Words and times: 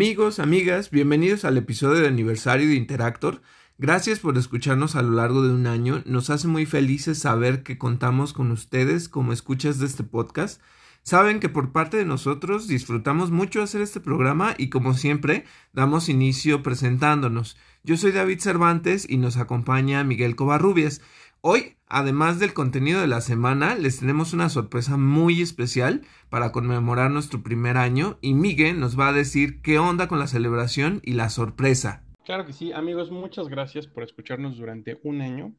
Amigos, 0.00 0.38
amigas, 0.38 0.90
bienvenidos 0.90 1.44
al 1.44 1.58
episodio 1.58 2.00
de 2.00 2.08
aniversario 2.08 2.68
de 2.68 2.74
Interactor. 2.74 3.42
Gracias 3.76 4.18
por 4.18 4.38
escucharnos 4.38 4.96
a 4.96 5.02
lo 5.02 5.10
largo 5.10 5.42
de 5.42 5.52
un 5.52 5.66
año. 5.66 6.02
Nos 6.06 6.30
hace 6.30 6.48
muy 6.48 6.64
felices 6.64 7.18
saber 7.18 7.62
que 7.62 7.76
contamos 7.76 8.32
con 8.32 8.50
ustedes 8.50 9.10
como 9.10 9.34
escuchas 9.34 9.78
de 9.78 9.84
este 9.84 10.02
podcast. 10.02 10.62
Saben 11.02 11.38
que 11.38 11.50
por 11.50 11.72
parte 11.72 11.98
de 11.98 12.06
nosotros 12.06 12.66
disfrutamos 12.66 13.30
mucho 13.30 13.60
hacer 13.60 13.82
este 13.82 14.00
programa 14.00 14.54
y 14.56 14.70
como 14.70 14.94
siempre 14.94 15.44
damos 15.74 16.08
inicio 16.08 16.62
presentándonos. 16.62 17.58
Yo 17.84 17.98
soy 17.98 18.12
David 18.12 18.40
Cervantes 18.40 19.06
y 19.06 19.18
nos 19.18 19.36
acompaña 19.36 20.02
Miguel 20.02 20.34
Covarrubias. 20.34 21.02
Hoy, 21.42 21.78
además 21.86 22.38
del 22.38 22.52
contenido 22.52 23.00
de 23.00 23.06
la 23.06 23.22
semana, 23.22 23.74
les 23.74 23.98
tenemos 23.98 24.34
una 24.34 24.50
sorpresa 24.50 24.98
muy 24.98 25.40
especial 25.40 26.02
para 26.28 26.52
conmemorar 26.52 27.10
nuestro 27.10 27.42
primer 27.42 27.78
año 27.78 28.18
y 28.20 28.34
Miguel 28.34 28.78
nos 28.78 29.00
va 29.00 29.08
a 29.08 29.14
decir 29.14 29.62
qué 29.62 29.78
onda 29.78 30.06
con 30.06 30.18
la 30.18 30.26
celebración 30.26 31.00
y 31.02 31.14
la 31.14 31.30
sorpresa. 31.30 32.04
Claro 32.26 32.44
que 32.44 32.52
sí, 32.52 32.72
amigos, 32.72 33.10
muchas 33.10 33.48
gracias 33.48 33.86
por 33.86 34.02
escucharnos 34.02 34.58
durante 34.58 35.00
un 35.02 35.22
año. 35.22 35.54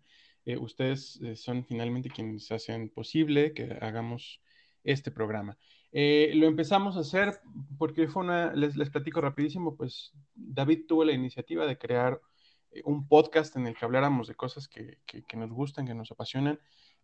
Eh, 0.45 0.55
ustedes 0.55 1.19
eh, 1.23 1.35
son 1.35 1.65
finalmente 1.65 2.11
quienes 2.11 2.51
hacen 2.51 2.89
posible 2.89 3.53
que 3.53 3.75
hagamos 3.81 4.39
este 4.83 5.09
programa. 5.09 5.57
Eh, 5.91 6.31
lo 6.35 6.45
empezamos 6.45 6.95
a 6.95 6.99
hacer 6.99 7.39
porque 7.79 8.07
fue 8.07 8.23
una, 8.23 8.53
les, 8.53 8.77
les 8.77 8.91
platico 8.91 9.19
rapidísimo, 9.19 9.75
pues 9.75 10.13
David 10.35 10.81
tuvo 10.87 11.05
la 11.05 11.13
iniciativa 11.13 11.65
de 11.65 11.79
crear 11.79 12.21
un 12.85 13.07
podcast 13.07 13.55
en 13.55 13.67
el 13.67 13.75
que 13.75 13.85
habláramos 13.85 14.27
de 14.27 14.35
cosas 14.35 14.67
que, 14.67 14.97
nos 15.35 15.51
gustan, 15.51 15.85
que 15.85 15.93
nos 15.93 16.11
apasionan, 16.11 16.59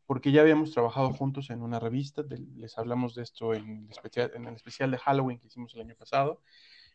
porque 0.06 0.32
ya 0.32 0.42
habíamos 0.42 0.72
trabajado 0.72 1.12
juntos 1.12 1.50
en 1.50 1.62
una 1.62 1.80
revista, 1.80 2.24
les 2.56 2.78
hablamos 2.78 3.14
de 3.16 3.24
esto 3.24 3.54
en 3.54 3.86
el, 3.86 3.92
especial, 3.92 4.32
en 4.36 4.46
el 4.46 4.56
especial 4.56 4.92
de 4.92 4.98
Halloween 4.98 5.40
que 5.40 5.48
hicimos 5.48 5.74
el 5.76 5.82
año 5.82 5.96
pasado. 5.96 6.42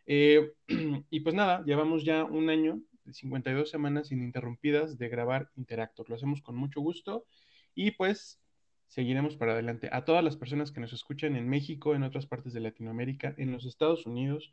Eh, 0.06 0.52
y 1.10 1.20
pues 1.20 1.34
nada, 1.34 1.62
llevamos 1.64 2.04
ya 2.04 2.24
un 2.24 2.48
año, 2.48 2.80
52 3.10 3.68
semanas 3.68 4.12
ininterrumpidas 4.12 4.98
de 4.98 5.08
grabar 5.08 5.50
Interactor. 5.56 6.08
Lo 6.08 6.14
hacemos 6.14 6.40
con 6.40 6.56
mucho 6.56 6.80
gusto 6.80 7.26
y 7.74 7.92
pues 7.92 8.40
seguiremos 8.86 9.36
para 9.36 9.52
adelante. 9.52 9.88
A 9.92 10.04
todas 10.04 10.22
las 10.22 10.36
personas 10.36 10.70
que 10.70 10.80
nos 10.80 10.92
escuchan 10.92 11.36
en 11.36 11.48
México, 11.48 11.94
en 11.94 12.02
otras 12.02 12.26
partes 12.26 12.52
de 12.52 12.60
Latinoamérica, 12.60 13.34
en 13.38 13.52
los 13.52 13.64
Estados 13.64 14.06
Unidos, 14.06 14.52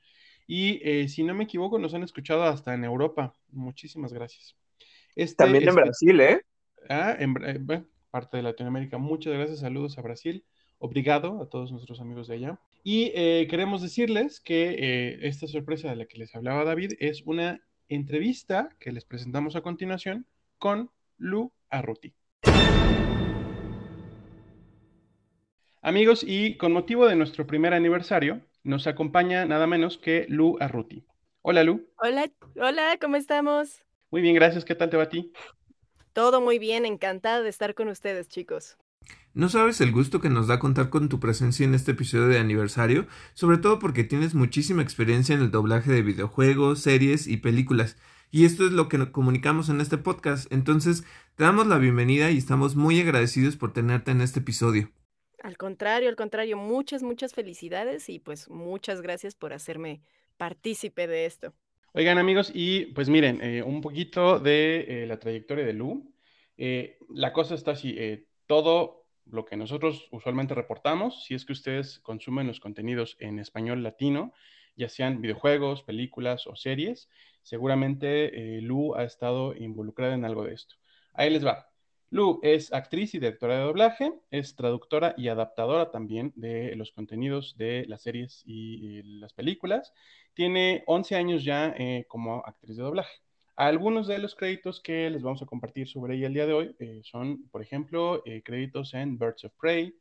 y 0.52 0.82
eh, 0.84 1.08
si 1.08 1.22
no 1.22 1.36
me 1.36 1.44
equivoco, 1.44 1.78
nos 1.78 1.94
han 1.94 2.02
escuchado 2.02 2.42
hasta 2.42 2.74
en 2.74 2.84
Europa. 2.84 3.36
Muchísimas 3.52 4.12
gracias. 4.12 4.58
Este, 5.16 5.44
También 5.44 5.70
en 5.70 5.76
Brasil, 5.76 6.20
¿eh? 6.22 6.42
Ah, 6.90 7.16
en 7.20 7.36
eh, 7.46 7.84
parte 8.10 8.38
de 8.38 8.42
Latinoamérica. 8.42 8.98
Muchas 8.98 9.32
gracias, 9.32 9.60
saludos 9.60 10.00
a 10.00 10.02
Brasil. 10.02 10.44
Obrigado 10.80 11.40
a 11.40 11.50
todos 11.50 11.72
nuestros 11.72 12.02
amigos 12.02 12.28
de 12.28 12.34
allá. 12.34 12.60
Y 12.84 13.12
eh, 13.14 13.46
queremos 13.48 13.84
decirles 13.84 14.40
que 14.40 15.20
esta 15.22 15.46
sorpresa 15.46 15.92
de 15.92 15.98
la 15.98 16.08
que 16.08 16.18
les 16.18 16.34
hablaba 16.34 16.66
David 16.66 16.94
es 16.98 17.22
una 17.28 17.62
entrevista 17.88 18.76
que 18.80 18.92
les 18.92 19.06
presentamos 19.06 19.56
a 19.56 19.62
continuación 19.62 20.26
con 20.58 20.90
Lu 21.20 21.54
Arruti. 21.70 22.16
Amigos, 25.84 26.26
y 26.28 26.58
con 26.58 26.74
motivo 26.74 27.06
de 27.06 27.16
nuestro 27.16 27.46
primer 27.46 27.76
aniversario, 27.76 28.42
nos 28.70 28.88
acompaña 28.88 29.46
nada 29.46 29.68
menos 29.68 29.98
que 29.98 30.26
Lu 30.30 30.58
Arruti. 30.60 31.04
Hola, 31.42 31.64
Lu. 31.64 31.90
Hola, 31.98 32.32
hola, 32.56 32.98
¿cómo 33.02 33.16
estamos? 33.16 33.84
Muy 34.12 34.22
bien, 34.22 34.36
gracias. 34.36 34.64
¿Qué 34.64 34.76
tal 34.76 34.90
te 34.90 34.98
va 34.98 35.04
a 35.04 35.10
ti? 35.10 35.34
Todo 36.14 36.40
muy 36.40 36.60
bien, 36.60 36.86
encantada 36.86 37.42
de 37.42 37.50
estar 37.50 37.74
con 37.74 37.88
ustedes, 37.88 38.28
chicos. 38.28 38.78
No 39.34 39.50
sabes 39.50 39.82
el 39.82 39.92
gusto 39.92 40.22
que 40.22 40.30
nos 40.30 40.48
da 40.48 40.60
contar 40.60 40.90
con 40.90 41.10
tu 41.10 41.20
presencia 41.20 41.66
en 41.66 41.74
este 41.74 41.92
episodio 41.92 42.28
de 42.28 42.40
aniversario, 42.40 43.08
sobre 43.34 43.58
todo 43.58 43.80
porque 43.80 44.04
tienes 44.04 44.36
muchísima 44.36 44.82
experiencia 44.82 45.34
en 45.34 45.42
el 45.42 45.52
doblaje 45.52 45.92
de 45.92 46.02
videojuegos, 46.02 46.80
series 46.80 47.28
y 47.28 47.38
películas. 47.38 47.98
Y 48.32 48.46
esto 48.46 48.66
es 48.66 48.72
lo 48.72 48.88
que 48.88 49.12
comunicamos 49.12 49.70
en 49.70 49.82
este 49.82 49.98
podcast. 49.98 50.52
Entonces, 50.52 51.04
te 51.36 51.44
damos 51.44 51.66
la 51.66 51.80
bienvenida 51.80 52.30
y 52.30 52.38
estamos 52.38 52.76
muy 52.76 53.00
agradecidos 53.02 53.56
por 53.56 53.74
tenerte 53.74 54.12
en 54.12 54.22
este 54.22 54.42
episodio. 54.42 54.92
Al 55.42 55.58
contrario, 55.58 56.10
al 56.10 56.16
contrario, 56.16 56.58
muchas, 56.58 57.04
muchas 57.04 57.34
felicidades 57.34 58.10
y 58.10 58.20
pues 58.20 58.50
muchas 58.50 59.02
gracias 59.02 59.36
por 59.36 59.54
hacerme 59.54 60.02
partícipe 60.38 61.08
de 61.08 61.26
esto. 61.26 61.54
Oigan 61.94 62.20
amigos, 62.20 62.52
y 62.54 62.86
pues 62.88 63.10
miren, 63.10 63.42
eh, 63.42 63.64
un 63.64 63.82
poquito 63.82 64.40
de 64.40 65.04
eh, 65.04 65.08
la 65.08 65.20
trayectoria 65.20 65.66
de 65.66 65.74
Lu. 65.74 66.14
Eh, 66.58 67.00
la 67.10 67.34
cosa 67.34 67.56
está 67.56 67.72
así, 67.72 67.98
todo 68.46 69.06
lo 69.26 69.46
que 69.46 69.58
nosotros 69.58 70.08
usualmente 70.12 70.54
reportamos, 70.54 71.24
si 71.24 71.34
es 71.34 71.46
que 71.46 71.54
ustedes 71.54 72.00
consumen 72.00 72.48
los 72.48 72.60
contenidos 72.60 73.16
en 73.20 73.40
español 73.40 73.82
latino, 73.82 74.34
ya 74.76 74.88
sean 74.88 75.22
videojuegos, 75.22 75.84
películas 75.84 76.48
o 76.48 76.56
series, 76.56 77.10
seguramente 77.42 78.62
Lu 78.62 78.96
ha 78.96 79.04
estado 79.04 79.56
involucrada 79.56 80.14
en 80.14 80.26
algo 80.26 80.44
de 80.44 80.54
esto. 80.54 80.76
Ahí 81.14 81.30
les 81.30 81.46
va. 81.46 81.69
Lu 82.12 82.40
es 82.42 82.74
actriz 82.74 83.14
y 83.14 83.20
directora 83.20 83.58
de 83.60 83.64
doblaje, 83.66 84.12
es 84.32 84.56
traductora 84.56 85.14
y 85.16 85.28
adaptadora 85.28 85.92
también 85.92 86.34
de 86.36 86.76
los 86.76 86.92
contenidos 86.92 87.56
de 87.56 87.86
las 87.88 88.02
series 88.02 88.42
y, 88.48 89.04
las 89.20 89.34
películas. 89.34 89.94
Tiene 90.34 90.84
11 90.88 91.16
años 91.16 91.44
ya 91.44 91.74
eh, 91.78 92.06
como 92.08 92.44
actriz 92.46 92.78
de 92.78 92.84
doblaje. 92.84 93.14
Algunos 93.56 94.08
de 94.08 94.18
los 94.18 94.34
créditos 94.36 94.82
que 94.82 95.10
les 95.12 95.22
vamos 95.22 95.44
a 95.44 95.46
compartir 95.46 95.88
sobre 95.88 96.16
ella 96.16 96.28
el 96.28 96.34
día 96.34 96.48
de 96.48 96.54
hoy 96.54 96.76
eh, 96.80 97.02
son, 97.04 97.48
por 97.50 97.62
ejemplo, 97.62 98.24
eh, 98.26 98.42
créditos 98.44 98.94
en 98.96 99.20
Birds 99.20 99.46
of 99.46 99.54
Prey, 99.60 99.96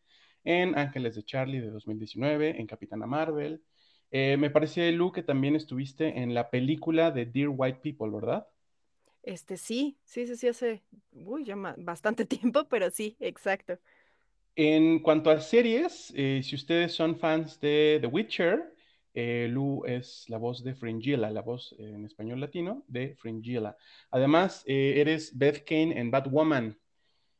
en 0.44 0.78
Ángeles 0.78 1.14
de 1.16 1.24
Charlie 1.24 1.60
de 1.60 1.70
2019, 1.70 2.58
en 2.58 2.66
Capitana 2.66 3.06
Marvel. 3.06 3.62
me 4.10 4.50
parece, 4.50 4.90
Lu, 4.92 5.12
que 5.12 5.22
también 5.22 5.56
estuviste 5.56 6.20
en 6.22 6.32
la 6.32 6.48
película 6.50 7.10
de 7.10 7.26
Dear 7.26 7.50
White 7.50 7.80
People, 7.82 8.10
¿verdad? 8.10 8.46
Este 9.28 9.58
sí, 9.58 9.98
sí, 10.04 10.26
sí, 10.26 10.36
sí, 10.36 10.48
hace 10.48 10.82
uy, 11.12 11.44
ya 11.44 11.54
bastante 11.76 12.24
tiempo, 12.24 12.66
pero 12.66 12.90
sí, 12.90 13.14
exacto. 13.20 13.78
En 14.56 15.00
cuanto 15.00 15.28
a 15.30 15.38
series, 15.38 16.10
eh, 16.16 16.40
si 16.42 16.56
ustedes 16.56 16.94
son 16.94 17.18
fans 17.18 17.60
de 17.60 17.98
The 18.00 18.06
Witcher, 18.06 18.74
eh, 19.12 19.46
Lu 19.50 19.84
es 19.84 20.24
la 20.28 20.38
voz 20.38 20.64
de 20.64 20.74
Fringilla, 20.74 21.30
la 21.30 21.42
voz 21.42 21.76
en 21.78 22.06
español 22.06 22.40
latino 22.40 22.84
de 22.88 23.16
Fringilla. 23.16 23.76
Además, 24.10 24.64
eh, 24.66 24.94
eres 24.96 25.36
Beth 25.36 25.62
Kane 25.66 26.00
en 26.00 26.10
Batwoman. 26.10 26.78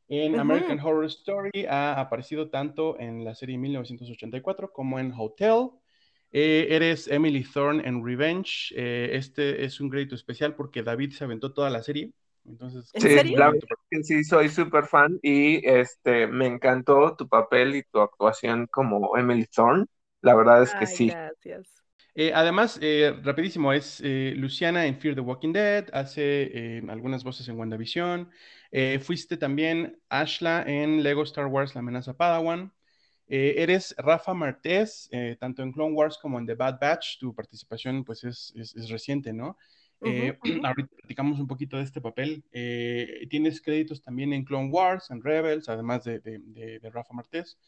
En 0.07 0.39
American 0.39 0.79
Horror 0.79 1.05
Story 1.05 1.65
ha 1.67 1.99
aparecido 1.99 2.51
tanto 2.51 2.99
en 2.99 3.25
la 3.25 3.33
serie 3.33 3.57
1984 3.57 4.71
como 4.71 4.99
en 4.99 5.11
Hotel, 5.17 5.69
eh, 6.31 6.67
eres 6.69 7.07
Emily 7.07 7.43
Thorne 7.43 7.87
en 7.87 8.05
Revenge. 8.05 8.73
Eh, 8.75 9.11
este 9.13 9.63
es 9.65 9.79
un 9.79 9.89
crédito 9.89 10.15
especial 10.15 10.55
porque 10.55 10.83
David 10.83 11.11
se 11.11 11.23
aventó 11.23 11.53
toda 11.53 11.69
la 11.69 11.81
serie. 11.81 12.11
Entonces, 12.45 12.89
sí, 12.95 14.03
sí, 14.03 14.23
soy 14.23 14.49
súper 14.49 14.85
fan 14.85 15.19
y 15.21 15.65
este, 15.67 16.25
me 16.25 16.47
encantó 16.47 17.15
tu 17.15 17.27
papel 17.27 17.75
y 17.75 17.83
tu 17.83 17.99
actuación 17.99 18.67
como 18.67 19.17
Emily 19.17 19.45
Thorne. 19.45 19.85
La 20.21 20.35
verdad 20.35 20.63
es 20.63 20.73
que 20.75 20.85
sí. 20.85 21.09
Gracias. 21.09 21.83
Eh, 22.15 22.31
además, 22.33 22.79
rapidísimo, 23.23 23.71
es 23.71 24.01
Luciana 24.01 24.87
en 24.87 24.97
Fear 24.99 25.15
the 25.15 25.21
Walking 25.21 25.53
Dead, 25.53 25.87
hace 25.93 26.81
algunas 26.89 27.23
voces 27.23 27.47
en 27.49 27.57
WandaVision. 27.57 28.29
fuiste 29.01 29.37
también 29.37 29.99
Ashla 30.09 30.63
en 30.65 31.03
Lego 31.03 31.23
Star 31.23 31.45
Wars 31.45 31.75
La 31.75 31.79
amenaza 31.79 32.17
Padawan. 32.17 32.73
Eh, 33.31 33.61
eres 33.61 33.93
Rafa 33.95 34.33
Martés, 34.33 35.07
eh, 35.11 35.37
tanto 35.39 35.61
en 35.61 35.71
Clone 35.71 35.93
Wars 35.93 36.17
como 36.17 36.39
en 36.39 36.47
The 36.47 36.55
Bad 36.55 36.79
Batch, 36.81 37.19
tu 37.19 37.35
participación 37.35 38.03
pues 38.03 38.23
es, 38.23 38.51
es, 38.55 38.89
reciente, 38.89 39.31
¿no? 39.33 39.55
Eh, 40.01 40.35
ahorita 40.63 40.95
platicamos 40.95 41.39
un 41.39 41.45
poquito 41.45 41.77
de 41.77 41.83
este 41.83 42.01
papel. 42.01 42.43
tienes 43.29 43.61
créditos 43.61 44.01
también 44.01 44.33
en 44.33 44.43
Clone 44.43 44.69
Wars, 44.69 45.11
en 45.11 45.21
Rebels, 45.21 45.69
además 45.69 46.03
de, 46.05 46.19
de, 46.19 46.39
de, 46.79 46.89
Rafa 46.89 47.13
Martés, 47.13 47.59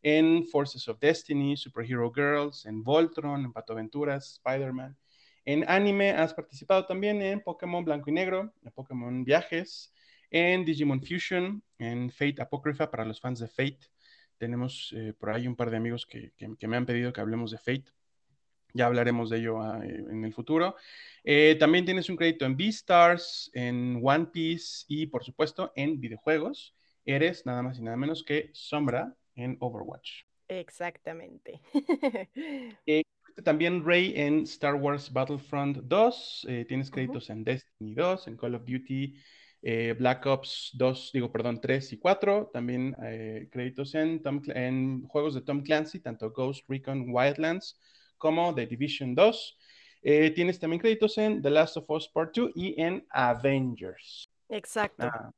en 0.00 0.46
Forces 0.46 0.88
of 0.88 0.98
Destiny, 0.98 1.54
Superhero 1.54 2.10
Girls, 2.14 2.64
en 2.64 2.82
Voltron, 2.82 3.44
en 3.44 3.52
Pato 3.52 3.74
Aventuras, 3.74 4.40
Spider-Man. 4.42 4.96
En 5.44 5.68
anime 5.68 6.12
has 6.12 6.32
participado 6.32 6.86
también 6.86 7.20
en 7.20 7.40
Pokémon 7.42 7.84
Blanco 7.84 8.08
y 8.08 8.14
Negro, 8.14 8.54
en 8.62 8.72
Pokémon 8.72 9.22
Viajes, 9.24 9.92
en 10.30 10.64
Digimon 10.64 11.02
Fusion, 11.02 11.62
en 11.78 12.10
Fate 12.10 12.40
Apocrypha 12.40 12.90
para 12.90 13.04
los 13.04 13.20
fans 13.20 13.40
de 13.40 13.48
Fate. 13.48 13.90
Tenemos 14.40 14.94
eh, 14.96 15.12
por 15.12 15.28
ahí 15.28 15.46
un 15.46 15.54
par 15.54 15.70
de 15.70 15.76
amigos 15.76 16.06
que, 16.06 16.32
me 16.66 16.76
han 16.78 16.86
pedido 16.86 17.12
que 17.12 17.20
hablemos 17.20 17.50
de 17.50 17.58
Fate. 17.58 17.92
Ya 18.72 18.86
hablaremos 18.86 19.28
de 19.28 19.36
ello 19.36 19.60
ah, 19.60 19.84
eh, 19.84 20.02
en 20.08 20.24
el 20.24 20.32
futuro. 20.32 20.76
Eh, 21.24 21.56
también 21.60 21.84
tienes 21.84 22.08
un 22.08 22.16
crédito 22.16 22.46
en 22.46 22.56
Beastars, 22.56 23.50
en 23.52 24.00
One 24.02 24.28
Piece 24.32 24.86
y, 24.88 25.08
por 25.08 25.24
supuesto, 25.24 25.72
en 25.76 26.00
videojuegos. 26.00 26.74
Eres 27.04 27.44
nada 27.44 27.62
más 27.62 27.78
y 27.78 27.82
nada 27.82 27.98
menos 27.98 28.24
que 28.24 28.48
Sombra 28.54 29.14
en 29.34 29.58
Overwatch. 29.60 30.22
Exactamente. 30.48 31.60
también 33.44 33.84
Rey 33.84 34.14
en 34.16 34.44
Star 34.44 34.76
Wars 34.76 35.12
Battlefront 35.12 35.76
2. 35.82 36.46
tienes 36.66 36.90
créditos 36.90 37.28
en 37.28 37.44
Destiny 37.44 37.92
2, 37.92 38.28
en 38.28 38.36
Call 38.38 38.54
of 38.54 38.64
Duty 38.64 39.16
eh, 39.62 39.94
Black 39.98 40.26
Ops 40.26 40.70
2, 40.74 41.10
digo, 41.12 41.30
perdón, 41.30 41.60
3 41.60 41.92
y 41.92 41.98
4, 41.98 42.50
también 42.52 42.96
eh, 43.02 43.48
créditos 43.50 43.94
en, 43.94 44.22
en, 44.54 45.06
juegos 45.06 45.34
de 45.34 45.42
Tom 45.42 45.62
Clancy, 45.62 46.00
tanto 46.00 46.30
Ghost 46.30 46.64
Recon 46.68 47.06
Wildlands 47.08 47.78
como 48.16 48.54
The 48.54 48.66
Division 48.66 49.14
2. 49.14 49.58
Eh, 50.02 50.30
tienes 50.30 50.58
también 50.58 50.80
créditos 50.80 51.18
en 51.18 51.42
The 51.42 51.50
Last 51.50 51.76
of 51.76 51.90
Us 51.90 52.08
Part 52.08 52.34
2 52.34 52.52
y 52.54 52.80
en 52.80 53.06
Avengers. 53.10 54.30
Exacto. 54.48 55.06
Ah, 55.12 55.30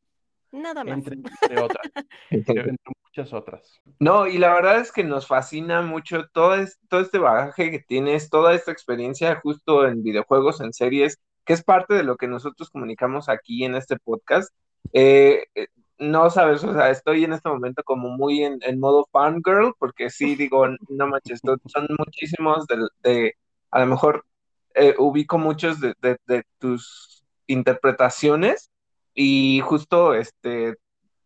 Nada 0.53 0.85
más. 0.85 0.95
entre, 0.95 1.17
entre 1.17 1.61
otras. 1.61 1.83
entre, 2.31 2.61
entre 2.61 2.93
muchas 3.05 3.33
otras. 3.33 3.81
No, 3.99 4.27
y 4.27 4.39
la 4.39 4.55
verdad 4.55 4.81
es 4.81 4.93
que 4.93 5.03
nos 5.03 5.27
fascina 5.27 5.83
mucho 5.83 6.29
todo, 6.33 6.55
es- 6.55 6.79
todo 6.89 7.01
este 7.01 7.19
bagaje 7.19 7.71
que 7.71 7.81
tienes, 7.81 8.31
toda 8.31 8.55
esta 8.55 8.71
experiencia 8.71 9.41
justo 9.43 9.87
en 9.87 10.03
videojuegos, 10.03 10.61
en 10.61 10.73
series, 10.73 11.19
que 11.44 11.53
es 11.55 11.62
parte 11.65 11.94
de 11.94 12.03
lo 12.05 12.17
que 12.17 12.29
nosotros 12.29 12.71
comunicamos 12.71 13.29
aquí 13.29 13.65
en 13.65 13.75
este 13.75 13.97
podcast. 13.99 14.53
Eh, 14.93 15.44
eh, 15.55 15.67
no 15.99 16.31
sabes, 16.31 16.65
o 16.65 16.73
sea, 16.73 16.91
estoy 16.91 17.25
en 17.25 17.33
este 17.33 17.49
momento 17.49 17.83
como 17.85 18.09
muy 18.11 18.43
en, 18.44 18.59
en 18.62 18.81
modo 18.81 19.06
fangirl, 19.12 19.73
porque 19.79 20.11
sí 20.11 20.37
digo, 20.37 20.67
no 20.89 21.06
manches, 21.06 21.41
son 21.67 21.87
muchísimos 21.99 22.67
de, 22.67 22.77
de- 23.03 23.35
a 23.71 23.81
lo 23.81 23.87
mejor 23.87 24.25
eh, 24.75 24.94
ubico 24.99 25.39
muchos 25.39 25.81
de, 25.81 25.94
de- 26.00 26.19
de 26.27 26.44
tus 26.59 27.25
interpretaciones 27.47 28.71
y 29.15 29.61
justo 29.61 30.15
este, 30.15 30.77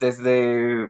desde 0.00 0.88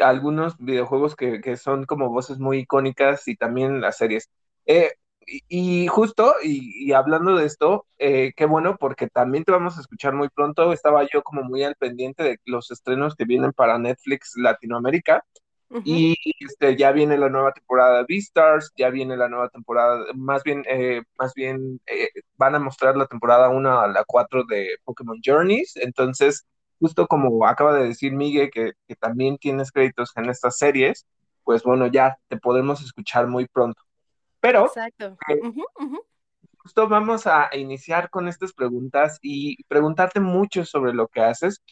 algunos 0.00 0.56
videojuegos 0.58 1.16
que, 1.16 1.40
que 1.40 1.56
son 1.56 1.84
como 1.84 2.10
voces 2.10 2.38
muy 2.38 2.58
icónicas 2.60 3.26
y 3.28 3.36
también 3.36 3.80
las 3.80 3.96
series. 3.98 4.30
Eh, 4.66 4.92
y, 5.28 5.84
y 5.84 5.86
justo, 5.88 6.34
y, 6.42 6.88
y 6.88 6.92
hablando 6.92 7.36
de 7.36 7.46
esto, 7.46 7.86
eh, 7.98 8.32
qué 8.36 8.46
bueno 8.46 8.76
porque 8.78 9.08
también 9.08 9.44
te 9.44 9.52
vamos 9.52 9.78
a 9.78 9.80
escuchar 9.80 10.14
muy 10.14 10.28
pronto. 10.30 10.72
Estaba 10.72 11.06
yo 11.12 11.22
como 11.22 11.42
muy 11.42 11.62
al 11.64 11.76
pendiente 11.76 12.22
de 12.24 12.38
los 12.46 12.70
estrenos 12.70 13.14
que 13.16 13.24
vienen 13.24 13.52
para 13.52 13.78
Netflix 13.78 14.32
Latinoamérica. 14.36 15.24
Y 15.84 16.16
este, 16.40 16.76
ya 16.76 16.92
viene 16.92 17.18
la 17.18 17.28
nueva 17.30 17.52
temporada 17.52 17.98
de 17.98 18.04
Beastars, 18.08 18.72
ya 18.76 18.90
viene 18.90 19.16
la 19.16 19.28
nueva 19.28 19.48
temporada, 19.48 20.04
más 20.14 20.42
bien, 20.44 20.64
eh, 20.68 21.02
más 21.18 21.34
bien 21.34 21.80
eh, 21.86 22.10
van 22.36 22.54
a 22.56 22.58
mostrar 22.58 22.96
la 22.96 23.06
temporada 23.06 23.48
1 23.50 23.80
a 23.80 23.88
la 23.88 24.04
4 24.06 24.44
de 24.44 24.76
Pokémon 24.84 25.18
Journeys. 25.24 25.76
Entonces, 25.76 26.46
justo 26.80 27.06
como 27.08 27.46
acaba 27.46 27.74
de 27.74 27.88
decir 27.88 28.12
Miguel, 28.12 28.50
que, 28.52 28.72
que 28.88 28.96
también 28.96 29.38
tienes 29.38 29.72
créditos 29.72 30.12
en 30.16 30.30
estas 30.30 30.58
series, 30.58 31.06
pues 31.44 31.62
bueno, 31.62 31.86
ya 31.86 32.18
te 32.28 32.36
podemos 32.38 32.82
escuchar 32.82 33.26
muy 33.28 33.46
pronto. 33.48 33.82
Pero 34.40 34.66
Exacto. 34.66 35.16
eh, 35.28 35.40
justo 36.58 36.88
vamos 36.88 37.26
a 37.26 37.50
iniciar 37.56 38.10
con 38.10 38.28
estas 38.28 38.52
preguntas 38.52 39.18
y 39.22 39.62
preguntarte 39.64 40.20
mucho 40.20 40.64
sobre 40.64 40.92
lo 40.92 41.08
que 41.08 41.20
haces. 41.20 41.62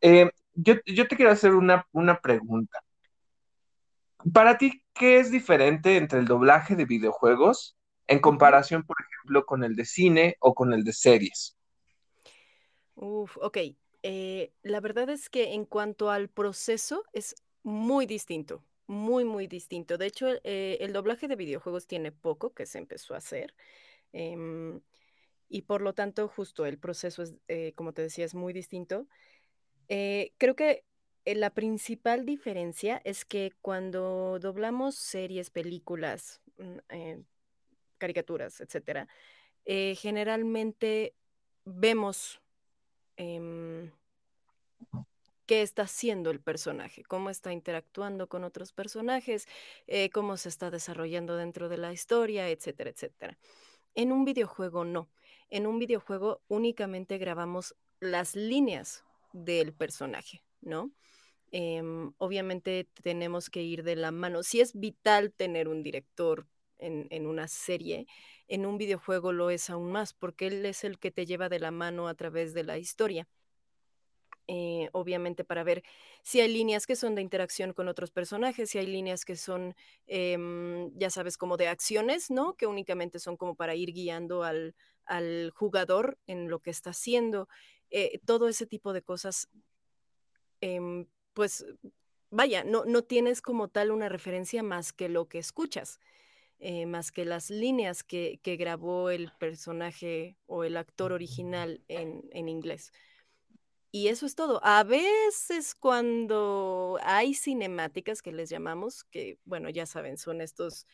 Eh, 0.00 0.30
yo, 0.54 0.74
yo 0.86 1.06
te 1.06 1.16
quiero 1.16 1.30
hacer 1.30 1.54
una, 1.54 1.86
una 1.92 2.20
pregunta. 2.20 2.80
Para 4.32 4.58
ti, 4.58 4.82
¿qué 4.94 5.18
es 5.20 5.30
diferente 5.30 5.96
entre 5.96 6.18
el 6.18 6.26
doblaje 6.26 6.74
de 6.74 6.84
videojuegos 6.84 7.76
en 8.08 8.20
comparación, 8.20 8.84
por 8.84 8.96
ejemplo, 9.00 9.46
con 9.46 9.62
el 9.62 9.76
de 9.76 9.84
cine 9.84 10.36
o 10.40 10.54
con 10.54 10.72
el 10.72 10.82
de 10.82 10.92
series? 10.92 11.56
Uf, 12.96 13.36
ok. 13.40 13.58
Eh, 14.02 14.52
la 14.62 14.80
verdad 14.80 15.08
es 15.10 15.28
que 15.28 15.54
en 15.54 15.64
cuanto 15.64 16.10
al 16.10 16.28
proceso 16.28 17.04
es 17.12 17.36
muy 17.62 18.06
distinto, 18.06 18.64
muy, 18.88 19.24
muy 19.24 19.46
distinto. 19.46 19.98
De 19.98 20.06
hecho, 20.06 20.26
eh, 20.44 20.78
el 20.80 20.92
doblaje 20.92 21.28
de 21.28 21.36
videojuegos 21.36 21.86
tiene 21.86 22.10
poco 22.10 22.54
que 22.54 22.66
se 22.66 22.78
empezó 22.78 23.14
a 23.14 23.18
hacer 23.18 23.54
em, 24.12 24.80
y 25.48 25.62
por 25.62 25.82
lo 25.82 25.94
tanto 25.94 26.28
justo 26.28 26.66
el 26.66 26.78
proceso 26.78 27.22
es, 27.22 27.34
eh, 27.48 27.74
como 27.76 27.92
te 27.92 28.02
decía, 28.02 28.24
es 28.24 28.34
muy 28.34 28.52
distinto. 28.52 29.06
Eh, 29.88 30.32
creo 30.38 30.56
que 30.56 30.84
la 31.26 31.50
principal 31.50 32.24
diferencia 32.24 33.00
es 33.04 33.26
que 33.26 33.52
cuando 33.60 34.38
doblamos 34.40 34.94
series, 34.96 35.50
películas, 35.50 36.40
mm, 36.56 37.20
caricaturas, 37.98 38.60
etcétera, 38.60 39.08
generalmente 39.66 41.14
vemos 41.66 42.40
em, 43.16 43.90
qué 45.48 45.62
está 45.62 45.82
haciendo 45.84 46.30
el 46.30 46.40
personaje, 46.40 47.02
cómo 47.04 47.30
está 47.30 47.52
interactuando 47.52 48.28
con 48.28 48.44
otros 48.44 48.72
personajes, 48.74 49.48
eh, 49.86 50.10
cómo 50.10 50.36
se 50.36 50.50
está 50.50 50.70
desarrollando 50.70 51.36
dentro 51.36 51.70
de 51.70 51.78
la 51.78 51.90
historia, 51.90 52.50
etcétera, 52.50 52.90
etcétera. 52.90 53.38
En 53.94 54.12
un 54.12 54.26
videojuego 54.26 54.84
no. 54.84 55.08
En 55.48 55.66
un 55.66 55.78
videojuego 55.78 56.42
únicamente 56.48 57.16
grabamos 57.16 57.74
las 57.98 58.36
líneas 58.36 59.04
del 59.32 59.72
personaje, 59.72 60.44
¿no? 60.60 60.92
Em, 61.50 62.12
obviamente 62.18 62.86
tenemos 63.02 63.48
que 63.48 63.62
ir 63.62 63.84
de 63.84 63.96
la 63.96 64.10
mano. 64.12 64.42
Si 64.42 64.60
es 64.60 64.78
vital 64.78 65.32
tener 65.32 65.68
un 65.68 65.82
director 65.82 66.46
en, 66.76 67.06
en 67.08 67.26
una 67.26 67.48
serie, 67.48 68.06
en 68.48 68.66
un 68.66 68.76
videojuego 68.76 69.32
lo 69.32 69.48
es 69.48 69.70
aún 69.70 69.92
más, 69.92 70.12
porque 70.12 70.48
él 70.48 70.66
es 70.66 70.84
el 70.84 70.98
que 70.98 71.10
te 71.10 71.24
lleva 71.24 71.48
de 71.48 71.58
la 71.58 71.70
mano 71.70 72.06
a 72.06 72.14
través 72.14 72.52
de 72.52 72.64
la 72.64 72.76
historia 72.76 73.26
eh, 74.48 74.88
obviamente 74.92 75.44
para 75.44 75.62
ver 75.64 75.82
si 76.22 76.40
hay 76.40 76.52
líneas 76.52 76.86
que 76.86 76.96
son 76.96 77.14
de 77.14 77.22
interacción 77.22 77.72
con 77.74 77.88
otros 77.88 78.10
personajes, 78.10 78.70
si 78.70 78.78
hay 78.78 78.86
líneas 78.86 79.24
que 79.24 79.36
son, 79.36 79.74
em, 80.06 80.90
ya 80.98 81.10
sabes, 81.10 81.36
como 81.38 81.56
de 81.58 81.68
acciones, 81.68 82.30
¿no? 82.30 82.54
Que 82.56 82.66
únicamente 82.66 83.18
son 83.20 83.36
como 83.36 83.54
para 83.56 83.74
ir 83.76 83.92
guiando 83.92 84.42
al, 84.44 84.74
al 85.06 85.52
jugador 85.54 86.18
en 86.26 86.48
lo 86.50 86.60
que 86.60 86.70
está 86.70 86.90
haciendo. 86.90 87.48
Eh, 87.90 88.20
todo 88.26 88.48
ese 88.48 88.66
tipo 88.66 88.92
de 88.92 89.02
cosas, 89.02 89.48
em, 90.60 91.06
pues 91.34 91.64
vaya, 92.30 92.64
no, 92.64 92.84
no 92.84 93.02
tienes 93.04 93.42
como 93.42 93.68
tal 93.68 93.90
una 93.90 94.08
referencia 94.08 94.62
más 94.62 94.92
que 94.92 95.08
lo 95.08 95.28
que 95.28 95.38
escuchas. 95.38 96.00
eh, 96.60 96.86
más 96.86 97.12
que 97.12 97.24
las 97.26 97.50
líneas 97.50 98.04
que, 98.04 98.40
que 98.42 98.56
grabó 98.56 99.10
el 99.10 99.32
personaje 99.40 100.38
o 100.46 100.64
el 100.64 100.76
actor 100.78 101.12
original 101.12 101.82
en, 101.88 102.28
en 102.32 102.48
inglés. 102.50 102.92
Y 103.90 104.08
eso 104.08 104.26
es 104.26 104.34
todo. 104.34 104.60
A 104.62 104.84
veces 104.84 105.74
cuando 105.74 106.98
hay 107.02 107.34
cinemáticas 107.34 108.20
que 108.20 108.32
les 108.32 108.50
llamamos, 108.50 109.04
que 109.04 109.38
bueno, 109.44 109.70
ya 109.70 109.86
saben, 109.86 110.18
son 110.18 110.40
estos 110.40 110.86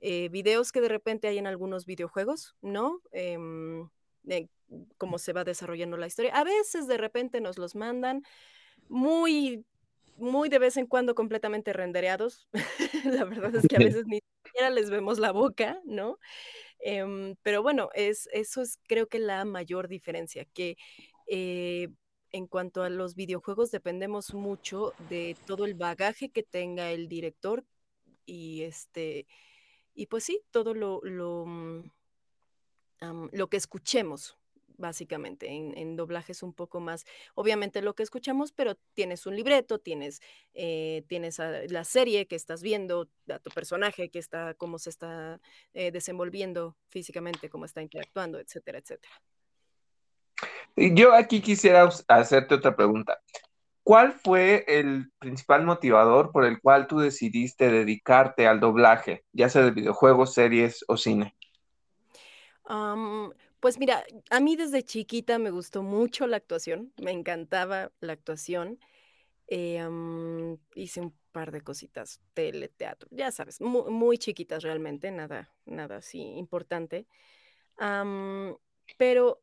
eh, 0.00 0.28
videos 0.30 0.72
que 0.72 0.80
de 0.80 0.88
repente 0.88 1.28
hay 1.28 1.38
en 1.38 1.46
algunos 1.46 1.84
videojuegos, 1.84 2.56
¿no? 2.62 3.02
De 3.12 4.48
cómo 4.96 5.18
se 5.18 5.32
va 5.32 5.44
desarrollando 5.44 5.96
la 5.96 6.06
historia. 6.06 6.34
A 6.34 6.44
veces 6.44 6.86
de 6.86 6.96
repente 6.96 7.40
nos 7.40 7.58
los 7.58 7.74
mandan 7.74 8.22
muy, 8.88 9.64
muy 10.16 10.48
de 10.48 10.58
vez 10.58 10.76
en 10.76 10.86
cuando 10.86 11.14
completamente 11.14 11.72
rendereados. 11.72 12.48
la 13.04 13.24
verdad 13.24 13.54
es 13.54 13.66
que 13.68 13.76
a 13.76 13.80
veces 13.80 14.06
ni 14.06 14.20
siquiera 14.44 14.70
les 14.70 14.90
vemos 14.90 15.18
la 15.18 15.32
boca, 15.32 15.80
¿no? 15.84 16.18
Em, 16.78 17.36
pero 17.42 17.62
bueno, 17.62 17.90
es, 17.94 18.28
eso 18.32 18.62
es 18.62 18.78
creo 18.88 19.06
que 19.08 19.18
la 19.18 19.44
mayor 19.44 19.88
diferencia, 19.88 20.46
que 20.46 20.76
eh, 21.26 21.88
en 22.32 22.46
cuanto 22.46 22.82
a 22.82 22.90
los 22.90 23.14
videojuegos 23.14 23.70
dependemos 23.70 24.34
mucho 24.34 24.92
de 25.08 25.36
todo 25.46 25.64
el 25.64 25.74
bagaje 25.74 26.30
que 26.30 26.42
tenga 26.42 26.90
el 26.90 27.08
director 27.08 27.64
y 28.26 28.62
este 28.62 29.26
y 29.94 30.06
pues 30.06 30.24
sí, 30.24 30.42
todo 30.50 30.74
lo, 30.74 31.00
lo, 31.02 31.44
mm, 31.46 31.90
lo 33.32 33.48
que 33.48 33.56
escuchemos, 33.56 34.36
básicamente. 34.78 35.48
En, 35.48 35.76
en 35.76 35.96
doblaje 35.96 36.32
es 36.32 36.42
un 36.42 36.54
poco 36.54 36.80
más, 36.80 37.04
obviamente 37.34 37.82
lo 37.82 37.94
que 37.94 38.02
escuchamos, 38.02 38.52
pero 38.52 38.76
tienes 38.94 39.26
un 39.26 39.36
libreto, 39.36 39.78
tienes, 39.78 40.20
eh, 40.54 41.04
tienes 41.08 41.38
la 41.38 41.84
serie 41.84 42.26
que 42.26 42.36
estás 42.36 42.62
viendo, 42.62 43.10
a 43.28 43.38
tu 43.40 43.50
personaje 43.50 44.10
que 44.10 44.18
está, 44.18 44.54
cómo 44.54 44.78
se 44.78 44.90
está 44.90 45.40
eh, 45.74 45.90
desenvolviendo 45.90 46.76
físicamente, 46.88 47.50
cómo 47.50 47.64
está 47.64 47.82
interactuando, 47.82 48.38
etcétera, 48.38 48.78
etcétera. 48.78 49.12
Yo 50.76 51.12
aquí 51.14 51.40
quisiera 51.42 51.88
hacerte 52.08 52.54
otra 52.54 52.74
pregunta. 52.76 53.18
¿Cuál 53.84 54.12
fue 54.12 54.64
el 54.68 55.10
principal 55.18 55.64
motivador 55.64 56.32
por 56.32 56.44
el 56.46 56.60
cual 56.60 56.86
tú 56.88 57.00
decidiste 57.00 57.70
dedicarte 57.70 58.46
al 58.46 58.60
doblaje, 58.60 59.24
ya 59.32 59.48
sea 59.48 59.62
de 59.64 59.72
videojuegos, 59.72 60.34
series 60.34 60.84
o 60.88 60.96
cine? 60.98 61.36
Pues 63.60 63.78
mira, 63.78 64.04
a 64.30 64.40
mí 64.40 64.56
desde 64.56 64.82
chiquita 64.82 65.38
me 65.38 65.50
gustó 65.50 65.82
mucho 65.82 66.26
la 66.26 66.38
actuación, 66.38 66.92
me 67.02 67.10
encantaba 67.12 67.92
la 68.00 68.12
actuación. 68.14 68.78
am, 69.80 70.58
hice 70.74 71.00
un 71.02 71.14
par 71.32 71.52
de 71.52 71.62
cositas, 71.62 72.20
tele, 72.34 72.68
teatro, 72.68 73.08
ya 73.12 73.32
sabes, 73.32 73.60
mu- 73.60 73.90
muy, 73.90 74.18
chiquitas 74.18 74.62
realmente, 74.64 75.10
nada, 75.12 75.50
nada 75.66 75.98
así 75.98 76.20
importante. 76.22 77.06
Pero 78.96 79.42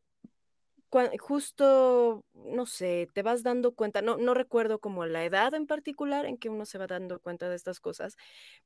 justo, 1.20 2.24
no 2.34 2.66
sé, 2.66 3.08
te 3.14 3.22
vas 3.24 3.44
dando 3.44 3.74
cuenta, 3.74 4.02
no, 4.02 4.18
no 4.18 4.34
recuerdo 4.34 4.80
como 4.80 5.06
la 5.06 5.26
edad 5.26 5.54
en 5.54 5.68
particular 5.68 6.26
en 6.26 6.38
que 6.38 6.50
uno 6.50 6.66
se 6.66 6.78
va 6.78 6.88
dando 6.88 7.20
cuenta 7.20 7.50
de 7.50 7.56
estas 7.56 7.80
cosas, 7.80 8.16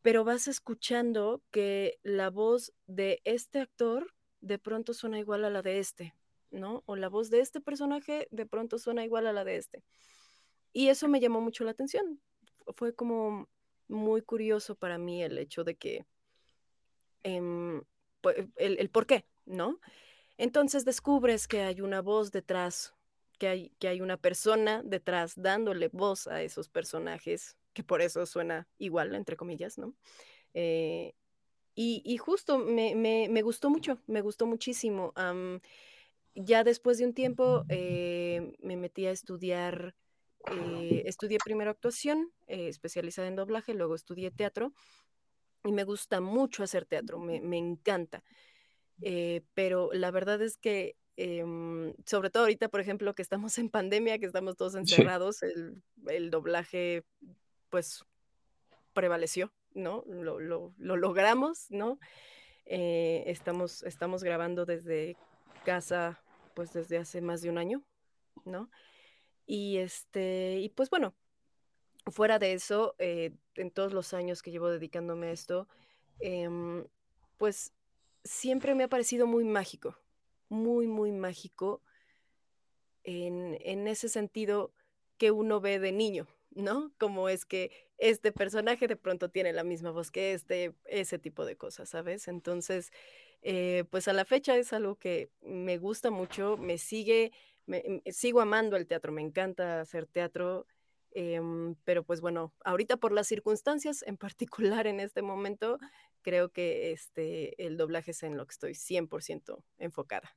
pero 0.01 0.23
vas 0.23 0.47
escuchando 0.47 1.41
que 1.51 1.99
la 2.03 2.29
voz 2.29 2.73
de 2.87 3.21
este 3.25 3.59
actor 3.59 4.13
de 4.41 4.59
pronto 4.59 4.93
suena 4.93 5.19
igual 5.19 5.45
a 5.45 5.49
la 5.49 5.61
de 5.61 5.79
este, 5.79 6.15
¿no? 6.51 6.83
O 6.85 6.95
la 6.95 7.09
voz 7.09 7.29
de 7.29 7.39
este 7.41 7.61
personaje 7.61 8.27
de 8.31 8.45
pronto 8.45 8.77
suena 8.79 9.03
igual 9.03 9.27
a 9.27 9.33
la 9.33 9.43
de 9.43 9.57
este. 9.57 9.83
Y 10.73 10.89
eso 10.89 11.07
me 11.07 11.19
llamó 11.19 11.41
mucho 11.41 11.63
la 11.63 11.71
atención. 11.71 12.21
Fu- 12.55 12.73
Fue 12.73 12.95
como 12.95 13.49
muy 13.87 14.21
curioso 14.21 14.75
para 14.75 14.97
mí 14.97 15.23
el 15.23 15.37
hecho 15.37 15.63
de 15.63 15.75
que 15.75 16.05
el, 17.23 18.77
el 18.79 18.89
por 18.89 19.05
qué, 19.05 19.25
¿no? 19.45 19.79
Entonces 20.41 20.86
descubres 20.86 21.48
que 21.48 21.62
hay 21.62 21.81
una 21.81 22.01
voz 22.01 22.31
detrás, 22.31 22.95
que 23.38 23.48
hay, 23.48 23.71
que 23.77 23.88
hay 23.88 24.01
una 24.01 24.17
persona 24.17 24.81
detrás 24.83 25.33
dándole 25.36 25.89
voz 25.89 26.25
a 26.25 26.41
esos 26.41 26.67
personajes, 26.67 27.55
que 27.74 27.83
por 27.83 28.01
eso 28.01 28.25
suena 28.25 28.67
igual, 28.79 29.13
entre 29.13 29.38
comillas, 29.38 29.77
¿no? 29.77 29.93
Eh, 30.55 31.13
y, 31.75 32.17
justo 32.17 32.57
me, 32.57 32.95
me, 32.95 33.41
gustó 33.43 33.69
mucho, 33.69 34.00
me 34.07 34.21
gustó 34.21 34.48
muchísimo. 34.48 35.13
ya 36.33 36.63
después 36.63 36.98
de 36.98 37.05
un 37.05 37.13
tiempo 37.13 37.63
eh, 37.69 38.55
me 38.63 38.77
metí 38.77 39.05
a 39.05 39.12
estudiar, 39.12 39.93
eh, 40.51 41.03
estudié 41.05 41.38
primero 41.45 41.69
actuación, 41.69 42.31
especializada 42.48 43.27
en 43.27 43.36
doblaje, 43.36 43.75
luego 43.75 43.93
estudié 43.93 44.31
teatro 44.31 44.74
y 45.63 45.71
me 45.71 45.83
gusta 45.83 46.19
mucho 46.19 46.63
hacer 46.63 46.88
teatro, 46.88 47.19
me, 47.19 47.41
me 47.41 47.60
encanta. 47.60 48.24
Eh, 49.01 49.41
pero 49.53 49.89
la 49.93 50.12
verdad 50.12 50.41
es 50.41 50.57
que, 50.57 50.95
em, 51.17 51.93
sobre 52.05 52.29
todo 52.29 52.43
ahorita, 52.43 52.69
por 52.69 52.81
ejemplo, 52.81 53.13
que 53.15 53.21
estamos 53.21 53.57
en 53.57 53.69
pandemia, 53.69 54.19
que 54.19 54.25
estamos 54.25 54.57
todos 54.57 54.75
encerrados, 54.75 55.43
el, 55.43 55.81
el, 56.07 56.29
doblaje, 56.29 57.03
pues, 57.69 58.03
prevaleció, 58.93 59.51
¿no? 59.74 60.03
Lo, 60.07 60.39
lo, 60.39 60.74
lo 60.77 60.98
logramos, 60.98 61.67
¿no? 61.69 62.00
Eh, 62.65 63.24
estamos, 63.27 63.83
estamos 63.83 64.24
grabando 64.24 64.65
desde 64.65 65.17
casa, 65.65 66.21
pues, 66.53 66.74
desde 66.74 66.98
hace 66.98 67.21
más 67.21 67.41
de 67.41 67.50
un 67.50 67.57
año, 67.57 67.83
¿no? 68.45 68.69
Y 69.45 69.77
este, 69.77 70.60
y 70.62 70.69
pues 70.69 70.89
bueno, 70.89 71.13
fuera 72.07 72.39
de 72.39 72.53
eso, 72.53 72.95
eh, 73.00 73.33
en 73.55 73.71
todos 73.71 73.93
los 73.93 74.13
años 74.13 74.41
que 74.41 74.51
llevo 74.51 74.69
dedicándome 74.69 75.27
a 75.27 75.31
esto, 75.31 75.67
em, 76.19 76.86
pues 77.38 77.74
siempre 78.23 78.75
me 78.75 78.83
ha 78.83 78.87
parecido 78.87 79.27
muy 79.27 79.43
mágico, 79.43 79.97
muy, 80.49 80.87
muy 80.87 81.11
mágico 81.11 81.81
en, 83.03 83.57
en 83.61 83.87
ese 83.87 84.09
sentido 84.09 84.73
que 85.17 85.31
uno 85.31 85.61
ve 85.61 85.79
de 85.79 85.91
niño, 85.91 86.27
¿no? 86.51 86.91
Como 86.97 87.29
es 87.29 87.45
que 87.45 87.71
este 87.97 88.31
personaje 88.31 88.87
de 88.87 88.95
pronto 88.95 89.29
tiene 89.29 89.53
la 89.53 89.63
misma 89.63 89.91
voz 89.91 90.11
que 90.11 90.33
este, 90.33 90.73
ese 90.85 91.19
tipo 91.19 91.45
de 91.45 91.55
cosas, 91.55 91.89
¿sabes? 91.89 92.27
Entonces, 92.27 92.91
eh, 93.43 93.85
pues 93.89 94.07
a 94.07 94.13
la 94.13 94.25
fecha 94.25 94.57
es 94.57 94.73
algo 94.73 94.95
que 94.95 95.29
me 95.41 95.77
gusta 95.77 96.09
mucho, 96.09 96.57
me 96.57 96.77
sigue, 96.77 97.31
me, 97.65 98.01
sigo 98.07 98.41
amando 98.41 98.75
el 98.75 98.87
teatro, 98.87 99.11
me 99.11 99.21
encanta 99.21 99.81
hacer 99.81 100.07
teatro, 100.07 100.65
em, 101.11 101.75
pero 101.83 102.03
pues 102.03 102.21
bueno, 102.21 102.53
ahorita 102.65 102.97
por 102.97 103.11
las 103.11 103.27
circunstancias, 103.27 104.03
en 104.07 104.17
particular 104.17 104.87
en 104.87 104.99
este 104.99 105.21
momento, 105.21 105.79
creo 106.21 106.49
que 106.49 106.91
este, 106.91 107.65
el 107.65 107.77
doblaje 107.77 108.11
es 108.11 108.23
en 108.23 108.37
lo 108.37 108.45
que 108.45 108.51
estoy 108.51 108.73
100% 108.73 109.63
enfocada. 109.77 110.35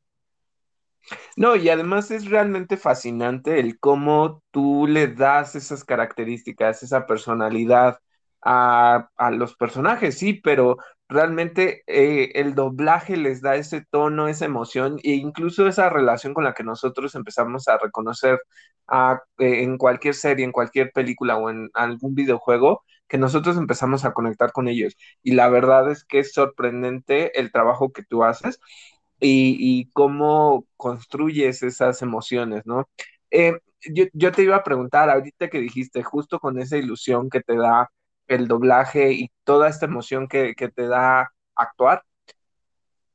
No, 1.36 1.56
y 1.56 1.68
además 1.68 2.10
es 2.10 2.30
realmente 2.30 2.76
fascinante 2.76 3.60
el 3.60 3.78
cómo 3.78 4.42
tú 4.50 4.86
le 4.86 5.08
das 5.08 5.54
esas 5.54 5.84
características, 5.84 6.82
esa 6.82 7.06
personalidad 7.06 7.98
a, 8.44 9.08
los 9.32 9.56
personajes, 9.56 10.18
sí, 10.18 10.34
pero 10.34 10.76
realmente 11.08 11.82
eh, 11.86 12.32
el 12.34 12.54
doblaje 12.54 13.16
les 13.16 13.40
da 13.40 13.56
ese 13.56 13.84
tono, 13.90 14.28
esa 14.28 14.44
emoción 14.44 14.98
e 15.02 15.12
incluso 15.12 15.66
esa 15.66 15.88
relación 15.90 16.34
con 16.34 16.44
la 16.44 16.54
que 16.54 16.64
nosotros 16.64 17.14
empezamos 17.14 17.68
a 17.68 17.78
reconocer 17.78 18.40
eh, 19.38 19.62
en 19.62 19.78
cualquier 19.78 20.14
serie, 20.14 20.44
en 20.44 20.52
cualquier 20.52 20.90
película 20.92 21.36
o 21.36 21.50
en 21.50 21.70
algún 21.74 22.14
videojuego, 22.14 22.84
que 23.08 23.18
nosotros 23.18 23.56
empezamos 23.56 24.04
a 24.04 24.12
conectar 24.12 24.52
con 24.52 24.68
ellos. 24.68 24.96
Y 25.23 25.32
la 25.32 25.49
verdad 25.49 25.90
es 25.90 26.04
que 26.04 26.20
es 26.20 26.32
sorprendente 26.32 27.38
el 27.38 27.52
trabajo 27.52 27.92
que 27.92 28.02
tú 28.04 28.25
haces 28.25 28.61
y, 29.20 29.90
cómo 29.92 30.66
construyes 30.76 31.62
esas 31.62 32.02
emociones, 32.02 32.66
¿no? 32.66 32.88
Eh, 33.30 33.58
yo, 33.92 34.32
te 34.32 34.42
iba 34.42 34.56
a 34.56 34.64
preguntar, 34.64 35.11
ahorita 35.11 35.49
que 35.49 35.61
dijiste, 35.61 36.02
justo 36.02 36.38
con 36.40 36.58
esa 36.58 36.76
ilusión 36.76 37.30
que 37.30 37.40
te 37.40 37.56
da 37.56 37.90
el 38.28 38.49
doblaje 38.49 39.12
y 39.12 39.30
toda 39.44 39.68
esta 39.68 39.87
emoción 39.87 40.28
que, 40.28 40.54
que 40.54 40.68
te 40.68 40.87
da 40.87 41.32
actuar, 41.54 42.02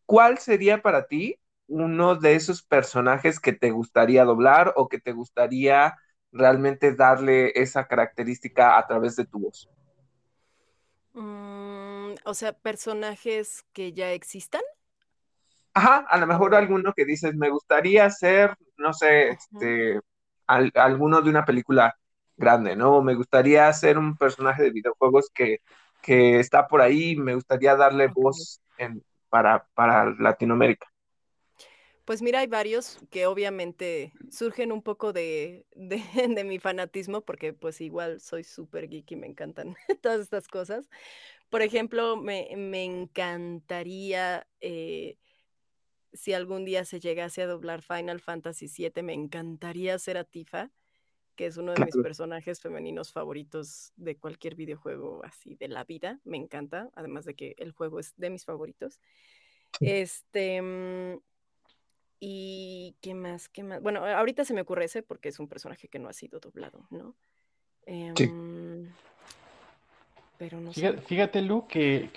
¿cuál 0.05 0.37
sería 0.39 0.81
para 0.81 1.07
ti 1.07 1.37
uno 1.67 2.15
de 2.15 2.35
esos 2.35 2.63
personajes 2.63 3.39
que 3.39 3.53
te 3.53 3.71
gustaría 3.71 4.25
doblar 4.25 4.73
o 4.75 4.87
que 4.89 4.99
te 4.99 5.13
gustaría 5.13 5.95
realmente 6.31 6.93
darle 6.93 7.51
esa 7.55 7.87
característica 7.87 8.77
a 8.77 8.87
través 8.87 9.15
de 9.15 9.25
tu 9.25 9.39
voz? 9.39 9.69
Mm, 11.19 12.15
o 12.23 12.33
sea, 12.33 12.53
personajes 12.53 13.65
que 13.73 13.91
ya 13.91 14.13
existan. 14.13 14.61
Ajá, 15.73 16.05
a 16.09 16.17
lo 16.17 16.27
mejor 16.27 16.55
alguno 16.55 16.93
que 16.93 17.05
dices, 17.05 17.35
me 17.35 17.49
gustaría 17.49 18.09
ser, 18.09 18.55
no 18.77 18.93
sé, 18.93 19.29
este, 19.29 19.99
alguno 20.47 21.21
de 21.21 21.29
una 21.29 21.45
película 21.45 21.95
grande, 22.37 22.75
¿no? 22.75 23.01
Me 23.01 23.15
gustaría 23.15 23.71
ser 23.73 23.97
un 23.97 24.17
personaje 24.17 24.63
de 24.63 24.71
videojuegos 24.71 25.29
que, 25.33 25.59
que 26.01 26.39
está 26.39 26.67
por 26.67 26.81
ahí, 26.81 27.15
me 27.15 27.35
gustaría 27.35 27.75
darle 27.75 28.07
voz 28.07 28.61
en, 28.77 29.03
para, 29.29 29.65
para 29.73 30.05
Latinoamérica. 30.19 30.87
Pues 32.09 32.23
mira, 32.23 32.39
hay 32.39 32.47
varios 32.47 32.97
que 33.11 33.27
obviamente 33.27 34.13
surgen 34.31 34.71
un 34.71 34.81
poco 34.81 35.13
de, 35.13 35.67
de, 35.75 36.43
mi 36.43 36.57
fanatismo, 36.57 37.21
porque 37.21 37.53
pues 37.53 37.81
igual 37.81 38.19
soy 38.19 38.43
súper 38.43 38.89
geek 38.89 39.11
y 39.11 39.15
me 39.15 39.27
encantan 39.27 39.75
todas 40.01 40.19
estas 40.19 40.47
cosas. 40.47 40.89
Por 41.51 41.61
ejemplo, 41.61 42.17
me, 42.17 42.49
encantaría, 42.83 44.47
eh, 44.59 45.19
si 46.11 46.33
algún 46.33 46.65
día 46.65 46.83
se 46.83 46.99
llegase 46.99 47.43
a 47.43 47.47
doblar 47.47 47.83
Final 47.83 48.21
Fantasy 48.21 48.65
VII, 48.75 49.03
me 49.03 49.13
encantaría 49.13 49.99
ser 49.99 50.17
a 50.17 50.23
Tifa, 50.23 50.71
que 51.35 51.45
es 51.45 51.57
uno 51.57 51.75
de 51.75 51.85
mis 51.85 51.95
personajes 51.95 52.59
femeninos 52.59 53.11
favoritos 53.11 53.93
de 53.97 54.17
cualquier 54.17 54.55
videojuego 54.55 55.23
así 55.23 55.53
de 55.57 55.67
la 55.67 55.83
vida. 55.83 56.19
Me 56.23 56.37
encanta, 56.37 56.89
además 56.95 57.25
de 57.25 57.35
que 57.35 57.53
el 57.59 57.71
juego 57.71 57.99
es 57.99 58.15
de 58.17 58.31
mis 58.31 58.45
favoritos. 58.45 58.99
Este 59.79 60.59
mm, 60.59 61.19
y 62.19 62.95
qué 63.01 63.13
más, 63.13 63.49
qué 63.49 63.63
más. 63.63 63.81
Bueno, 63.81 64.05
ahorita 64.05 64.45
se 64.45 64.53
me 64.53 64.61
ocurre 64.61 64.85
ese 64.85 65.03
porque 65.03 65.29
es 65.29 65.39
un 65.39 65.47
personaje 65.47 65.87
que 65.87 65.99
no 65.99 66.09
ha 66.09 66.13
sido 66.13 66.39
doblado, 66.39 66.85
¿no? 66.89 67.15
sí. 68.15 68.23
Em, 68.23 68.89
pero 70.39 70.61
no 70.61 70.71
fíjate, 70.71 70.97
sé. 70.99 71.03
Fíjate, 71.03 71.41
Lu, 71.41 71.67
que, 71.67 72.09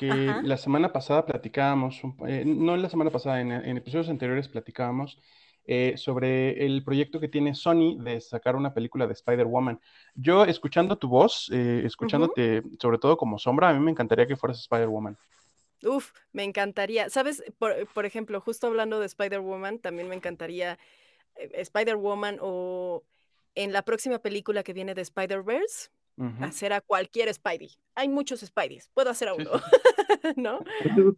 la 0.44 0.56
semana 0.56 0.92
pasada 0.92 1.26
platicábamos, 1.26 2.00
eh, 2.28 2.44
no 2.46 2.76
la 2.76 2.88
semana 2.88 3.10
pasada, 3.10 3.40
en, 3.40 3.76
episodios 3.76 4.08
anteriores 4.08 4.48
platicábamos 4.48 5.18
eh, 5.64 5.94
sobre 5.96 6.64
el 6.64 6.84
proyecto 6.84 7.18
que 7.18 7.28
tiene 7.28 7.54
Sony 7.56 7.96
de 7.98 8.20
sacar 8.20 8.54
una 8.54 8.74
película 8.74 9.08
de 9.08 9.14
Spider-Woman. 9.14 9.80
Yo, 10.14 10.44
escuchando 10.44 10.98
tu 10.98 11.08
voz, 11.08 11.50
eh, 11.52 11.82
escuchándote 11.84 12.62
sobre 12.80 12.98
todo 12.98 13.16
como 13.16 13.40
sombra, 13.40 13.70
a 13.70 13.74
mí 13.74 13.80
me 13.80 13.90
encantaría 13.90 14.28
que 14.28 14.36
fueras 14.36 14.60
Spider-Woman. 14.60 15.16
Uf, 15.84 16.12
me 16.32 16.44
encantaría. 16.44 17.10
¿Sabes? 17.10 17.42
Por, 17.58 18.06
ejemplo, 18.06 18.40
justo 18.40 18.66
hablando 18.66 19.00
de 19.00 19.06
Spider-Woman, 19.06 19.78
también 19.78 20.08
me 20.08 20.14
encantaría 20.14 20.78
eh, 21.36 21.50
Spider-Woman 21.54 22.38
o 22.40 23.04
en 23.54 23.72
la 23.72 23.82
próxima 23.82 24.18
película 24.18 24.62
que 24.62 24.72
viene 24.72 24.94
de 24.94 25.02
Spider-Verse, 25.02 25.90
hacer 26.40 26.72
a 26.72 26.80
cualquier 26.80 27.32
Spidey. 27.32 27.70
Hay 27.94 28.08
muchos 28.08 28.40
Spideys, 28.40 28.88
puedo 28.94 29.10
hacer 29.10 29.28
a 29.28 29.34
uno, 29.34 29.50
¿no? 30.36 30.60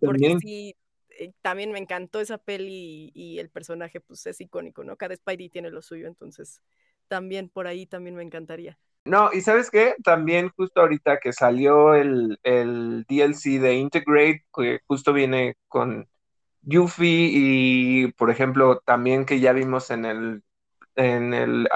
Porque 0.00 0.36
sí, 0.40 0.76
eh, 1.18 1.32
también 1.42 1.72
me 1.72 1.78
encantó 1.78 2.20
esa 2.20 2.38
peli 2.38 3.10
y, 3.14 3.38
el 3.38 3.50
personaje 3.50 4.00
pues 4.00 4.26
es 4.26 4.40
icónico, 4.40 4.84
¿no? 4.84 4.96
Cada 4.96 5.14
Spidey 5.14 5.48
tiene 5.48 5.70
lo 5.70 5.82
suyo, 5.82 6.06
entonces 6.06 6.62
también 7.08 7.48
por 7.48 7.66
ahí 7.66 7.86
también 7.86 8.16
me 8.16 8.22
encantaría. 8.22 8.78
No, 9.06 9.30
y 9.32 9.42
sabes 9.42 9.70
qué, 9.70 9.94
también 10.02 10.50
justo 10.56 10.80
ahorita 10.80 11.18
que 11.20 11.32
salió 11.34 11.94
el, 11.94 12.38
el 12.42 13.04
DLC 13.06 13.58
de 13.60 13.74
Integrate, 13.74 14.46
que 14.56 14.80
justo 14.86 15.12
viene 15.12 15.56
con 15.68 16.08
Yuffie 16.62 17.30
y, 17.32 18.12
por 18.12 18.30
ejemplo, 18.30 18.80
también 18.86 19.26
que 19.26 19.40
ya 19.40 19.52
vimos 19.52 19.90
en 19.90 20.06
el, 20.06 20.42
en 20.96 21.34
el, 21.34 21.68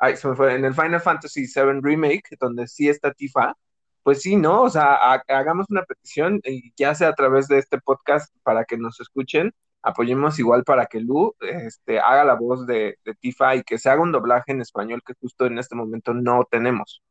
en 0.00 0.64
el 0.64 0.74
Final 0.74 1.00
Fantasy 1.00 1.42
VII 1.42 1.80
Remake, 1.82 2.36
donde 2.40 2.68
sí 2.68 2.88
está 2.88 3.12
Tifa, 3.12 3.54
pues 4.02 4.22
sí, 4.22 4.36
¿no? 4.36 4.62
O 4.62 4.70
sea, 4.70 4.94
hagamos 5.28 5.66
una 5.70 5.82
petición, 5.84 6.40
ya 6.76 6.94
sea 6.94 7.08
a 7.08 7.14
través 7.14 7.48
de 7.48 7.58
este 7.58 7.80
podcast 7.80 8.34
para 8.42 8.64
que 8.64 8.76
nos 8.78 9.00
escuchen, 9.00 9.52
apoyemos 9.84 10.38
igual 10.38 10.64
para 10.64 10.86
que 10.86 10.98
Lu 10.98 11.36
este, 11.40 12.00
haga 12.00 12.24
la 12.24 12.34
voz 12.34 12.66
de, 12.66 12.98
Tifa 13.20 13.54
y 13.54 13.62
que 13.62 13.78
se 13.78 13.90
haga 13.90 14.00
un 14.00 14.12
doblaje 14.12 14.52
en 14.52 14.62
español 14.62 15.02
que 15.06 15.12
justo 15.20 15.44
en 15.44 15.58
este 15.58 15.76
momento 15.76 16.14
no 16.14 16.48
tenemos. 16.50 17.02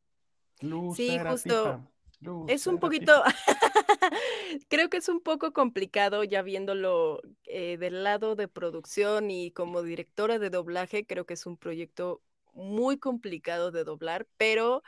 sí, 0.94 1.18
justo. 1.18 1.80
es 2.48 2.66
un 2.66 2.80
poquito, 2.80 3.22
creo 4.68 4.90
que 4.90 4.96
es 4.96 5.08
un 5.08 5.20
poco 5.20 5.52
complicado 5.52 6.24
ya 6.24 6.42
viéndolo 6.42 7.20
eh, 7.44 7.76
del 7.78 8.02
lado 8.02 8.34
de 8.34 8.48
producción 8.48 9.30
y 9.30 9.52
como 9.52 9.82
directora 9.82 10.40
de 10.40 10.50
doblaje, 10.50 11.06
creo 11.06 11.26
que 11.26 11.34
es 11.34 11.46
un 11.46 11.56
proyecto 11.56 12.22
muy 12.54 12.98
complicado 12.98 13.70
de 13.70 13.84
doblar, 13.84 14.26
pero 14.36 14.82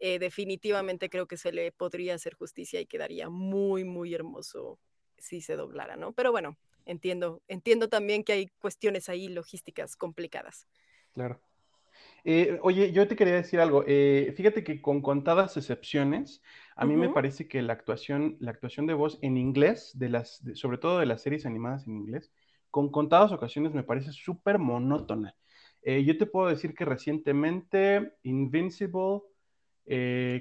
eh, 0.00 0.18
definitivamente 0.18 1.08
creo 1.08 1.28
que 1.28 1.36
se 1.36 1.52
le 1.52 1.70
podría 1.70 2.14
hacer 2.14 2.34
justicia 2.34 2.80
y 2.80 2.86
quedaría 2.86 3.28
muy, 3.30 3.84
muy 3.84 4.12
hermoso 4.12 4.80
si 5.18 5.40
se 5.40 5.54
doblara, 5.54 5.96
¿no? 5.96 6.12
Pero 6.12 6.32
bueno, 6.32 6.56
entiendo, 6.88 7.42
entiendo 7.46 7.88
también 7.88 8.24
que 8.24 8.32
hay 8.32 8.48
cuestiones 8.58 9.08
ahí 9.08 9.28
logísticas 9.28 9.94
complicadas. 9.96 10.66
Claro. 11.12 11.40
Eh, 12.24 12.58
oye, 12.62 12.92
yo 12.92 13.06
te 13.06 13.16
quería 13.16 13.34
decir 13.34 13.60
algo. 13.60 13.84
Eh, 13.86 14.32
fíjate 14.36 14.64
que 14.64 14.82
con 14.82 15.00
contadas 15.02 15.56
excepciones, 15.56 16.42
a 16.76 16.84
mí 16.84 16.96
me 16.96 17.08
parece 17.08 17.48
que 17.48 17.62
la 17.62 17.72
actuación, 17.72 18.36
la 18.40 18.50
actuación 18.50 18.86
de 18.86 18.94
voz 18.94 19.18
en 19.22 19.36
inglés, 19.36 19.92
de 19.94 20.08
las, 20.08 20.42
sobre 20.54 20.78
todo 20.78 20.98
de 20.98 21.06
las 21.06 21.22
series 21.22 21.46
animadas 21.46 21.86
en 21.86 21.96
inglés, 21.96 22.32
con 22.70 22.90
contadas 22.90 23.32
ocasiones 23.32 23.72
me 23.72 23.82
parece 23.82 24.12
súper 24.12 24.58
monótona. 24.58 25.36
Eh, 25.82 26.04
yo 26.04 26.18
te 26.18 26.26
puedo 26.26 26.48
decir 26.48 26.74
que 26.74 26.84
recientemente 26.84 28.12
Invincible, 28.22 29.20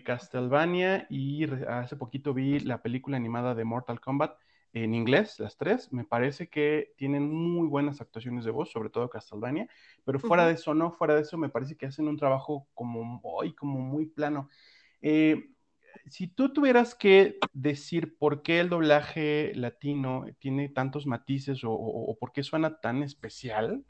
Castlevania 0.04 1.08
y 1.10 1.46
hace 1.70 1.96
poquito 1.96 2.34
vi 2.34 2.60
la 2.60 2.82
película 2.82 3.16
animada 3.16 3.56
de 3.56 3.64
Mortal 3.64 4.02
Kombat 4.02 4.38
en 4.74 4.94
inglés, 4.94 5.40
las 5.40 5.58
tres, 5.58 5.92
me 5.92 6.04
parece 6.04 6.50
que 6.50 6.94
tienen 6.98 7.32
muy 7.32 7.68
buenas 7.68 8.02
actuaciones 8.02 8.46
de 8.46 8.52
voz, 8.52 8.72
sobre 8.72 8.90
todo 8.90 9.10
Castlevania, 9.10 9.68
pero 10.04 10.20
fuera 10.20 10.46
de 10.46 10.54
eso, 10.54 10.74
no, 10.74 10.92
fuera 10.92 11.16
de 11.16 11.22
eso, 11.22 11.38
me 11.38 11.50
parece 11.50 11.76
que 11.76 11.86
hacen 11.86 12.08
un 12.08 12.18
trabajo 12.18 12.68
como 12.74 13.20
hoy, 13.24 13.54
como 13.54 13.80
muy 13.80 14.06
plano. 14.06 14.50
Eh, 15.02 15.52
si 16.10 16.28
tú 16.28 16.54
tuvieras 16.54 16.96
que 16.96 17.38
decir 17.54 18.18
por 18.18 18.42
qué 18.44 18.60
el 18.60 18.70
doblaje 18.70 19.52
latino 19.56 20.26
tiene 20.40 20.70
tantos 20.70 21.06
matices 21.06 21.62
o, 21.64 22.18
por 22.20 22.32
qué 22.32 22.44
suena 22.44 22.80
tan 22.80 23.04
especial, 23.04 23.84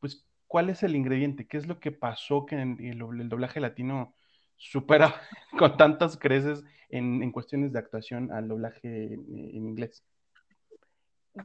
pues, 0.00 0.26
¿cuál 0.46 0.70
es 0.70 0.82
el 0.82 0.94
ingrediente? 0.94 1.46
¿Qué 1.46 1.56
es 1.56 1.66
lo 1.66 1.80
que 1.80 1.92
pasó 1.92 2.46
que 2.46 2.56
el, 2.60 2.78
el 2.80 3.28
doblaje 3.28 3.60
latino 3.60 4.14
supera 4.56 5.14
con 5.58 5.76
tantas 5.76 6.16
creces 6.16 6.64
en, 6.88 7.22
en, 7.22 7.32
cuestiones 7.32 7.72
de 7.72 7.78
actuación 7.78 8.30
al 8.32 8.48
doblaje 8.48 9.14
en 9.14 9.66
inglés? 9.66 10.04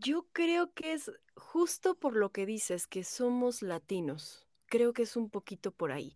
Yo 0.02 0.28
creo 0.32 0.74
que 0.74 0.94
es 0.94 1.12
justo 1.36 1.96
por 1.96 2.16
lo 2.16 2.32
que 2.32 2.46
dices, 2.46 2.88
que 2.88 3.04
somos 3.04 3.62
latinos. 3.62 4.48
Creo 4.68 4.94
que 4.94 5.04
es 5.04 5.16
un 5.16 5.30
poquito 5.30 5.72
por 5.72 5.92
ahí. 5.92 6.16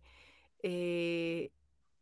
Eh, 0.62 1.50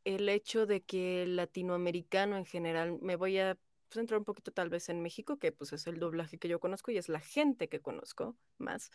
el 0.04 0.28
hecho 0.28 0.66
de 0.66 0.83
que 0.83 1.25
el 1.25 1.37
latinoamericano 1.37 2.37
en 2.37 2.45
general, 2.45 2.99
me 3.00 3.16
voy 3.16 3.38
a 3.38 3.59
centrar 3.90 4.18
un 4.18 4.25
poquito 4.25 4.52
tal 4.52 4.68
vez 4.68 4.88
en 4.88 5.02
México, 5.02 5.38
que 5.38 5.52
pues 5.52 5.73
es 5.73 5.87
el 5.87 5.99
doblaje 5.99 6.38
que 6.38 6.49
yo 6.49 6.61
conozco 6.61 6.90
y 6.90 6.99
es 6.99 7.09
la 7.09 7.21
gente 7.21 7.68
que 7.68 7.80
conozco 7.80 8.37
más. 8.59 8.90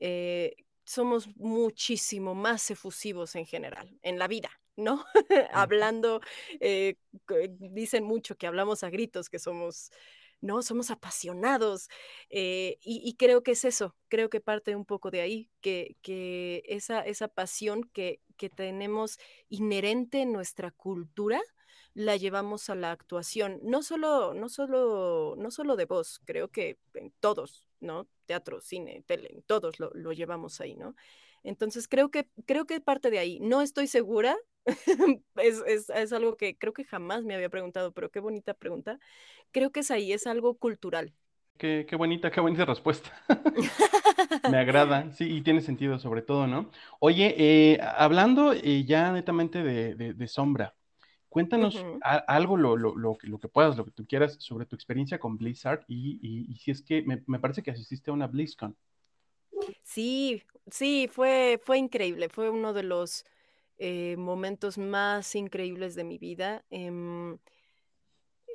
Eh, 0.00 0.54
somos 0.84 1.28
muchísimo 1.36 2.34
más 2.34 2.70
efusivos 2.70 3.34
en 3.34 3.44
general, 3.44 3.98
en 4.02 4.18
la 4.18 4.28
vida, 4.28 4.50
¿no? 4.76 5.04
Hablando, 5.52 6.20
eh, 6.60 6.96
dicen 7.58 8.04
mucho 8.04 8.36
que 8.36 8.46
hablamos 8.46 8.84
a 8.84 8.90
gritos, 8.90 9.28
que 9.28 9.40
somos 9.40 9.90
¿no? 10.40 10.62
Somos 10.62 10.90
apasionados 10.90 11.88
eh, 12.30 12.78
y, 12.82 13.14
creo 13.16 13.42
que 13.42 13.52
es 13.52 13.64
eso, 13.64 13.96
creo 14.08 14.30
que 14.30 14.40
parte 14.40 14.76
un 14.76 14.84
poco 14.84 15.10
de 15.10 15.20
ahí, 15.20 15.50
que, 15.60 15.96
que 16.02 16.62
esa, 16.66 17.00
esa 17.00 17.28
pasión 17.28 17.84
que, 17.92 18.20
que 18.36 18.50
tenemos 18.50 19.18
inherente 19.48 20.22
en 20.22 20.32
nuestra 20.32 20.70
cultura 20.70 21.40
la 21.94 22.16
llevamos 22.16 22.68
a 22.68 22.74
la 22.74 22.92
actuación, 22.92 23.58
no 23.62 23.82
solo, 23.82 24.34
no 24.34 24.50
solo, 24.50 25.34
no 25.38 25.50
solo 25.50 25.76
de 25.76 25.86
voz, 25.86 26.20
creo 26.26 26.48
que 26.50 26.78
en 26.92 27.10
todos, 27.20 27.64
¿no? 27.80 28.06
Teatro, 28.26 28.60
cine, 28.60 29.02
tele, 29.06 29.30
en 29.32 29.42
todos 29.42 29.80
lo, 29.80 29.90
lo 29.94 30.12
llevamos 30.12 30.60
ahí, 30.60 30.76
¿no? 30.76 30.94
Entonces 31.46 31.88
creo 31.88 32.10
que, 32.10 32.28
creo 32.44 32.66
que 32.66 32.80
parte 32.80 33.10
de 33.10 33.18
ahí. 33.18 33.38
No 33.40 33.62
estoy 33.62 33.86
segura, 33.86 34.36
es, 35.36 35.62
es, 35.66 35.90
es, 35.90 36.12
algo 36.12 36.36
que 36.36 36.58
creo 36.58 36.72
que 36.72 36.84
jamás 36.84 37.24
me 37.24 37.34
había 37.34 37.48
preguntado, 37.48 37.92
pero 37.92 38.10
qué 38.10 38.20
bonita 38.20 38.52
pregunta. 38.54 38.98
Creo 39.52 39.70
que 39.70 39.80
es 39.80 39.90
ahí, 39.90 40.12
es 40.12 40.26
algo 40.26 40.56
cultural. 40.56 41.14
Qué, 41.56 41.86
qué 41.88 41.96
bonita, 41.96 42.30
qué 42.30 42.40
bonita 42.40 42.64
respuesta. 42.64 43.10
me 44.50 44.58
agrada, 44.58 45.12
sí, 45.12 45.24
y 45.24 45.42
tiene 45.42 45.60
sentido 45.60 45.98
sobre 45.98 46.22
todo, 46.22 46.46
¿no? 46.46 46.70
Oye, 46.98 47.34
eh, 47.38 47.80
hablando 47.80 48.52
eh, 48.52 48.84
ya 48.84 49.12
netamente 49.12 49.62
de, 49.62 49.94
de, 49.94 50.28
sombra, 50.28 50.74
cuéntanos 51.28 51.84
algo, 52.02 52.56
lo, 52.56 52.76
lo, 52.76 52.96
lo, 52.96 53.16
lo, 53.20 53.38
que 53.38 53.48
puedas, 53.48 53.76
lo 53.76 53.84
que 53.84 53.92
tú 53.92 54.06
quieras, 54.06 54.36
sobre 54.40 54.66
tu 54.66 54.74
experiencia 54.74 55.18
con 55.18 55.36
Blizzard 55.36 55.84
y, 55.86 56.18
y, 56.22 56.52
y 56.52 56.56
si 56.56 56.70
es 56.70 56.82
que 56.82 57.02
me, 57.02 57.22
me, 57.26 57.38
parece 57.38 57.62
que 57.62 57.70
asististe 57.70 58.10
a 58.10 58.14
una 58.14 58.26
BlizzCon. 58.26 58.76
Sí, 59.82 60.42
sí, 60.70 61.08
fue, 61.12 61.60
fue 61.62 61.78
increíble, 61.78 62.28
fue 62.28 62.50
uno 62.50 62.72
de 62.72 62.82
los 62.82 63.24
eh, 63.78 64.16
momentos 64.18 64.78
más 64.78 65.34
increíbles 65.34 65.94
de 65.94 66.04
mi 66.04 66.18
vida. 66.18 66.64
Em, 66.70 67.38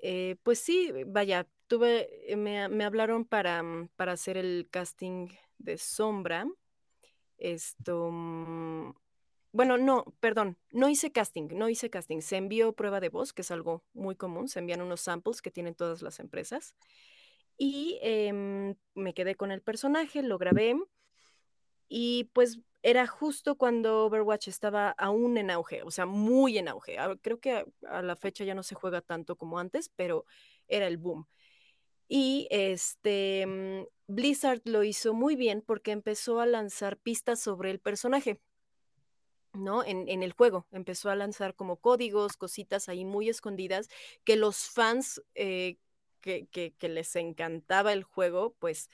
eh, 0.02 0.36
pues 0.44 0.60
sí, 0.60 0.92
vaya, 1.08 1.48
tuve, 1.68 2.32
eh, 2.32 2.36
me, 2.36 2.68
me 2.70 2.84
hablaron 2.86 3.26
para, 3.26 3.62
mm, 3.64 3.90
para 3.96 4.14
hacer 4.14 4.38
el 4.38 4.68
casting 4.72 5.28
de 5.58 5.78
Sombra. 5.78 6.46
Esto, 7.38 8.10
mm, 8.12 8.94
bueno, 9.54 9.78
no, 9.78 10.06
perdón, 10.22 10.58
no 10.72 10.90
hice 10.90 11.12
casting, 11.12 11.50
no 11.54 11.70
hice 11.70 11.90
casting. 11.90 12.22
Se 12.22 12.38
envió 12.38 12.74
prueba 12.74 13.00
de 13.02 13.10
voz, 13.10 13.34
que 13.34 13.44
es 13.44 13.52
algo 13.52 13.84
muy 13.94 14.16
común. 14.16 14.50
Se 14.50 14.60
envían 14.60 14.82
unos 14.82 15.02
samples 15.02 15.42
que 15.42 15.52
tienen 15.52 15.76
todas 15.76 16.02
las 16.04 16.20
empresas. 16.22 16.76
Y 17.58 18.00
em, 18.02 18.76
me 18.96 19.14
quedé 19.14 19.36
con 19.36 19.52
el 19.52 19.62
personaje, 19.62 20.24
lo 20.24 20.38
grabé. 20.38 20.76
Y 21.94 22.30
pues 22.32 22.62
era 22.84 23.06
justo 23.06 23.58
cuando 23.58 24.06
Overwatch 24.06 24.48
estaba 24.48 24.92
aún 24.92 25.38
en 25.38 25.52
auge, 25.52 25.84
o 25.84 25.92
sea, 25.92 26.06
muy 26.06 26.58
en 26.58 26.70
auge. 26.70 26.98
Ah, 26.98 27.18
creo 27.22 27.42
que 27.42 27.66
a, 27.86 28.02
la 28.02 28.16
fecha 28.16 28.46
ya 28.46 28.56
no 28.56 28.64
se 28.64 28.76
juega 28.76 29.02
tanto 29.02 29.36
como 29.36 29.60
antes, 29.60 29.90
pero 29.98 30.26
era 30.70 30.88
el 30.88 30.98
boom. 30.98 31.28
Y 32.08 32.48
este 32.50 33.46
mm, 33.46 33.88
Blizzard 34.08 34.62
lo 34.64 34.86
hizo 34.86 35.14
muy 35.14 35.36
bien 35.36 35.62
porque 35.62 35.92
empezó 35.92 36.40
a 36.40 36.46
lanzar 36.46 36.98
pistas 36.98 37.42
sobre 37.42 37.72
el 37.72 37.80
personaje. 37.80 38.40
¿no? 39.54 39.84
En, 39.84 40.08
en, 40.08 40.24
el 40.24 40.32
juego. 40.32 40.66
Empezó 40.72 41.10
a 41.10 41.16
lanzar 41.16 41.56
como 41.56 41.76
códigos, 41.76 42.38
cositas 42.38 42.88
ahí 42.88 43.04
muy 43.04 43.28
escondidas, 43.28 43.90
que 44.24 44.38
los 44.38 44.70
fans 44.70 45.22
eh, 45.36 45.78
que, 46.22 46.48
que, 46.48 46.74
que, 46.78 46.88
les 46.88 47.14
encantaba 47.18 47.92
el 47.92 48.04
juego, 48.04 48.56
pues 48.60 48.90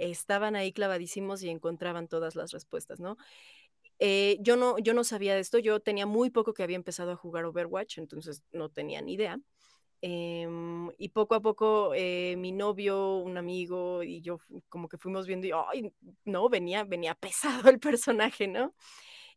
estaban 0.00 0.56
ahí 0.56 0.72
clavadísimos 0.72 1.42
y 1.42 1.50
encontraban 1.50 2.08
todas 2.08 2.34
las 2.36 2.52
respuestas, 2.52 3.00
¿no? 3.00 3.16
Eh, 3.98 4.38
yo 4.40 4.56
no, 4.56 4.78
yo 4.78 4.94
no 4.94 5.04
sabía 5.04 5.34
de 5.34 5.40
esto, 5.40 5.58
yo 5.58 5.80
tenía 5.80 6.06
muy 6.06 6.30
poco 6.30 6.54
que 6.54 6.62
había 6.62 6.76
empezado 6.76 7.12
a 7.12 7.16
jugar 7.16 7.44
Overwatch, 7.44 7.98
entonces 7.98 8.42
no 8.52 8.70
tenía 8.70 9.02
ni 9.02 9.14
idea. 9.14 9.38
Em, 10.02 10.90
y 10.96 11.10
poco 11.10 11.34
a 11.34 11.40
poco 11.42 11.92
eh, 11.94 12.34
mi 12.38 12.52
novio, 12.52 13.18
un 13.18 13.36
amigo 13.36 14.02
y 14.02 14.22
yo 14.22 14.38
como 14.70 14.88
que 14.88 14.96
fuimos 14.96 15.26
viendo 15.26 15.46
y, 15.46 15.52
ay, 15.52 15.92
no, 16.24 16.48
venía, 16.48 16.84
venía 16.84 17.14
pesado 17.14 17.68
el 17.68 17.78
personaje, 17.78 18.48
¿no? 18.48 18.74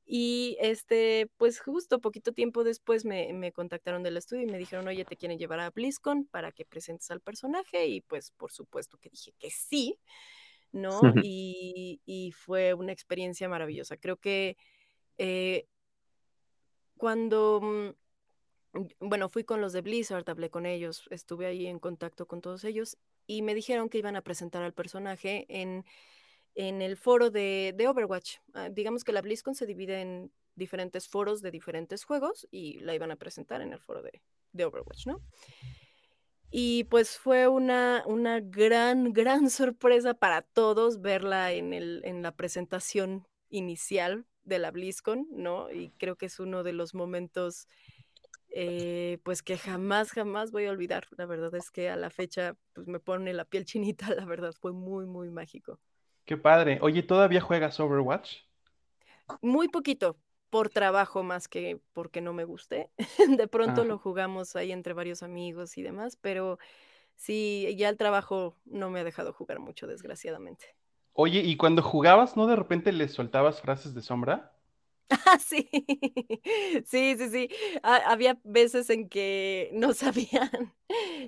Y 0.05 0.57
este, 0.59 1.29
pues 1.37 1.59
justo 1.59 1.99
poquito 2.01 2.33
tiempo 2.33 2.63
después 2.63 3.05
me, 3.05 3.31
me, 3.33 3.51
contactaron 3.53 4.03
del 4.03 4.17
estudio 4.17 4.43
y 4.43 4.51
me 4.51 4.57
dijeron, 4.57 4.87
oye, 4.87 5.05
te 5.05 5.17
quieren 5.17 5.37
llevar 5.39 5.59
a 5.61 5.69
BlizzCon 5.71 6.25
para 6.25 6.51
que 6.51 6.65
presentes 6.65 7.09
al 7.11 7.21
personaje. 7.21 7.87
Y 7.87 8.01
pues 8.01 8.31
por 8.31 8.51
supuesto 8.51 8.97
que 8.97 9.09
dije 9.09 9.33
que 9.39 9.49
sí. 9.49 9.97
¿No? 10.73 10.99
Y, 11.25 12.33
fue 12.35 12.73
una 12.73 12.91
experiencia 12.91 13.47
maravillosa. 13.47 13.95
Creo 13.97 14.17
que 14.17 14.57
eh, 15.17 15.67
cuando, 16.97 17.61
mm, 17.61 18.79
bueno, 18.99 19.29
fui 19.29 19.43
con 19.43 19.61
los 19.61 19.71
de 19.71 19.81
Blizzard, 19.81 20.29
hablé 20.29 20.49
con 20.49 20.65
ellos, 20.65 21.07
estuve 21.11 21.45
ahí 21.45 21.67
en 21.67 21.79
contacto 21.79 22.27
con 22.27 22.41
todos 22.41 22.63
ellos 22.65 22.97
y 23.27 23.41
me 23.41 23.55
dijeron 23.55 23.87
que 23.87 23.99
iban 23.99 24.15
a 24.15 24.21
presentar 24.21 24.63
al 24.63 24.73
personaje 24.73 25.45
en, 25.47 25.85
en 26.55 26.81
el 26.81 26.97
foro 26.97 27.29
de, 27.29 27.75
Overwatch. 27.87 28.37
Ah, 28.53 28.69
digamos 28.69 29.03
que 29.03 29.13
la 29.13 29.21
BlizzCon 29.21 29.55
se 29.55 29.65
divide 29.65 30.01
en 30.01 30.31
diferentes 30.55 31.07
foros 31.07 31.41
de 31.41 31.51
diferentes 31.51 32.03
juegos 32.03 32.47
y 32.51 32.79
la 32.79 32.93
iban 32.93 33.11
a 33.11 33.15
presentar 33.15 33.61
en 33.61 33.73
el 33.73 33.79
foro 33.79 34.01
de, 34.01 34.21
de 34.51 34.65
Overwatch, 34.65 35.07
¿no? 35.07 35.21
Y 36.55 36.83
pues 36.83 37.17
fue 37.17 37.47
una, 37.47 38.03
una 38.05 38.39
gran, 38.39 39.11
gran 39.11 39.49
sorpresa 39.49 40.13
para 40.13 40.43
todos 40.43 41.01
verla 41.01 41.51
en, 41.51 41.73
el, 41.73 42.01
en 42.05 42.21
la 42.21 42.31
presentación 42.31 43.27
inicial 43.49 44.27
de 44.43 44.59
la 44.59 44.69
BlizzCon, 44.69 45.27
¿no? 45.31 45.71
Y 45.71 45.89
creo 45.97 46.15
que 46.15 46.27
es 46.27 46.39
uno 46.39 46.61
de 46.61 46.73
los 46.73 46.93
momentos, 46.93 47.67
eh, 48.49 49.17
pues 49.23 49.41
que 49.41 49.57
jamás, 49.57 50.11
jamás 50.11 50.51
voy 50.51 50.67
a 50.67 50.71
olvidar. 50.71 51.07
La 51.17 51.25
verdad 51.25 51.55
es 51.55 51.71
que 51.71 51.89
a 51.89 51.95
la 51.95 52.11
fecha, 52.11 52.55
pues 52.73 52.87
me 52.87 52.99
pone 52.99 53.33
la 53.33 53.45
piel 53.45 53.65
chinita, 53.65 54.13
la 54.13 54.25
verdad, 54.25 54.53
fue 54.53 54.73
muy, 54.73 55.07
muy 55.07 55.31
mágico. 55.31 55.79
Qué 56.25 56.35
padre. 56.37 56.79
Oye, 56.81 57.01
¿todavía 57.03 57.39
juegas 57.41 57.79
Overwatch? 57.79 58.39
Muy 59.41 59.67
poquito, 59.69 60.17
por 60.53 60.69
trabajo 60.69 61.23
más 61.23 61.47
que 61.47 61.81
porque 61.93 62.21
no 62.21 62.31
me 62.31 62.43
guste. 62.43 62.91
De 63.39 63.47
pronto 63.47 63.85
lo 63.85 63.97
jugamos 63.97 64.55
ahí 64.55 64.71
entre 64.71 64.93
varios 64.93 65.23
amigos 65.23 65.79
y 65.79 65.81
demás, 65.81 66.15
pero 66.15 66.59
sí, 67.15 67.75
ya 67.75 67.89
el 67.89 67.97
trabajo 67.97 68.55
no 68.65 68.91
me 68.91 68.99
ha 68.99 69.03
dejado 69.03 69.33
jugar 69.33 69.57
mucho, 69.59 69.87
desgraciadamente. 69.87 70.75
Oye, 71.13 71.39
¿y 71.39 71.57
cuando 71.57 71.81
jugabas, 71.81 72.37
no 72.37 72.45
de 72.45 72.55
repente 72.55 72.91
le 72.91 73.07
soltabas 73.07 73.61
frases 73.61 73.95
de 73.95 74.03
sombra? 74.03 74.53
Ah, 75.09 75.37
sí. 75.39 75.69
Sí, 76.85 77.15
sí, 77.17 77.29
sí. 77.29 77.49
Ha 77.83 77.97
había 78.11 78.39
veces 78.43 78.89
en 78.89 79.09
que 79.09 79.69
no 79.73 79.93
sabían, 79.93 80.73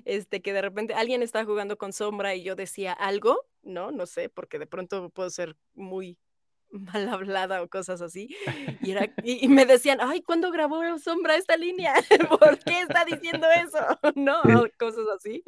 este, 0.04 0.42
que 0.42 0.52
de 0.52 0.62
repente 0.62 0.94
alguien 0.94 1.22
estaba 1.22 1.44
jugando 1.44 1.76
con 1.78 1.92
sombra 1.92 2.34
y 2.34 2.42
yo 2.42 2.54
decía 2.56 2.92
algo, 2.92 3.46
¿no? 3.62 3.90
No 3.92 4.06
sé, 4.06 4.28
porque 4.28 4.58
de 4.58 4.66
pronto 4.66 5.10
puedo 5.10 5.30
ser 5.30 5.56
muy 5.74 6.18
mal 6.78 7.08
hablada 7.08 7.62
o 7.62 7.68
cosas 7.68 8.00
así. 8.00 8.34
Y, 8.86 8.92
era, 8.92 9.12
y, 9.24 9.48
me 9.48 9.64
decían, 9.66 9.98
ay, 10.00 10.22
¿cuándo 10.22 10.52
grabó 10.52 10.80
Sombra 10.98 11.36
esta 11.36 11.56
línea? 11.56 11.94
¿Por 12.28 12.58
qué 12.58 12.82
está 12.82 13.04
diciendo 13.04 13.46
eso? 13.50 13.78
¿No? 14.14 14.42
Cosas 14.78 15.06
así. 15.16 15.42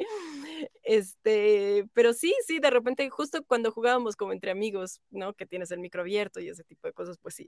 Este, 0.83 1.85
pero 1.93 2.13
sí, 2.13 2.33
sí, 2.45 2.59
de 2.59 2.69
repente, 2.69 3.09
justo 3.09 3.43
cuando 3.45 3.71
jugábamos 3.71 4.15
como 4.15 4.33
entre 4.33 4.51
amigos, 4.51 5.01
¿no? 5.09 5.33
Que 5.33 5.45
tienes 5.45 5.71
el 5.71 5.79
micro 5.79 6.01
abierto 6.01 6.39
y 6.39 6.49
ese 6.49 6.63
tipo 6.63 6.87
de 6.87 6.93
cosas, 6.93 7.17
pues 7.17 7.35
sí, 7.35 7.47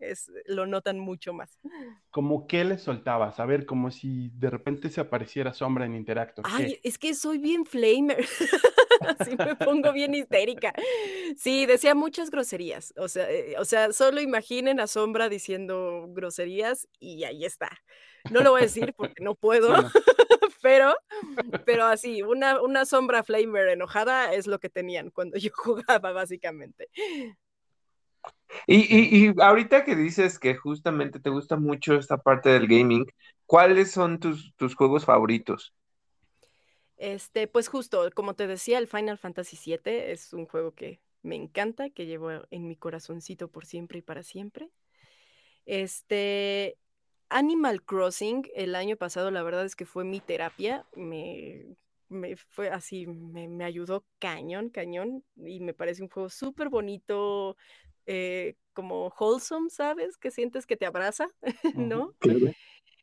es, 0.00 0.30
lo 0.46 0.66
notan 0.66 1.00
mucho 1.00 1.32
más. 1.32 1.58
¿Cómo 2.10 2.46
qué 2.46 2.64
le 2.64 2.78
soltabas? 2.78 3.40
A 3.40 3.46
ver, 3.46 3.66
como 3.66 3.90
si 3.90 4.30
de 4.34 4.50
repente 4.50 4.90
se 4.90 5.00
apareciera 5.00 5.54
Sombra 5.54 5.86
en 5.86 5.94
Interactor. 5.94 6.44
Ay, 6.48 6.78
es 6.82 6.98
que 6.98 7.14
soy 7.14 7.38
bien 7.38 7.64
flamer. 7.64 8.26
Así 9.18 9.36
me 9.36 9.56
pongo 9.56 9.92
bien 9.92 10.14
histérica. 10.14 10.72
Sí, 11.36 11.66
decía 11.66 11.94
muchas 11.94 12.30
groserías. 12.30 12.92
O 12.96 13.08
sea, 13.08 13.30
eh, 13.30 13.54
o 13.58 13.64
sea, 13.64 13.92
solo 13.92 14.20
imaginen 14.20 14.80
a 14.80 14.86
Sombra 14.86 15.28
diciendo 15.28 16.06
groserías 16.08 16.88
y 16.98 17.24
ahí 17.24 17.44
está. 17.44 17.70
No 18.30 18.40
lo 18.40 18.52
voy 18.52 18.60
a 18.60 18.64
decir 18.64 18.94
porque 18.96 19.22
no 19.22 19.34
puedo, 19.34 19.68
pero, 20.62 20.94
pero 21.66 21.84
así, 21.84 22.22
una, 22.22 22.60
una 22.62 22.86
sombra 22.86 23.22
flamer 23.22 23.68
enojada 23.68 24.32
es 24.32 24.46
lo 24.46 24.58
que 24.58 24.70
tenían 24.70 25.10
cuando 25.10 25.36
yo 25.38 25.50
jugaba, 25.54 26.12
básicamente. 26.12 26.88
Y, 28.66 28.76
y, 28.76 29.28
y, 29.28 29.34
ahorita 29.38 29.84
que 29.84 29.94
dices 29.94 30.38
que 30.38 30.54
justamente 30.54 31.20
te 31.20 31.28
gusta 31.28 31.56
mucho 31.56 31.94
esta 31.94 32.16
parte 32.16 32.48
del 32.48 32.66
gaming, 32.66 33.04
¿cuáles 33.44 33.90
son 33.90 34.18
tus, 34.18 34.54
tus 34.56 34.74
juegos 34.74 35.04
favoritos? 35.04 35.74
Este, 36.96 37.48
pues 37.48 37.68
justo, 37.68 38.08
como 38.14 38.34
te 38.34 38.46
decía, 38.46 38.78
el 38.78 38.86
Final 38.86 39.18
Fantasy 39.18 39.58
VII 39.64 40.12
es 40.12 40.32
un 40.32 40.46
juego 40.46 40.72
que 40.72 41.00
me 41.22 41.36
encanta, 41.36 41.90
que 41.90 42.06
llevo 42.06 42.30
en 42.50 42.68
mi 42.68 42.76
corazoncito 42.76 43.48
por 43.48 43.66
siempre 43.66 43.98
y 43.98 44.02
para 44.02 44.22
siempre. 44.22 44.70
Este, 45.66 46.76
Animal 47.28 47.82
Crossing, 47.82 48.48
el 48.54 48.74
año 48.74 48.96
pasado, 48.96 49.30
la 49.30 49.42
verdad 49.42 49.64
es 49.64 49.74
que 49.74 49.86
fue 49.86 50.04
mi 50.04 50.20
terapia, 50.20 50.86
me, 50.94 51.76
me 52.08 52.36
fue 52.36 52.68
así, 52.68 53.06
me, 53.06 53.48
me, 53.48 53.64
ayudó 53.64 54.04
cañón, 54.18 54.68
cañón, 54.68 55.24
y 55.36 55.60
me 55.60 55.74
parece 55.74 56.02
un 56.02 56.10
juego 56.10 56.28
súper 56.28 56.68
bonito, 56.68 57.56
eh, 58.06 58.54
como 58.72 59.08
wholesome, 59.18 59.70
¿sabes? 59.70 60.16
Que 60.18 60.30
sientes 60.30 60.66
que 60.66 60.76
te 60.76 60.86
abraza, 60.86 61.26
¿no? 61.74 62.12
Claro. 62.18 62.52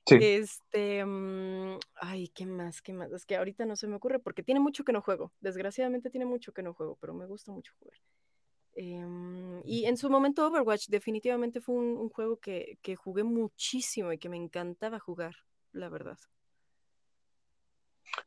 Sí. 0.05 0.17
Este, 0.19 1.03
um, 1.03 1.77
ay, 1.95 2.29
¿qué 2.29 2.45
más? 2.45 2.81
¿Qué 2.81 2.91
más? 2.93 3.11
Es 3.11 3.25
que 3.25 3.37
ahorita 3.37 3.65
no 3.65 3.75
se 3.75 3.87
me 3.87 3.95
ocurre 3.95 4.19
porque 4.19 4.43
tiene 4.43 4.59
mucho 4.59 4.83
que 4.83 4.93
no 4.93 5.01
juego. 5.01 5.31
Desgraciadamente 5.39 6.09
tiene 6.09 6.25
mucho 6.25 6.53
que 6.53 6.63
no 6.63 6.73
juego, 6.73 6.97
pero 6.99 7.13
me 7.13 7.27
gusta 7.27 7.51
mucho 7.51 7.73
jugar. 7.79 7.97
Eh, 8.75 9.61
y 9.65 9.85
en 9.85 9.97
su 9.97 10.09
momento 10.09 10.47
Overwatch 10.47 10.87
definitivamente 10.87 11.59
fue 11.59 11.75
un, 11.75 11.97
un 11.97 12.09
juego 12.09 12.37
que, 12.39 12.77
que, 12.81 12.95
jugué 12.95 13.23
muchísimo 13.23 14.11
y 14.13 14.17
que 14.17 14.29
me 14.29 14.37
encantaba 14.37 14.97
jugar, 14.97 15.35
la 15.73 15.89
verdad. 15.89 16.17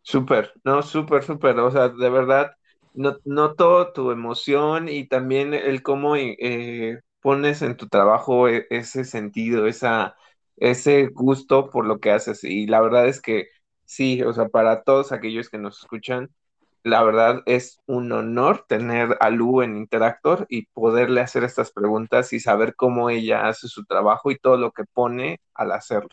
Súper, 0.02 0.52
no, 0.64 0.82
súper, 0.82 1.22
súper. 1.22 1.58
O 1.58 1.70
sea, 1.70 1.88
de 1.88 2.10
verdad, 2.10 2.52
no, 2.94 3.18
noto 3.24 3.92
tu 3.92 4.10
emoción 4.10 4.88
y 4.88 5.06
también 5.06 5.54
el 5.54 5.82
cómo 5.82 6.16
eh, 6.16 7.00
pones 7.20 7.62
en 7.62 7.76
tu 7.76 7.88
trabajo 7.88 8.48
e, 8.48 8.66
ese 8.70 9.04
sentido, 9.04 9.66
esa 9.66 10.16
ese 10.56 11.06
gusto 11.08 11.70
por 11.70 11.86
lo 11.86 12.00
que 12.00 12.10
haces. 12.10 12.44
Y 12.44 12.66
la 12.66 12.80
verdad 12.80 13.08
es 13.08 13.20
que 13.20 13.48
sí, 13.84 14.22
o 14.22 14.32
sea, 14.32 14.48
para 14.48 14.82
todos 14.82 15.12
aquellos 15.12 15.48
que 15.50 15.58
nos 15.58 15.80
escuchan, 15.80 16.30
la 16.84 17.02
verdad 17.02 17.42
es 17.46 17.80
un 17.86 18.12
honor 18.12 18.66
tener 18.68 19.16
a 19.20 19.30
Lu 19.30 19.62
en 19.62 19.76
Interactor 19.76 20.46
y 20.50 20.66
poderle 20.66 21.22
hacer 21.22 21.42
estas 21.42 21.72
preguntas 21.72 22.32
y 22.34 22.40
saber 22.40 22.76
cómo 22.76 23.08
ella 23.08 23.48
hace 23.48 23.68
su 23.68 23.84
trabajo 23.86 24.30
y 24.30 24.38
todo 24.38 24.58
lo 24.58 24.70
que 24.70 24.84
pone 24.84 25.40
al 25.54 25.72
hacerlo. 25.72 26.10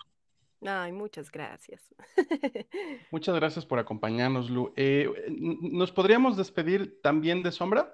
Ay, 0.66 0.92
muchas 0.92 1.32
gracias. 1.32 1.84
muchas 3.12 3.36
gracias 3.36 3.66
por 3.66 3.80
acompañarnos, 3.80 4.50
Lu. 4.50 4.72
Eh, 4.78 5.10
¿Nos 5.30 5.92
podríamos 5.92 6.38
despedir 6.38 7.02
también 7.02 7.44
de 7.44 7.52
Sombra? 7.52 7.94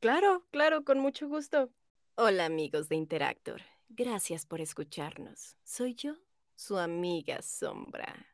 Claro, 0.00 0.46
claro, 0.50 0.84
con 0.84 1.00
mucho 1.00 1.28
gusto. 1.28 1.70
Hola 2.14 2.46
amigos 2.46 2.88
de 2.88 2.96
Interactor. 2.96 3.60
Gracias 3.88 4.44
por 4.44 4.60
escucharnos. 4.60 5.56
Soy 5.64 5.94
yo, 5.94 6.14
su 6.54 6.78
amiga 6.78 7.40
Sombra. 7.42 8.26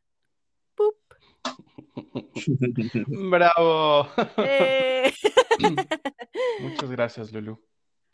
¡Pup! 0.75 0.97
¡Bravo! 3.07 4.09
Eh. 4.39 5.13
Muchas 6.61 6.91
gracias, 6.91 7.33
Lulu. 7.33 7.65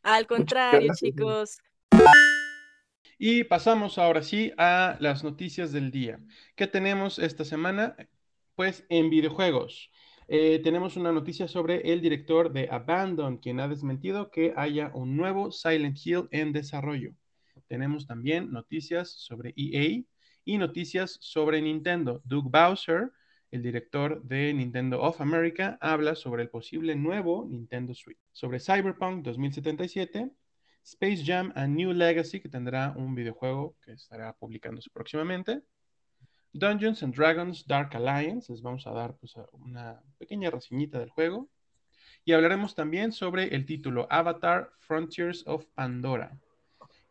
Al 0.02 0.26
contrario, 0.26 0.92
chicos. 0.94 1.58
Y 3.18 3.44
pasamos 3.44 3.98
ahora 3.98 4.22
sí 4.22 4.52
a 4.58 4.96
las 5.00 5.24
noticias 5.24 5.72
del 5.72 5.90
día. 5.90 6.20
¿Qué 6.56 6.66
tenemos 6.66 7.18
esta 7.18 7.44
semana? 7.44 7.96
Pues 8.54 8.84
en 8.88 9.10
videojuegos. 9.10 9.90
Eh, 10.28 10.60
tenemos 10.62 10.96
una 10.96 11.10
noticia 11.10 11.48
sobre 11.48 11.92
el 11.92 12.00
director 12.00 12.52
de 12.52 12.68
Abandon, 12.70 13.38
quien 13.38 13.60
ha 13.60 13.68
desmentido 13.68 14.30
que 14.30 14.52
haya 14.56 14.90
un 14.94 15.16
nuevo 15.16 15.50
Silent 15.50 15.98
Hill 16.04 16.28
en 16.30 16.52
desarrollo. 16.52 17.14
Tenemos 17.70 18.04
también 18.04 18.50
noticias 18.50 19.10
sobre 19.10 19.54
EA 19.56 20.02
y 20.44 20.58
noticias 20.58 21.18
sobre 21.20 21.62
Nintendo. 21.62 22.20
Doug 22.24 22.50
Bowser, 22.50 23.12
el 23.52 23.62
director 23.62 24.20
de 24.24 24.52
Nintendo 24.52 25.00
of 25.00 25.20
America, 25.20 25.78
habla 25.80 26.16
sobre 26.16 26.42
el 26.42 26.48
posible 26.48 26.96
nuevo 26.96 27.46
Nintendo 27.48 27.94
Switch. 27.94 28.18
Sobre 28.32 28.58
Cyberpunk 28.58 29.22
2077, 29.22 30.32
Space 30.82 31.22
Jam 31.24 31.52
A 31.54 31.68
New 31.68 31.92
Legacy, 31.92 32.40
que 32.40 32.48
tendrá 32.48 32.92
un 32.96 33.14
videojuego 33.14 33.76
que 33.82 33.92
estará 33.92 34.32
publicándose 34.32 34.90
próximamente. 34.92 35.62
Dungeons 36.52 37.04
and 37.04 37.14
Dragons 37.14 37.64
Dark 37.68 37.94
Alliance, 37.94 38.50
les 38.52 38.62
vamos 38.62 38.84
a 38.88 38.90
dar 38.90 39.16
pues, 39.16 39.36
una 39.52 40.02
pequeña 40.18 40.50
reseñita 40.50 40.98
del 40.98 41.10
juego. 41.10 41.48
Y 42.24 42.32
hablaremos 42.32 42.74
también 42.74 43.12
sobre 43.12 43.54
el 43.54 43.64
título 43.64 44.08
Avatar 44.10 44.72
Frontiers 44.80 45.44
of 45.46 45.66
Pandora. 45.76 46.36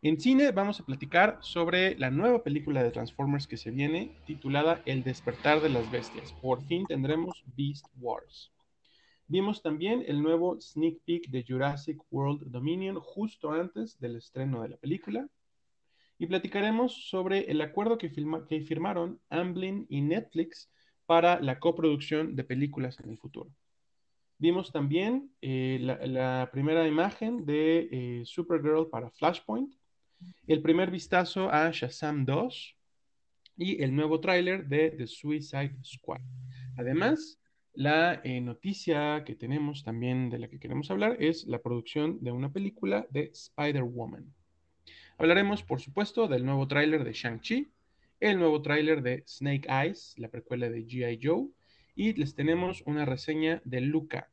En 0.02 0.18
cine 0.18 0.50
vamos 0.50 0.80
a 0.80 0.86
platicar 0.86 1.36
sobre 1.42 1.94
la 1.98 2.10
nueva 2.10 2.42
película 2.42 2.82
de 2.82 2.90
Transformers 2.90 3.46
que 3.46 3.58
se 3.58 3.70
viene, 3.70 4.16
titulada 4.26 4.80
El 4.86 5.02
despertar 5.02 5.60
de 5.60 5.68
las 5.68 5.90
bestias. 5.90 6.32
Por 6.40 6.62
fin 6.62 6.86
tendremos 6.86 7.44
Beast 7.54 7.84
Wars. 7.98 8.50
Vimos 9.26 9.60
también 9.60 10.02
el 10.06 10.22
nuevo 10.22 10.58
sneak 10.58 11.00
peek 11.04 11.28
de 11.28 11.44
Jurassic 11.46 12.00
World 12.10 12.50
Dominion 12.50 12.98
justo 12.98 13.52
antes 13.52 14.00
del 14.00 14.16
estreno 14.16 14.62
de 14.62 14.70
la 14.70 14.78
película. 14.78 15.28
Y 16.16 16.26
platicaremos 16.28 17.10
sobre 17.10 17.50
el 17.50 17.60
acuerdo 17.60 17.98
que, 17.98 18.08
firmaron 18.08 19.20
Amblin 19.28 19.84
y 19.90 20.00
Netflix 20.00 20.70
para 21.04 21.40
la 21.40 21.58
coproducción 21.58 22.36
de 22.36 22.44
películas 22.44 22.98
en 23.00 23.10
el 23.10 23.18
futuro. 23.18 23.50
Vimos 24.38 24.72
también 24.72 25.30
eh, 25.42 25.76
la, 25.82 25.98
la, 26.06 26.48
primera 26.50 26.88
imagen 26.88 27.44
de 27.44 27.88
eh, 27.92 28.22
Supergirl 28.24 28.88
para 28.88 29.10
Flashpoint 29.10 29.74
el 30.46 30.62
primer 30.62 30.90
vistazo 30.90 31.50
a 31.50 31.70
Shazam 31.70 32.24
2 32.24 32.76
y 33.56 33.82
el 33.82 33.94
nuevo 33.94 34.20
tráiler 34.20 34.66
de 34.66 34.90
The 34.90 35.06
Suicide 35.06 35.76
Squad. 35.84 36.20
Además, 36.76 37.38
la 37.74 38.20
eh, 38.24 38.40
noticia 38.40 39.22
que 39.24 39.36
tenemos 39.36 39.84
también 39.84 40.28
de 40.28 40.38
la 40.38 40.48
que 40.48 40.58
queremos 40.58 40.90
hablar 40.90 41.16
es 41.20 41.46
la 41.46 41.62
producción 41.62 42.18
de 42.20 42.32
una 42.32 42.52
película 42.52 43.06
de 43.10 43.30
Spider-Woman. 43.32 44.34
Hablaremos, 45.18 45.62
por 45.62 45.80
supuesto, 45.80 46.26
del 46.26 46.44
nuevo 46.44 46.66
tráiler 46.66 47.04
de 47.04 47.12
Shang-Chi, 47.12 47.70
el 48.18 48.38
nuevo 48.38 48.60
tráiler 48.60 49.02
de 49.02 49.22
Snake 49.26 49.68
Eyes, 49.68 50.14
la 50.16 50.28
precuela 50.28 50.68
de 50.68 50.86
G.I. 50.86 51.20
Joe, 51.22 51.48
y 51.94 52.14
les 52.14 52.34
tenemos 52.34 52.82
una 52.86 53.04
reseña 53.04 53.62
de 53.64 53.82
Luca. 53.82 54.30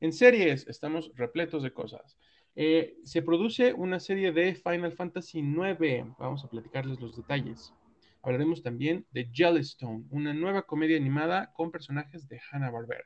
En 0.00 0.12
series 0.12 0.66
estamos 0.68 1.10
repletos 1.16 1.62
de 1.62 1.72
cosas. 1.72 2.16
Eh, 2.60 2.96
se 3.04 3.22
produce 3.22 3.72
una 3.72 4.00
serie 4.00 4.32
de 4.32 4.56
Final 4.56 4.90
Fantasy 4.90 5.38
IX. 5.38 6.08
Vamos 6.18 6.44
a 6.44 6.50
platicarles 6.50 6.98
los 6.98 7.16
detalles. 7.16 7.72
Hablaremos 8.20 8.64
también 8.64 9.06
de 9.12 9.30
Jellystone, 9.32 10.06
una 10.10 10.34
nueva 10.34 10.62
comedia 10.62 10.96
animada 10.96 11.52
con 11.52 11.70
personajes 11.70 12.28
de 12.28 12.40
Hanna-Barbera. 12.50 13.04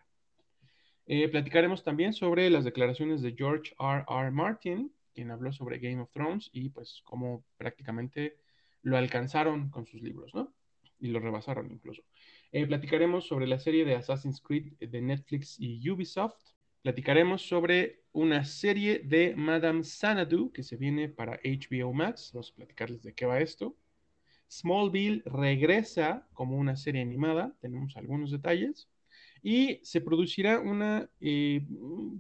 Eh, 1.04 1.28
platicaremos 1.28 1.84
también 1.84 2.14
sobre 2.14 2.48
las 2.48 2.64
declaraciones 2.64 3.20
de 3.20 3.34
George 3.36 3.74
R. 3.78 4.06
R. 4.08 4.30
Martin, 4.30 4.90
quien 5.12 5.30
habló 5.30 5.52
sobre 5.52 5.80
Game 5.80 6.00
of 6.00 6.10
Thrones 6.12 6.48
y 6.54 6.70
pues 6.70 7.02
cómo 7.04 7.44
prácticamente 7.58 8.38
lo 8.80 8.96
alcanzaron 8.96 9.68
con 9.68 9.84
sus 9.84 10.00
libros, 10.00 10.34
¿no? 10.34 10.50
Y 10.98 11.08
lo 11.08 11.20
rebasaron 11.20 11.70
incluso. 11.70 12.02
Eh, 12.52 12.66
platicaremos 12.66 13.26
sobre 13.26 13.46
la 13.46 13.58
serie 13.58 13.84
de 13.84 13.96
Assassin's 13.96 14.40
Creed 14.40 14.72
de 14.78 15.02
Netflix 15.02 15.60
y 15.60 15.90
Ubisoft. 15.90 16.40
Platicaremos 16.82 17.42
sobre 17.42 18.02
una 18.12 18.44
serie 18.44 18.98
de 18.98 19.34
Madame 19.36 19.84
Xanadu 19.84 20.52
que 20.52 20.62
se 20.62 20.76
viene 20.76 21.08
para 21.08 21.40
HBO 21.44 21.92
Max. 21.92 22.30
Vamos 22.34 22.50
a 22.50 22.56
platicarles 22.56 23.02
de 23.02 23.14
qué 23.14 23.24
va 23.24 23.40
esto. 23.40 23.76
Smallville 24.50 25.22
regresa 25.24 26.28
como 26.34 26.56
una 26.56 26.76
serie 26.76 27.00
animada, 27.00 27.56
tenemos 27.60 27.96
algunos 27.96 28.30
detalles. 28.30 28.88
Y 29.42 29.80
se 29.82 30.00
producirá 30.00 30.60
una, 30.60 31.08
eh, 31.20 31.66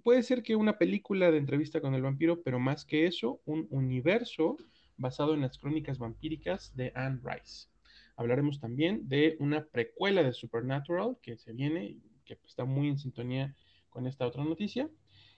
puede 0.02 0.22
ser 0.22 0.42
que 0.42 0.56
una 0.56 0.78
película 0.78 1.30
de 1.30 1.38
entrevista 1.38 1.80
con 1.80 1.94
el 1.94 2.02
vampiro, 2.02 2.42
pero 2.42 2.58
más 2.58 2.84
que 2.84 3.06
eso, 3.06 3.40
un 3.44 3.66
universo 3.70 4.56
basado 4.96 5.34
en 5.34 5.40
las 5.40 5.58
crónicas 5.58 5.98
vampíricas 5.98 6.74
de 6.74 6.92
Anne 6.94 7.20
Rice. 7.22 7.68
Hablaremos 8.16 8.60
también 8.60 9.08
de 9.08 9.36
una 9.38 9.64
precuela 9.66 10.22
de 10.22 10.32
Supernatural 10.32 11.18
que 11.22 11.36
se 11.36 11.52
viene, 11.52 11.98
que 12.24 12.38
está 12.44 12.64
muy 12.64 12.88
en 12.88 12.98
sintonía 12.98 13.54
con 13.92 14.06
esta 14.06 14.26
otra 14.26 14.44
noticia. 14.44 14.88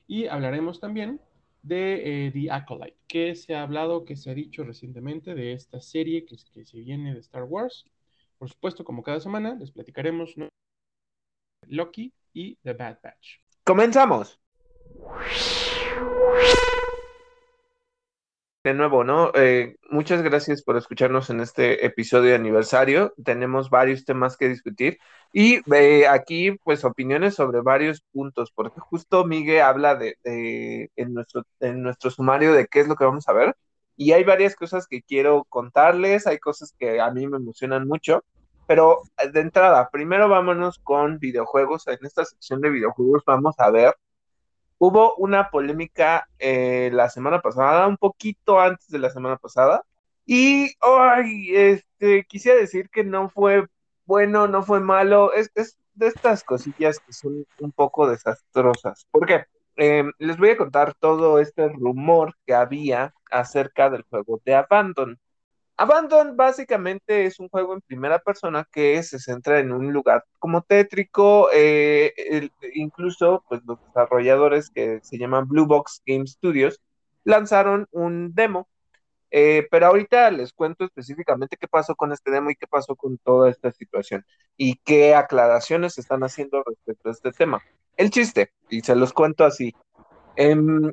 Y 0.07 0.27
hablaremos 0.27 0.81
también 0.81 1.21
de 1.63 2.27
eh, 2.27 2.31
The 2.33 2.51
Acolyte, 2.51 2.97
que 3.07 3.35
se 3.35 3.55
ha 3.55 3.63
hablado, 3.63 4.05
que 4.05 4.17
se 4.17 4.31
ha 4.31 4.35
dicho 4.35 4.65
recientemente 4.65 5.35
de 5.35 5.53
esta 5.53 5.81
serie 5.81 6.25
que, 6.25 6.37
que 6.53 6.65
se 6.65 6.79
viene 6.79 7.15
de 7.15 7.21
Star 7.21 7.45
Wars. 7.45 7.87
Por 8.39 8.49
supuesto, 8.49 8.85
como 8.85 9.03
cada 9.03 9.21
semana, 9.21 9.55
les 9.55 9.71
platicaremos 9.71 10.35
Loki 11.69 12.13
y 12.33 12.57
The 12.57 12.75
Bad 12.75 12.99
Batch. 13.03 13.39
Comenzamos. 13.65 14.41
De 18.65 18.73
nuevo, 18.73 19.05
¿no? 19.05 19.31
Eh, 19.35 19.77
muchas 19.91 20.23
gracias 20.23 20.63
por 20.63 20.79
escucharnos 20.79 21.29
en 21.29 21.41
este 21.41 21.85
episodio 21.85 22.31
de 22.31 22.37
aniversario. 22.37 23.13
Tenemos 23.23 23.69
varios 23.69 24.07
temas 24.07 24.39
que 24.39 24.49
discutir 24.49 24.99
y 25.35 25.61
eh, 25.75 26.09
aquí, 26.09 26.53
pues, 26.65 26.83
opiniones 26.85 27.35
sobre 27.35 27.61
varios 27.61 28.01
puntos, 28.11 28.53
porque 28.55 28.81
justo 28.81 29.27
Miguel 29.27 29.61
habla 29.61 29.97
de, 29.97 30.17
en, 30.97 31.13
nuestro, 31.13 31.45
en 31.61 31.83
nuestro 31.83 32.11
sumario 32.11 32.55
de 32.55 32.67
qué 32.67 32.81
es 32.81 32.89
lo 32.89 32.97
que 32.97 33.05
vamos 33.05 33.29
a 33.29 33.35
ver. 33.35 33.55
Y 33.97 34.13
hay 34.13 34.25
varias 34.25 34.57
cosas 34.57 34.87
que 34.87 35.03
quiero 35.03 35.45
contarles, 35.45 36.27
hay 36.27 36.39
cosas 36.39 36.75
que 36.79 37.01
a 37.01 37.11
mí 37.11 37.27
me 37.27 37.37
emocionan 37.37 37.87
mucho. 37.87 38.25
Pero 38.67 39.03
eh, 39.19 39.29
de 39.31 39.41
entrada, 39.41 39.91
primero 39.91 40.29
vámonos 40.29 40.79
con 40.79 41.19
videojuegos. 41.19 41.87
En 41.89 41.99
esta 42.03 42.25
sección 42.25 42.63
de 42.63 42.71
videojuegos 42.71 43.23
vamos 43.27 43.57
a 43.59 43.71
ver. 43.71 43.95
Hubo 44.79 45.15
una 45.17 45.51
polémica 45.51 46.29
eh, 46.39 46.91
la 46.93 47.09
semana 47.09 47.41
pasada, 47.41 47.87
un 47.87 47.97
poquito 47.97 48.61
antes 48.61 48.89
de 48.89 48.99
la 48.99 49.11
semana 49.11 49.37
pasada. 49.37 49.85
Y 50.27 50.75
ay, 50.81 51.55
este, 51.55 52.25
quisiera 52.25 52.59
decir 52.59 52.89
que 52.91 53.05
no 53.05 53.29
fue 53.29 53.67
bueno, 54.07 54.49
no 54.49 54.63
fue 54.63 54.81
malo. 54.81 55.33
Es, 55.33 55.51
de 55.95 56.09
estas 56.09 56.43
cosillas 56.45 56.99
que 57.01 57.13
son 57.13 57.47
un 57.61 57.73
poco 57.73 58.09
desastrosas. 58.09 59.07
¿Por 59.11 59.27
qué? 59.27 59.45
Em, 59.77 60.13
les 60.19 60.37
voy 60.39 60.51
a 60.51 60.57
contar 60.57 60.95
todo 60.95 61.39
este 61.39 61.69
rumor 61.69 62.37
que 62.47 62.55
había 62.55 63.15
acerca 63.31 63.91
del 63.91 64.03
juego 64.03 64.41
de 64.45 64.55
Abandon. 64.55 65.19
Abandon 65.77 66.37
básicamente 66.37 67.27
es 67.27 67.41
un 67.41 67.49
juego 67.49 67.75
en 67.75 67.81
primera 67.81 68.21
persona 68.21 68.67
que 68.71 69.03
se 69.03 69.19
centra 69.19 69.59
en 69.59 69.73
un 69.73 69.93
lugar 69.93 70.25
como 70.39 70.63
tétrico, 70.63 71.49
eh, 71.53 72.51
incluso 72.75 73.45
pues 73.49 73.61
los 73.67 73.81
desarrolladores 73.87 74.71
que 74.71 75.01
se 75.03 75.19
llaman 75.19 75.49
Blue 75.49 75.67
Box 75.67 76.03
Game 76.07 76.27
Studios 76.27 76.81
lanzaron 77.25 77.89
un 77.91 78.35
demo, 78.35 78.69
eh, 79.33 79.67
pero 79.69 79.87
ahorita 79.87 80.31
les 80.31 80.53
cuento 80.53 80.85
específicamente 80.85 81.57
qué 81.57 81.67
pasó 81.67 81.97
con 81.97 82.13
este 82.13 82.31
demo 82.31 82.51
y 82.51 82.57
qué 82.57 82.69
pasó 82.69 82.95
con 82.95 83.19
toda 83.19 83.51
esta 83.51 83.73
situación 83.73 84.25
y 84.57 84.77
qué 84.85 85.17
aclaraciones 85.17 85.95
se 85.95 86.03
están 86.03 86.23
haciendo 86.23 86.63
respecto 86.63 87.09
a 87.09 87.13
este 87.13 87.33
tema. 87.33 87.61
El 87.97 88.11
chiste, 88.11 88.53
y 88.69 88.81
se 88.83 88.95
los 88.95 89.13
cuento 89.13 89.45
así. 89.45 89.75
Em, 90.37 90.93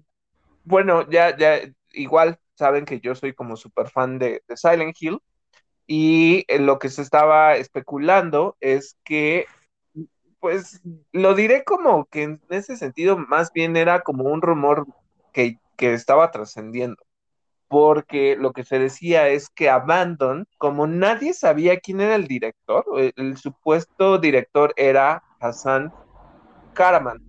bueno, 0.63 1.07
ya, 1.09 1.37
ya, 1.37 1.59
igual 1.93 2.39
saben 2.55 2.85
que 2.85 2.99
yo 2.99 3.15
soy 3.15 3.33
como 3.33 3.55
súper 3.55 3.89
fan 3.89 4.19
de, 4.19 4.43
Silent 4.55 4.95
Hill 4.99 5.19
y 5.87 6.45
eh, 6.47 6.59
lo 6.59 6.79
que 6.79 6.89
se 6.89 7.01
estaba 7.01 7.55
especulando 7.55 8.55
es 8.59 8.97
que, 9.03 9.45
pues 10.39 10.81
lo 11.11 11.35
diré 11.35 11.63
como 11.63 12.05
que 12.05 12.23
en 12.23 12.41
ese 12.49 12.77
sentido 12.77 13.17
más 13.17 13.51
bien 13.53 13.75
era 13.77 14.01
como 14.01 14.25
un 14.25 14.41
rumor 14.41 14.85
que, 15.33 15.57
estaba 15.77 16.29
trascendiendo, 16.29 17.03
porque 17.67 18.35
lo 18.35 18.53
que 18.53 18.63
se 18.63 18.77
decía 18.77 19.29
es 19.29 19.49
que 19.49 19.67
Abandon, 19.67 20.45
como 20.59 20.85
nadie 20.85 21.33
sabía 21.33 21.79
quién 21.79 22.01
era 22.01 22.13
el 22.13 22.27
director, 22.27 22.85
el, 22.97 23.13
el 23.15 23.37
supuesto 23.37 24.19
director 24.19 24.73
era 24.77 25.23
Hassan 25.39 25.91
Karaman. 26.75 27.19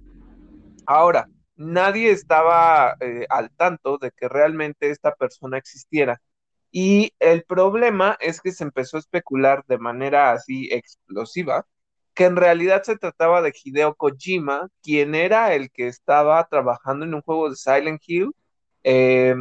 Ahora, 0.87 1.27
nadie 1.63 2.11
estaba 2.11 2.97
eh, 3.01 3.27
al 3.31 3.51
tanto 3.57 3.99
de 3.99 4.11
que 4.13 4.29
realmente 4.29 4.91
esta 4.91 5.15
persona 5.15 5.59
existiera. 5.59 6.21
Y 6.71 7.13
el 7.21 7.45
problema 7.45 8.17
es 8.21 8.41
que 8.41 8.53
se 8.53 8.65
empezó 8.65 8.97
a 8.97 9.01
especular 9.01 9.65
de 9.69 9.79
manera 9.79 10.33
así 10.33 10.69
explosiva 10.73 11.67
que 12.15 12.25
en 12.25 12.37
realidad 12.37 12.83
se 12.83 12.97
trataba 12.97 13.43
de 13.43 13.53
Hideo 13.53 13.95
Kojima, 13.95 14.69
quien 14.83 15.15
era 15.15 15.55
el 15.55 15.71
que 15.71 15.89
estaba 15.89 16.45
trabajando 16.49 17.05
en 17.05 17.15
un 17.15 17.23
juego 17.23 17.51
de 17.51 17.57
Silent 17.57 18.03
Hill, 18.07 18.33
eh, 18.85 19.35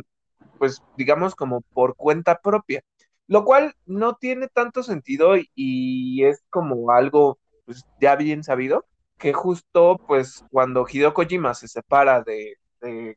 pues 0.58 0.82
digamos 0.98 1.36
como 1.36 1.62
por 1.62 1.96
cuenta 1.96 2.40
propia, 2.40 2.82
lo 3.28 3.44
cual 3.46 3.76
no 3.86 4.16
tiene 4.16 4.48
tanto 4.48 4.84
sentido 4.84 5.36
y, 5.56 6.24
es 6.24 6.44
como 6.50 6.92
algo 6.92 7.40
pues, 7.66 7.86
ya 8.00 8.16
bien 8.16 8.44
sabido, 8.44 8.86
que 9.22 9.34
justo 9.34 9.98
pues 10.08 10.44
cuando 10.52 10.86
Hideo 10.90 11.14
Kojima 11.14 11.54
se 11.54 11.68
separa 11.68 12.24
de, 12.24 12.58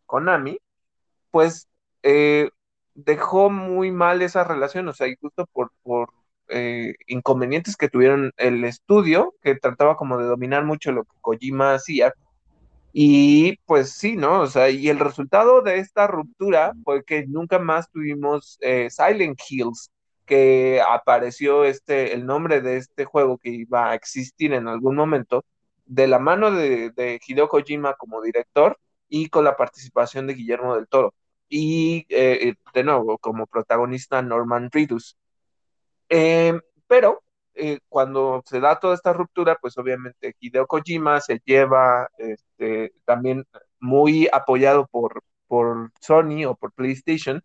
Konami, 0.06 0.58
pues 1.30 1.68
eh, 2.02 2.50
dejó 2.94 3.50
muy 3.50 3.90
mal 3.90 4.22
esa 4.22 4.44
relación, 4.44 4.86
o 4.88 4.92
sea, 4.92 5.08
y 5.08 5.16
justo 5.16 5.46
por, 5.52 5.72
por 5.82 6.10
eh, 6.48 6.94
inconvenientes 7.06 7.76
que 7.76 7.88
tuvieron 7.88 8.32
el 8.36 8.64
estudio, 8.64 9.34
que 9.42 9.54
trataba 9.56 9.96
como 9.96 10.18
de 10.18 10.26
dominar 10.26 10.64
mucho 10.64 10.92
lo 10.92 11.04
que 11.04 11.16
Kojima 11.22 11.74
hacía, 11.74 12.12
y 12.92 13.56
pues 13.66 13.92
sí, 13.92 14.16
¿no? 14.16 14.42
O 14.42 14.46
sea, 14.46 14.70
y 14.70 14.88
el 14.90 15.00
resultado 15.00 15.62
de 15.62 15.78
esta 15.78 16.06
ruptura 16.06 16.74
fue 16.84 17.04
que 17.04 17.26
nunca 17.26 17.58
más 17.58 17.90
tuvimos 17.90 18.58
eh, 18.60 18.88
Silent 18.90 19.40
Hills, 19.48 19.90
que 20.26 20.82
apareció 20.88 21.64
este, 21.64 22.14
el 22.14 22.26
nombre 22.26 22.60
de 22.60 22.76
este 22.78 23.04
juego 23.06 23.38
que 23.38 23.50
iba 23.50 23.90
a 23.90 23.94
existir 23.94 24.52
en 24.52 24.68
algún 24.68 24.96
momento, 24.96 25.44
de 25.86 26.06
la 26.06 26.18
mano 26.18 26.50
de, 26.50 27.20
Hideo 27.26 27.48
Kojima 27.48 27.94
como 27.94 28.22
director 28.22 28.78
y 29.08 29.28
con 29.28 29.44
la 29.44 29.56
participación 29.56 30.26
de 30.26 30.34
Guillermo 30.34 30.74
del 30.74 30.88
Toro. 30.88 31.14
Y 31.48 32.06
eh, 32.08 32.48
eh, 32.48 32.54
de 32.74 32.84
nuevo, 32.84 33.18
como 33.18 33.46
protagonista 33.46 34.22
Norman 34.22 34.70
Reedus. 34.72 35.16
Em, 36.08 36.60
pero 36.86 37.22
eh, 37.54 37.78
cuando 37.88 38.42
se 38.46 38.60
da 38.60 38.78
toda 38.80 38.94
esta 38.94 39.12
ruptura, 39.12 39.56
pues 39.60 39.78
obviamente 39.78 40.34
Hideo 40.40 40.66
Kojima 40.66 41.20
se 41.20 41.40
lleva 41.44 42.08
este, 42.18 42.92
también 43.04 43.44
muy 43.80 44.28
apoyado 44.32 44.86
por, 44.86 45.22
por 45.46 45.92
Sony 46.00 46.44
o 46.46 46.56
por 46.56 46.72
PlayStation, 46.72 47.42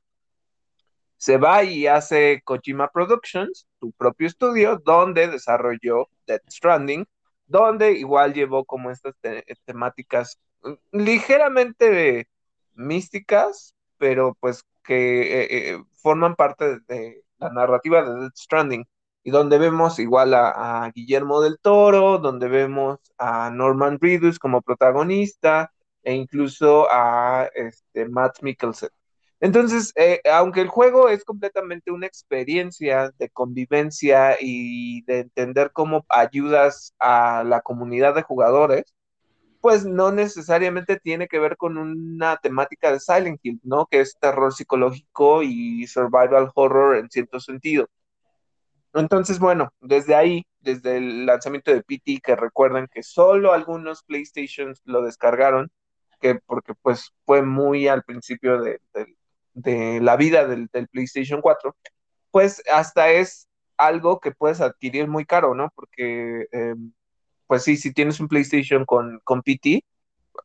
se 1.17 1.37
va 1.37 1.63
y 1.63 1.85
hace 1.87 2.41
Kojima 2.43 2.89
Productions, 2.89 3.67
su 3.79 3.91
propio 3.91 4.27
estudio, 4.27 4.81
donde 4.83 5.27
desarrolló 5.27 6.07
Death 6.25 6.43
Stranding, 6.49 7.05
donde 7.49 7.93
igual 7.93 8.33
llevó 8.33 8.63
como 8.65 8.91
estas 8.91 9.15
temáticas 9.65 10.39
mm, 10.63 10.73
ligeramente 10.93 12.29
místicas, 12.75 13.75
pero 13.97 14.35
pues 14.39 14.63
que 14.83 15.21
eh, 15.43 15.73
eh, 15.73 15.83
forman 15.97 16.35
parte 16.35 16.79
de, 16.87 17.23
la 17.39 17.49
narrativa 17.51 18.03
de 18.03 18.21
Death 18.21 18.35
Stranding, 18.37 18.85
y 19.23 19.31
donde 19.31 19.57
vemos 19.57 19.99
igual 19.99 20.33
a, 20.33 20.91
Guillermo 20.95 21.41
del 21.41 21.59
Toro, 21.59 22.19
donde 22.19 22.47
vemos 22.47 22.99
a 23.17 23.49
Norman 23.51 23.99
Reedus 24.01 24.39
como 24.39 24.61
protagonista, 24.61 25.71
e 26.03 26.13
incluso 26.13 26.87
a 26.91 27.49
este, 27.55 28.07
Matt 28.09 28.41
Mikkelsen. 28.41 28.89
Entonces, 29.41 29.93
eh, 29.95 30.21
aunque 30.31 30.61
el 30.61 30.67
juego 30.67 31.09
es 31.09 31.23
completamente 31.23 31.91
una 31.91 32.07
experiencia 32.07 33.11
de 33.17 33.29
convivencia 33.29 34.37
y 34.39 35.01
de 35.03 35.19
entender 35.19 35.71
cómo 35.71 36.05
ayudas 36.09 36.93
a 36.99 37.43
la 37.45 37.61
comunidad 37.61 38.15
de 38.15 38.23
jugadores, 38.23 38.93
pues 39.61 39.85
no 39.85 40.11
necesariamente 40.11 40.99
tiene 40.99 41.27
que 41.27 41.39
ver 41.39 41.57
con 41.57 41.77
una 41.77 42.37
temática 42.37 42.91
de 42.91 42.99
Silent 42.99 43.39
Hill, 43.43 43.59
¿no? 43.63 43.87
Que 43.87 44.01
es 44.01 44.17
terror 44.19 44.53
psicológico 44.53 45.43
y 45.43 45.85
survival 45.87 46.51
horror 46.55 46.97
en 46.97 47.09
cierto 47.09 47.39
sentido. 47.39 47.87
Entonces, 48.93 49.39
bueno, 49.39 49.71
desde 49.81 50.15
ahí, 50.15 50.45
desde 50.61 50.97
el 50.97 51.25
lanzamiento 51.25 51.71
de 51.71 51.83
PT, 51.83 52.19
que 52.23 52.35
recuerden 52.35 52.87
que 52.91 53.03
solo 53.03 53.53
algunos 53.53 54.03
PlayStations 54.03 54.81
lo 54.85 55.01
descargaron, 55.03 55.71
que 56.19 56.35
porque 56.45 56.73
pues 56.81 57.11
fue 57.25 57.43
muy 57.43 57.87
al 57.87 58.03
principio 58.03 58.61
de, 58.61 58.81
de 58.93 59.15
la 59.53 60.15
vida 60.17 60.47
del, 60.47 60.69
PlayStation 60.91 61.41
4, 61.41 61.75
pues 62.31 62.63
hasta 62.71 63.11
es 63.11 63.47
algo 63.77 64.19
que 64.19 64.31
puedes 64.31 64.61
adquirir 64.61 65.07
muy 65.07 65.25
caro, 65.25 65.55
¿no? 65.55 65.71
Porque, 65.75 66.47
em, 66.51 66.91
pues 67.47 67.63
sí, 67.63 67.77
si 67.77 67.93
tienes 67.93 68.19
un 68.19 68.27
PlayStation 68.27 68.85
con, 68.85 69.19
con 69.23 69.41
PT, 69.41 69.83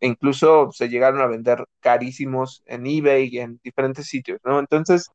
incluso 0.00 0.70
se 0.72 0.88
llegaron 0.88 1.20
a 1.20 1.26
vender 1.26 1.64
carísimos 1.80 2.62
en 2.66 2.86
eBay 2.86 3.28
y 3.28 3.38
en 3.40 3.60
diferentes 3.62 4.06
sitios, 4.06 4.40
¿no? 4.44 4.58
Entonces, 4.58 5.10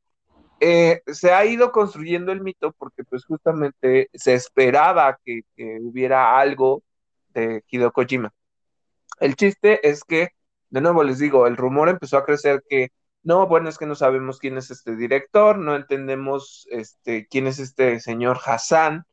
eh, 0.60 1.02
se 1.06 1.32
ha 1.32 1.44
ido 1.46 1.72
construyendo 1.72 2.32
el 2.32 2.42
mito 2.42 2.72
porque 2.72 3.04
pues 3.04 3.24
justamente 3.24 4.10
se 4.14 4.34
esperaba 4.34 5.18
que, 5.24 5.42
que 5.56 5.78
hubiera 5.80 6.38
algo 6.38 6.82
de 7.34 7.64
Hideo 7.70 7.92
Kojima. 7.92 8.32
El 9.20 9.36
chiste 9.36 9.86
es 9.88 10.04
que, 10.04 10.30
de 10.70 10.80
nuevo 10.80 11.04
les 11.04 11.18
digo, 11.18 11.46
el 11.46 11.56
rumor 11.56 11.88
empezó 11.88 12.18
a 12.18 12.24
crecer 12.24 12.62
que 12.68 12.90
no, 13.22 13.46
bueno, 13.46 13.68
es 13.68 13.78
que 13.78 13.86
no 13.86 13.94
sabemos 13.94 14.38
quién 14.38 14.56
es 14.58 14.70
este 14.70 14.96
director, 14.96 15.58
no 15.58 15.76
entendemos 15.76 16.66
este, 16.70 17.26
quién 17.28 17.46
es 17.46 17.58
este 17.58 18.00
señor 18.00 18.38
Hassan. 18.44 19.04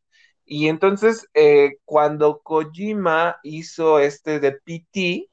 Y 0.46 0.70
entonces, 0.70 1.28
eh, 1.34 1.78
cuando 1.86 2.40
Kojima 2.42 3.38
hizo 3.44 4.00
este 4.00 4.40
de 4.40 4.54
PT, 4.54 5.30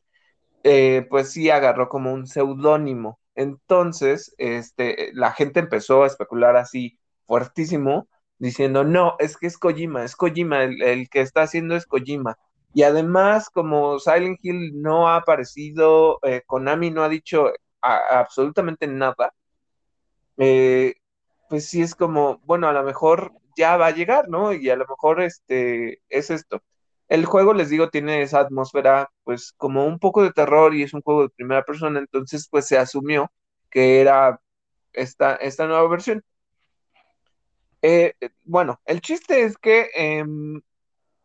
eh, 0.64 1.06
pues 1.10 1.30
sí 1.32 1.50
agarró 1.50 1.88
como 1.88 2.12
un 2.12 2.26
seudónimo. 2.26 3.20
Entonces, 3.34 4.34
este, 4.38 5.10
la 5.14 5.32
gente 5.32 5.60
empezó 5.60 6.04
a 6.04 6.06
especular 6.08 6.56
así 6.56 6.98
fuertísimo, 7.26 8.08
diciendo, 8.38 8.84
no, 8.84 9.16
es 9.18 9.36
que 9.36 9.46
es 9.46 9.58
Kojima, 9.58 10.04
es 10.04 10.16
Kojima, 10.16 10.64
el, 10.64 11.08
que 11.10 11.20
está 11.20 11.42
haciendo 11.42 11.76
es 11.76 11.86
Kojima. 11.86 12.36
Y 12.74 12.82
además, 12.82 13.50
como 13.50 13.98
Silent 14.00 14.40
Hill 14.42 14.82
no 14.82 15.08
ha 15.08 15.16
aparecido, 15.16 16.18
eh, 16.22 16.42
Konami 16.46 16.90
no 16.90 17.04
ha 17.04 17.08
dicho 17.08 17.52
absolutamente 17.84 18.86
nada, 18.86 19.34
eh, 20.38 20.94
pues 21.48 21.68
sí 21.68 21.82
es 21.82 21.94
como, 21.94 22.38
bueno, 22.44 22.68
a 22.68 22.72
lo 22.72 22.82
mejor 22.84 23.32
ya 23.56 23.76
va 23.76 23.88
a 23.88 23.90
llegar, 23.92 24.28
¿no? 24.28 24.52
Y 24.52 24.70
a 24.70 24.76
lo 24.76 24.86
mejor 24.86 25.22
este 25.22 26.02
es 26.08 26.30
esto. 26.30 26.62
El 27.08 27.26
juego, 27.26 27.54
les 27.54 27.70
digo, 27.70 27.90
tiene 27.90 28.22
esa 28.22 28.40
atmósfera, 28.40 29.10
pues 29.24 29.52
como 29.56 29.86
un 29.86 29.98
poco 29.98 30.22
de 30.22 30.32
terror 30.32 30.74
y 30.74 30.82
es 30.82 30.94
un 30.94 31.02
juego 31.02 31.22
de 31.22 31.28
primera 31.30 31.62
persona, 31.64 31.98
entonces 32.00 32.48
pues 32.50 32.66
se 32.66 32.78
asumió 32.78 33.30
que 33.70 34.00
era 34.00 34.40
esta, 34.92 35.36
esta 35.36 35.66
nueva 35.66 35.88
versión. 35.88 36.24
Eh, 37.82 38.14
bueno, 38.44 38.80
el 38.86 39.00
chiste 39.02 39.42
es 39.42 39.58
que 39.58 39.90
em, 39.94 40.62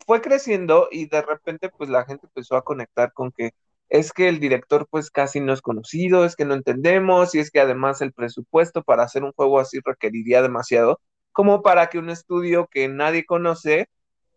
fue 0.05 0.21
creciendo 0.21 0.89
y 0.91 1.07
de 1.07 1.21
repente 1.21 1.69
pues 1.69 1.89
la 1.89 2.05
gente 2.05 2.27
empezó 2.27 2.55
a 2.57 2.63
conectar 2.63 3.13
con 3.13 3.31
que 3.31 3.51
es 3.89 4.13
que 4.13 4.29
el 4.29 4.39
director 4.39 4.87
pues 4.89 5.11
casi 5.11 5.39
no 5.39 5.53
es 5.53 5.61
conocido, 5.61 6.25
es 6.25 6.35
que 6.35 6.45
no 6.45 6.53
entendemos 6.55 7.35
y 7.35 7.39
es 7.39 7.51
que 7.51 7.59
además 7.59 8.01
el 8.01 8.13
presupuesto 8.13 8.83
para 8.83 9.03
hacer 9.03 9.23
un 9.23 9.33
juego 9.33 9.59
así 9.59 9.79
requeriría 9.83 10.41
demasiado 10.41 10.99
como 11.31 11.61
para 11.61 11.89
que 11.89 11.99
un 11.99 12.09
estudio 12.09 12.67
que 12.71 12.87
nadie 12.89 13.25
conoce 13.25 13.87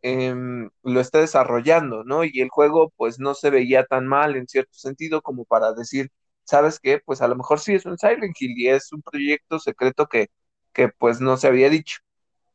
em, 0.03 0.71
lo 0.83 1.01
esté 1.01 1.19
desarrollando, 1.19 2.05
¿no? 2.05 2.25
Y 2.25 2.41
el 2.41 2.49
juego 2.51 2.93
pues 2.97 3.19
no 3.21 3.35
se 3.35 3.51
veía 3.51 3.85
tan 3.87 4.07
mal 4.07 4.37
en 4.37 4.49
cierto 4.49 4.75
sentido 4.75 5.23
como 5.23 5.45
para 5.45 5.73
decir, 5.73 6.11
¿sabes 6.45 6.81
qué? 6.81 7.01
Pues 7.05 7.23
a 7.23 7.29
lo 7.29 7.37
mejor 7.37 7.61
sí 7.61 7.75
es 7.75 7.87
un 7.87 7.99
Silent 7.99 8.37
Hill 8.41 8.55
y 8.59 8.69
es 8.69 8.93
un 8.93 9.03
proyecto 9.03 9.59
secreto 9.59 10.07
que, 10.07 10.29
que 10.73 10.88
pues 10.88 11.21
no 11.21 11.37
se 11.37 11.49
había 11.49 11.71
dicho. 11.71 11.99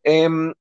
Em, 0.04 0.54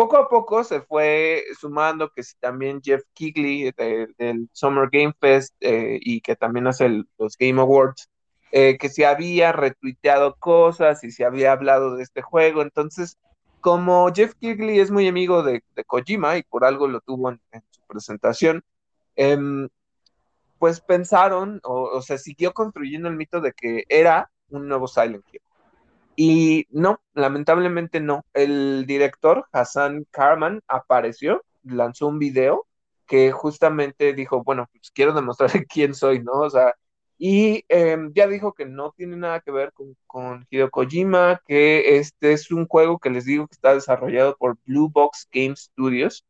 poco 0.00 0.16
a 0.16 0.30
poco 0.30 0.64
se 0.64 0.80
fue 0.80 1.44
sumando 1.60 2.10
que 2.10 2.22
si 2.22 2.34
también 2.38 2.80
Jeff 2.82 3.02
Kigley 3.12 3.70
del 4.16 4.48
Summer 4.50 4.88
Game 4.90 5.12
Fest 5.20 5.54
eh, 5.60 5.98
y 6.00 6.22
que 6.22 6.36
también 6.36 6.66
hace 6.66 7.04
los 7.18 7.36
Game 7.38 7.60
Awards, 7.60 8.08
eh, 8.50 8.78
que 8.78 8.88
se 8.88 9.04
había 9.04 9.52
retuiteado 9.52 10.36
cosas 10.36 11.04
y 11.04 11.10
se 11.10 11.26
había 11.26 11.52
hablado 11.52 11.96
de 11.96 12.02
este 12.02 12.22
juego. 12.22 12.62
Entonces, 12.62 13.18
como 13.60 14.10
Jeff 14.10 14.32
Kigley 14.36 14.80
es 14.80 14.90
muy 14.90 15.06
amigo 15.06 15.42
de, 15.42 15.62
Kojima 15.86 16.38
y 16.38 16.44
por 16.44 16.64
algo 16.64 16.88
lo 16.88 17.02
tuvo 17.02 17.28
en, 17.28 17.40
su 17.68 17.82
presentación, 17.86 18.62
em, 19.16 19.68
pues 20.58 20.80
pensaron 20.80 21.60
o, 21.62 21.90
o 21.90 22.00
se 22.00 22.16
siguió 22.16 22.54
construyendo 22.54 23.10
el 23.10 23.16
mito 23.16 23.42
de 23.42 23.52
que 23.52 23.84
era 23.90 24.30
un 24.48 24.66
nuevo 24.66 24.88
Silent 24.88 25.26
Hill. 25.30 25.42
Y 26.22 26.66
no, 26.68 27.00
lamentablemente 27.14 27.98
no. 27.98 28.26
El 28.34 28.84
director 28.86 29.46
Hassan 29.52 30.04
Karman 30.10 30.60
apareció, 30.68 31.42
lanzó 31.62 32.08
un 32.08 32.18
video 32.18 32.66
que 33.06 33.32
justamente 33.32 34.12
dijo, 34.12 34.44
bueno, 34.44 34.68
pues 34.70 34.90
quiero 34.90 35.14
demostrar 35.14 35.50
quién 35.66 35.94
soy, 35.94 36.22
¿no? 36.22 36.32
O 36.32 36.50
sea, 36.50 36.74
y 37.16 37.64
em, 37.70 38.12
ya 38.12 38.26
dijo 38.26 38.52
que 38.52 38.66
no 38.66 38.92
tiene 38.92 39.16
nada 39.16 39.40
que 39.40 39.50
ver 39.50 39.72
con, 39.72 39.96
con 40.06 40.46
Hideo 40.50 40.70
Kojima, 40.70 41.40
que 41.46 41.96
este 41.96 42.34
es 42.34 42.50
un 42.50 42.66
juego 42.66 42.98
que 42.98 43.08
les 43.08 43.24
digo 43.24 43.46
que 43.46 43.54
está 43.54 43.72
desarrollado 43.72 44.36
por 44.36 44.58
Blue 44.66 44.90
Box 44.90 45.26
Game 45.32 45.56
Studios. 45.56 46.26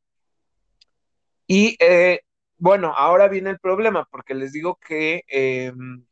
Y 1.48 1.76
eh, 1.80 2.20
bueno, 2.58 2.94
ahora 2.96 3.26
viene 3.26 3.50
el 3.50 3.58
problema, 3.58 4.06
porque 4.08 4.34
les 4.34 4.52
digo 4.52 4.78
que 4.86 5.24
em, 5.26 6.04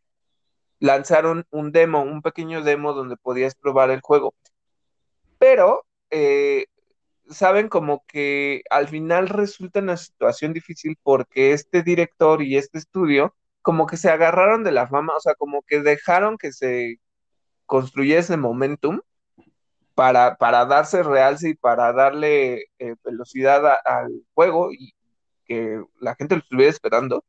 lanzaron 0.81 1.47
un 1.51 1.73
demo, 1.73 2.03
un 2.03 2.23
pequeño 2.23 2.63
demo 2.63 2.93
donde 2.93 3.17
podías 3.17 3.55
probar 3.55 3.91
el 3.91 4.01
juego. 4.01 4.35
Pero, 5.39 5.87
eh, 6.11 6.67
saben 7.31 7.69
como 7.69 8.05
que 8.07 8.63
al 8.71 8.89
final 8.89 9.29
resulta 9.29 9.81
una 9.81 9.97
situación 9.97 10.53
difícil 10.53 10.97
porque 11.03 11.53
este 11.53 11.83
director 11.83 12.43
y 12.43 12.57
este 12.57 12.79
estudio 12.79 13.35
como 13.63 13.87
que 13.87 13.97
se 13.97 14.11
agarraron 14.11 14.65
de 14.65 14.73
la 14.73 14.89
fama, 14.89 15.15
o 15.17 15.21
sea, 15.21 15.35
como 15.35 15.63
que 15.63 15.81
dejaron 15.83 16.39
que 16.39 16.53
se 16.53 17.01
construyese 17.67 18.37
momentum 18.37 19.01
para, 19.95 20.37
para 20.37 20.65
darse 20.65 21.03
realce 21.03 21.51
y 21.51 21.55
para 21.55 21.93
darle 21.93 22.67
eh, 22.79 22.95
velocidad 23.05 23.63
al 23.85 24.23
juego 24.35 24.73
y 24.73 24.95
que 25.45 25.83
la 26.01 26.15
gente 26.15 26.37
lo 26.37 26.43
estuviera 26.43 26.71
esperando. 26.71 27.25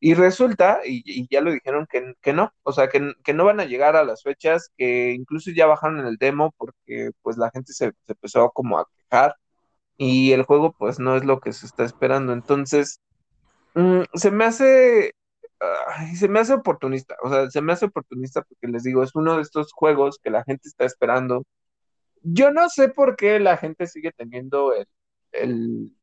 Y 0.00 0.14
resulta, 0.14 0.80
y, 0.84 1.26
ya 1.30 1.42
lo 1.42 1.52
dijeron, 1.52 1.86
que, 1.86 2.32
no, 2.32 2.52
o 2.62 2.72
sea, 2.72 2.88
que, 2.88 3.00
no 3.34 3.44
van 3.44 3.60
a 3.60 3.66
llegar 3.66 3.96
a 3.96 4.04
las 4.04 4.22
fechas, 4.22 4.70
que 4.78 5.12
incluso 5.12 5.50
ya 5.50 5.66
bajaron 5.66 6.00
en 6.00 6.06
el 6.06 6.16
demo 6.16 6.54
porque 6.56 7.10
pues 7.22 7.36
la 7.36 7.50
gente 7.50 7.74
se, 7.74 7.92
empezó 8.08 8.50
como 8.50 8.78
a 8.78 8.86
quejar 9.10 9.36
y 9.98 10.32
el 10.32 10.44
juego 10.44 10.72
pues 10.78 10.98
no 10.98 11.16
es 11.16 11.24
lo 11.24 11.40
que 11.40 11.52
se 11.52 11.66
está 11.66 11.84
esperando. 11.84 12.32
Entonces, 12.32 13.00
mm, 13.74 14.02
se 14.14 14.30
me 14.30 14.44
hace, 14.46 15.14
se 16.16 16.28
me 16.28 16.40
hace 16.40 16.54
oportunista, 16.54 17.16
o 17.22 17.30
sea, 17.30 17.50
se 17.50 17.60
me 17.62 17.72
hace 17.74 17.86
oportunista 17.86 18.42
porque 18.42 18.68
les 18.68 18.84
digo, 18.84 19.02
es 19.02 19.14
uno 19.14 19.36
de 19.36 19.42
estos 19.42 19.72
juegos 19.72 20.18
que 20.22 20.30
la 20.30 20.44
gente 20.44 20.68
está 20.68 20.86
esperando. 20.86 21.44
Yo 22.22 22.52
no 22.52 22.68
sé 22.70 22.88
por 22.88 23.16
qué 23.16 23.40
la 23.40 23.56
gente 23.58 23.86
sigue 23.86 24.12
teniendo 24.12 24.72
el 25.32 25.94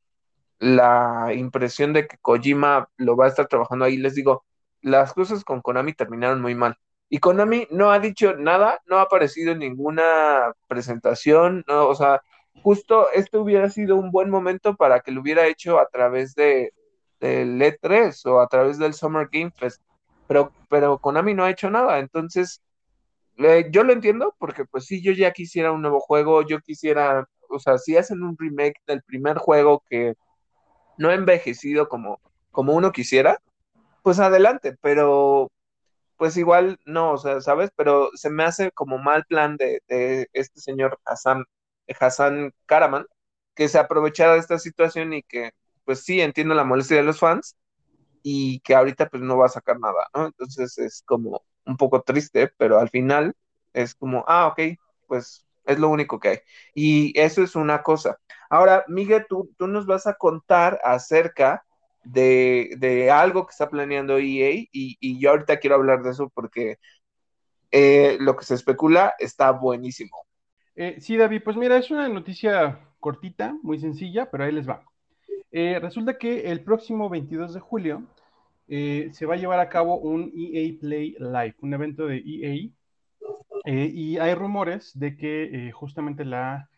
la 0.60 1.34
impresión 1.36 1.94
de 1.94 2.08
que 2.08 2.18
Kojima 2.20 2.90
lo 2.98 3.16
va 3.16 3.26
a 3.26 3.30
estar 3.30 3.48
trabajando 3.48 3.86
ahí. 3.86 3.98
Les 3.98 4.16
digo, 4.16 4.46
las 4.82 5.14
cosas 5.14 5.44
con 5.44 5.62
Konami 5.62 5.94
terminaron 5.94 6.42
muy 6.42 6.56
mal. 6.56 6.78
Y 7.10 7.20
Konami 7.20 7.68
no 7.72 7.92
ha 7.92 8.00
dicho 8.00 8.36
nada, 8.36 8.82
no 8.86 8.98
ha 8.98 9.04
aparecido 9.04 9.54
en 9.54 9.60
ninguna 9.60 10.54
presentación, 10.68 11.64
no, 11.68 11.88
o 11.88 11.96
sea, 11.96 12.22
justo 12.64 13.10
este 13.14 13.38
hubiera 13.38 13.70
sido 13.70 13.96
un 13.96 14.12
buen 14.12 14.30
momento 14.30 14.76
para 14.76 15.00
que 15.00 15.12
lo 15.12 15.22
hubiera 15.22 15.48
hecho 15.48 15.80
a 15.80 15.88
través 15.88 16.36
de 16.36 16.74
del 17.20 17.60
E3 17.62 18.26
o 18.26 18.42
a 18.42 18.48
través 18.48 18.78
del 18.78 18.94
Summer 18.94 19.28
Game 19.32 19.52
Fest, 19.52 19.82
pero, 20.28 20.52
pero 20.70 21.00
Konami 21.00 21.34
no 21.34 21.44
ha 21.44 21.50
hecho 21.50 21.70
nada, 21.70 22.00
entonces 22.00 22.62
eh, 23.38 23.68
yo 23.72 23.84
lo 23.84 23.94
entiendo 23.94 24.36
porque 24.40 24.66
pues 24.66 24.86
sí, 24.86 25.02
yo 25.02 25.12
ya 25.14 25.32
quisiera 25.32 25.72
un 25.72 25.82
nuevo 25.82 26.00
juego, 26.00 26.44
yo 26.44 26.60
quisiera, 26.60 27.28
o 27.50 27.60
sea, 27.60 27.78
si 27.78 27.98
hacen 27.98 28.24
un 28.24 28.38
remake 28.38 28.80
del 28.86 29.02
primer 29.04 29.38
juego 29.38 29.84
que 29.90 30.16
no 30.98 31.12
envejecido 31.12 31.90
como, 31.90 32.20
como 32.52 32.74
uno 32.74 32.92
quisiera, 32.92 33.42
pues 34.04 34.20
adelante, 34.20 34.78
pero 34.82 35.52
pues 36.18 36.38
igual 36.38 36.80
no, 36.86 37.14
o 37.14 37.18
sea, 37.18 37.42
¿sabes? 37.42 37.72
Pero 37.76 38.10
se 38.16 38.30
me 38.30 38.44
hace 38.44 38.72
como 38.72 38.98
mal 38.98 39.26
plan 39.26 39.58
de, 39.58 39.82
este 40.34 40.60
señor 40.60 41.00
Hassan, 41.06 41.46
Hassan 42.00 42.54
Karaman, 42.66 43.06
que 43.56 43.68
se 43.70 43.80
aprovechara 43.80 44.34
de 44.34 44.40
esta 44.40 44.60
situación 44.60 45.14
y 45.14 45.24
que, 45.24 45.52
pues 45.86 46.04
sí, 46.04 46.22
entiendo 46.22 46.56
la 46.56 46.64
molestia 46.64 46.98
de 46.98 47.04
los 47.04 47.20
fans 47.20 47.56
y 48.24 48.60
que 48.62 48.76
ahorita 48.76 49.10
pues 49.10 49.24
no 49.24 49.38
va 49.38 49.48
a 49.48 49.50
sacar 49.50 49.80
nada, 49.80 50.08
¿no? 50.14 50.28
Entonces 50.28 50.78
es 50.80 51.04
como 51.06 51.44
un 51.66 51.78
poco 51.78 52.02
triste, 52.02 52.52
pero 52.58 52.80
al 52.80 52.90
final 52.90 53.36
es 53.74 53.96
como, 53.96 54.24
ah, 54.28 54.48
ok, 54.48 54.62
pues 55.08 55.46
es 55.66 55.80
lo 55.80 55.90
único 55.90 56.20
que 56.20 56.30
hay. 56.30 56.40
Y 56.74 57.20
eso 57.20 57.44
es 57.44 57.56
una 57.56 57.84
cosa. 57.84 58.18
Ahora, 58.50 58.84
Miguel, 58.88 59.26
tú, 59.28 59.52
tú 59.58 59.68
nos 59.68 59.86
vas 59.86 60.08
a 60.08 60.16
contar 60.16 60.80
acerca 60.84 61.64
de, 62.12 63.10
algo 63.12 63.46
que 63.46 63.52
está 63.52 63.70
planeando 63.70 64.18
EA 64.18 64.66
y, 64.72 65.20
yo 65.20 65.32
ahorita 65.32 65.58
quiero 65.58 65.76
hablar 65.76 66.04
de 66.04 66.12
eso 66.12 66.30
porque 66.34 66.78
eh, 67.72 68.18
lo 68.20 68.36
que 68.36 68.46
se 68.46 68.56
especula 68.56 69.14
está 69.20 69.52
buenísimo. 69.52 70.26
Eh, 70.76 70.98
sí, 71.00 71.18
David, 71.18 71.42
pues 71.44 71.58
mira, 71.58 71.78
es 71.78 71.92
una 71.92 72.08
noticia 72.08 72.80
cortita, 73.00 73.56
muy 73.64 73.80
sencilla, 73.80 74.30
pero 74.30 74.44
ahí 74.44 74.52
les 74.52 74.70
va. 74.70 74.84
Eh, 75.52 75.80
resulta 75.82 76.18
que 76.18 76.52
el 76.52 76.64
próximo 76.64 77.10
22 77.10 77.54
de 77.54 77.60
julio 77.60 78.04
se 78.70 79.26
va 79.26 79.36
a 79.36 79.38
llevar 79.38 79.62
a 79.62 79.70
cabo 79.70 79.98
un 79.98 80.30
EA 80.36 80.74
Play 80.78 81.16
Live, 81.20 81.56
un 81.62 81.74
evento 81.74 82.06
de 82.06 82.18
EA, 82.18 82.70
y 83.66 84.18
hay 84.18 84.34
rumores 84.34 84.92
de 84.94 85.16
que 85.16 85.72
justamente 85.74 86.26
la 86.26 86.70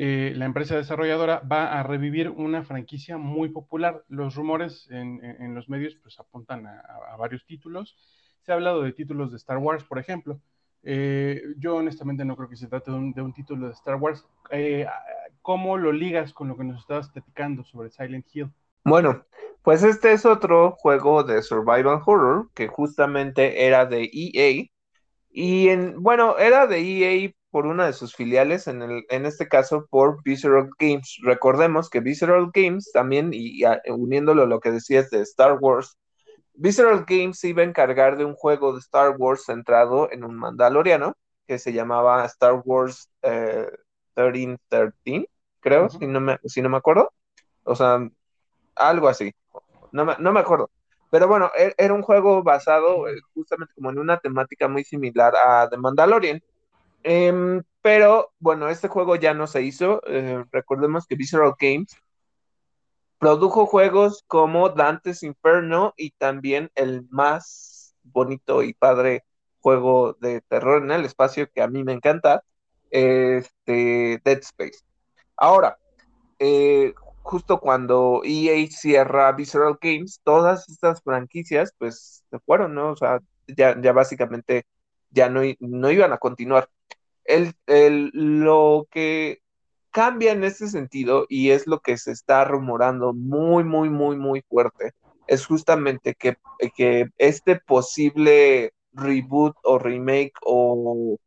eh, 0.00 0.32
la 0.36 0.44
empresa 0.44 0.76
desarrolladora 0.76 1.40
va 1.40 1.76
a 1.76 1.82
revivir 1.82 2.30
una 2.30 2.62
franquicia 2.62 3.18
muy 3.18 3.48
popular. 3.48 4.04
Los 4.06 4.36
rumores 4.36 4.86
en, 4.92 5.56
los 5.56 5.68
medios 5.68 5.96
pues 5.96 6.20
apuntan 6.20 6.68
a, 6.68 7.16
varios 7.18 7.44
títulos. 7.44 7.96
Se 8.42 8.52
ha 8.52 8.54
hablado 8.54 8.82
de 8.82 8.92
títulos 8.92 9.32
de 9.32 9.38
Star 9.38 9.58
Wars, 9.58 9.82
por 9.82 9.98
ejemplo. 9.98 10.40
Eh, 10.84 11.42
yo 11.56 11.74
honestamente 11.74 12.24
no 12.24 12.36
creo 12.36 12.48
que 12.48 12.54
se 12.54 12.68
trate 12.68 12.92
de 12.92 12.96
un, 12.96 13.32
título 13.32 13.66
de 13.66 13.72
Star 13.72 13.96
Wars. 13.96 14.24
Eh, 14.52 14.86
¿Cómo 15.42 15.76
lo 15.76 15.90
ligas 15.90 16.32
con 16.32 16.46
lo 16.46 16.56
que 16.56 16.62
nos 16.62 16.78
estabas 16.78 17.08
platicando 17.08 17.64
sobre 17.64 17.90
Silent 17.90 18.26
Hill? 18.32 18.52
Bueno, 18.84 19.24
pues 19.62 19.82
este 19.82 20.12
es 20.12 20.24
otro 20.24 20.76
juego 20.78 21.24
de 21.24 21.42
survival 21.42 22.02
horror 22.06 22.50
que 22.54 22.68
justamente 22.68 23.66
era 23.66 23.84
de 23.84 24.08
EA. 24.12 24.64
Y 25.28 25.70
en, 25.70 26.00
bueno, 26.00 26.38
era 26.38 26.68
de 26.68 26.78
EA 26.78 27.32
por 27.50 27.66
una 27.66 27.86
de 27.86 27.92
sus 27.92 28.14
filiales, 28.14 28.66
en, 28.66 28.82
el, 28.82 29.04
en 29.08 29.26
este 29.26 29.48
caso 29.48 29.86
por 29.90 30.22
Visceral 30.22 30.70
Games. 30.78 31.18
Recordemos 31.22 31.88
que 31.90 32.00
Visceral 32.00 32.50
Games 32.52 32.90
también, 32.92 33.30
y, 33.32 33.62
uniéndolo 33.88 34.42
a 34.42 34.46
lo 34.46 34.60
que 34.60 34.70
decías 34.70 35.10
de 35.10 35.20
Star 35.22 35.58
Wars, 35.60 35.96
Visceral 36.54 37.04
Games 37.06 37.42
iba 37.44 37.62
a 37.62 37.66
encargar 37.66 38.16
de 38.16 38.24
un 38.24 38.34
juego 38.34 38.72
de 38.72 38.80
Star 38.80 39.14
Wars 39.16 39.44
centrado 39.46 40.10
en 40.10 40.24
un 40.24 40.36
mandaloriano 40.36 41.14
que 41.46 41.58
se 41.58 41.72
llamaba 41.72 42.24
Star 42.26 42.60
Wars 42.64 43.10
1313, 43.22 44.92
eh, 45.06 45.28
creo, 45.60 45.88
si, 45.88 46.06
no 46.06 46.20
me, 46.20 46.38
si 46.44 46.60
no 46.60 46.68
me 46.68 46.76
acuerdo. 46.76 47.12
O 47.64 47.74
sea, 47.74 48.00
algo 48.74 49.08
así. 49.08 49.34
No 49.92 50.04
me, 50.04 50.14
no 50.18 50.32
me 50.32 50.40
acuerdo. 50.40 50.70
Pero 51.10 51.28
bueno, 51.28 51.50
e, 51.56 51.74
era 51.78 51.94
un 51.94 52.02
juego 52.02 52.42
basado 52.42 53.08
eh, 53.08 53.20
justamente 53.34 53.74
como 53.74 53.90
en 53.90 53.98
una 53.98 54.18
temática 54.18 54.68
muy 54.68 54.84
similar 54.84 55.34
a 55.36 55.68
The 55.68 55.76
Mandalorian. 55.78 56.42
Em, 57.02 57.62
pero 57.82 58.32
bueno, 58.38 58.68
este 58.68 58.88
juego 58.88 59.16
ya 59.16 59.34
no 59.34 59.46
se 59.46 59.62
hizo. 59.62 60.02
Eh, 60.06 60.44
recordemos 60.50 61.06
que 61.06 61.16
Visceral 61.16 61.54
Games 61.58 61.96
produjo 63.18 63.66
juegos 63.66 64.24
como 64.26 64.68
Dante's 64.70 65.22
Inferno 65.22 65.94
y 65.96 66.10
también 66.12 66.70
el 66.74 67.06
más 67.10 67.94
bonito 68.02 68.62
y 68.62 68.74
padre 68.74 69.24
juego 69.60 70.14
de 70.14 70.40
terror 70.42 70.82
en 70.82 70.90
el 70.92 71.04
espacio 71.04 71.50
que 71.52 71.62
a 71.62 71.68
mí 71.68 71.84
me 71.84 71.92
encanta, 71.92 72.42
este, 72.90 74.20
Dead 74.24 74.38
Space. 74.38 74.80
Ahora, 75.36 75.78
eh, 76.38 76.94
justo 77.22 77.60
cuando 77.60 78.22
EA 78.24 78.66
cierra 78.70 79.32
Visceral 79.32 79.78
Games, 79.80 80.20
todas 80.24 80.68
estas 80.68 81.02
franquicias 81.02 81.74
pues 81.78 82.24
se 82.30 82.38
fueron, 82.40 82.74
¿no? 82.74 82.92
O 82.92 82.96
sea, 82.96 83.20
ya, 83.46 83.80
ya 83.80 83.92
básicamente 83.92 84.64
ya 85.10 85.28
no, 85.28 85.42
no 85.60 85.90
iban 85.90 86.12
a 86.12 86.18
continuar 86.18 86.68
el, 87.28 88.10
lo 88.12 88.88
que 88.90 89.40
cambia 89.90 90.32
en 90.32 90.44
este 90.44 90.68
sentido, 90.68 91.26
y 91.28 91.50
es 91.50 91.66
lo 91.66 91.80
que 91.80 91.96
se 91.96 92.12
está 92.12 92.44
rumorando 92.44 93.12
muy, 93.12 93.64
muy, 93.64 93.90
muy, 93.90 94.16
muy 94.16 94.42
fuerte, 94.42 94.92
es 95.26 95.46
justamente 95.46 96.14
que, 96.14 96.36
que 96.76 97.10
este 97.18 97.56
posible 97.56 98.72
reboot 98.92 99.56
o 99.62 99.78
remake 99.78 100.32
o 100.42 101.18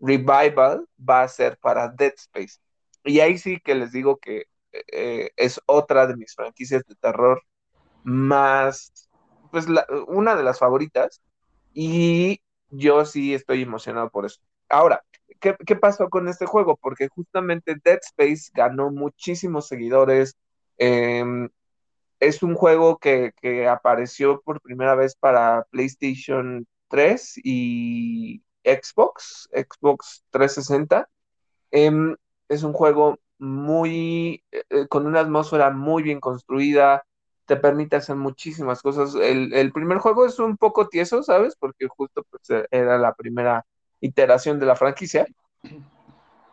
revival 0.00 0.86
va 0.98 1.22
a 1.22 1.28
ser 1.28 1.58
para 1.58 1.88
Dead 1.88 2.14
Space. 2.16 2.58
Y 3.04 3.20
ahí 3.20 3.38
sí 3.38 3.60
que 3.60 3.74
les 3.74 3.92
digo 3.92 4.18
que 4.18 4.44
eh, 4.72 5.30
es 5.36 5.60
otra 5.66 6.06
de 6.06 6.16
mis 6.16 6.34
franquicias 6.34 6.84
de 6.86 6.94
terror 6.96 7.42
más, 8.02 9.08
pues 9.50 9.66
una 10.08 10.36
de 10.36 10.42
las 10.42 10.58
favoritas. 10.58 11.20
Y 11.72 12.40
yo 12.70 13.04
sí 13.04 13.34
estoy 13.34 13.62
emocionado 13.62 14.10
por 14.10 14.26
eso. 14.26 14.40
Ahora, 14.68 15.02
¿qué, 15.40 15.76
pasó 15.76 16.08
con 16.10 16.28
este 16.28 16.46
juego? 16.46 16.76
Porque 16.76 17.08
justamente 17.08 17.76
Dead 17.82 18.00
Space 18.02 18.50
ganó 18.54 18.90
muchísimos 18.90 19.68
seguidores. 19.68 20.36
Em, 20.78 21.48
es 22.20 22.42
un 22.42 22.54
juego 22.54 22.98
que, 22.98 23.32
apareció 23.68 24.40
por 24.42 24.60
primera 24.60 24.94
vez 24.94 25.16
para 25.16 25.64
PlayStation 25.70 26.66
3 26.88 27.40
y 27.44 28.42
Xbox, 28.64 29.48
Xbox 29.52 30.24
360. 30.30 31.08
Em, 31.70 32.16
es 32.48 32.62
un 32.62 32.72
juego 32.72 33.18
muy, 33.38 34.44
eh, 34.52 34.86
con 34.88 35.06
una 35.06 35.20
atmósfera 35.20 35.70
muy 35.70 36.02
bien 36.02 36.20
construida, 36.20 37.04
te 37.46 37.56
permite 37.56 37.96
hacer 37.96 38.16
muchísimas 38.16 38.82
cosas. 38.82 39.14
El, 39.14 39.52
el, 39.54 39.72
primer 39.72 39.98
juego 39.98 40.26
es 40.26 40.38
un 40.38 40.56
poco 40.56 40.88
tieso, 40.88 41.22
¿sabes? 41.22 41.56
Porque 41.56 41.88
justo 41.88 42.24
pues, 42.30 42.66
era 42.70 42.98
la 42.98 43.14
primera 43.14 43.64
iteración 44.00 44.58
de 44.58 44.66
la 44.66 44.76
franquicia. 44.76 45.26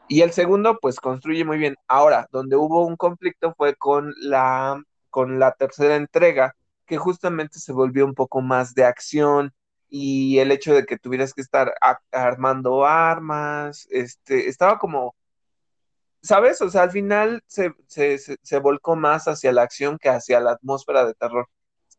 Y 0.07 0.21
el 0.21 0.31
segundo, 0.31 0.77
pues 0.81 0.99
construye 0.99 1.43
muy 1.43 1.57
bien. 1.57 1.75
Ahora, 1.87 2.27
donde 2.31 2.55
hubo 2.55 2.85
un 2.85 2.95
conflicto 2.95 3.53
fue 3.55 3.75
con 3.75 4.13
la, 4.21 4.81
con 5.09 5.39
la 5.39 5.53
tercera 5.53 5.95
entrega, 5.95 6.55
que 6.85 6.97
justamente 6.97 7.59
se 7.59 7.73
volvió 7.73 8.05
un 8.05 8.13
poco 8.13 8.41
más 8.41 8.73
de 8.73 8.85
acción 8.85 9.53
y 9.89 10.39
el 10.39 10.51
hecho 10.51 10.73
de 10.73 10.85
que 10.85 10.97
tuvieras 10.97 11.33
que 11.33 11.41
estar 11.41 11.73
armando 12.11 12.85
armas, 12.85 13.87
este, 13.91 14.47
estaba 14.49 14.79
como, 14.79 15.15
¿sabes? 16.21 16.61
O 16.61 16.69
sea, 16.69 16.83
al 16.83 16.91
final 16.91 17.41
se, 17.47 17.73
se, 17.87 18.17
se 18.17 18.59
volcó 18.59 18.95
más 18.95 19.27
hacia 19.27 19.51
la 19.51 19.63
acción 19.63 19.97
que 19.99 20.09
hacia 20.09 20.39
la 20.39 20.51
atmósfera 20.51 21.05
de 21.05 21.13
terror. 21.13 21.47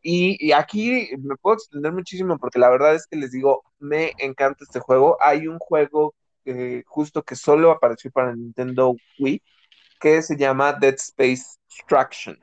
Y, 0.01 0.51
aquí 0.53 1.09
me 1.19 1.35
puedo 1.35 1.55
extender 1.55 1.91
muchísimo 1.91 2.37
porque 2.37 2.59
la 2.59 2.69
verdad 2.69 2.95
es 2.95 3.05
que 3.07 3.17
les 3.17 3.31
digo, 3.31 3.63
me 3.79 4.13
encanta 4.19 4.63
este 4.63 4.79
juego. 4.79 5.17
Hay 5.21 5.47
un 5.47 5.59
juego 5.59 6.15
eh, 6.45 6.83
justo 6.87 7.23
que 7.23 7.35
solo 7.35 7.71
apareció 7.71 8.11
para 8.11 8.35
Nintendo 8.35 8.95
Wii 9.19 9.41
que 9.99 10.21
se 10.21 10.37
llama 10.37 10.73
Dead 10.73 10.95
Space 10.95 11.57
Traction. 11.87 12.37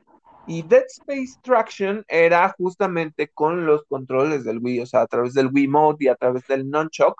Y 0.45 0.61
Dead 0.63 0.85
Space 0.87 1.39
Traction 1.41 2.05
era 2.07 2.53
justamente 2.57 3.27
con 3.29 3.65
los 3.65 3.83
controles 3.89 4.45
del 4.45 4.59
Wii, 4.59 4.81
o 4.81 4.85
sea, 4.85 5.01
a 5.01 5.07
través 5.07 5.33
del 5.33 5.49
Wii 5.51 5.67
Mode 5.67 5.97
y 5.99 6.07
a 6.07 6.15
través 6.15 6.47
del 6.47 6.69
Nunchuck, 6.69 7.15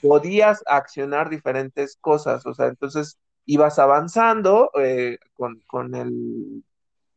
podías 0.00 0.62
accionar 0.66 1.28
diferentes 1.28 1.98
cosas, 2.00 2.46
o 2.46 2.54
sea, 2.54 2.68
entonces 2.68 3.18
ibas 3.44 3.78
avanzando 3.78 4.70
eh, 4.80 5.18
con, 5.34 5.60
con, 5.66 5.94
el, 5.94 6.64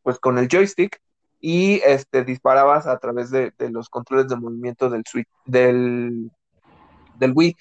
pues 0.02 0.18
con 0.18 0.36
el 0.36 0.48
joystick 0.48 1.00
y 1.46 1.82
este, 1.84 2.24
disparabas 2.24 2.86
a 2.86 2.96
través 2.98 3.30
de, 3.30 3.52
los 3.70 3.90
controles 3.90 4.28
de 4.28 4.36
movimiento 4.36 4.88
del, 4.88 5.02
switch, 5.06 5.28
del, 5.44 6.30
del 7.18 7.32
Wii. 7.34 7.54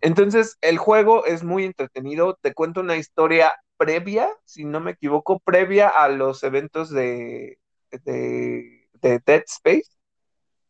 Entonces, 0.00 0.56
el 0.62 0.78
juego 0.78 1.26
es 1.26 1.44
muy 1.44 1.66
entretenido, 1.66 2.38
te 2.40 2.54
cuento 2.54 2.80
una 2.80 2.96
historia 2.96 3.52
previa, 3.76 4.30
si 4.46 4.64
no 4.64 4.80
me 4.80 4.92
equivoco, 4.92 5.38
previa 5.40 5.88
a 5.88 6.08
los 6.08 6.42
eventos 6.44 6.88
de, 6.88 7.58
de, 8.04 8.88
Dead 9.02 9.42
Space. 9.46 9.90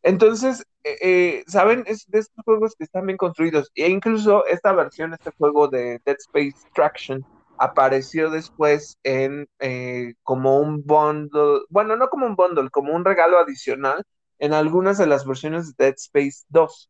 Entonces, 0.03 0.65
eh, 0.83 0.97
eh, 1.01 1.43
¿saben? 1.47 1.85
Es 1.87 2.05
de 2.07 2.19
estos 2.19 2.43
juegos 2.43 2.75
que 2.77 2.83
están 2.83 3.05
bien 3.05 3.15
construidos. 3.15 3.71
E 3.75 3.87
incluso 3.87 4.45
esta 4.45 4.73
versión, 4.73 5.13
este 5.13 5.31
juego 5.37 5.69
de 5.69 6.01
Dead 6.03 6.17
Space 6.19 6.67
Traction, 6.75 7.25
apareció 7.59 8.29
después 8.29 8.97
en 9.03 9.47
eh, 9.59 10.13
como 10.23 10.59
un 10.59 10.83
bundle, 10.85 11.61
bueno, 11.69 11.95
no 11.95 12.09
como 12.09 12.25
un 12.25 12.35
bundle, 12.35 12.69
como 12.69 12.93
un 12.93 13.05
regalo 13.05 13.39
adicional 13.39 14.03
en 14.39 14.53
algunas 14.53 14.97
de 14.97 15.07
las 15.07 15.25
versiones 15.25 15.75
de 15.77 15.85
Dead 15.85 15.95
Space 15.97 16.45
2. 16.49 16.89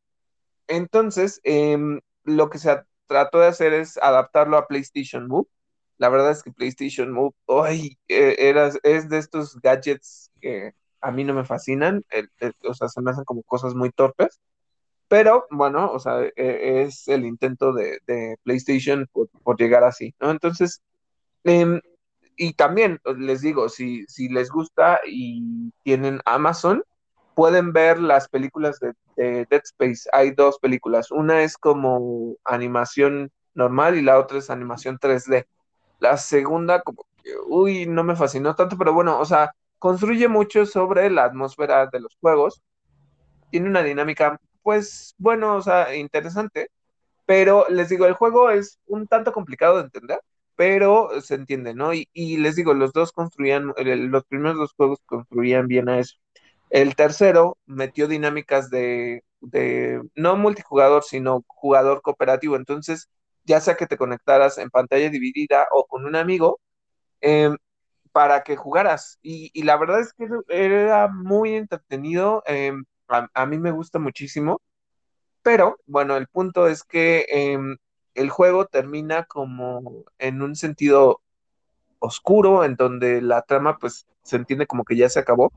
Entonces, 0.68 1.40
em, 1.44 2.02
lo 2.24 2.50
que 2.50 2.60
se 2.60 2.82
trató 3.08 3.40
de 3.40 3.48
hacer 3.48 3.74
es 3.74 3.98
adaptarlo 3.98 4.58
a 4.58 4.68
PlayStation 4.68 5.28
Move. 5.28 5.48
La 5.98 6.10
verdad 6.10 6.32
es 6.32 6.44
que 6.44 6.52
PlayStation 6.52 7.12
Move, 7.12 7.34
hoy 7.46 7.98
e, 8.08 8.54
es 8.84 9.10
de 9.10 9.18
estos 9.18 9.60
gadgets 9.62 10.32
que 10.42 10.74
a 11.02 11.12
mí 11.12 11.24
no 11.24 11.34
me 11.34 11.46
fascinan, 11.46 12.04
o 12.64 12.74
sea, 12.74 12.90
se 12.90 13.02
me 13.02 13.12
hacen 13.12 13.24
como 13.24 13.44
cosas 13.44 13.76
muy 13.76 13.92
torpes. 13.92 14.40
Pero 15.08 15.46
bueno, 15.52 15.92
o 15.92 16.00
sea, 16.00 16.22
e, 16.24 16.82
es 16.84 17.08
el 17.08 17.26
intento 17.26 17.74
de, 17.74 18.00
PlayStation 18.44 19.08
por, 19.12 19.58
llegar 19.58 19.84
así, 19.84 20.14
¿no? 20.20 20.32
Entonces, 20.32 20.82
em, 21.44 21.82
y 22.36 22.54
también 22.54 23.00
les 23.18 23.42
digo, 23.42 23.70
si, 23.70 24.06
si 24.08 24.30
les 24.30 24.50
gusta 24.50 25.00
y 25.06 25.72
tienen 25.84 26.22
Amazon, 26.26 26.84
pueden 27.36 27.74
ver 27.74 28.00
las 28.00 28.30
películas 28.30 28.80
de, 28.80 28.94
Dead 29.18 29.62
Space. 29.64 30.10
Hay 30.14 30.32
dos 30.32 30.60
películas. 30.60 31.12
Una 31.12 31.42
es 31.42 31.58
como 31.58 32.36
animación 32.46 33.32
normal 33.56 33.98
y 33.98 34.02
la 34.04 34.20
otra 34.20 34.38
es 34.38 34.50
animación 34.52 35.00
3D. 35.00 35.48
La 36.00 36.18
segunda, 36.18 36.82
como 36.82 37.06
uy, 37.48 37.86
no 37.88 38.04
me 38.04 38.16
fascinó 38.16 38.56
tanto, 38.56 38.78
pero 38.78 38.94
bueno, 38.94 39.20
o 39.20 39.26
sea, 39.26 39.52
construye 39.80 40.28
mucho 40.28 40.66
sobre 40.66 41.10
la 41.10 41.26
atmósfera 41.26 41.88
de 41.88 42.00
los 42.00 42.16
juegos. 42.22 42.62
Tiene 43.52 43.70
una 43.70 43.84
dinámica 43.84 44.40
pues 44.68 45.16
bueno, 45.18 45.56
o 45.56 45.62
sea, 45.62 45.96
interesante, 45.96 46.72
pero 47.26 47.70
les 47.70 47.88
digo, 47.88 48.06
el 48.06 48.16
juego 48.16 48.50
es 48.52 48.80
un 48.88 49.08
tanto 49.08 49.32
complicado 49.32 49.78
de 49.78 49.84
entender, 49.84 50.20
pero 50.58 51.22
se 51.22 51.36
entiende, 51.36 51.74
¿no? 51.74 51.94
Y, 51.94 52.38
les 52.38 52.58
digo, 52.58 52.74
los 52.74 52.92
dos 52.92 53.14
construían, 53.14 53.74
los 53.78 54.26
primeros 54.26 54.58
dos 54.58 54.74
juegos 54.74 55.00
construían 55.06 55.68
bien 55.68 55.88
a 55.88 56.00
eso. 56.00 56.18
El 56.70 56.98
tercero 56.98 57.58
metió 57.66 58.10
dinámicas 58.10 58.70
de, 58.70 59.24
de, 59.40 60.02
no 60.16 60.36
multijugador, 60.36 61.04
sino 61.06 61.46
jugador 61.48 62.02
cooperativo. 62.02 62.58
Entonces, 62.58 63.10
ya 63.46 63.62
sea 63.62 63.78
que 63.78 63.88
te 63.88 63.98
conectaras 63.98 64.58
en 64.58 64.70
pantalla 64.70 65.10
dividida 65.10 65.68
o 65.72 65.86
con 65.88 66.06
un 66.06 66.18
amigo, 66.18 66.60
em, 67.22 67.58
para 68.12 68.44
que 68.44 68.58
jugaras. 68.58 69.20
Y, 69.22 69.64
la 69.64 69.78
verdad 69.78 70.02
es 70.02 70.14
que 70.14 70.28
era 70.50 71.08
muy 71.10 71.56
entretenido, 71.56 72.44
em, 72.48 72.84
a, 73.08 73.46
mí 73.46 73.58
me 73.58 73.72
gusta 73.72 74.00
muchísimo, 74.00 74.62
pero 75.44 75.78
bueno, 75.86 76.18
el 76.18 76.28
punto 76.28 76.68
es 76.68 76.84
que 76.84 77.26
em, 77.30 77.78
el 78.16 78.30
juego 78.30 78.66
termina 78.66 79.26
como 79.26 80.06
en 80.20 80.42
un 80.42 80.56
sentido 80.56 81.22
oscuro, 82.00 82.64
en 82.64 82.76
donde 82.76 83.22
la 83.22 83.42
trama 83.44 83.78
pues 83.78 84.08
se 84.24 84.36
entiende 84.36 84.68
como 84.68 84.84
que 84.84 84.96
ya 84.98 85.10
se 85.10 85.20
acabó, 85.20 85.52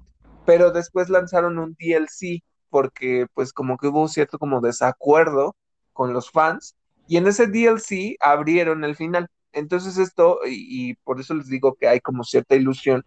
pero 0.47 0.71
después 0.73 1.09
lanzaron 1.11 1.59
un 1.59 1.77
DLC 1.79 2.43
porque 2.71 3.27
pues 3.35 3.53
como 3.53 3.77
que 3.77 3.89
hubo 3.89 4.09
cierto 4.09 4.39
como 4.39 4.61
desacuerdo 4.61 5.57
con 5.93 6.13
los 6.13 6.31
fans 6.31 6.77
y 7.09 7.17
en 7.17 7.27
ese 7.27 7.47
DLC 7.49 8.17
abrieron 8.21 8.85
el 8.85 8.95
final. 8.95 9.29
Entonces 9.53 9.99
esto, 9.99 10.39
y, 10.47 10.95
por 11.03 11.21
eso 11.21 11.35
les 11.35 11.49
digo 11.49 11.75
que 11.75 11.89
hay 11.89 12.01
como 12.01 12.23
cierta 12.23 12.55
ilusión 12.55 13.05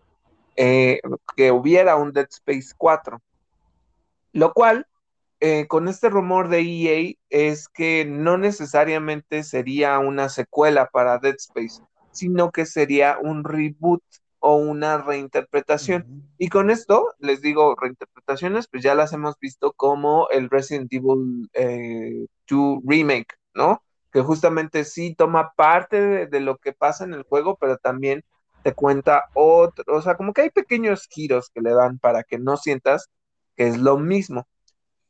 eh, 0.58 1.00
que 1.38 1.52
hubiera 1.52 1.96
un 1.96 2.12
Dead 2.12 2.28
Space 2.30 2.74
4. 2.78 3.22
Lo 4.34 4.52
cual, 4.54 4.88
eh, 5.40 5.68
con 5.68 5.88
este 5.88 6.10
rumor 6.10 6.50
de 6.50 6.62
EA, 6.62 7.14
es 7.30 7.70
que 7.70 8.04
no 8.06 8.38
necesariamente 8.38 9.44
sería 9.44 10.00
una 10.00 10.28
secuela 10.30 10.90
para 10.92 11.20
Dead 11.20 11.36
Space, 11.36 11.82
sino 12.12 12.52
que 12.52 12.66
sería 12.66 13.18
un 13.22 13.44
reboot 13.44 14.04
o 14.40 14.58
una 14.58 14.98
reinterpretación. 14.98 16.28
Y 16.38 16.50
con 16.50 16.70
esto, 16.70 17.14
les 17.20 17.42
digo, 17.42 17.76
reinterpretaciones, 17.80 18.68
pues 18.68 18.84
ya 18.84 18.96
las 18.96 19.14
hemos 19.14 19.40
visto 19.40 19.72
como 19.72 20.28
el 20.30 20.50
Resident 20.50 20.92
Evil 20.92 21.50
2 21.54 21.54
eh, 21.54 22.28
Remake, 22.86 23.36
¿no? 23.54 23.82
Que 24.12 24.22
justamente 24.22 24.84
sí 24.84 25.16
toma 25.16 25.54
parte 25.56 26.28
de, 26.28 26.40
lo 26.42 26.58
que 26.58 26.74
pasa 26.74 27.06
en 27.06 27.14
el 27.14 27.24
juego, 27.24 27.56
pero 27.56 27.78
también 27.78 28.26
te 28.64 28.74
cuenta 28.74 29.26
otro, 29.34 29.96
o 29.96 30.02
sea, 30.02 30.16
como 30.16 30.34
que 30.34 30.42
hay 30.42 30.50
pequeños 30.50 31.08
giros 31.10 31.50
que 31.54 31.62
le 31.62 31.74
dan 31.74 32.00
para 32.00 32.24
que 32.24 32.38
no 32.38 32.58
sientas 32.58 33.10
que 33.56 33.68
es 33.68 33.78
lo 33.78 33.98
mismo. 33.98 34.48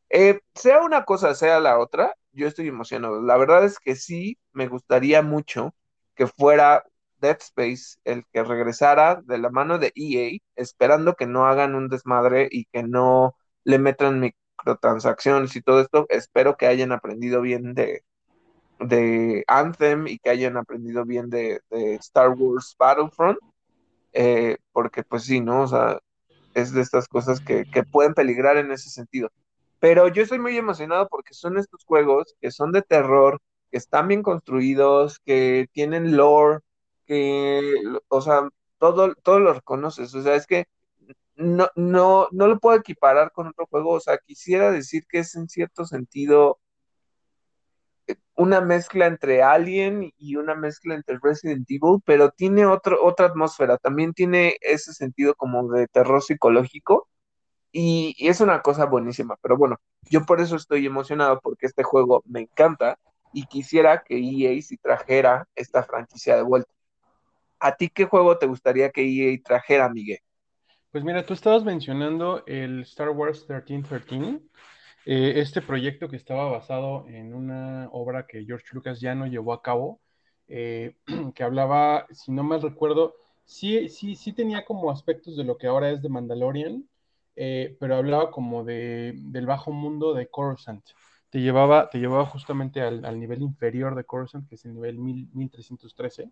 Eh, 0.09 0.39
sea 0.55 0.81
una 0.81 1.05
cosa, 1.05 1.35
sea 1.35 1.59
la 1.59 1.79
otra, 1.79 2.13
yo 2.33 2.47
estoy 2.47 2.67
emocionado. 2.67 3.21
La 3.21 3.37
verdad 3.37 3.65
es 3.65 3.79
que 3.79 3.95
sí, 3.95 4.37
me 4.53 4.67
gustaría 4.67 5.21
mucho 5.21 5.73
que 6.15 6.27
fuera 6.27 6.83
Dead 7.19 7.37
Space 7.39 7.97
el 8.03 8.25
que 8.31 8.43
regresara 8.43 9.21
de 9.23 9.37
la 9.37 9.49
mano 9.49 9.79
de 9.79 9.91
EA, 9.95 10.37
esperando 10.55 11.15
que 11.15 11.25
no 11.27 11.47
hagan 11.47 11.75
un 11.75 11.87
desmadre 11.89 12.47
y 12.51 12.65
que 12.65 12.83
no 12.83 13.35
le 13.63 13.79
metan 13.79 14.19
microtransacciones 14.19 15.55
y 15.55 15.61
todo 15.61 15.81
esto. 15.81 16.05
Espero 16.09 16.57
que 16.57 16.67
hayan 16.67 16.91
aprendido 16.91 17.41
bien 17.41 17.73
de, 17.73 18.03
Anthem 19.47 20.07
y 20.07 20.19
que 20.19 20.29
hayan 20.29 20.57
aprendido 20.57 21.05
bien 21.05 21.29
de, 21.29 21.61
Star 21.99 22.29
Wars 22.31 22.75
Battlefront. 22.77 23.39
Eh, 24.13 24.57
porque 24.71 25.03
pues 25.03 25.23
sí, 25.23 25.41
¿no? 25.41 25.63
O 25.63 25.67
sea, 25.67 25.99
es 26.53 26.73
de 26.73 26.81
estas 26.81 27.07
cosas 27.07 27.39
que, 27.39 27.65
que 27.65 27.83
pueden 27.83 28.13
peligrar 28.13 28.57
en 28.57 28.71
ese 28.71 28.89
sentido. 28.89 29.29
Pero 29.79 30.07
yo 30.07 30.23
estoy 30.23 30.39
muy 30.39 30.57
emocionado 30.57 31.07
porque 31.09 31.33
son 31.33 31.57
estos 31.57 31.83
juegos 31.85 32.35
que 32.41 32.51
son 32.51 32.71
de 32.71 32.81
terror, 32.81 33.41
que 33.71 33.77
están 33.77 34.07
bien 34.07 34.23
construidos, 34.23 35.19
que 35.19 35.67
tienen 35.73 36.15
lore, 36.15 36.59
que, 37.05 37.81
o 38.07 38.21
sea, 38.21 38.49
todo, 38.77 39.13
todo 39.15 39.39
lo 39.39 39.53
reconoces, 39.53 40.13
o 40.15 40.21
sea, 40.21 40.35
es 40.35 40.47
que 40.47 40.67
no, 41.35 41.67
no, 41.75 42.27
no 42.31 42.47
lo 42.47 42.59
puedo 42.59 42.77
equiparar 42.77 43.31
con 43.31 43.47
otro 43.47 43.65
juego, 43.67 43.91
o 43.91 43.99
sea, 43.99 44.17
quisiera 44.19 44.71
decir 44.71 45.05
que 45.07 45.19
es 45.19 45.35
en 45.35 45.49
cierto 45.49 45.85
sentido 45.85 46.59
una 48.35 48.61
mezcla 48.61 49.05
entre 49.05 49.43
Alien 49.43 50.11
y 50.17 50.35
una 50.35 50.55
mezcla 50.55 50.95
entre 50.95 51.19
Resident 51.21 51.69
Evil, 51.69 52.01
pero 52.05 52.31
tiene 52.31 52.65
otro, 52.65 53.03
otra 53.03 53.27
atmósfera, 53.27 53.77
también 53.77 54.13
tiene 54.13 54.57
ese 54.61 54.93
sentido 54.93 55.35
como 55.35 55.71
de 55.71 55.87
terror 55.87 56.21
psicológico 56.21 57.07
y, 57.71 58.15
es 58.19 58.39
una 58.41 58.61
cosa 58.61 58.85
buenísima, 58.85 59.35
pero 59.41 59.57
bueno, 59.57 59.77
yo 60.09 60.25
por 60.25 60.39
eso 60.41 60.55
estoy 60.55 60.85
emocionado 60.85 61.39
porque 61.41 61.65
este 61.65 61.83
juego 61.83 62.23
me 62.27 62.41
encanta 62.41 62.99
y 63.33 63.45
quisiera 63.45 64.03
que 64.03 64.17
EA 64.17 64.61
si 64.61 64.77
trajera 64.77 65.47
esta 65.55 65.83
franquicia 65.83 66.35
de 66.35 66.43
vuelta. 66.43 66.71
¿A 67.59 67.75
ti 67.75 67.89
qué 67.89 68.05
juego 68.05 68.37
te 68.37 68.45
gustaría 68.45 68.91
que 68.91 69.01
EA 69.01 69.39
trajera, 69.43 69.89
Miguel? 69.89 70.19
Pues 70.91 71.03
mira, 71.03 71.25
tú 71.25 71.33
estabas 71.33 71.63
mencionando 71.63 72.43
el 72.45 72.81
Star 72.81 73.09
Wars 73.09 73.49
1313, 73.49 74.41
eh, 75.05 75.33
este 75.37 75.61
proyecto 75.61 76.09
que 76.09 76.15
estaba 76.15 76.49
basado 76.49 77.07
en 77.07 77.33
una 77.33 77.89
obra 77.91 78.25
que 78.27 78.45
George 78.45 78.67
Lucas 78.71 78.99
ya 79.01 79.15
no 79.15 79.27
llevó 79.27 79.53
a 79.53 79.61
cabo, 79.61 79.99
eh, 80.47 80.95
que 81.35 81.43
hablaba, 81.43 82.07
si 82.11 82.31
no 82.31 82.43
mal 82.43 82.61
recuerdo, 82.61 83.15
sí, 83.45 83.89
sí, 83.89 84.15
sí 84.15 84.33
tenía 84.33 84.65
como 84.65 84.91
aspectos 84.91 85.37
de 85.37 85.43
lo 85.43 85.57
que 85.57 85.67
ahora 85.67 85.89
es 85.91 86.01
de 86.01 86.09
Mandalorian, 86.09 86.87
eh, 87.35 87.75
pero 87.79 87.95
hablaba 87.95 88.31
como 88.31 88.63
de, 88.63 89.13
del 89.15 89.45
bajo 89.45 89.71
mundo 89.71 90.13
de 90.13 90.27
Coruscant. 90.27 90.85
Te 91.29 91.39
llevaba, 91.41 91.89
te 91.89 91.97
llevaba 91.99 92.25
justamente 92.27 92.81
al, 92.81 93.19
nivel 93.19 93.41
inferior 93.41 93.95
de 93.95 94.03
Coruscant, 94.03 94.47
que 94.47 94.55
es 94.55 94.65
el 94.65 94.75
nivel 94.75 94.99
1313. 94.99 96.29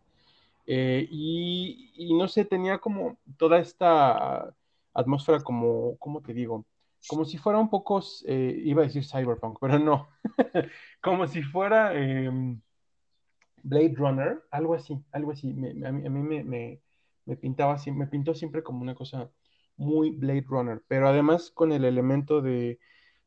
Eh, 0.67 1.07
y, 1.09 2.13
no 2.13 2.27
sé, 2.27 2.45
tenía 2.45 2.77
como 2.77 3.17
toda 3.37 3.59
esta 3.59 4.53
atmósfera 4.93 5.41
como, 5.41 5.97
¿cómo 5.97 6.21
te 6.21 6.33
digo? 6.33 6.65
Como 7.07 7.25
si 7.25 7.37
fuera 7.37 7.59
un 7.59 7.69
poco, 7.69 8.01
eh, 8.25 8.61
iba 8.63 8.81
a 8.81 8.85
decir 8.85 9.03
cyberpunk, 9.03 9.57
pero 9.59 9.79
no, 9.79 10.09
como 11.01 11.27
si 11.27 11.41
fuera 11.41 11.93
em, 11.95 12.61
Blade 13.63 13.93
Runner, 13.95 14.43
algo 14.51 14.75
así, 14.75 15.03
algo 15.11 15.31
así. 15.31 15.49
a 15.85 15.91
mí, 15.91 16.09
me, 16.09 16.43
me, 17.25 17.37
pintaba 17.37 17.73
así, 17.73 17.91
me 17.91 18.07
pintó 18.07 18.33
siempre 18.33 18.63
como 18.63 18.81
una 18.81 18.95
cosa 18.95 19.29
muy 19.77 20.11
Blade 20.11 20.45
Runner, 20.47 20.81
pero 20.87 21.07
además 21.07 21.51
con 21.51 21.71
el 21.71 21.85
elemento 21.85 22.41
de, 22.41 22.79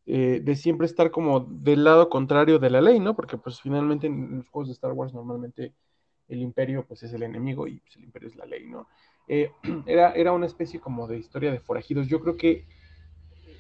eh, 0.07 0.41
de 0.43 0.55
siempre 0.55 0.87
estar 0.87 1.11
como 1.11 1.41
del 1.41 1.85
lado 1.85 2.09
contrario 2.09 2.59
de 2.59 2.71
la 2.71 2.81
ley, 2.81 3.01
¿no? 3.01 3.17
Porque 3.17 3.39
pues 3.39 3.61
finalmente 3.61 4.07
en 4.07 4.39
los 4.39 4.49
juegos 4.49 4.69
de 4.69 4.75
Star 4.75 4.93
Wars 4.93 5.15
normalmente 5.15 5.75
el 6.29 6.41
imperio 6.41 6.85
pues 6.87 7.03
es 7.03 7.13
el 7.13 7.23
enemigo 7.23 7.67
y 7.67 7.79
pues, 7.81 7.97
el 7.97 8.05
imperio 8.05 8.29
es 8.29 8.37
la 8.37 8.47
ley, 8.47 8.67
¿no? 8.67 8.87
Eh, 9.29 9.51
era, 9.87 10.13
era 10.13 10.33
una 10.33 10.47
especie 10.47 10.81
como 10.81 11.07
de 11.07 11.19
historia 11.19 11.51
de 11.51 11.61
forajidos. 11.61 12.07
Yo 12.07 12.21
creo 12.21 12.37
que 12.37 12.67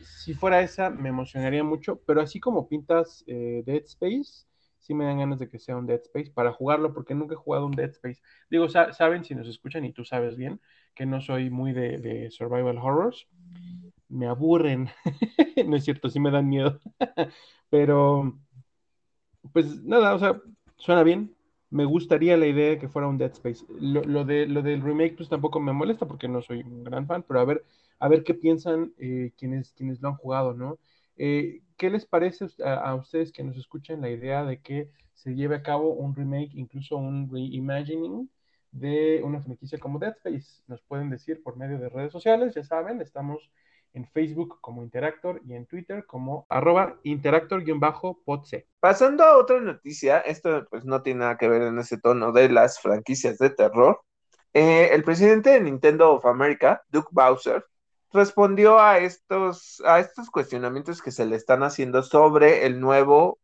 si 0.04 0.34
fuera 0.34 0.60
esa 0.60 0.90
me 0.90 1.08
emocionaría 1.08 1.64
mucho, 1.64 2.00
pero 2.06 2.20
así 2.20 2.40
como 2.40 2.68
pintas 2.68 3.24
eh, 3.26 3.62
Dead 3.66 3.82
Space, 3.84 4.46
sí 4.78 4.94
me 4.94 5.04
dan 5.04 5.18
ganas 5.18 5.38
de 5.38 5.48
que 5.48 5.58
sea 5.58 5.76
un 5.76 5.86
Dead 5.86 6.00
Space 6.00 6.30
para 6.30 6.52
jugarlo, 6.52 6.92
porque 6.92 7.14
nunca 7.14 7.34
he 7.34 7.38
jugado 7.38 7.66
un 7.66 7.72
Dead 7.72 7.90
Space. 7.90 8.20
Digo, 8.50 8.68
saben 8.68 9.24
si 9.24 9.34
nos 9.34 9.48
escuchan 9.48 9.84
y 9.84 9.92
tú 9.92 10.04
sabes 10.04 10.36
bien 10.36 10.60
que 10.94 11.06
no 11.06 11.20
soy 11.20 11.50
muy 11.50 11.72
de, 11.72 12.30
survival 12.30 12.78
horrors. 12.78 13.26
Me 14.08 14.26
aburren, 14.26 14.90
no 15.66 15.76
es 15.76 15.84
cierto, 15.84 16.08
sí 16.08 16.20
me 16.20 16.30
dan 16.30 16.48
miedo, 16.48 16.78
pero 17.70 18.38
pues 19.52 19.82
nada, 19.82 20.14
o 20.14 20.18
sea, 20.18 20.40
suena 20.76 21.02
bien, 21.02 21.34
me 21.70 21.84
gustaría 21.84 22.36
la 22.36 22.46
idea 22.46 22.70
de 22.70 22.78
que 22.78 22.88
fuera 22.88 23.08
un 23.08 23.18
Dead 23.18 23.32
Space. 23.32 23.64
Lo, 23.80 24.24
de, 24.24 24.46
lo 24.46 24.62
del 24.62 24.82
remake, 24.82 25.16
pues 25.16 25.28
tampoco 25.28 25.60
me 25.60 25.72
molesta 25.72 26.06
porque 26.06 26.28
no 26.28 26.42
soy 26.42 26.62
un 26.62 26.84
gran 26.84 27.06
fan, 27.06 27.24
pero 27.26 27.40
a 27.40 27.44
ver, 27.44 27.64
a 27.98 28.08
ver 28.08 28.24
qué 28.24 28.34
piensan 28.34 28.92
eh, 28.98 29.32
quienes, 29.36 29.72
quienes 29.72 30.00
lo 30.00 30.08
han 30.08 30.16
jugado, 30.16 30.54
¿no? 30.54 30.78
Eh, 31.16 31.62
¿Qué 31.76 31.90
les 31.90 32.06
parece 32.06 32.46
a, 32.64 32.94
ustedes 32.94 33.32
que 33.32 33.42
nos 33.42 33.56
escuchen 33.56 34.00
la 34.00 34.10
idea 34.10 34.44
de 34.44 34.60
que 34.60 34.90
se 35.14 35.34
lleve 35.34 35.56
a 35.56 35.62
cabo 35.62 35.92
un 35.92 36.14
remake, 36.14 36.50
incluso 36.54 36.96
un 36.96 37.28
reimagining 37.30 38.30
de 38.72 39.20
una 39.24 39.40
franquicia 39.40 39.78
como 39.78 39.98
Dead 39.98 40.14
Space? 40.16 40.62
Nos 40.66 40.82
pueden 40.82 41.10
decir 41.10 41.42
por 41.42 41.56
medio 41.56 41.78
de 41.78 41.88
redes 41.88 42.12
sociales, 42.12 42.54
ya 42.54 42.64
saben, 42.64 43.00
estamos 43.00 43.50
en 43.94 44.06
Facebook 44.06 44.58
como 44.60 44.82
Interactor 44.82 45.40
y 45.44 45.54
en 45.54 45.66
Twitter 45.66 46.04
como 46.04 46.46
arroba 46.48 46.98
interactor-podc. 47.04 48.66
Pasando 48.80 49.24
a 49.24 49.38
otra 49.38 49.60
noticia, 49.60 50.18
esto 50.20 50.66
pues 50.68 50.84
no 50.84 51.02
tiene 51.02 51.20
nada 51.20 51.36
que 51.36 51.48
ver 51.48 51.62
en 51.62 51.78
ese 51.78 51.98
tono 51.98 52.32
de 52.32 52.48
las 52.48 52.80
franquicias 52.80 53.38
de 53.38 53.50
terror. 53.50 54.00
Eh, 54.52 54.90
el 54.92 55.04
presidente 55.04 55.50
de 55.50 55.60
Nintendo 55.60 56.12
of 56.12 56.26
America, 56.26 56.82
Duke 56.88 57.08
Bowser, 57.12 57.64
respondió 58.14 58.80
a 58.80 58.98
estos, 58.98 59.82
a 59.84 60.00
estos 60.00 60.30
cuestionamientos 60.30 61.02
que 61.02 61.10
se 61.10 61.26
le 61.26 61.36
están 61.36 61.62
haciendo 61.62 62.02
sobre 62.02 62.64
el 62.64 62.80
nuevo, 62.80 63.38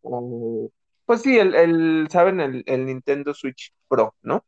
pues 1.05 1.23
sí, 1.23 1.39
el, 1.39 2.09
saben, 2.11 2.41
el, 2.41 2.63
el 2.67 2.87
Nintendo 2.87 3.35
Switch 3.35 3.75
Pro, 3.89 4.15
¿no? 4.23 4.45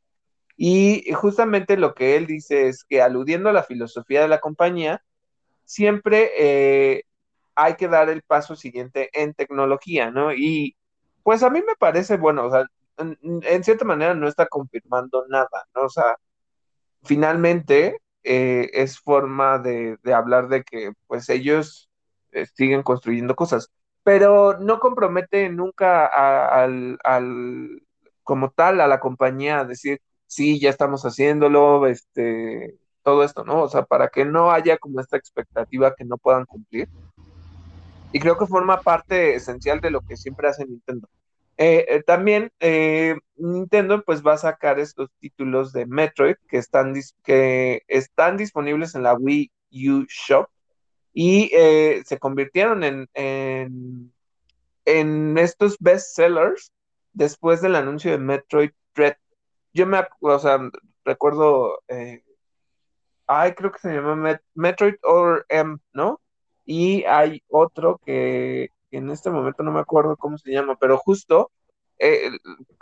Y 0.57 1.13
justamente 1.15 1.77
lo 1.77 1.95
que 1.95 2.17
él 2.17 2.27
dice 2.27 2.69
es 2.69 2.85
que 2.85 3.03
aludiendo 3.03 3.51
a 3.51 3.53
la 3.53 3.65
filosofía 3.65 4.23
de 4.23 4.29
la 4.29 4.41
compañía, 4.41 5.03
siempre 5.65 6.31
eh, 6.39 7.05
hay 7.55 7.77
que 7.77 7.89
dar 7.89 8.09
el 8.09 8.23
paso 8.23 8.57
siguiente 8.57 9.11
en 9.13 9.35
tecnología, 9.35 10.11
¿no? 10.11 10.33
Y 10.35 10.77
pues 11.23 11.43
a 11.43 11.51
mí 11.51 11.63
me 11.67 11.77
parece, 11.77 12.17
bueno, 12.17 12.47
o 12.47 12.51
sea, 12.51 12.67
en, 12.99 13.65
cierta 13.65 13.85
manera 13.85 14.15
no 14.15 14.29
está 14.29 14.47
confirmando 14.47 15.27
nada, 15.29 15.67
¿no? 15.75 15.83
O 15.83 15.89
sea, 15.89 16.17
finalmente 17.05 17.99
eh, 18.25 18.71
es 18.73 18.99
forma 18.99 19.59
de, 19.59 19.99
hablar 20.15 20.49
de 20.49 20.63
que 20.63 20.93
pues 21.07 21.29
ellos 21.29 21.91
eh, 22.33 22.47
siguen 22.47 22.83
construyendo 22.83 23.35
cosas, 23.37 23.71
pero 24.05 24.59
no 24.59 24.81
compromete 24.81 25.49
nunca 25.49 26.07
al, 26.07 26.99
al, 27.05 27.83
como 28.23 28.51
tal 28.51 28.81
a 28.81 28.89
la 28.89 29.01
compañía 29.01 29.61
a 29.61 29.65
decir, 29.65 30.01
sí, 30.27 30.61
ya 30.61 30.71
estamos 30.71 31.03
haciéndolo, 31.05 31.87
este, 31.87 32.79
todo 33.03 33.25
esto, 33.25 33.45
¿no? 33.45 33.63
O 33.63 33.69
sea, 33.69 33.83
para 33.85 34.09
que 34.09 34.25
no 34.25 34.51
haya 34.53 34.79
como 34.79 35.01
esta 35.01 35.17
expectativa 35.17 35.95
que 35.95 36.05
no 36.05 36.19
puedan 36.19 36.47
cumplir. 36.47 36.89
Y 38.13 38.21
creo 38.21 38.39
que 38.39 38.47
forma 38.47 38.81
parte 38.81 39.35
esencial 39.35 39.81
de 39.81 39.91
lo 39.91 40.01
que 40.03 40.17
siempre 40.17 40.49
hace 40.49 40.67
Nintendo. 40.67 41.09
Eh, 41.59 41.85
eh, 41.89 42.03
también 42.03 42.51
eh, 42.61 43.15
Nintendo 43.37 44.03
pues 44.03 44.23
va 44.23 44.35
a 44.35 44.39
sacar 44.39 44.79
estos 44.79 45.11
títulos 45.21 45.73
de 45.73 45.87
Metroid 45.87 46.37
que 46.49 46.57
están, 46.57 46.95
que 47.23 47.83
están 47.89 48.37
disponibles 48.37 48.95
en 48.95 49.03
la 49.03 49.15
Wii 49.15 49.53
U 49.89 50.07
Shop 50.09 50.49
y 51.13 51.51
se 52.05 52.19
convirtieron 52.19 52.85
en, 52.85 53.07
en, 53.13 54.13
en 54.87 55.37
estos 55.37 55.77
bestsellers 55.79 56.73
después 57.13 57.61
del 57.61 57.77
anuncio 57.77 58.11
de 58.11 58.19
Metroid 58.19 58.71
Dread. 58.95 59.17
Yo 59.75 59.87
me, 59.87 60.03
o 60.21 60.39
sea, 60.39 60.59
recuerdo, 61.05 61.83
ay, 63.27 63.53
creo 63.53 63.73
que 63.73 63.79
se 63.79 63.93
llama 63.93 64.41
Metroid 64.55 64.95
or 65.03 65.45
M, 65.51 65.77
¿no? 65.93 66.19
Y 66.65 67.05
hay 67.05 67.43
otro 67.49 68.01
que 68.07 68.71
en 68.99 69.11
este 69.11 69.31
momento 69.31 69.63
no 69.63 69.73
me 69.73 69.81
acuerdo 69.81 70.17
cómo 70.17 70.39
se 70.39 70.53
llama, 70.53 70.77
pero 70.81 70.99
justo 70.99 71.51
eh, 71.99 72.31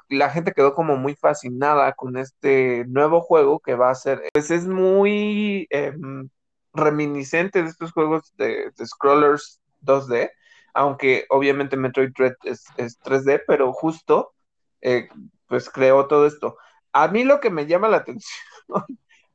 la 0.08 0.30
gente 0.30 0.52
quedó 0.52 0.74
como 0.74 0.96
muy 0.96 1.14
fascinada 1.14 1.92
con 1.92 2.16
este 2.16 2.84
nuevo 2.88 3.20
juego 3.20 3.60
que 3.60 3.74
va 3.74 3.90
a 3.90 3.94
ser, 3.94 4.22
pues 4.32 4.50
es 4.50 4.66
muy 4.66 5.66
em, 5.70 6.28
reminiscente 6.72 7.62
de 7.62 7.68
estos 7.68 7.92
juegos 7.92 8.34
de, 8.36 8.72
scrollers 8.84 9.60
2D, 9.82 10.30
aunque 10.74 11.26
obviamente 11.30 11.76
Metroid 11.76 12.12
Dread 12.16 12.34
es, 12.44 12.64
3D, 13.02 13.42
pero 13.46 13.72
justo 13.72 14.32
eh, 14.80 15.08
pues 15.46 15.70
creó 15.70 16.06
todo 16.06 16.26
esto. 16.26 16.56
A 16.92 17.08
mí 17.08 17.24
lo 17.24 17.40
que 17.40 17.50
me 17.50 17.66
llama 17.66 17.88
la 17.88 17.96
atención 17.98 18.44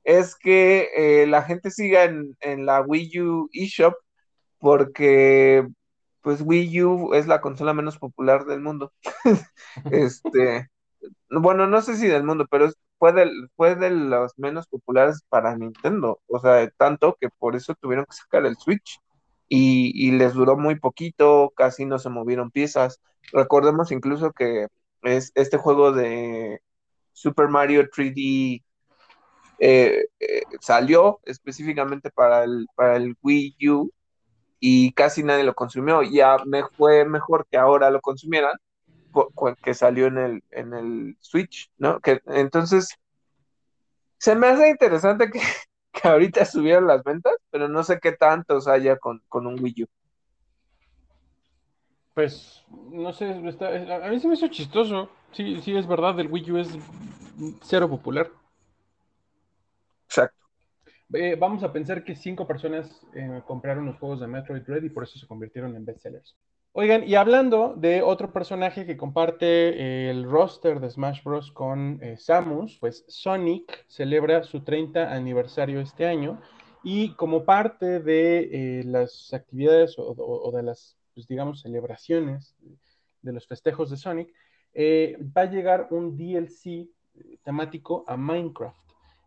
es 0.03 0.35
que 0.35 0.89
eh, 0.95 1.27
la 1.27 1.43
gente 1.43 1.71
siga 1.71 2.05
en, 2.05 2.35
en 2.41 2.65
la 2.65 2.81
Wii 2.81 3.21
U 3.21 3.49
eShop 3.53 3.95
porque 4.59 5.67
pues 6.25 6.41
Wii 6.41 6.83
U 6.83 7.13
es 7.13 7.27
la 7.27 7.39
consola 7.39 7.75
menos 7.75 7.99
popular 7.99 8.45
del 8.45 8.59
mundo. 8.59 8.91
este, 9.91 10.71
bueno, 11.29 11.67
no 11.67 11.83
sé 11.83 11.97
si 11.97 12.07
del 12.07 12.23
mundo, 12.23 12.47
pero 12.49 12.67
fue 12.97 13.13
de, 13.13 13.29
fue 13.55 13.75
de 13.75 13.91
los 13.91 14.33
menos 14.39 14.65
populares 14.67 15.21
para 15.29 15.55
Nintendo. 15.55 16.19
O 16.25 16.39
sea, 16.39 16.67
tanto 16.77 17.15
que 17.21 17.29
por 17.29 17.55
eso 17.55 17.75
tuvieron 17.75 18.05
que 18.05 18.15
sacar 18.15 18.43
el 18.47 18.57
Switch. 18.57 18.99
Y, 19.47 20.11
les 20.13 20.33
duró 20.33 20.57
muy 20.57 20.79
poquito, 20.79 21.53
casi 21.55 21.85
no 21.85 21.99
se 21.99 22.09
movieron 22.09 22.49
piezas. 22.49 22.99
Recordemos 23.31 23.91
incluso 23.91 24.31
que 24.33 24.67
es 25.03 25.31
este 25.35 25.57
juego 25.57 25.91
de 25.91 26.59
Super 27.13 27.49
Mario 27.49 27.87
3D 27.87 28.63
eh, 29.59 30.05
eh, 30.19 30.41
salió 30.59 31.19
específicamente 31.23 32.09
para 32.09 32.43
el, 32.45 32.67
para 32.75 32.97
el 32.97 33.15
Wii 33.21 33.57
U 33.69 33.91
y 34.67 34.93
casi 34.93 35.21
nadie 35.21 35.43
lo 35.43 35.53
consumió. 35.53 36.01
Ya 36.01 36.37
me 36.43 36.63
fue 36.63 37.05
mejor 37.05 37.45
que 37.45 37.55
ahora 37.55 37.91
lo 37.91 38.01
consumieran 38.01 38.57
que 39.63 39.75
salió 39.75 40.07
en 40.07 40.17
el, 40.17 40.43
en 40.49 40.73
el 40.73 41.17
Switch, 41.19 41.69
¿no? 41.77 41.99
Que, 41.99 42.19
entonces, 42.25 42.97
se 44.17 44.35
me 44.35 44.47
hace 44.47 44.69
interesante 44.69 45.29
que, 45.29 45.39
ahorita 46.03 46.45
subieron 46.45 46.87
las 46.87 47.03
ventas, 47.03 47.35
pero 47.51 47.69
no 47.69 47.83
sé 47.83 47.99
qué 48.01 48.11
tantos 48.11 48.67
haya 48.67 48.97
con, 48.97 49.21
un 49.31 49.63
Wii 49.63 49.83
U. 49.83 49.87
Pues, 52.15 52.65
no 52.91 53.13
sé, 53.13 53.29
a 53.29 54.09
mí 54.09 54.19
se 54.19 54.27
me 54.27 54.33
hizo 54.33 54.47
chistoso. 54.47 55.11
Sí, 55.31 55.61
sí, 55.61 55.77
es 55.77 55.85
verdad, 55.85 56.19
el 56.19 56.27
Wii 56.27 56.51
U 56.51 56.57
es 56.57 56.69
cero 57.61 57.87
popular. 57.87 58.31
Exacto. 60.07 60.44
Eh, 61.13 61.35
vamos 61.39 61.63
a 61.63 61.71
pensar 61.71 62.03
que 62.03 62.15
cinco 62.15 62.47
personas 62.47 63.05
eh, 63.13 63.41
compraron 63.45 63.85
los 63.85 63.97
juegos 63.97 64.19
de 64.19 64.27
Metroid 64.27 64.63
Dread 64.63 64.83
y 64.83 64.89
por 64.89 65.03
eso 65.03 65.19
se 65.19 65.27
convirtieron 65.27 65.75
en 65.75 65.85
bestsellers. 65.85 66.35
Oigan, 66.71 67.07
y 67.07 67.15
hablando 67.15 67.73
de 67.77 68.01
otro 68.01 68.33
personaje 68.33 68.85
que 68.85 68.97
comparte 68.97 69.45
eh, 69.45 70.09
el 70.09 70.29
roster 70.29 70.79
de 70.79 70.89
Smash 70.89 71.23
Bros. 71.23 71.51
con 71.51 72.01
Samus, 72.17 72.77
pues 72.79 73.05
Sonic 73.07 73.85
celebra 73.87 74.43
su 74.43 74.63
30 74.63 75.13
aniversario 75.13 75.79
este 75.79 76.05
año 76.05 76.41
y 76.83 77.13
como 77.13 77.45
parte 77.45 78.01
de 78.01 78.83
las 78.85 79.33
actividades 79.33 79.95
o, 79.97 80.51
de 80.53 80.63
las, 80.63 80.97
pues, 81.13 81.27
digamos, 81.27 81.61
celebraciones 81.61 82.55
de 83.21 83.31
los 83.31 83.47
festejos 83.47 83.89
de 83.89 83.97
Sonic, 83.97 84.33
va 84.75 85.41
a 85.43 85.49
llegar 85.49 85.87
un 85.91 86.17
DLC 86.17 86.89
temático 87.43 88.03
a 88.05 88.17
Minecraft 88.17 88.84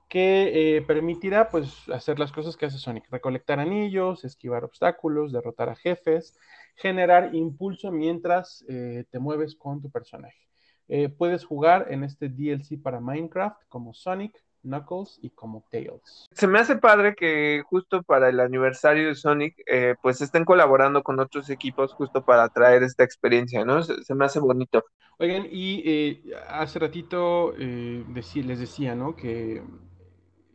que 0.09 0.76
eh, 0.76 0.82
permitirá 0.82 1.50
pues 1.50 1.88
hacer 1.90 2.18
las 2.18 2.32
cosas 2.32 2.56
que 2.56 2.66
hace 2.66 2.78
Sonic, 2.78 3.04
recolectar 3.11 3.61
anillos, 3.61 4.24
esquivar 4.24 4.64
obstáculos, 4.64 5.32
derrotar 5.32 5.68
a 5.68 5.76
jefes, 5.76 6.38
generar 6.74 7.34
impulso 7.34 7.92
mientras 7.92 8.64
eh, 8.68 9.04
te 9.11 9.18
mueves 9.18 9.54
con 9.54 9.82
tu 9.82 9.90
personaje. 9.90 10.48
Eh, 10.88 11.11
puedes 11.11 11.44
jugar 11.44 11.88
en 11.90 12.04
este 12.04 12.30
DLC 12.30 12.82
para 12.82 13.00
Minecraft 13.00 13.61
como 13.68 13.92
Sonic, 13.92 14.42
Knuckles 14.62 15.18
y 15.20 15.30
como 15.30 15.64
Tails. 15.70 16.26
Se 16.32 16.46
me 16.46 16.59
hace 16.59 16.76
padre 16.76 17.14
que 17.14 17.62
justo 17.66 18.02
para 18.02 18.30
el 18.30 18.40
aniversario 18.40 19.09
de 19.09 19.14
Sonic, 19.14 19.54
pues 20.02 20.20
estén 20.20 20.44
colaborando 20.44 21.02
con 21.02 21.20
otros 21.20 21.48
equipos 21.50 21.92
justo 21.92 22.24
para 22.24 22.48
traer 22.48 22.82
esta 22.82 23.04
experiencia, 23.04 23.64
¿no? 23.64 23.82
Se, 23.82 24.14
me 24.14 24.24
hace 24.24 24.40
bonito. 24.40 24.84
Oigan, 25.18 25.46
y 25.50 26.32
hace 26.48 26.78
ratito 26.80 27.52
les 27.56 28.59
decía, 28.59 28.96
¿no? 28.96 29.14
Que 29.14 29.62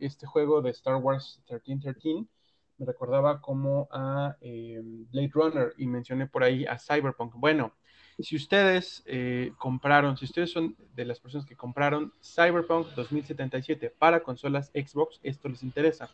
este 0.00 0.26
juego 0.26 0.62
de 0.62 0.70
Star 0.70 0.96
Wars 0.96 1.42
1313 1.48 2.26
me 2.78 2.86
recordaba 2.86 3.40
como 3.40 3.88
a 3.92 4.36
eh, 4.40 4.80
Blade 4.82 5.30
Runner 5.32 5.72
y 5.76 5.86
mencioné 5.86 6.26
por 6.26 6.42
ahí 6.42 6.64
a 6.66 6.78
Cyberpunk. 6.78 7.34
Bueno, 7.36 7.72
si 8.18 8.36
ustedes 8.36 9.02
eh, 9.06 9.52
compraron, 9.58 10.16
si 10.16 10.24
ustedes 10.24 10.50
son 10.50 10.76
de 10.94 11.04
las 11.04 11.20
personas 11.20 11.46
que 11.46 11.56
compraron 11.56 12.12
Cyberpunk 12.22 12.88
2077 12.94 13.90
para 13.90 14.22
consolas 14.22 14.70
Xbox, 14.74 15.20
esto 15.22 15.48
les 15.48 15.62
interesa. 15.62 16.10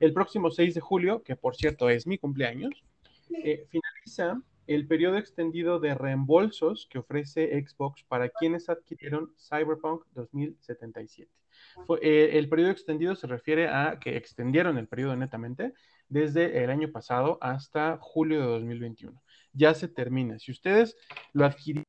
El 0.00 0.12
próximo 0.12 0.50
6 0.50 0.74
de 0.74 0.80
julio, 0.80 1.22
que 1.22 1.36
por 1.36 1.54
cierto 1.54 1.88
es 1.88 2.06
mi 2.06 2.18
cumpleaños, 2.18 2.84
eh, 3.30 3.66
finaliza 3.68 4.42
el 4.66 4.86
periodo 4.86 5.18
extendido 5.18 5.78
de 5.78 5.94
reembolsos 5.94 6.86
que 6.90 6.98
ofrece 6.98 7.50
Xbox 7.62 8.02
para 8.04 8.30
quienes 8.30 8.68
adquirieron 8.68 9.32
Cyberpunk 9.38 10.04
2077. 10.14 11.30
Eh, 12.00 12.30
el 12.38 12.48
periodo 12.48 12.70
extendido 12.70 13.14
se 13.14 13.26
refiere 13.26 13.68
a 13.68 13.98
que 13.98 14.16
extendieron 14.16 14.78
el 14.78 14.88
periodo 14.88 15.16
netamente 15.16 15.74
desde 16.08 16.62
el 16.62 16.70
año 16.70 16.90
pasado 16.92 17.38
hasta 17.40 17.98
julio 18.00 18.40
de 18.40 18.46
2021. 18.46 19.22
Ya 19.52 19.74
se 19.74 19.88
termina. 19.88 20.38
Si 20.38 20.50
ustedes 20.50 20.96
lo 21.32 21.44
adquirieron 21.44 21.84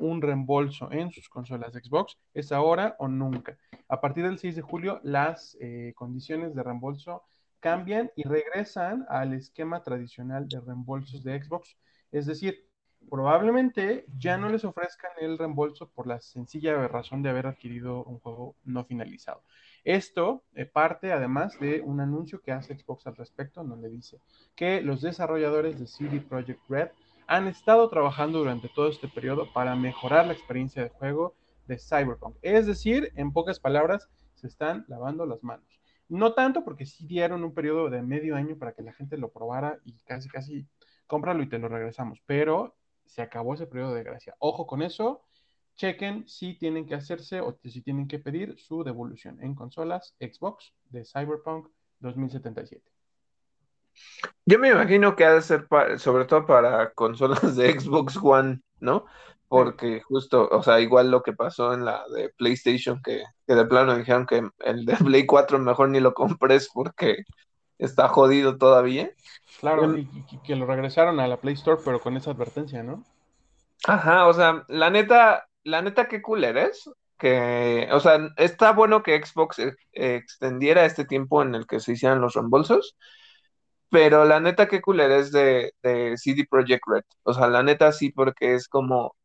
un 0.00 0.22
reembolso 0.22 0.90
en 0.90 1.12
sus 1.12 1.28
consolas 1.28 1.72
Xbox, 1.72 2.16
es 2.34 2.52
ahora 2.52 2.96
o 2.98 3.08
nunca. 3.08 3.58
A 3.88 4.00
partir 4.00 4.24
del 4.24 4.38
6 4.38 4.56
de 4.56 4.62
julio, 4.62 5.00
las 5.02 5.56
eh, 5.60 5.92
condiciones 5.94 6.54
de 6.54 6.62
reembolso 6.62 7.24
cambian 7.60 8.10
y 8.16 8.22
regresan 8.22 9.04
al 9.08 9.34
esquema 9.34 9.82
tradicional 9.82 10.48
de 10.48 10.60
reembolsos 10.60 11.22
de 11.22 11.42
Xbox. 11.42 11.76
Es 12.10 12.26
decir, 12.26 12.66
probablemente 13.08 14.06
ya 14.18 14.36
no 14.36 14.48
les 14.48 14.64
ofrezcan 14.64 15.12
el 15.20 15.38
reembolso 15.38 15.88
por 15.88 16.06
la 16.06 16.20
sencilla 16.20 16.88
razón 16.88 17.22
de 17.22 17.30
haber 17.30 17.46
adquirido 17.46 18.04
un 18.04 18.18
juego 18.20 18.56
no 18.64 18.84
finalizado. 18.84 19.42
Esto 19.84 20.42
eh, 20.54 20.66
parte 20.66 21.12
además 21.12 21.58
de 21.60 21.80
un 21.80 22.00
anuncio 22.00 22.40
que 22.40 22.52
hace 22.52 22.76
Xbox 22.76 23.06
al 23.06 23.16
respecto, 23.16 23.62
donde 23.62 23.88
dice 23.88 24.20
que 24.54 24.80
los 24.80 25.00
desarrolladores 25.00 25.78
de 25.78 25.86
CD 25.86 26.20
Projekt 26.20 26.60
Red 26.68 26.88
han 27.26 27.48
estado 27.48 27.88
trabajando 27.88 28.38
durante 28.38 28.68
todo 28.68 28.88
este 28.88 29.08
periodo 29.08 29.52
para 29.52 29.74
mejorar 29.76 30.26
la 30.26 30.32
experiencia 30.32 30.82
de 30.82 30.90
juego 30.90 31.34
de 31.66 31.78
Cyberpunk. 31.78 32.36
Es 32.42 32.66
decir, 32.66 33.12
en 33.16 33.32
pocas 33.32 33.60
palabras, 33.60 34.08
se 34.34 34.46
están 34.46 34.84
lavando 34.88 35.26
las 35.26 35.42
manos. 35.42 35.66
No 36.08 36.34
tanto 36.34 36.64
porque 36.64 36.86
sí 36.86 37.06
dieron 37.06 37.42
un 37.42 37.52
periodo 37.52 37.90
de 37.90 38.02
medio 38.02 38.36
año 38.36 38.56
para 38.56 38.72
que 38.72 38.82
la 38.82 38.92
gente 38.92 39.18
lo 39.18 39.30
probara 39.30 39.78
y 39.84 39.92
casi, 40.04 40.28
casi 40.28 40.66
cómpralo 41.06 41.42
y 41.42 41.48
te 41.48 41.58
lo 41.58 41.68
regresamos, 41.68 42.20
pero 42.26 42.74
se 43.06 43.22
acabó 43.22 43.54
ese 43.54 43.66
periodo 43.66 43.94
de 43.94 44.02
gracia. 44.02 44.34
Ojo 44.38 44.66
con 44.66 44.82
eso, 44.82 45.22
chequen 45.76 46.26
si 46.26 46.54
tienen 46.54 46.86
que 46.86 46.94
hacerse 46.94 47.40
o 47.40 47.58
si 47.64 47.82
tienen 47.82 48.08
que 48.08 48.18
pedir 48.18 48.58
su 48.58 48.82
devolución 48.82 49.42
en 49.42 49.54
consolas 49.54 50.14
Xbox 50.20 50.74
de 50.90 51.04
Cyberpunk 51.04 51.68
2077. 52.00 52.82
Yo 54.44 54.58
me 54.58 54.70
imagino 54.70 55.16
que 55.16 55.24
ha 55.24 55.34
de 55.34 55.42
ser 55.42 55.66
sobre 55.98 56.24
todo 56.24 56.46
para 56.46 56.92
consolas 56.92 57.56
de 57.56 57.78
Xbox 57.78 58.18
One, 58.22 58.60
¿no? 58.80 59.06
Porque 59.48 60.00
justo, 60.02 60.48
o 60.50 60.62
sea, 60.62 60.80
igual 60.80 61.10
lo 61.10 61.22
que 61.22 61.32
pasó 61.32 61.72
en 61.72 61.84
la 61.84 62.04
de 62.08 62.30
PlayStation, 62.30 63.00
que, 63.02 63.22
que 63.46 63.54
de 63.54 63.64
plano 63.64 63.96
dijeron 63.96 64.26
que 64.26 64.48
el 64.60 64.84
de 64.84 64.96
Play 64.96 65.24
4 65.26 65.58
mejor 65.58 65.88
ni 65.88 66.00
lo 66.00 66.14
compres 66.14 66.68
porque 66.72 67.24
está 67.78 68.08
jodido 68.08 68.58
todavía. 68.58 69.10
Claro, 69.60 69.96
y, 69.96 70.08
que 70.44 70.56
lo 70.56 70.66
regresaron 70.66 71.20
a 71.20 71.28
la 71.28 71.40
Play 71.40 71.54
Store, 71.54 71.80
pero 71.84 72.00
con 72.00 72.16
esa 72.16 72.30
advertencia, 72.30 72.82
¿no? 72.82 73.04
Ajá, 73.86 74.26
o 74.26 74.34
sea, 74.34 74.64
la 74.68 74.90
neta, 74.90 75.48
la 75.64 75.82
neta, 75.82 76.08
qué 76.08 76.22
cool 76.22 76.44
eres. 76.44 76.90
que, 77.18 77.88
o 77.92 78.00
sea, 78.00 78.18
está 78.36 78.72
bueno 78.72 79.02
que 79.02 79.24
Xbox 79.24 79.58
eh, 79.58 79.74
extendiera 79.92 80.84
este 80.84 81.04
tiempo 81.04 81.42
en 81.42 81.54
el 81.54 81.66
que 81.66 81.80
se 81.80 81.92
hicieran 81.92 82.20
los 82.20 82.34
reembolsos, 82.34 82.96
pero 83.90 84.24
la 84.24 84.40
neta, 84.40 84.68
qué 84.68 84.80
culera 84.82 85.16
es 85.16 85.32
de, 85.32 85.72
de 85.82 86.16
CD 86.18 86.46
Projekt 86.48 86.82
Red. 86.86 87.04
O 87.22 87.32
sea, 87.32 87.48
la 87.48 87.62
neta 87.62 87.92
sí, 87.92 88.10
porque 88.10 88.54
es 88.54 88.68
como, 88.68 89.16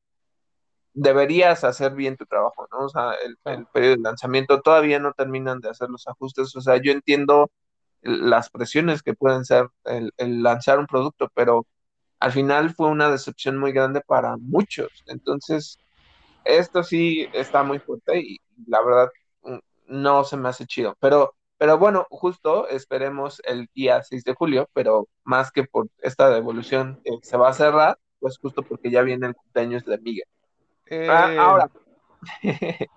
deberías 0.94 1.64
hacer 1.64 1.94
bien 1.94 2.18
tu 2.18 2.26
trabajo, 2.26 2.68
¿no? 2.72 2.86
O 2.86 2.90
sea, 2.90 3.14
el, 3.26 3.38
el 3.46 3.66
periodo 3.68 3.96
de 3.98 4.02
lanzamiento 4.04 4.62
todavía 4.62 5.00
no 5.00 5.14
terminan 5.14 5.60
de 5.60 5.70
hacer 5.70 5.90
los 5.90 6.08
ajustes. 6.08 6.56
O 6.56 6.62
sea, 6.62 6.78
yo 6.78 6.92
entiendo 6.92 7.52
las 8.02 8.50
presiones 8.50 9.04
que 9.04 9.14
pueden 9.14 9.46
ser 9.46 9.68
el, 9.86 10.14
el 10.18 10.44
lanzar 10.44 10.80
un 10.80 10.88
producto, 10.88 11.30
pero 11.36 11.68
al 12.20 12.32
final 12.34 12.74
fue 12.76 12.90
una 12.90 13.10
decepción 13.12 13.58
muy 13.60 13.72
grande 13.74 14.02
para 14.02 14.38
muchos. 14.38 15.04
Entonces, 15.08 15.80
esto 16.44 16.84
sí 16.84 17.28
está 17.34 17.64
muy 17.64 17.80
fuerte 17.80 18.20
y 18.22 18.40
la 18.68 18.82
verdad 18.84 19.10
mm, 19.44 19.58
no 19.88 20.24
se 20.24 20.38
me 20.38 20.50
hace 20.50 20.66
chido. 20.66 20.96
Pero, 21.00 21.36
pero 21.58 21.78
bueno, 21.78 22.08
justo 22.10 22.68
esperemos 22.70 23.42
el 23.46 23.70
día 23.74 24.04
6 24.04 24.24
de 24.24 24.34
julio, 24.36 24.70
pero 24.74 25.08
más 25.24 25.52
que 25.52 25.64
por 25.66 25.88
esta 26.00 26.30
devolución 26.30 27.00
eh, 27.06 27.12
se 27.24 27.38
va 27.38 27.50
a 27.50 27.54
cerrar, 27.54 28.00
pues 28.20 28.38
justo 28.40 28.64
porque 28.64 28.92
ya 28.92 29.02
viene 29.04 29.28
el 29.28 29.36
cumpleaños 29.36 29.86
de 29.86 29.98
Miguel. 30.00 30.26
Ah, 31.06 31.28
Eh, 31.28 31.36
ahora, 31.38 31.70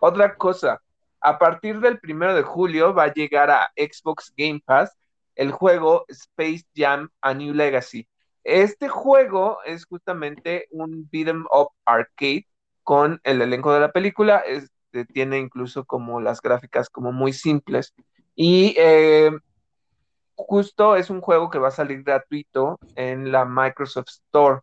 otra 0.00 0.36
cosa, 0.36 0.82
a 1.22 1.38
partir 1.38 1.80
del 1.80 1.98
primero 1.98 2.34
de 2.34 2.42
julio 2.42 2.92
va 2.94 3.04
a 3.04 3.12
llegar 3.12 3.50
a 3.50 3.70
Xbox 3.76 4.32
Game 4.36 4.60
Pass 4.64 4.96
el 5.34 5.50
juego 5.52 6.04
Space 6.08 6.64
Jam 6.74 7.08
A 7.20 7.32
New 7.34 7.54
Legacy. 7.54 8.06
Este 8.44 8.88
juego 8.88 9.58
es 9.64 9.86
justamente 9.86 10.66
un 10.70 11.08
beat'em 11.10 11.46
up 11.50 11.68
arcade 11.84 12.46
con 12.82 13.20
el 13.22 13.40
elenco 13.40 13.72
de 13.72 13.80
la 13.80 13.92
película, 13.92 14.38
este, 14.38 15.04
tiene 15.06 15.38
incluso 15.38 15.84
como 15.84 16.20
las 16.20 16.42
gráficas 16.42 16.90
como 16.90 17.12
muy 17.12 17.32
simples 17.32 17.94
y 18.34 18.74
eh, 18.76 19.30
justo 20.34 20.96
es 20.96 21.10
un 21.10 21.20
juego 21.20 21.50
que 21.50 21.58
va 21.58 21.68
a 21.68 21.72
salir 21.72 22.02
gratuito 22.02 22.78
en 22.96 23.30
la 23.30 23.44
Microsoft 23.44 24.08
Store. 24.08 24.60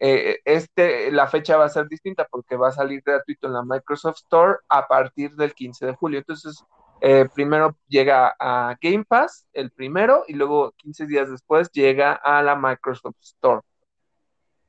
Eh, 0.00 0.38
este, 0.44 1.10
la 1.12 1.26
fecha 1.28 1.56
va 1.56 1.64
a 1.66 1.68
ser 1.68 1.88
distinta 1.88 2.26
porque 2.30 2.56
va 2.56 2.68
a 2.68 2.72
salir 2.72 3.02
gratuito 3.04 3.46
en 3.48 3.54
la 3.54 3.62
Microsoft 3.64 4.18
Store 4.18 4.58
a 4.68 4.86
partir 4.86 5.32
del 5.36 5.54
15 5.54 5.86
de 5.86 5.94
julio. 5.94 6.18
Entonces, 6.20 6.62
eh, 7.00 7.28
primero 7.34 7.76
llega 7.88 8.34
a 8.38 8.76
Game 8.80 9.04
Pass, 9.04 9.46
el 9.52 9.70
primero, 9.72 10.24
y 10.28 10.34
luego 10.34 10.72
15 10.76 11.06
días 11.06 11.30
después 11.30 11.70
llega 11.72 12.12
a 12.14 12.42
la 12.42 12.56
Microsoft 12.56 13.16
Store. 13.20 13.62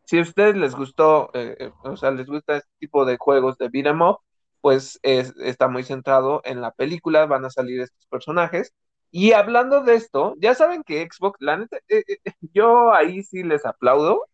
Si 0.05 0.17
a 0.17 0.21
ustedes 0.21 0.55
les 0.55 0.75
gustó, 0.75 1.29
eh, 1.33 1.55
eh, 1.59 1.71
o 1.83 1.95
sea, 1.95 2.11
les 2.11 2.25
gusta 2.27 2.57
este 2.57 2.69
tipo 2.79 3.05
de 3.05 3.17
juegos 3.17 3.57
de 3.57 3.69
beat 3.69 3.87
'em 3.87 4.01
up, 4.01 4.17
pues 4.61 4.99
es- 5.03 5.33
está 5.37 5.67
muy 5.67 5.83
centrado 5.83 6.41
en 6.45 6.61
la 6.61 6.71
película, 6.71 7.25
van 7.27 7.45
a 7.45 7.49
salir 7.51 7.79
estos 7.81 8.05
personajes. 8.07 8.73
Y 9.11 9.33
hablando 9.33 9.81
de 9.83 9.95
esto, 9.95 10.35
ya 10.39 10.55
saben 10.55 10.83
que 10.83 11.07
Xbox, 11.11 11.37
la 11.41 11.57
neta, 11.57 11.77
eh, 11.87 12.03
eh, 12.07 12.17
yo 12.53 12.93
ahí 12.93 13.23
sí 13.23 13.43
les 13.43 13.65
aplaudo. 13.65 14.25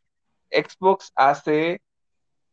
Xbox 0.51 1.11
hace 1.15 1.81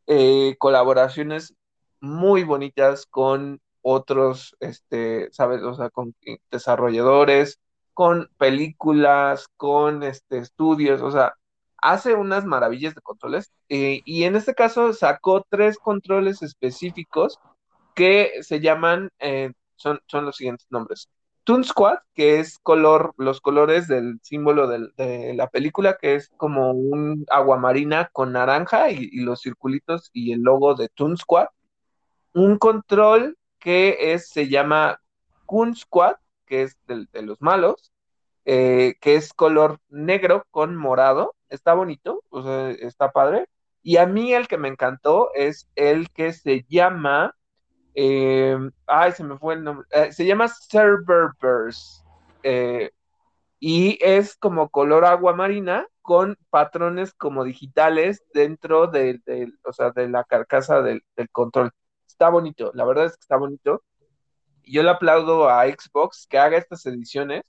eh, 0.07 0.57
colaboraciones 0.59 1.55
muy 2.01 2.45
bonitas 2.45 3.07
con 3.07 3.61
otros, 3.83 4.57
este, 4.61 5.31
¿sabes? 5.33 5.63
O 5.63 5.75
sea, 5.75 5.91
con 5.91 6.15
desarrolladores, 6.51 7.59
con 7.95 8.29
películas, 8.39 9.49
con 9.57 10.03
este, 10.03 10.39
estudios, 10.39 11.03
o 11.03 11.11
sea, 11.11 11.35
hace 11.79 12.15
unas 12.15 12.45
maravillas 12.45 12.95
de 12.95 13.01
controles. 13.03 13.53
y 13.69 14.25
en 14.25 14.37
este 14.37 14.55
caso 14.55 14.93
sacó 14.93 15.45
tres 15.49 15.79
controles 15.79 16.43
específicos 16.43 17.39
que 17.95 18.43
se 18.43 18.61
llaman, 18.61 19.11
eh, 19.19 19.53
son, 19.77 20.01
son 20.07 20.25
los 20.25 20.37
siguientes 20.37 20.67
nombres. 20.71 21.09
Toon 21.45 21.65
Squad, 21.65 21.99
que 22.15 22.39
es 22.39 22.59
color, 22.59 23.15
los 23.17 23.41
colores 23.41 23.89
del 23.89 24.21
símbolo 24.23 24.69
de 24.69 25.35
la 25.35 25.49
película, 25.49 25.97
que 26.01 26.15
es 26.15 26.31
como 26.37 26.71
un 26.73 27.25
aguamarina 27.31 28.11
con 28.13 28.33
naranja 28.33 28.91
y, 28.91 29.11
los 29.21 29.43
circulitos 29.43 30.11
y 30.13 30.33
el 30.33 30.43
logo 30.43 30.75
de 30.75 30.89
Toon 30.89 31.17
Squad. 31.17 31.49
Un 32.35 32.59
control 32.59 33.37
que 33.59 34.15
es, 34.15 34.29
se 34.29 34.49
llama 34.49 35.01
Kun 35.47 35.75
Squad, 35.77 36.17
que 36.47 36.63
es 36.63 36.79
del- 36.87 37.09
de, 37.13 37.23
los 37.23 37.41
malos, 37.43 37.93
eh, 38.45 38.95
que 39.01 39.17
es 39.17 39.33
color 39.33 39.81
negro 39.89 40.47
con 40.51 40.77
morado. 40.77 41.35
Está 41.49 41.75
bonito, 41.75 42.23
o 42.31 42.43
sea, 42.43 42.71
está 42.71 43.11
padre. 43.13 43.49
Y 43.83 43.97
a 43.97 44.07
mí 44.07 44.33
el 44.33 44.49
que 44.49 44.59
me 44.59 44.69
encantó 44.69 45.31
es 45.35 45.69
el 45.75 46.11
que 46.11 46.33
se 46.33 46.65
llama 46.69 47.35
eh, 47.95 48.57
ay, 48.87 49.13
se 49.13 49.25
me 49.25 49.39
fue 49.39 49.55
el 49.55 49.65
nombre. 49.65 49.87
Eh, 49.91 50.13
se 50.13 50.25
llama 50.27 50.49
Serververse. 50.49 52.03
eh, 52.43 52.91
y 53.61 53.99
es 54.03 54.37
como 54.37 54.71
color 54.71 55.05
agua 55.05 55.35
marina 55.35 55.87
con 56.03 56.37
patrones 56.51 57.15
como 57.15 57.45
digitales 57.45 58.23
dentro 58.35 58.89
de, 58.89 59.21
o 59.65 59.73
sea, 59.73 59.91
de 59.93 60.09
la 60.09 60.25
carcasa 60.25 60.83
del, 60.83 61.03
del 61.17 61.31
control. 61.31 61.71
Está 62.07 62.29
bonito, 62.31 62.73
la 62.75 62.85
verdad 62.85 63.07
es 63.07 63.13
que 63.13 63.21
está 63.23 63.37
bonito. 63.37 63.85
Yo 64.65 64.83
le 64.83 64.91
aplaudo 64.91 65.49
a 65.49 65.65
Xbox 65.67 66.27
que 66.29 66.39
haga 66.39 66.59
estas 66.59 66.87
ediciones 66.87 67.43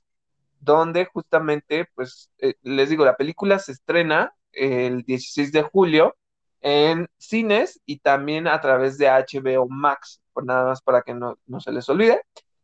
donde 0.59 1.05
justamente, 1.05 1.87
pues, 1.95 2.31
eh, 2.39 2.55
les 2.63 2.89
digo, 2.89 3.05
la 3.05 3.17
película 3.17 3.59
se 3.59 3.73
estrena 3.73 4.33
el 4.53 5.03
16 5.03 5.51
de 5.51 5.63
julio 5.63 6.15
en 6.63 7.09
cines 7.17 7.81
y 7.85 7.99
también 7.99 8.47
a 8.47 8.59
través 8.61 8.97
de 8.97 9.09
HBO 9.09 9.67
Max, 9.69 10.21
por 10.31 10.45
nada 10.45 10.65
más 10.65 10.81
para 10.81 11.03
que 11.03 11.13
no, 11.13 11.37
no 11.45 11.59
se 11.59 11.73
les 11.73 11.87
olvide. 11.89 12.21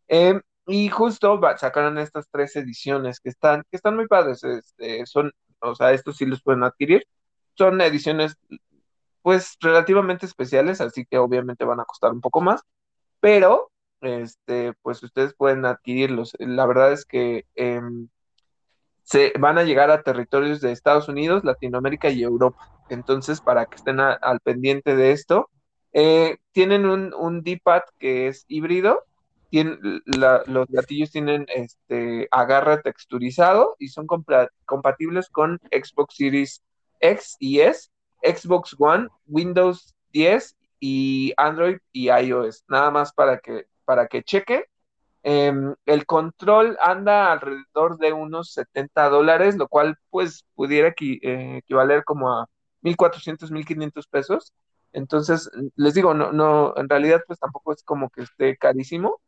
Eh, 0.07 0.39
y 0.67 0.89
justo 0.89 1.39
sacaron 1.57 1.97
estas 1.97 2.27
tres 2.31 2.55
ediciones 2.55 3.19
que 3.19 3.29
están, 3.29 3.63
que 3.69 3.77
están 3.77 3.95
muy 3.95 4.07
padres. 4.07 4.43
este, 4.43 5.05
son, 5.05 5.31
o 5.59 5.75
sea, 5.75 5.91
estos 5.91 6.17
sí 6.17 6.25
los 6.25 6.41
pueden 6.41 6.63
adquirir. 6.63 7.05
Son 7.55 7.81
ediciones, 7.81 8.37
pues, 9.21 9.57
relativamente 9.59 10.25
especiales, 10.25 10.81
así 10.81 11.05
que 11.05 11.17
obviamente 11.17 11.65
van 11.65 11.81
a 11.81 11.85
costar 11.85 12.11
un 12.13 12.21
poco 12.21 12.41
más, 12.41 12.61
pero, 13.19 13.71
este, 14.01 14.73
pues, 14.81 15.03
ustedes 15.03 15.33
pueden 15.35 15.65
adquirirlos. 15.65 16.33
La 16.39 16.65
verdad 16.65 16.93
es 16.93 17.05
que 17.05 17.45
em, 17.55 18.09
se 19.03 19.33
van 19.39 19.57
a 19.57 19.63
llegar 19.63 19.91
a 19.91 20.03
territorios 20.03 20.61
de 20.61 20.71
Estados 20.71 21.09
Unidos, 21.09 21.43
Latinoamérica 21.43 22.09
y 22.09 22.23
Europa. 22.23 22.78
Entonces, 22.89 23.41
para 23.41 23.65
que 23.65 23.75
estén 23.75 23.99
al 23.99 24.39
pendiente 24.41 24.95
de 24.95 25.11
esto, 25.11 25.49
eh, 25.93 26.37
tienen 26.51 26.85
un, 26.85 27.13
un 27.13 27.43
D-pad 27.43 27.81
que 27.97 28.27
es 28.27 28.45
híbrido. 28.47 29.03
Los 29.51 30.67
gatillos 30.67 31.11
tienen 31.11 31.45
este 31.47 32.27
agarre 32.29 32.81
texturizado 32.83 33.75
y 33.79 33.87
son 33.87 34.05
compatibles 34.65 35.29
con 35.29 35.59
Xbox 35.71 36.15
Series 36.15 36.61
X 36.99 37.35
y 37.39 37.61
S, 37.61 37.89
Xbox 38.21 38.75
One, 38.77 39.07
Windows 39.27 39.95
10 40.11 40.55
y 40.79 41.33
Android 41.37 41.77
y 41.91 42.09
iOS. 42.09 42.63
Nada 42.67 42.91
más 42.91 43.13
para 43.13 43.39
que, 43.39 43.65
para 43.85 44.07
que 44.07 44.23
chequen. 44.23 44.63
Em, 45.23 45.75
el 45.85 46.05
control 46.05 46.77
anda 46.81 47.31
alrededor 47.31 47.97
de 47.97 48.13
unos 48.13 48.53
70 48.53 49.09
dólares, 49.09 49.57
lo 49.57 49.67
cual 49.67 49.97
pues 50.09 50.45
pudiera 50.55 50.93
eh, 50.99 51.57
equivaler 51.57 52.05
como 52.05 52.31
a 52.31 52.49
1.400, 52.83 53.51
1.500 53.51 54.07
pesos. 54.09 54.53
Entonces, 54.93 55.49
les 55.75 55.93
digo, 55.93 56.13
no, 56.13 56.31
no, 56.31 56.73
en 56.77 56.89
realidad 56.89 57.21
pues 57.27 57.39
tampoco 57.39 57.73
es 57.73 57.83
como 57.83 58.09
que 58.09 58.23
esté 58.23 58.57
carísimo. 58.57 59.19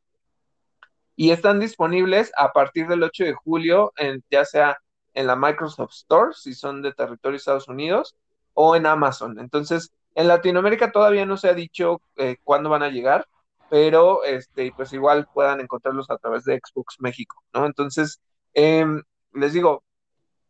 Y 1.16 1.32
están 1.32 1.60
disponibles 1.60 2.32
a 2.38 2.52
partir 2.52 2.88
del 2.88 3.04
8 3.04 3.26
de 3.26 3.34
julio, 3.34 3.94
en, 3.98 4.24
ya 4.32 4.46
sea 4.46 4.78
en 5.14 5.28
la 5.28 5.36
Microsoft 5.36 5.94
Store, 5.94 6.34
si 6.34 6.54
son 6.54 6.82
de 6.82 6.94
territorio 6.94 7.34
de 7.34 7.38
Estados 7.38 7.68
Unidos, 7.68 8.16
o 8.54 8.76
en 8.76 8.86
Amazon. 8.86 9.40
Entonces, 9.40 9.92
en 10.16 10.28
Latinoamérica 10.28 10.92
todavía 10.92 11.26
no 11.26 11.38
se 11.38 11.50
ha 11.50 11.54
dicho 11.54 12.02
eh, 12.18 12.38
cuándo 12.44 12.70
van 12.70 12.84
a 12.84 12.90
llegar, 12.90 13.28
pero 13.70 14.24
este, 14.24 14.74
pues 14.76 14.92
igual 14.94 15.28
puedan 15.34 15.62
encontrarlos 15.62 16.10
a 16.10 16.18
través 16.18 16.44
de 16.44 16.60
Xbox 16.60 16.98
México, 17.00 17.44
¿no? 17.54 17.66
Entonces, 17.66 18.20
em, 18.54 19.02
les 19.34 19.54
digo, 19.54 19.84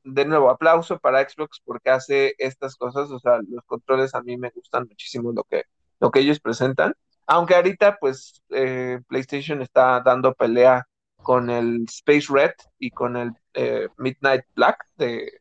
de 0.04 0.26
nuevo, 0.26 0.50
aplauso 0.50 1.00
para 1.00 1.28
Xbox 1.28 1.62
porque 1.64 1.90
hace 1.90 2.36
estas 2.38 2.76
cosas, 2.76 3.12
o 3.12 3.20
sea, 3.20 3.40
los 3.48 3.64
controles 3.66 4.16
a 4.16 4.22
mí 4.22 4.38
me 4.38 4.50
gustan 4.52 4.88
muchísimo 4.88 5.32
lo 5.32 5.44
que, 5.44 5.66
lo 6.00 6.12
que 6.12 6.20
ellos 6.22 6.40
presentan, 6.40 6.96
aunque 7.28 7.56
ahorita 7.56 7.98
pues 8.00 8.42
eh, 8.50 9.00
PlayStation 9.08 9.62
está 9.62 10.02
dando 10.02 10.34
pelea 10.34 10.88
con 11.18 11.50
el 11.50 11.86
Space 11.88 12.28
Red 12.30 12.54
y 12.80 12.90
con 12.92 13.16
el 13.16 13.32
eh, 13.54 13.88
Midnight 13.98 14.44
Black 14.56 14.86
de, 14.96 15.32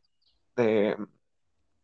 de- 0.55 0.95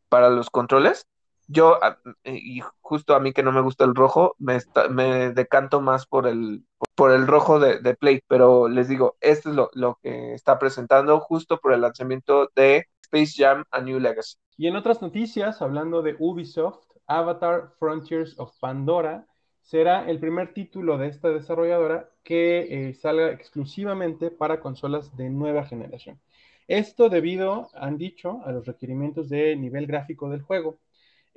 para 0.09 0.29
los 0.29 0.49
controles. 0.49 1.07
Yo, 1.47 1.79
y 2.25 2.61
justo 2.81 3.15
a 3.15 3.19
mí 3.19 3.31
que 3.31 3.43
no 3.43 3.51
me 3.51 3.61
gusta 3.61 3.85
el 3.85 3.95
rojo, 3.95 4.35
me 4.37 5.33
decanto 5.33 5.79
más 5.81 6.05
por 6.05 6.27
el, 6.27 6.65
por 6.95 7.11
el 7.11 7.25
rojo 7.25 7.59
de, 7.59 7.79
de 7.79 7.95
Play, 7.95 8.21
pero 8.27 8.67
les 8.67 8.89
digo, 8.89 9.15
esto 9.21 9.49
es 9.49 9.55
lo, 9.55 9.69
lo 9.73 9.97
que 10.01 10.33
está 10.33 10.59
presentando 10.59 11.19
justo 11.19 11.57
por 11.59 11.73
el 11.73 11.81
lanzamiento 11.81 12.49
de 12.55 12.87
Space 13.03 13.33
Jam 13.37 13.63
A 13.71 13.81
New 13.81 13.99
Legacy. 13.99 14.37
Y 14.57 14.67
en 14.67 14.75
otras 14.75 15.01
noticias, 15.01 15.61
hablando 15.61 16.01
de 16.01 16.15
Ubisoft, 16.19 16.83
Avatar 17.07 17.71
Frontiers 17.79 18.37
of 18.37 18.51
Pandora 18.59 19.25
será 19.61 20.09
el 20.09 20.19
primer 20.19 20.53
título 20.53 20.97
de 20.97 21.07
esta 21.07 21.29
desarrolladora 21.29 22.09
que 22.23 22.89
eh, 22.89 22.93
salga 22.93 23.31
exclusivamente 23.31 24.31
para 24.31 24.59
consolas 24.59 25.15
de 25.15 25.29
nueva 25.29 25.65
generación. 25.65 26.19
Esto 26.67 27.09
debido, 27.09 27.69
han 27.73 27.97
dicho, 27.97 28.41
a 28.45 28.51
los 28.51 28.65
requerimientos 28.65 29.29
de 29.29 29.55
nivel 29.55 29.87
gráfico 29.87 30.29
del 30.29 30.41
juego. 30.41 30.79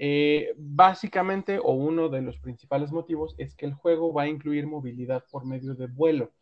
Eh, 0.02 0.54
básicamente, 0.56 1.58
o 1.62 1.72
uno 1.72 2.08
de 2.08 2.22
los 2.22 2.38
principales 2.38 2.90
motivos, 2.90 3.34
es 3.36 3.54
que 3.54 3.66
el 3.66 3.74
juego 3.74 4.14
va 4.14 4.22
a 4.22 4.28
incluir 4.28 4.66
movilidad 4.66 5.26
por 5.30 5.44
medio 5.44 5.74
de 5.74 5.88
vuelo. 5.88 6.32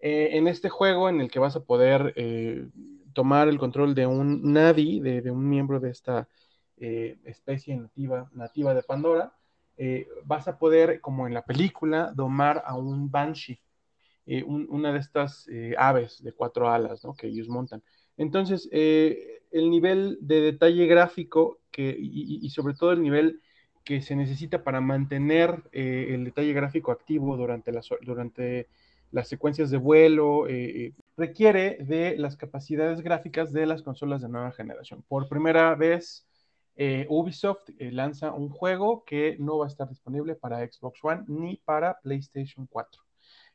Eh, 0.00 0.30
en 0.32 0.48
este 0.48 0.68
juego, 0.68 1.08
en 1.08 1.20
el 1.20 1.30
que 1.30 1.38
vas 1.38 1.54
a 1.54 1.62
poder 1.62 2.12
eh, 2.16 2.66
tomar 3.12 3.46
el 3.46 3.56
control 3.56 3.94
de 3.94 4.08
un 4.08 4.52
Navi, 4.52 4.98
de, 4.98 5.30
un 5.30 5.48
miembro 5.48 5.78
de 5.78 5.90
esta 5.90 6.28
especie 6.76 7.76
nativa, 7.76 8.28
nativa 8.32 8.74
de 8.74 8.82
Pandora, 8.82 9.32
vas 10.24 10.48
a 10.48 10.58
poder, 10.58 11.00
como 11.00 11.28
en 11.28 11.34
la 11.34 11.44
película, 11.44 12.12
domar 12.12 12.64
a 12.66 12.74
un 12.76 13.12
Banshee, 13.12 13.60
una 14.44 14.92
de 14.92 14.98
estas 14.98 15.46
aves 15.78 16.20
de 16.20 16.32
cuatro 16.32 16.68
alas 16.68 17.06
que 17.16 17.28
ellos 17.28 17.48
montan. 17.48 17.80
Entonces, 18.16 18.68
eh, 18.72 19.42
el 19.50 19.70
nivel 19.70 20.18
de 20.20 20.40
detalle 20.40 20.86
gráfico 20.86 21.60
que, 21.70 21.96
y, 21.98 22.48
sobre 22.50 22.74
todo 22.74 22.92
el 22.92 23.02
nivel 23.02 23.40
que 23.84 24.00
se 24.00 24.16
necesita 24.16 24.62
para 24.64 24.80
mantener 24.80 25.62
eh, 25.72 26.08
el 26.10 26.24
detalle 26.24 26.52
gráfico 26.52 26.92
activo 26.92 27.36
durante 27.36 27.72
las, 27.72 27.88
durante 28.02 28.68
las 29.10 29.28
secuencias 29.28 29.70
de 29.70 29.76
vuelo, 29.76 30.48
eh, 30.48 30.94
requiere 31.16 31.78
de 31.80 32.16
las 32.16 32.36
capacidades 32.36 33.00
gráficas 33.00 33.52
de 33.52 33.66
las 33.66 33.82
consolas 33.82 34.22
de 34.22 34.28
nueva 34.28 34.52
generación. 34.52 35.04
Por 35.06 35.28
primera 35.28 35.74
vez, 35.74 36.26
Ubisoft 37.08 37.68
lanza 37.78 38.32
un 38.32 38.48
juego 38.48 39.04
que 39.04 39.36
no 39.38 39.58
va 39.58 39.66
a 39.66 39.68
estar 39.68 39.88
disponible 39.88 40.34
para 40.34 40.58
Xbox 40.66 40.98
One 41.04 41.22
ni 41.28 41.56
para 41.64 42.00
PlayStation 42.00 42.66
4. 42.66 43.02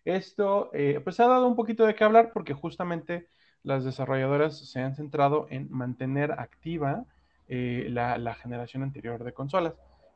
Esto 0.06 0.72
pues 1.04 1.20
ha 1.20 1.28
dado 1.28 1.46
un 1.48 1.58
poquito 1.58 1.86
de 1.86 1.96
qué 1.96 2.06
hablar 2.06 2.32
porque 2.32 2.54
justamente 2.54 3.28
las 3.64 3.84
desarrolladoras 3.84 4.58
se 4.58 4.80
han 4.80 4.96
centrado 4.96 5.48
en 5.50 5.70
mantener 5.72 6.32
activa 6.34 7.06
eh, 7.48 7.88
la, 7.90 8.36
generación 8.36 8.84
anterior 8.84 9.24
de 9.24 9.34
consolas. 9.34 9.74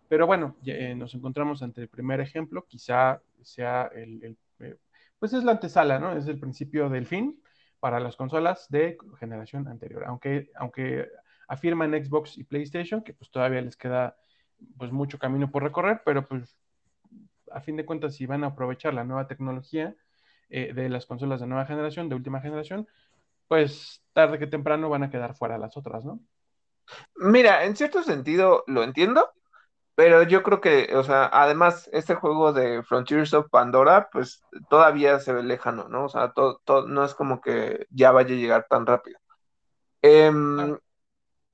Pero 0.07 0.27
bueno, 0.27 0.55
eh, 0.65 0.93
nos 0.95 1.15
encontramos 1.15 1.63
ante 1.63 1.81
el 1.81 1.87
primer 1.89 2.19
ejemplo, 2.19 2.65
quizá 2.67 3.21
sea 3.41 3.89
el, 3.95 4.37
eh, 4.59 4.77
pues 5.17 5.33
es 5.33 5.43
la 5.43 5.53
antesala, 5.53 5.99
¿no? 5.99 6.15
Es 6.15 6.27
el 6.27 6.39
principio 6.39 6.89
del 6.89 7.07
fin 7.07 7.41
para 7.79 7.99
las 7.99 8.15
consolas 8.15 8.67
de 8.69 8.97
generación 9.19 9.67
anterior. 9.67 10.03
Aunque, 10.05 10.51
aunque 10.55 11.09
afirman 11.47 11.91
Xbox 11.91 12.37
y 12.37 12.43
PlayStation 12.43 13.03
que 13.03 13.13
pues 13.13 13.31
todavía 13.31 13.61
les 13.61 13.75
queda 13.75 14.15
pues 14.77 14.91
mucho 14.91 15.17
camino 15.17 15.49
por 15.51 15.63
recorrer, 15.63 16.01
pero 16.05 16.27
pues 16.27 16.55
a 17.51 17.61
fin 17.61 17.75
de 17.75 17.85
cuentas 17.85 18.15
si 18.15 18.25
van 18.25 18.43
a 18.43 18.47
aprovechar 18.47 18.93
la 18.93 19.03
nueva 19.03 19.27
tecnología 19.27 19.95
de 20.49 20.87
las 20.87 21.07
consolas 21.07 21.41
de 21.41 21.47
nueva 21.47 21.65
generación, 21.65 22.09
de 22.09 22.15
última 22.15 22.39
generación, 22.39 22.87
pues 23.53 24.01
tarde 24.13 24.39
que 24.39 24.47
temprano 24.47 24.89
van 24.89 25.03
a 25.03 25.11
quedar 25.11 25.35
fuera 25.35 25.59
las 25.59 25.77
otras, 25.77 26.03
¿no? 26.03 26.19
Mira, 27.17 27.65
en 27.65 27.75
cierto 27.75 28.01
sentido 28.01 28.63
lo 28.65 28.81
entiendo, 28.81 29.31
pero 29.93 30.23
yo 30.23 30.41
creo 30.41 30.59
que, 30.59 30.89
o 30.95 31.03
sea, 31.03 31.29
además, 31.31 31.87
este 31.93 32.15
juego 32.15 32.51
de 32.51 32.81
Frontiers 32.81 33.31
of 33.35 33.51
Pandora, 33.51 34.09
pues 34.11 34.41
todavía 34.71 35.19
se 35.19 35.33
ve 35.33 35.43
lejano, 35.43 35.87
¿no? 35.87 36.05
O 36.05 36.09
sea, 36.09 36.31
todo, 36.33 36.87
no 36.87 37.05
es 37.05 37.13
como 37.13 37.41
que 37.41 37.85
ya 37.91 38.11
vaya 38.11 38.33
a 38.33 38.37
llegar 38.39 38.65
tan 38.67 38.87
rápido. 38.87 39.19
Em, 40.01 40.75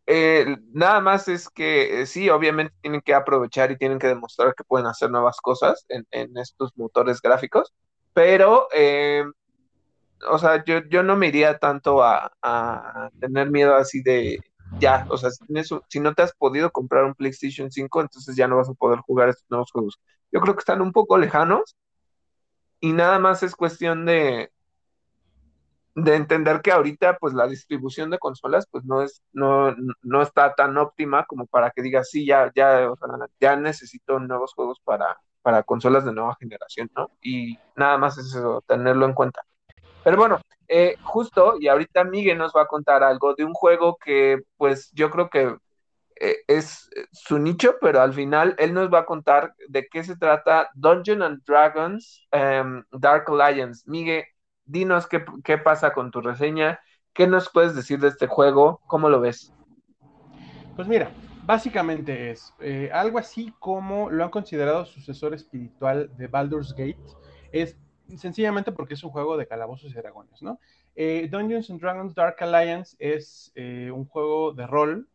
eh, 0.06 0.56
nada 0.72 1.02
más 1.02 1.28
es 1.28 1.50
que 1.50 2.04
eh, 2.04 2.06
sí, 2.06 2.30
obviamente 2.30 2.74
tienen 2.80 3.02
que 3.02 3.14
aprovechar 3.14 3.72
y 3.72 3.78
tienen 3.78 4.00
que 4.00 4.08
demostrar 4.08 4.56
que 4.56 4.64
pueden 4.64 4.88
hacer 4.88 5.12
nuevas 5.12 5.42
cosas 5.42 5.86
en, 5.90 6.38
estos 6.38 6.72
motores 6.78 7.22
gráficos, 7.22 7.74
pero 8.14 8.70
em, 8.72 9.34
o 10.28 10.38
sea, 10.38 10.64
yo, 10.66 10.80
yo 10.90 11.04
no 11.04 11.16
me 11.16 11.28
iría 11.28 11.58
tanto 11.58 12.04
a, 12.04 12.32
tener 13.20 13.52
miedo 13.52 13.76
así 13.76 14.02
de, 14.02 14.40
ya, 14.80 15.06
o 15.10 15.18
sea, 15.18 15.30
si, 15.32 16.00
no 16.00 16.14
te 16.14 16.22
has 16.22 16.34
podido 16.34 16.72
comprar 16.72 17.06
un 17.06 17.16
PlayStation 17.16 17.72
5, 17.72 18.02
entonces 18.02 18.36
ya 18.36 18.48
no 18.48 18.58
vas 18.58 18.70
a 18.70 18.74
poder 18.74 19.00
jugar 19.00 19.30
estos 19.30 19.50
nuevos 19.50 19.72
juegos. 19.72 20.00
Yo 20.32 20.42
creo 20.42 20.56
que 20.56 20.60
están 20.60 20.82
un 20.82 20.92
poco 20.92 21.18
lejanos 21.18 21.76
y 22.80 22.94
nada 22.94 23.20
más 23.20 23.44
es 23.44 23.56
cuestión 23.56 24.06
de, 24.06 24.52
de 25.96 26.16
entender 26.16 26.62
que 26.62 26.72
ahorita 26.72 27.18
pues 27.18 27.34
la 27.34 27.48
distribución 27.48 28.10
de 28.10 28.20
consolas 28.20 28.68
pues 28.70 28.86
no 28.86 29.02
es 29.02 29.22
no, 29.34 29.76
no 30.02 30.22
está 30.22 30.54
tan 30.56 30.78
óptima 30.78 31.26
como 31.26 31.48
para 31.48 31.72
que 31.72 31.82
digas 31.82 32.10
sí 32.10 32.26
ya 32.26 32.52
ya 32.56 32.90
ya 33.40 33.56
necesito 33.56 34.20
nuevos 34.20 34.54
juegos 34.54 34.80
para 34.84 35.20
para 35.42 35.64
consolas 35.64 36.06
de 36.06 36.14
nueva 36.14 36.38
generación 36.40 36.90
no 36.96 37.12
y 37.22 37.58
nada 37.76 37.98
más 37.98 38.18
es 38.18 38.28
eso 38.28 38.64
tenerlo 38.68 39.06
en 39.06 39.14
cuenta 39.14 39.44
pero 40.04 40.18
bueno, 40.18 40.40
eh, 40.68 40.96
justo, 41.02 41.56
y 41.60 41.68
ahorita 41.68 42.04
Miguel 42.04 42.38
nos 42.38 42.54
va 42.56 42.64
a 42.64 42.68
contar 42.68 43.04
algo 43.04 43.34
de 43.36 43.44
un 43.44 43.54
juego 43.54 43.98
que, 44.04 44.40
pues, 44.58 44.92
yo 44.94 45.10
creo 45.10 45.30
que 45.30 45.56
eh, 46.22 46.38
es 46.48 46.90
su 47.12 47.40
nicho, 47.40 47.76
pero 47.80 48.02
al 48.02 48.14
final 48.14 48.56
él 48.60 48.74
nos 48.74 48.94
va 48.94 49.00
a 49.00 49.06
contar 49.06 49.56
de 49.68 49.88
qué 49.88 50.04
se 50.04 50.18
trata 50.18 50.70
Dungeon 50.74 51.24
and 51.24 51.42
Dragons 51.46 52.28
em, 52.32 52.84
Dark 52.92 53.26
Alliance. 53.30 53.84
Miguel, 53.86 54.26
dinos 54.66 55.08
qué, 55.08 55.58
pasa 55.58 55.94
con 55.94 56.12
tu 56.12 56.22
reseña, 56.22 56.80
qué 57.14 57.26
nos 57.26 57.50
puedes 57.50 57.74
decir 57.74 58.00
de 58.00 58.10
este 58.10 58.28
juego, 58.28 58.82
cómo 58.86 59.10
lo 59.10 59.22
ves. 59.22 59.54
Pues 60.76 60.88
mira, 60.88 61.10
básicamente 61.46 62.32
es 62.32 62.54
eh, 62.60 62.90
algo 62.94 63.18
así 63.18 63.54
como 63.60 64.10
lo 64.12 64.24
han 64.24 64.30
considerado 64.30 64.86
sucesor 64.86 65.34
espiritual 65.34 66.16
de 66.18 66.28
Baldur's 66.28 66.74
Gate. 66.74 67.00
Es 67.52 67.78
sencillamente 68.18 68.72
porque 68.72 68.96
es 68.96 69.04
un 69.04 69.12
juego 69.12 69.38
de 69.38 69.48
calabozos 69.48 69.92
y 69.92 69.96
dragones, 69.96 70.42
¿no? 70.42 70.60
Eh, 70.96 71.28
Dungeons 71.30 71.70
and 71.70 71.80
Dragons 71.80 72.16
Dark 72.16 72.36
Alliance 72.40 72.96
es 73.00 73.52
eh, 73.56 73.92
un 73.92 74.06
juego 74.06 74.52
de 74.52 74.68
rol, 74.68 75.08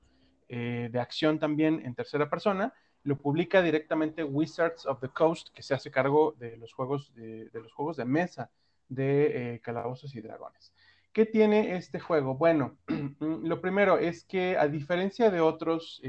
eh, 0.49 0.89
de 0.91 1.01
acción 1.01 1.39
también 1.39 1.83
en 1.85 1.95
tercera 1.95 2.31
persona. 2.31 2.73
Lo 3.03 3.19
publica 3.19 3.61
directamente 3.63 4.25
Wizards 4.25 4.87
of 4.87 5.01
the 5.01 5.09
Coast, 5.09 5.49
que 5.55 5.63
se 5.63 5.75
hace 5.75 5.91
cargo 5.91 6.35
de 6.39 6.57
los 6.57 6.73
juegos 6.73 7.13
de, 7.15 7.51
los 7.53 7.73
juegos 7.73 7.97
de 7.97 8.05
mesa 8.05 8.51
de 8.89 9.61
calabozos 9.63 10.15
y 10.15 10.21
dragones. 10.21 10.73
¿Qué 11.13 11.27
tiene 11.27 11.77
este 11.77 12.01
juego? 12.01 12.35
Bueno, 12.35 12.79
lo 13.21 13.61
primero 13.61 13.99
es 13.99 14.25
que 14.25 14.57
a 14.57 14.69
diferencia 14.69 15.31
de 15.31 15.41
otros 15.41 16.01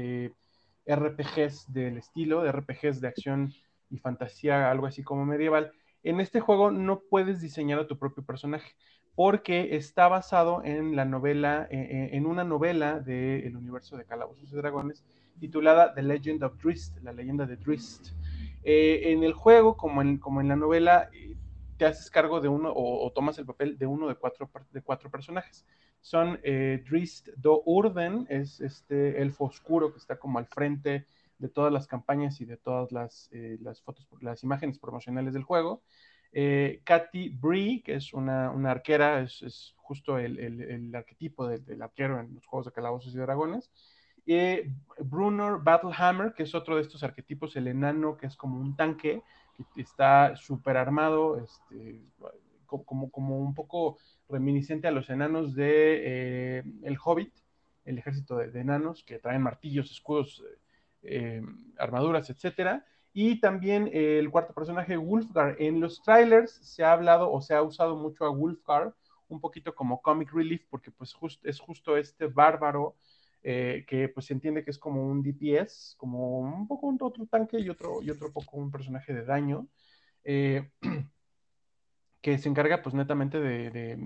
RPGs 0.86 1.72
del 1.72 1.98
estilo, 1.98 2.42
de 2.42 2.52
RPGs 2.52 3.00
de 3.00 3.08
acción 3.08 3.52
y 3.90 3.98
fantasía, 3.98 4.70
algo 4.70 4.86
así 4.86 5.02
como 5.02 5.24
medieval, 5.26 5.72
en 6.06 6.20
este 6.20 6.40
juego 6.40 6.70
no 6.70 7.00
puedes 7.00 7.40
diseñar 7.40 7.80
a 7.80 7.88
tu 7.88 7.98
propio 7.98 8.24
personaje 8.24 8.76
porque 9.16 9.74
está 9.76 10.06
basado 10.06 10.62
en 10.62 10.94
la 10.94 11.04
novela, 11.04 11.66
eh, 11.70 11.78
eh, 11.80 12.08
en 12.12 12.26
una 12.26 12.44
novela 12.44 13.00
del 13.00 13.56
universo 13.56 13.96
de 13.96 14.04
Calabozos 14.04 14.52
y 14.52 14.54
Dragones 14.54 15.04
titulada 15.40 15.94
The 15.94 16.02
Legend 16.02 16.44
of 16.44 16.62
Drist, 16.62 16.98
la 17.02 17.12
leyenda 17.12 17.44
de 17.44 17.56
Drist. 17.56 18.10
Eh, 18.62 19.12
en 19.12 19.24
el 19.24 19.32
juego, 19.32 19.76
como 19.76 20.00
en, 20.00 20.48
la 20.48 20.56
novela, 20.56 21.10
te 21.76 21.86
haces 21.86 22.10
cargo 22.10 22.40
de 22.40 22.48
uno 22.48 22.72
o, 22.74 23.10
tomas 23.12 23.38
el 23.38 23.46
papel 23.46 23.76
de 23.76 23.86
uno 23.86 24.06
de 24.08 24.14
cuatro, 24.14 25.10
personajes. 25.10 25.66
Son 26.00 26.38
Drist 26.88 27.28
Do 27.36 27.62
Urden, 27.66 28.26
es 28.30 28.60
este 28.60 29.20
elfo 29.20 29.44
oscuro 29.44 29.92
que 29.92 29.98
está 29.98 30.18
como 30.18 30.38
al 30.38 30.46
frente 30.46 31.06
de 31.38 31.48
todas 31.48 31.72
las 31.72 31.86
campañas 31.86 32.40
y 32.40 32.44
de 32.44 32.56
todas 32.56 32.92
las, 32.92 33.28
eh, 33.32 33.58
las 33.60 33.82
fotos, 33.82 34.06
las 34.20 34.42
imágenes 34.42 34.78
promocionales 34.78 35.34
del 35.34 35.42
juego. 35.42 35.82
Eh, 36.32 36.80
Katy 36.84 37.30
Bree, 37.30 37.82
que 37.82 37.94
es 37.94 38.12
una, 38.12 38.50
arquera, 38.70 39.20
es, 39.22 39.74
justo 39.76 40.18
el, 40.18 40.94
arquetipo 40.94 41.46
del 41.46 41.82
arquero 41.82 42.20
en 42.20 42.34
los 42.34 42.46
juegos 42.46 42.66
de 42.66 42.72
calabozos 42.72 43.14
y 43.14 43.18
dragones. 43.18 43.70
Eh, 44.26 44.70
Brunner 44.98 45.58
Battlehammer, 45.62 46.34
que 46.34 46.42
es 46.42 46.54
otro 46.54 46.76
de 46.76 46.82
estos 46.82 47.02
arquetipos, 47.04 47.56
el 47.56 47.68
enano, 47.68 48.16
que 48.16 48.26
es 48.26 48.36
como 48.36 48.60
un 48.60 48.76
tanque, 48.76 49.22
que 49.74 49.80
está 49.80 50.36
súper 50.36 50.76
armado, 50.76 51.38
este, 51.38 52.02
como, 52.66 53.10
como 53.10 53.38
un 53.38 53.54
poco 53.54 53.96
reminiscente 54.28 54.88
a 54.88 54.90
los 54.90 55.08
enanos 55.08 55.54
de 55.54 56.58
El 56.82 56.98
Hobbit, 57.02 57.32
el 57.84 57.98
ejército 57.98 58.36
de, 58.36 58.60
enanos 58.60 59.04
que 59.04 59.18
traen 59.18 59.42
martillos, 59.42 59.90
escudos 59.90 60.42
eh, 61.06 61.42
armaduras, 61.78 62.28
etcétera. 62.30 62.84
Y 63.12 63.40
también 63.40 63.88
el 63.92 64.30
cuarto 64.30 64.52
personaje, 64.52 64.96
Wolfgar. 64.96 65.56
En 65.58 65.80
los 65.80 66.02
trailers 66.02 66.52
se 66.52 66.84
ha 66.84 66.92
hablado 66.92 67.32
o 67.32 67.40
se 67.40 67.54
ha 67.54 67.62
usado 67.62 67.96
mucho 67.96 68.24
a 68.26 68.30
Wolfgar, 68.30 68.94
un 69.28 69.40
poquito 69.40 69.74
como 69.74 70.02
comic 70.02 70.32
relief, 70.32 70.66
porque 70.68 70.90
pues 70.90 71.16
es 71.44 71.58
justo 71.58 71.96
este 71.96 72.26
bárbaro 72.26 72.96
eh, 73.48 73.84
que 73.86 74.08
pues 74.08 74.26
se 74.26 74.34
entiende 74.34 74.64
que 74.64 74.72
es 74.72 74.78
como 74.78 75.06
un 75.06 75.22
DPS, 75.22 75.94
como 75.96 76.40
un 76.40 76.66
poco 76.66 76.88
un, 76.88 76.98
otro 77.00 77.26
tanque 77.26 77.60
y 77.60 77.68
otro, 77.68 78.02
y 78.02 78.10
otro 78.10 78.32
poco 78.32 78.56
un 78.56 78.72
personaje 78.72 79.14
de 79.14 79.24
daño, 79.24 79.68
eh, 80.24 80.72
que 82.20 82.38
se 82.38 82.48
encarga 82.48 82.82
pues 82.82 82.94
netamente 82.94 83.38
de, 83.38 83.70
de, 83.70 83.98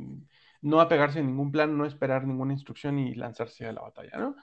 no 0.61 0.81
apegarse 0.81 1.21
a 1.21 1.23
ningún 1.23 1.51
plan, 1.51 1.77
no 1.77 1.87
esperar 1.87 2.27
ninguna 2.27 2.53
instrucción 2.53 2.99
y 2.99 3.15
lanzarse 3.15 3.67
a 3.67 3.73
la 3.73 3.81
batalla, 3.81 4.19
¿no? 4.19 4.37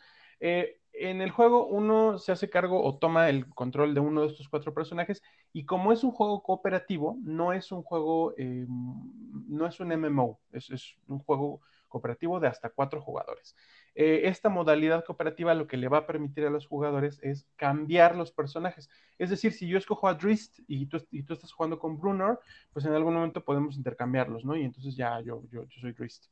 En 1.00 1.22
el 1.22 1.32
juego 1.32 1.68
uno 1.68 2.18
se 2.18 2.32
hace 2.32 2.50
cargo 2.50 2.84
o 2.84 2.98
toma 2.98 3.30
el 3.30 3.48
control 3.50 3.94
de 3.94 4.00
uno 4.00 4.22
de 4.22 4.28
estos 4.28 4.50
cuatro 4.50 4.74
personajes 4.74 5.22
y 5.54 5.66
como 5.66 5.92
es 5.92 6.04
un 6.04 6.12
juego 6.12 6.42
cooperativo, 6.44 7.18
no 7.22 7.54
es 7.54 7.72
un 7.72 7.84
juego, 7.84 8.34
eh, 8.38 8.66
no 8.68 9.68
es 9.68 9.80
un 9.80 9.92
MMO, 9.92 10.40
es, 10.52 10.96
un 11.08 11.20
juego 11.20 11.62
cooperativo 11.88 12.40
de 12.40 12.48
hasta 12.48 12.70
cuatro 12.70 13.02
jugadores. 13.02 13.56
Eh, 13.96 14.22
esta 14.26 14.50
modalidad 14.50 15.06
cooperativa 15.06 15.54
lo 15.54 15.68
que 15.68 15.78
le 15.78 15.88
va 15.88 16.00
a 16.00 16.08
permitir 16.08 16.46
a 16.46 16.50
los 16.50 16.68
jugadores 16.68 17.20
es 17.24 17.48
cambiar 17.56 18.16
los 18.16 18.32
personajes. 18.32 18.90
Es 19.18 19.30
decir, 19.30 19.54
si 19.54 19.68
yo 19.68 19.78
escojo 19.78 20.08
a 20.08 20.16
Drist 20.16 20.60
y 20.68 20.86
tú, 20.88 20.98
estás 20.98 21.52
jugando 21.52 21.80
con 21.80 21.98
Brunner, 22.00 22.40
pues 22.74 22.86
en 22.86 22.94
algún 22.94 23.14
momento 23.14 23.44
podemos 23.44 23.78
intercambiarlos, 23.78 24.46
¿no? 24.46 24.56
Y 24.56 24.64
entonces 24.64 24.96
ya 24.96 25.20
yo, 25.22 25.44
yo, 25.50 25.64
yo 25.64 25.82
soy 25.82 25.94
Drist. 25.94 26.28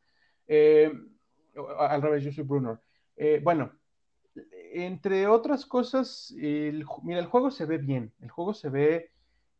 Eh, 0.47 0.91
al 1.80 2.01
revés, 2.01 2.24
yo 2.24 2.32
soy 2.32 2.43
Brunner. 2.43 2.80
bueno, 3.41 3.72
entre 4.84 5.28
otras 5.28 5.65
cosas, 5.65 6.34
el, 6.38 6.86
mira, 7.03 7.19
el 7.19 7.28
juego 7.28 7.49
se 7.49 7.65
ve 7.65 7.78
bien, 7.78 8.11
el 8.21 8.30
juego 8.30 8.53
se 8.53 8.69
ve 8.69 9.11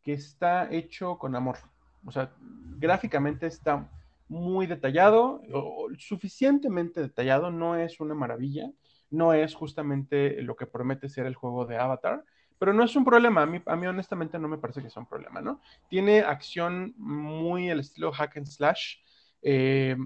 que 0.02 0.12
está 0.12 0.70
hecho 0.70 1.16
con 1.16 1.34
amor, 1.34 1.56
o 2.04 2.12
sea, 2.12 2.32
gráficamente 2.78 3.46
está 3.46 3.90
muy 4.28 4.66
detallado, 4.66 5.40
o, 5.52 5.88
suficientemente 5.98 7.00
detallado, 7.00 7.50
no 7.50 7.76
es 7.76 7.98
una 7.98 8.14
maravilla, 8.14 8.70
no 9.10 9.32
es 9.32 9.54
justamente 9.54 10.42
lo 10.42 10.54
que 10.54 10.66
promete 10.66 11.08
ser 11.08 11.26
el 11.26 11.34
juego 11.34 11.64
de 11.64 11.78
Avatar, 11.78 12.24
pero 12.58 12.74
no 12.74 12.84
es 12.84 12.94
un 12.94 13.04
problema, 13.04 13.42
a 13.42 13.46
mí, 13.46 13.62
a 13.64 13.76
mí 13.76 13.86
honestamente 13.86 14.38
no 14.38 14.48
me 14.48 14.58
parece 14.58 14.82
que 14.82 14.90
sea 14.90 15.00
un 15.00 15.08
problema, 15.08 15.40
¿no? 15.40 15.60
Tiene 15.88 16.20
acción 16.20 16.94
muy 16.96 17.70
al 17.70 17.80
estilo 17.80 18.12
hack 18.12 18.36
and 18.36 18.46
slash. 18.46 18.96
Eh, 19.42 19.96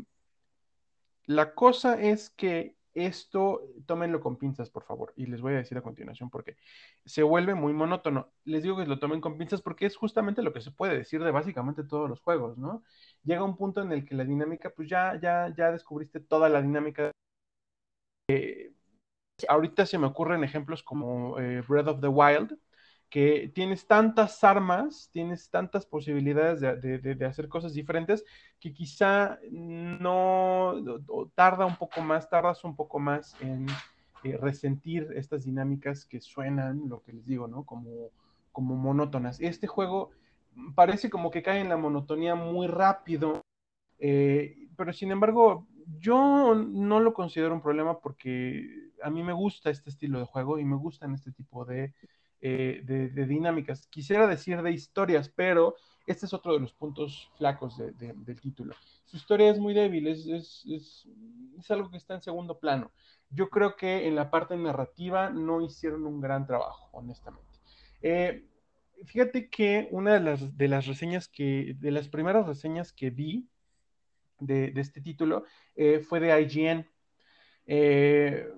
la 1.26 1.54
cosa 1.54 2.00
es 2.00 2.30
que 2.30 2.74
esto 2.94 3.62
tómenlo 3.86 4.20
con 4.20 4.36
pinzas, 4.36 4.70
por 4.70 4.84
favor, 4.84 5.12
y 5.16 5.26
les 5.26 5.40
voy 5.40 5.54
a 5.54 5.56
decir 5.58 5.78
a 5.78 5.82
continuación 5.82 6.30
porque 6.30 6.56
se 7.04 7.22
vuelve 7.22 7.54
muy 7.54 7.72
monótono. 7.72 8.32
Les 8.44 8.62
digo 8.62 8.76
que 8.76 8.86
lo 8.86 8.98
tomen 8.98 9.20
con 9.20 9.38
pinzas 9.38 9.62
porque 9.62 9.86
es 9.86 9.96
justamente 9.96 10.42
lo 10.42 10.52
que 10.52 10.60
se 10.60 10.70
puede 10.72 10.96
decir 10.98 11.22
de 11.22 11.30
básicamente 11.30 11.84
todos 11.84 12.08
los 12.08 12.20
juegos, 12.20 12.58
¿no? 12.58 12.82
Llega 13.24 13.44
un 13.44 13.56
punto 13.56 13.82
en 13.82 13.92
el 13.92 14.04
que 14.04 14.14
la 14.14 14.24
dinámica, 14.24 14.70
pues 14.70 14.88
ya, 14.88 15.18
ya, 15.20 15.52
ya 15.56 15.72
descubriste 15.72 16.20
toda 16.20 16.48
la 16.48 16.62
dinámica. 16.62 17.12
Eh, 18.28 18.72
ahorita 19.48 19.86
se 19.86 19.98
me 19.98 20.06
ocurren 20.06 20.44
ejemplos 20.44 20.82
como 20.82 21.38
eh, 21.38 21.62
Breath 21.68 21.88
of 21.88 22.00
the 22.00 22.08
Wild, 22.08 22.58
que 23.10 23.50
tienes 23.52 23.88
tantas 23.88 24.42
armas, 24.44 25.10
tienes 25.12 25.50
tantas 25.50 25.84
posibilidades 25.84 26.60
de, 26.60 27.26
hacer 27.26 27.48
cosas 27.48 27.74
diferentes 27.74 28.24
que 28.60 28.72
quizá 28.72 29.40
no 29.50 30.76
tarda 31.34 31.66
un 31.66 31.74
poco 31.74 32.00
más, 32.02 32.30
tardas 32.30 32.62
un 32.62 32.76
poco 32.76 33.00
más 33.00 33.36
en 33.40 33.66
eh, 34.22 34.38
resentir 34.40 35.08
estas 35.16 35.44
dinámicas 35.44 36.04
que 36.06 36.20
suenan, 36.20 36.88
lo 36.88 37.02
que 37.02 37.12
les 37.12 37.26
digo, 37.26 37.48
¿no? 37.48 37.64
Como, 37.64 38.10
como 38.52 38.76
monótonas. 38.76 39.40
Este 39.40 39.66
juego 39.66 40.10
parece 40.76 41.10
como 41.10 41.32
que 41.32 41.42
cae 41.42 41.60
en 41.60 41.68
la 41.68 41.76
monotonía 41.76 42.36
muy 42.36 42.68
rápido, 42.68 43.42
eh, 43.98 44.68
pero 44.76 44.92
sin 44.92 45.10
embargo, 45.10 45.66
yo 45.98 46.54
no 46.54 47.00
lo 47.00 47.12
considero 47.12 47.54
un 47.54 47.62
problema 47.62 47.98
porque 47.98 48.90
a 49.02 49.10
mí 49.10 49.24
me 49.24 49.32
gusta 49.32 49.70
este 49.70 49.90
estilo 49.90 50.20
de 50.20 50.26
juego 50.26 50.60
y 50.60 50.64
me 50.64 50.76
gustan 50.76 51.14
este 51.14 51.32
tipo 51.32 51.64
de 51.64 51.92
eh, 52.40 52.80
de, 52.84 53.26
dinámicas. 53.26 53.86
Quisiera 53.88 54.26
decir 54.26 54.62
de 54.62 54.72
historias, 54.72 55.28
pero 55.28 55.76
este 56.06 56.26
es 56.26 56.34
otro 56.34 56.54
de 56.54 56.60
los 56.60 56.72
puntos 56.72 57.30
flacos 57.36 57.76
del 57.78 58.40
título. 58.40 58.74
Su 59.04 59.16
historia 59.16 59.50
es 59.50 59.58
muy 59.58 59.74
débil, 59.74 60.06
es, 60.08 60.26
es, 60.66 61.70
algo 61.70 61.90
que 61.90 61.98
está 61.98 62.14
en 62.14 62.22
segundo 62.22 62.58
plano. 62.58 62.92
Yo 63.28 63.50
creo 63.50 63.76
que 63.76 64.08
en 64.08 64.14
la 64.14 64.30
parte 64.30 64.56
narrativa 64.56 65.30
no 65.30 65.60
hicieron 65.60 66.06
un 66.06 66.20
gran 66.20 66.46
trabajo, 66.46 66.88
honestamente. 66.92 67.58
Eh, 68.02 68.44
fíjate 69.04 69.48
que 69.50 69.88
una 69.90 70.14
de 70.14 70.20
las, 70.20 70.56
de 70.56 70.68
las 70.68 70.86
reseñas 70.86 71.28
que, 71.28 71.76
de 71.78 71.90
las 71.90 72.08
primeras 72.08 72.46
reseñas 72.46 72.92
que 72.92 73.10
vi 73.10 73.48
de, 74.38 74.72
este 74.76 75.00
título 75.00 75.44
eh, 75.76 76.00
fue 76.00 76.20
de 76.20 76.40
IGN. 76.40 76.88
Eh, 77.66 78.48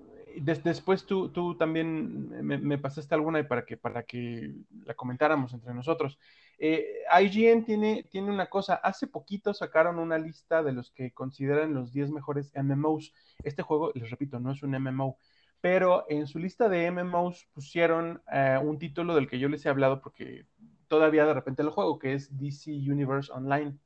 después 0.41 1.05
tú, 1.05 1.29
tú 1.29 1.55
también 1.57 2.29
me, 2.45 2.77
pasaste 2.77 3.15
alguna 3.15 3.47
para 3.47 3.65
que, 3.65 3.77
para 3.77 4.03
que 4.03 4.53
la 4.85 4.93
comentáramos 4.93 5.53
entre 5.53 5.73
nosotros. 5.73 6.19
Eh, 6.57 7.03
IGN 7.21 7.65
tiene, 7.65 8.03
tiene 8.09 8.31
una 8.31 8.47
cosa, 8.47 8.75
hace 8.75 9.07
poquito 9.07 9.53
sacaron 9.53 9.99
una 9.99 10.17
lista 10.17 10.63
de 10.63 10.71
los 10.71 10.91
que 10.91 11.11
consideran 11.11 11.73
los 11.73 11.91
10 11.93 12.11
mejores 12.11 12.51
MMOs. 12.55 13.13
Este 13.43 13.61
juego, 13.63 13.91
les 13.95 14.09
repito, 14.09 14.39
no 14.39 14.51
es 14.51 14.63
un 14.63 14.71
MMO, 14.71 15.17
pero 15.61 16.05
en 16.09 16.27
su 16.27 16.39
lista 16.39 16.69
de 16.69 16.89
MMOs 16.91 17.47
pusieron 17.53 18.21
eh, 18.31 18.59
un 18.61 18.79
título 18.79 19.15
del 19.15 19.27
que 19.27 19.39
yo 19.39 19.49
les 19.49 19.65
he 19.65 19.69
hablado 19.69 20.01
porque 20.01 20.45
todavía 20.87 21.25
de 21.25 21.33
repente 21.33 21.63
lo 21.63 21.71
juego, 21.71 21.99
que 21.99 22.13
es 22.13 22.37
DC 22.37 22.71
Universe 22.71 23.31
Online. 23.31 23.77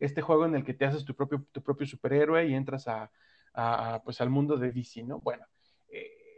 Este 0.00 0.22
juego 0.22 0.46
en 0.46 0.54
el 0.54 0.64
que 0.64 0.74
te 0.74 0.84
haces 0.84 1.04
tu 1.04 1.14
propio, 1.14 1.44
tu 1.52 1.62
propio 1.62 1.86
superhéroe 1.86 2.46
y 2.46 2.54
entras 2.54 2.88
a, 2.88 3.10
a, 3.54 4.02
pues, 4.04 4.20
al 4.20 4.30
mundo 4.30 4.56
de 4.56 4.72
DC, 4.72 5.02
¿no? 5.02 5.20
Bueno, 5.20 5.44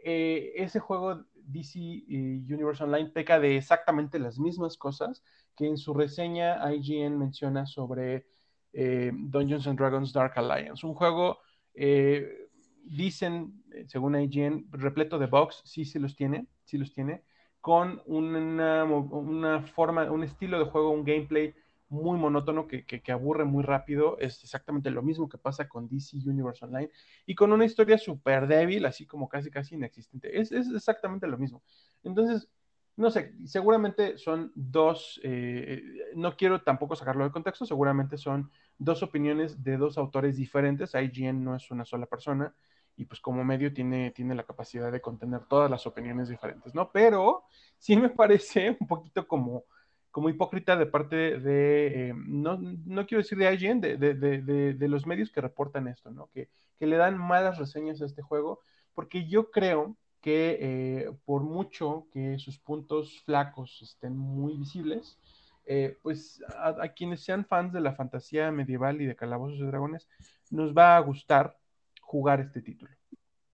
eh, 0.03 0.53
ese 0.55 0.79
juego 0.79 1.25
DC 1.35 1.79
eh, 1.79 2.43
Universe 2.49 2.83
Online 2.83 3.09
peca 3.09 3.39
de 3.39 3.57
exactamente 3.57 4.19
las 4.19 4.39
mismas 4.39 4.77
cosas 4.77 5.23
que 5.55 5.67
en 5.67 5.77
su 5.77 5.93
reseña 5.93 6.59
IGN 6.73 7.17
menciona 7.17 7.65
sobre 7.65 8.25
eh, 8.73 9.11
Dungeons 9.13 9.67
and 9.67 9.77
Dragons 9.77 10.13
Dark 10.13 10.33
Alliance. 10.37 10.85
Un 10.85 10.93
juego, 10.93 11.39
dicen, 12.83 13.63
según 13.87 14.19
IGN, 14.19 14.67
repleto 14.71 15.19
de 15.19 15.27
bugs, 15.27 15.61
sí, 15.65 15.85
sí 15.85 15.99
los 15.99 16.15
tiene, 16.15 16.47
sí 16.63 16.77
los 16.77 16.93
tiene, 16.93 17.23
con 17.59 18.01
una, 18.05 18.83
una 18.85 19.61
forma, 19.61 20.11
un 20.11 20.23
estilo 20.23 20.57
de 20.57 20.65
juego, 20.65 20.89
un 20.89 21.03
gameplay 21.03 21.53
muy 21.91 22.17
monótono 22.17 22.67
que, 22.67 23.01
aburre 23.11 23.43
muy 23.43 23.63
rápido. 23.63 24.17
Es 24.19 24.41
exactamente 24.43 24.89
lo 24.89 25.03
mismo 25.03 25.27
que 25.27 25.37
pasa 25.37 25.67
con 25.67 25.89
DC 25.89 26.17
Universe 26.25 26.63
Online 26.63 26.89
y 27.25 27.35
con 27.35 27.51
una 27.51 27.65
historia 27.65 27.97
súper 27.97 28.47
débil, 28.47 28.85
así 28.85 29.05
como 29.05 29.27
casi 29.27 29.51
casi 29.51 29.75
inexistente. 29.75 30.39
Es, 30.39 30.51
exactamente 30.51 31.27
lo 31.27 31.37
mismo. 31.37 31.61
Entonces, 32.03 32.49
no 32.95 33.11
sé, 33.11 33.35
seguramente 33.45 34.17
son 34.17 34.53
dos, 34.55 35.19
eh, 35.23 35.83
no 36.15 36.35
quiero 36.37 36.61
tampoco 36.63 36.95
sacarlo 36.95 37.25
de 37.25 37.31
contexto, 37.31 37.65
seguramente 37.65 38.17
son 38.17 38.49
dos 38.77 39.03
opiniones 39.03 39.61
de 39.61 39.75
dos 39.75 39.97
autores 39.97 40.37
diferentes. 40.37 40.95
IGN 40.95 41.43
no 41.43 41.55
es 41.57 41.71
una 41.71 41.83
sola 41.83 42.05
persona 42.05 42.55
y 42.95 43.05
pues 43.05 43.19
como 43.19 43.43
medio 43.43 43.73
tiene, 43.73 44.11
tiene 44.11 44.33
la 44.33 44.43
capacidad 44.43 44.91
de 44.91 45.01
contener 45.01 45.41
todas 45.45 45.69
las 45.69 45.85
opiniones 45.85 46.29
diferentes, 46.29 46.73
¿no? 46.73 46.89
Pero 46.89 47.43
sí 47.77 47.97
me 47.97 48.09
parece 48.09 48.77
un 48.79 48.87
poquito 48.87 49.27
como 49.27 49.65
como 50.11 50.29
hipócrita 50.29 50.75
de 50.75 50.85
parte 50.85 51.39
de, 51.39 52.09
eh, 52.09 52.13
no, 52.15 52.59
no, 52.59 53.07
quiero 53.07 53.23
decir 53.23 53.37
de 53.37 53.53
IGN, 53.53 53.81
de, 53.81 53.97
de, 53.97 54.13
de, 54.13 54.73
de, 54.73 54.87
los 54.87 55.07
medios 55.07 55.31
que 55.31 55.41
reportan 55.41 55.87
esto, 55.87 56.11
¿no? 56.11 56.29
Que, 56.33 56.49
que, 56.77 56.85
le 56.85 56.97
dan 56.97 57.17
malas 57.17 57.57
reseñas 57.57 58.01
a 58.01 58.05
este 58.05 58.21
juego, 58.21 58.59
porque 58.93 59.27
yo 59.27 59.51
creo 59.51 59.95
que 60.21 60.57
eh, 60.59 61.11
por 61.25 61.43
mucho 61.43 62.07
que 62.13 62.37
sus 62.37 62.59
puntos 62.59 63.21
flacos 63.25 63.81
estén 63.81 64.17
muy 64.17 64.57
visibles, 64.57 65.17
eh, 65.65 65.97
pues 66.01 66.43
a, 66.57 66.89
quienes 66.89 67.23
sean 67.23 67.45
fans 67.45 67.73
de 67.73 67.81
la 67.81 67.93
fantasía 67.93 68.51
medieval 68.51 69.01
y 69.01 69.05
de 69.05 69.15
Calabozos 69.15 69.59
y 69.59 69.65
Dragones, 69.65 70.07
nos 70.49 70.75
va 70.75 70.97
a 70.97 70.99
gustar 70.99 71.57
jugar 72.01 72.41
este 72.41 72.61
título. 72.61 72.91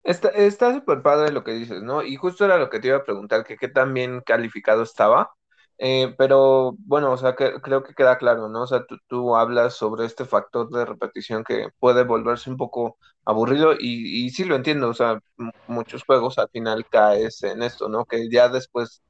Está 0.02 0.74
súper 0.74 1.00
padre 1.02 1.32
lo 1.32 1.42
que 1.44 1.52
dices, 1.52 1.82
¿no? 1.82 2.02
Y 2.02 2.16
justo 2.16 2.44
era 2.44 2.59
lo 2.59 2.68
que 2.68 2.78
te 2.78 2.88
iba 2.88 2.98
a 2.98 3.05
preguntar, 3.05 3.42
que 3.42 3.57
qué 3.57 3.68
tan 3.68 3.94
bien 3.94 4.20
calificado 4.20 4.82
estaba. 4.82 5.34
Eh, 5.78 6.14
pero 6.16 6.74
bueno, 6.78 7.12
o 7.12 7.16
sea, 7.16 7.34
que, 7.34 7.60
creo 7.60 7.82
que 7.82 7.94
queda 7.94 8.16
claro, 8.18 8.48
¿no? 8.48 8.62
O 8.62 8.66
sea, 8.66 8.84
tú, 9.08 9.36
hablas 9.36 9.74
sobre 9.74 10.06
este 10.06 10.24
factor 10.24 10.70
de 10.70 10.84
repetición 10.84 11.44
que 11.44 11.68
puede 11.80 12.04
volverse 12.04 12.48
un 12.50 12.56
poco 12.56 12.96
aburrido 13.24 13.74
y, 13.74 14.24
y 14.26 14.30
sí 14.30 14.44
lo 14.44 14.54
entiendo, 14.56 14.88
o 14.88 14.94
sea, 14.94 15.20
muchos 15.66 16.04
juegos 16.04 16.38
al 16.38 16.48
final 16.50 16.86
caes 16.88 17.42
en 17.42 17.62
esto, 17.62 17.88
¿no? 17.88 18.04
Que 18.04 18.28
ya 18.30 18.48
después 18.48 19.02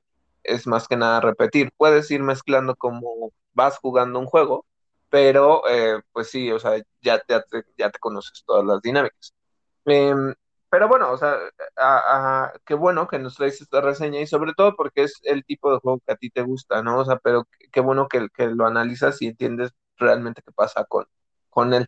es 0.44 0.66
más 0.66 0.88
que 0.88 0.96
nada 0.96 1.20
repetir. 1.20 1.70
Puedes 1.76 2.10
ir 2.10 2.22
mezclando 2.22 2.76
como 2.76 3.32
vas 3.54 3.78
jugando 3.78 4.18
un 4.20 4.26
juego, 4.26 4.66
pero 5.10 5.68
eh, 5.68 6.00
pues 6.12 6.30
sí, 6.30 6.50
o 6.52 6.58
sea, 6.58 6.78
ya, 7.02 7.22
ya, 7.28 7.42
te, 7.42 7.64
ya 7.78 7.90
te 7.90 7.98
conoces 7.98 8.44
todas 8.46 8.64
las 8.64 8.80
dinámicas. 8.82 9.34
Em, 9.86 10.34
pero 10.74 10.88
bueno, 10.88 11.12
o 11.12 11.16
sea, 11.16 11.38
qué 12.66 12.74
bueno 12.74 13.06
que 13.06 13.20
nos 13.20 13.36
traes 13.36 13.60
esta 13.60 13.80
reseña 13.80 14.18
y 14.20 14.26
sobre 14.26 14.54
todo 14.54 14.74
porque 14.74 15.04
es 15.04 15.20
el 15.22 15.44
tipo 15.44 15.72
de 15.72 15.78
juego 15.78 16.00
que 16.04 16.12
a 16.12 16.16
ti 16.16 16.30
te 16.30 16.42
gusta, 16.42 16.82
¿no? 16.82 16.98
O 16.98 17.04
sea, 17.04 17.16
pero 17.18 17.46
qué 17.70 17.78
bueno 17.80 18.08
que, 18.08 18.26
que 18.34 18.48
lo 18.48 18.66
analizas 18.66 19.22
y 19.22 19.28
entiendes 19.28 19.70
realmente 19.98 20.42
qué 20.44 20.50
pasa 20.50 20.84
con, 20.84 21.06
con 21.48 21.74
él. 21.74 21.86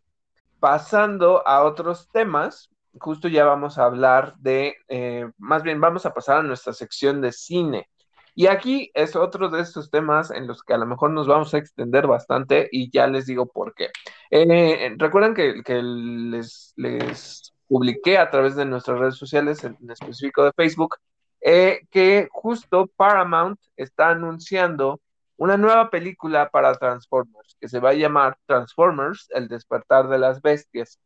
Pasando 0.60 1.42
a 1.48 1.64
otros 1.64 2.08
temas, 2.12 2.70
justo 3.00 3.26
ya 3.26 3.44
vamos 3.44 3.76
a 3.76 3.86
hablar 3.86 4.36
de, 4.38 4.76
eh, 4.86 5.28
más 5.36 5.64
bien 5.64 5.80
vamos 5.80 6.06
a 6.06 6.14
pasar 6.14 6.38
a 6.38 6.42
nuestra 6.44 6.72
sección 6.72 7.20
de 7.20 7.32
cine. 7.32 7.90
Y 8.36 8.46
aquí 8.46 8.92
es 8.94 9.16
otro 9.16 9.48
de 9.48 9.62
estos 9.62 9.90
temas 9.90 10.30
en 10.30 10.46
los 10.46 10.62
que 10.62 10.74
a 10.74 10.78
lo 10.78 10.86
mejor 10.86 11.10
nos 11.10 11.26
vamos 11.26 11.52
a 11.54 11.58
extender 11.58 12.06
bastante 12.06 12.68
y 12.70 12.88
ya 12.92 13.08
les 13.08 13.26
digo 13.26 13.46
por 13.46 13.74
qué. 13.74 13.88
Eh, 14.30 14.94
recuerdan 14.96 15.34
que, 15.34 15.64
que 15.64 15.82
les, 15.82 16.72
les 16.76 17.55
publiqué 17.68 18.18
a 18.18 18.30
través 18.30 18.56
de 18.56 18.64
nuestras 18.64 18.98
redes 18.98 19.16
sociales, 19.16 19.64
en, 19.64 19.76
específico 19.90 20.44
de 20.44 20.52
Facebook, 20.52 20.96
eh, 21.40 21.80
que 21.90 22.28
justo 22.30 22.86
Paramount 22.96 23.60
está 23.76 24.10
anunciando 24.10 25.00
una 25.36 25.56
nueva 25.56 25.90
película 25.90 26.48
para 26.48 26.74
Transformers, 26.74 27.56
que 27.60 27.68
se 27.68 27.78
va 27.78 27.90
a 27.90 27.94
llamar 27.94 28.38
Transformers, 28.46 29.28
el 29.34 29.48
despertar 29.48 30.08
de 30.08 30.18
las 30.18 30.40
bestias. 30.40 30.98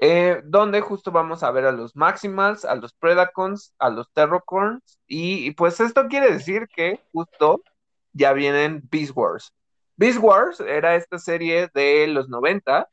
Eh, 0.00 0.42
donde 0.44 0.80
justo 0.80 1.12
vamos 1.12 1.42
a 1.42 1.50
ver 1.50 1.66
a 1.66 1.72
los 1.72 1.94
Maximals, 1.94 2.64
a 2.64 2.74
los 2.74 2.92
Predacons, 2.94 3.74
a 3.78 3.90
los 3.90 4.10
Terrocorns, 4.12 4.98
y, 5.06 5.52
pues 5.52 5.80
esto 5.80 6.08
quiere 6.08 6.32
decir 6.32 6.66
que 6.74 7.00
justo 7.12 7.62
ya 8.12 8.32
vienen 8.32 8.82
Beast 8.90 9.12
Wars. 9.14 9.52
Beast 9.96 10.18
Wars 10.20 10.60
era 10.60 10.96
esta 10.96 11.18
serie 11.18 11.70
de 11.72 12.06
los 12.08 12.28
90 12.28 12.88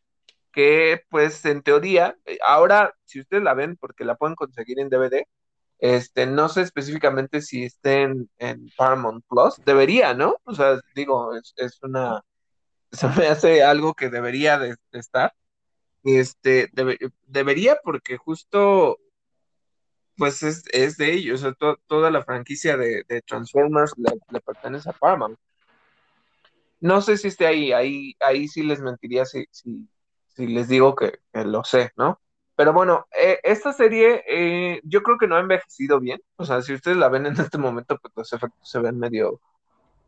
que 0.51 1.03
pues 1.09 1.43
en 1.45 1.61
teoría, 1.63 2.17
eh, 2.25 2.37
ahora 2.45 2.93
si 3.05 3.21
ustedes 3.21 3.43
la 3.43 3.53
ven 3.53 3.77
porque 3.77 4.05
la 4.05 4.15
pueden 4.15 4.35
conseguir 4.35 4.79
en 4.79 4.89
DVD, 4.89 5.25
este, 5.81 6.27
no 6.27 6.47
sé 6.47 6.61
específicamente 6.61 7.41
si 7.41 7.63
estén 7.65 8.29
en 8.37 8.69
Paramount 8.77 9.25
Plus, 9.27 9.55
debería, 9.65 10.13
¿no? 10.13 10.35
O 10.43 10.53
sea, 10.53 10.79
digo, 10.95 11.35
es, 11.35 11.79
una, 11.83 12.21
se 12.91 13.07
me 13.09 13.27
hace 13.27 13.63
algo 13.63 13.95
que 13.95 14.09
debería 14.09 14.59
de, 14.59 14.75
estar. 14.91 15.33
Este, 16.03 16.69
debería 17.27 17.79
porque 17.83 18.17
justo, 18.17 18.99
pues 20.17 20.43
es, 20.43 20.97
de 20.97 21.13
ellos, 21.13 21.43
o 21.43 21.55
sea, 21.55 21.75
toda 21.87 22.11
la 22.11 22.23
franquicia 22.23 22.77
de, 22.77 23.03
Transformers 23.25 23.93
le, 23.97 24.41
pertenece 24.41 24.89
a 24.89 24.93
Paramount. 24.93 25.39
No 26.79 27.01
sé 27.01 27.17
si 27.17 27.27
esté 27.27 27.47
ahí, 27.47 27.71
ahí, 27.71 28.15
ahí 28.19 28.47
sí 28.47 28.63
les 28.63 28.81
mentiría 28.81 29.25
si, 29.25 29.47
si 30.35 30.47
les 30.47 30.67
digo 30.67 30.95
que, 30.95 31.19
lo 31.33 31.63
sé, 31.63 31.91
¿no? 31.97 32.19
Pero 32.55 32.73
bueno, 32.73 33.07
eh, 33.17 33.39
esta 33.43 33.73
serie 33.73 34.23
eh, 34.27 34.81
yo 34.83 35.01
creo 35.01 35.17
que 35.17 35.27
no 35.27 35.35
ha 35.35 35.39
envejecido 35.39 35.99
bien. 35.99 36.21
O 36.35 36.45
sea, 36.45 36.61
si 36.61 36.73
ustedes 36.73 36.97
la 36.97 37.09
ven 37.09 37.25
en 37.25 37.39
este 37.39 37.57
momento, 37.57 37.97
pues 37.97 38.13
los 38.15 38.33
efectos 38.33 38.69
se 38.69 38.79
ven 38.79 38.99
medio 38.99 39.41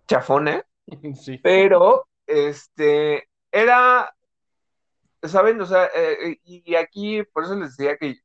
chafones. 0.08 0.64
Sí. 1.16 1.40
Pero, 1.42 2.08
este, 2.28 3.30
era, 3.52 4.14
¿saben? 5.24 5.62
O 5.62 5.66
sea, 5.66 5.90
eh, 5.96 6.38
y 6.44 6.76
aquí 6.76 7.24
por 7.24 7.46
eso 7.46 7.56
les 7.56 7.78
decía 7.78 7.98
que 7.98 8.18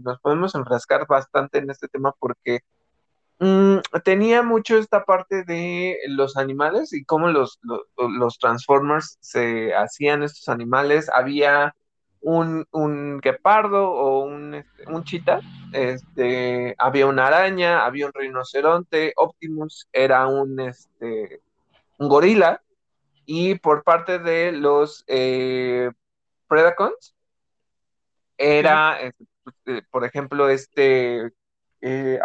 nos 0.00 0.20
podemos 0.20 0.54
enfrascar 0.54 1.06
bastante 1.06 1.58
en 1.58 1.70
este 1.70 1.88
tema 1.88 2.14
porque 2.18 2.60
Mm, 3.42 3.80
tenía 4.04 4.44
mucho 4.44 4.78
esta 4.78 5.04
parte 5.04 5.42
de 5.42 5.98
los 6.06 6.36
animales 6.36 6.92
y 6.92 7.04
cómo 7.04 7.26
los, 7.26 7.58
los, 7.96 8.38
Transformers 8.38 9.18
se 9.20 9.74
hacían 9.74 10.22
estos 10.22 10.48
animales. 10.48 11.10
Había 11.12 11.74
un, 12.20 12.64
un 12.70 13.18
guepardo 13.18 13.90
o 13.90 14.20
un, 14.20 14.54
este, 14.54 14.84
un 14.86 15.02
chita, 15.02 15.40
este, 15.72 16.76
había 16.78 17.06
una 17.06 17.26
araña, 17.26 17.84
había 17.84 18.06
un 18.06 18.12
rinoceronte, 18.14 19.12
Optimus 19.16 19.88
era 19.92 20.28
un, 20.28 20.60
este, 20.60 21.40
un 21.98 22.08
gorila, 22.08 22.62
y 23.26 23.56
por 23.56 23.82
parte 23.82 24.20
de 24.20 24.52
los 24.52 25.02
eh, 25.08 25.90
Predacons 26.46 27.16
era, 28.38 29.00
este, 29.00 29.24
pues, 29.42 29.56
eh, 29.66 29.82
por 29.90 30.04
ejemplo, 30.04 30.48
este, 30.48 31.32
eh, 31.80 32.20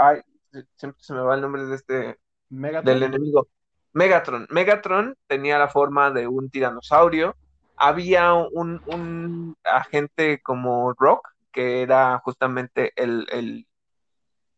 siempre 0.76 1.04
se 1.04 1.14
me 1.14 1.22
va 1.22 1.36
el 1.36 1.42
nombre 1.42 1.66
de 1.66 1.76
este, 1.76 2.20
del 2.50 3.04
enemigo. 3.04 3.48
Megatron. 3.94 4.48
Megatron 4.50 5.18
tenía 5.28 5.58
la 5.58 5.70
forma 5.70 6.12
de 6.12 6.28
un 6.28 6.50
tiranosaurio. 6.50 7.36
Había 7.76 8.34
un, 8.34 9.56
agente 9.64 10.42
como 10.42 10.94
Rock, 10.94 11.30
que 11.52 11.82
era 11.82 12.20
justamente 12.20 12.94
el, 12.96 13.28
el, 13.32 13.68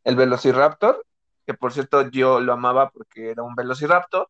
el, 0.03 0.15
Velociraptor, 0.15 1.05
que 1.45 1.53
por 1.53 1.73
cierto 1.73 2.09
yo 2.09 2.39
lo 2.39 2.53
amaba 2.53 2.89
porque 2.89 3.31
era 3.31 3.43
un 3.43 3.55
Velociraptor. 3.55 4.29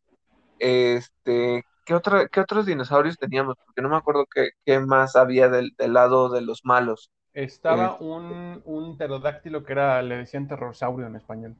Este, 0.59 1.65
¿qué, 1.85 1.99
qué 2.31 2.39
otros 2.41 2.65
dinosaurios 2.65 3.17
teníamos? 3.17 3.55
Porque 3.65 3.81
no 3.81 3.89
me 3.89 3.97
acuerdo 3.97 4.25
qué, 4.31 4.51
qué 4.65 4.79
más 4.79 5.15
había 5.15 5.49
del, 5.49 5.73
del, 5.77 5.93
lado 5.93 6.29
de 6.29 6.41
los 6.41 6.65
malos. 6.65 7.11
Estaba 7.33 7.97
un, 7.99 8.61
un 8.65 8.97
pterodáctilo 8.97 9.63
que 9.63 9.73
era, 9.73 10.01
le 10.01 10.17
decían 10.17 10.47
terrosaurio 10.47 11.07
en 11.07 11.15
español. 11.15 11.55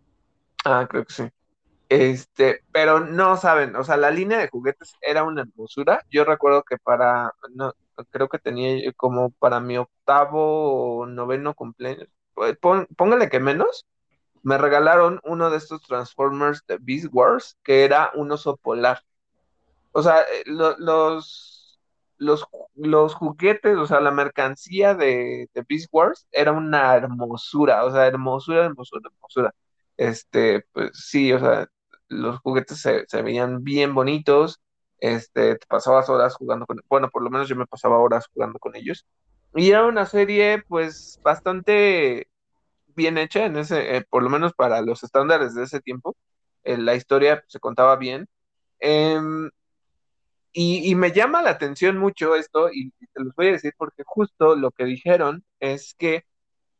Ah, 0.66 0.88
creo 0.90 1.06
que 1.06 1.14
sí. 1.14 1.30
Este, 1.90 2.64
pero 2.72 3.00
no 3.00 3.36
saben, 3.36 3.76
o 3.76 3.84
sea, 3.84 3.98
la 3.98 4.12
línea 4.12 4.38
de 4.38 4.50
juguetes 4.50 4.94
era 5.02 5.24
una 5.24 5.42
hermosura. 5.42 6.06
Yo 6.12 6.24
recuerdo 6.24 6.64
que 6.64 6.78
para, 6.78 7.34
no, 7.56 7.74
creo 8.12 8.30
que 8.30 8.38
tenía 8.38 8.92
como 8.94 9.32
para 9.32 9.60
mi 9.60 9.78
octavo 9.78 11.00
o 11.00 11.06
noveno 11.08 11.56
cumpleaños, 11.56 12.08
pues, 12.36 12.58
póngale 12.96 13.30
que 13.30 13.40
menos, 13.40 13.88
me 14.44 14.58
regalaron 14.58 15.20
uno 15.24 15.50
de 15.50 15.58
estos 15.58 15.82
Transformers 15.82 16.64
de 16.68 16.78
Beast 16.80 17.08
Wars, 17.12 17.58
que 17.64 17.84
era 17.84 18.12
un 18.16 18.32
oso 18.32 18.58
polar. 18.58 19.02
O 19.92 20.04
sea, 20.04 20.22
eh, 20.22 20.44
los 20.46 21.59
los, 22.20 22.46
los 22.76 23.16
juguetes, 23.16 23.78
o 23.78 23.88
sea, 23.88 24.02
la 24.02 24.12
mercancía 24.12 24.94
de, 24.96 25.50
de 25.54 25.66
Beast 25.68 25.90
Wars 25.92 26.28
era 26.32 26.52
una 26.52 26.96
hermosura, 26.96 27.86
o 27.86 27.92
sea, 27.92 28.08
hermosura, 28.08 28.66
hermosura, 28.66 29.10
hermosura. 29.12 29.56
Este, 29.98 30.66
pues 30.74 30.92
sí, 30.94 31.34
o 31.34 31.40
sea, 31.40 31.68
los 32.10 32.40
juguetes 32.40 32.82
se, 32.82 33.06
veían 33.24 33.64
bien 33.64 33.94
bonitos, 33.96 34.60
este, 35.00 35.56
te 35.58 35.68
pasabas 35.68 36.10
horas 36.10 36.36
jugando 36.36 36.66
con, 36.66 36.82
bueno, 36.90 37.10
por 37.10 37.24
lo 37.24 37.30
menos 37.30 37.50
yo 37.50 37.56
me 37.56 37.68
pasaba 37.68 37.98
horas 38.00 38.28
jugando 38.34 38.60
con 38.60 38.76
ellos. 38.76 39.06
Y 39.56 39.72
era 39.72 39.86
una 39.86 40.06
serie, 40.06 40.64
pues, 40.68 41.20
bastante 41.24 42.30
bien 42.88 43.18
hecha 43.18 43.46
en 43.46 43.58
ese, 43.58 43.98
eh, 43.98 44.06
por 44.10 44.24
lo 44.24 44.30
menos 44.30 44.54
para 44.54 44.82
los 44.82 45.04
estándares 45.04 45.56
de 45.56 45.64
ese 45.64 45.82
tiempo. 45.82 46.18
Eh, 46.64 46.78
la 46.78 46.96
historia 46.96 47.44
se 47.48 47.60
contaba 47.60 47.96
bien. 47.98 48.28
Em, 48.80 49.50
y, 50.52 50.96
me 50.96 51.12
llama 51.12 51.42
la 51.42 51.52
atención 51.52 51.98
mucho 51.98 52.36
esto, 52.36 52.70
y, 52.72 52.92
te 52.92 53.24
los 53.24 53.36
voy 53.36 53.48
a 53.50 53.52
decir 53.52 53.74
porque 53.78 54.04
justo 54.06 54.56
lo 54.56 54.72
que 54.72 54.86
dijeron 54.86 55.44
es 55.60 55.94
que 55.96 56.26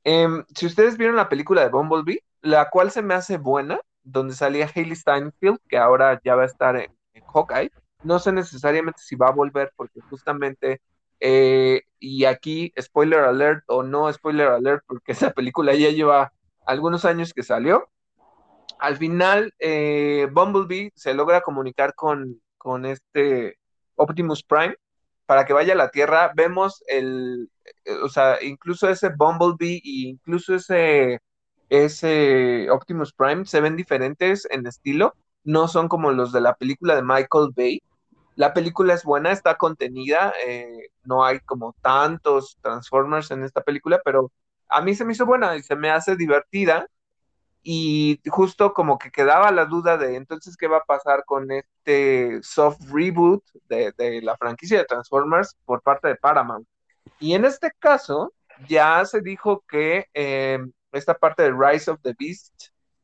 em, 0.04 0.46
si 0.56 0.66
ustedes 0.66 0.98
vieron 0.98 1.16
la 1.16 1.30
película 1.30 1.62
de 1.62 1.70
Bumblebee, 1.70 2.24
la 2.42 2.70
cual 2.70 2.92
se 2.92 3.02
me 3.02 3.14
hace 3.14 3.38
buena, 3.38 3.80
donde 4.04 4.34
salía 4.34 4.70
Hailey 4.74 4.96
Steinfeld, 4.96 5.60
que 5.68 5.78
ahora 5.78 6.20
ya 6.24 6.36
va 6.36 6.44
a 6.44 6.48
estar 6.48 6.76
en, 6.78 6.92
Hawkeye, 7.34 7.72
no 8.04 8.18
sé 8.20 8.32
necesariamente 8.32 9.02
si 9.04 9.16
va 9.16 9.28
a 9.28 9.32
volver 9.32 9.72
porque 9.76 10.02
justamente, 10.02 10.82
eh, 11.20 11.84
y 12.00 12.26
aquí, 12.26 12.74
spoiler 12.80 13.20
alert 13.20 13.64
o 13.68 13.84
no 13.84 14.12
spoiler 14.12 14.48
alert, 14.48 14.84
porque 14.88 15.12
esa 15.30 15.32
película 15.32 15.76
ya 15.76 15.90
lleva 15.90 16.34
algunos 16.66 17.06
años 17.06 17.34
que 17.34 17.44
salió, 17.44 17.90
al 18.80 18.98
final 18.98 19.54
eh, 19.60 20.28
Bumblebee 20.32 20.92
se 20.96 21.14
logra 21.14 21.42
comunicar 21.42 21.94
con, 21.96 22.42
con 22.58 22.86
este 22.86 23.59
Optimus 24.00 24.44
Prime 24.44 24.76
para 25.26 25.46
que 25.46 25.54
vaya 25.54 25.74
a 25.74 25.78
la 25.78 25.92
Tierra. 25.92 26.32
Vemos 26.36 26.84
el, 26.88 27.50
eh, 27.86 27.94
o 28.04 28.10
sea, 28.10 28.42
incluso 28.42 28.90
ese 28.90 29.10
Bumblebee 29.10 29.78
e 29.78 30.10
incluso 30.10 30.56
ese, 30.56 31.20
ese 31.70 32.70
Optimus 32.72 33.14
Prime 33.14 33.46
se 33.46 33.62
ven 33.62 33.76
diferentes 33.76 34.48
en 34.50 34.66
estilo. 34.68 35.16
No 35.44 35.68
son 35.68 35.88
como 35.88 36.12
los 36.12 36.32
de 36.32 36.42
la 36.42 36.56
película 36.56 36.96
de 36.96 37.04
Michael 37.04 37.52
Bay. 37.56 37.82
La 38.36 38.54
película 38.54 38.94
es 38.94 39.04
buena, 39.04 39.32
está 39.32 39.56
contenida, 39.58 40.34
eh, 40.48 40.90
no 41.04 41.26
hay 41.26 41.40
como 41.42 41.76
tantos 41.82 42.58
Transformers 42.62 43.32
en 43.32 43.44
esta 43.44 43.62
película, 43.62 44.02
pero 44.04 44.32
a 44.70 44.82
mí 44.82 44.96
se 44.96 45.06
me 45.06 45.14
hizo 45.14 45.26
buena 45.26 45.58
y 45.58 45.64
se 45.64 45.76
me 45.76 45.92
hace 45.92 46.16
divertida 46.16 46.88
y 47.62 48.22
justo 48.30 48.74
como 48.74 48.98
que 48.98 49.12
quedaba 49.12 49.52
la 49.52 49.66
duda 49.66 49.98
de 49.98 50.16
entonces 50.16 50.56
qué 50.56 50.68
va 50.68 50.78
a 50.78 50.86
pasar 50.86 51.24
con 51.26 51.52
este 51.52 52.42
soft 52.42 52.80
reboot 52.92 53.44
de, 53.68 54.22
la 54.24 54.38
franquicia 54.38 54.78
de 54.78 54.86
Transformers 54.86 55.56
por 55.66 55.82
parte 55.82 56.08
de 56.08 56.16
Paramount. 56.16 56.68
Y 57.20 57.34
en 57.34 57.46
este 57.46 57.72
caso 57.80 58.34
ya 58.68 59.04
se 59.06 59.22
dijo 59.22 59.64
que 59.68 60.06
em, 60.14 60.72
esta 60.92 61.14
parte 61.14 61.44
de 61.44 61.52
Rise 61.52 61.92
of 61.92 62.00
the 62.02 62.16
Beast 62.18 62.54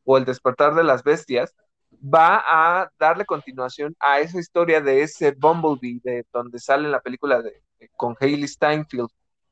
o 0.04 0.18
el 0.18 0.26
despertar 0.26 0.74
de 0.76 0.84
las 0.84 1.04
bestias 1.04 1.54
va 2.02 2.44
a 2.46 2.90
darle 3.00 3.26
continuación 3.26 3.96
a 4.00 4.20
esa 4.20 4.40
historia 4.40 4.82
de 4.82 5.02
ese 5.02 5.32
Bumblebee 5.32 6.00
de 6.04 6.26
donde 6.32 6.60
sale 6.60 6.90
la 6.90 7.02
película 7.02 7.42
de, 7.42 7.62
con 7.96 8.16
Hailey 8.20 8.48
Steinfeld. 8.48 9.10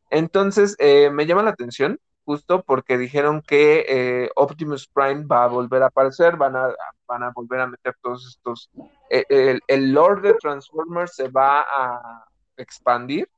Entonces 0.10 0.76
eh, 0.80 1.10
me 1.10 1.26
llama 1.26 1.44
la 1.44 1.52
atención 1.52 2.00
justo 2.26 2.64
porque 2.64 2.98
dijeron 2.98 3.41
que 3.41 3.86
eh, 3.88 4.30
Optimus 4.36 4.88
Prime 4.88 5.26
va 5.26 5.44
a 5.45 5.48
volver 5.48 5.84
a 5.84 5.88
aparecer, 5.88 6.38
van 6.38 6.56
a, 6.56 6.74
van 7.08 7.24
a 7.24 7.32
volver 7.32 7.62
a 7.62 7.68
meter 7.68 7.95
todos 8.02 8.26
estos, 8.28 8.70
eh, 9.10 9.26
el, 9.30 9.62
el 9.68 9.91
lore 9.91 10.22
de 10.22 10.34
Transformers 10.36 11.16
se 11.16 11.30
va 11.30 11.62
a 11.62 12.26
expandir. 12.58 13.30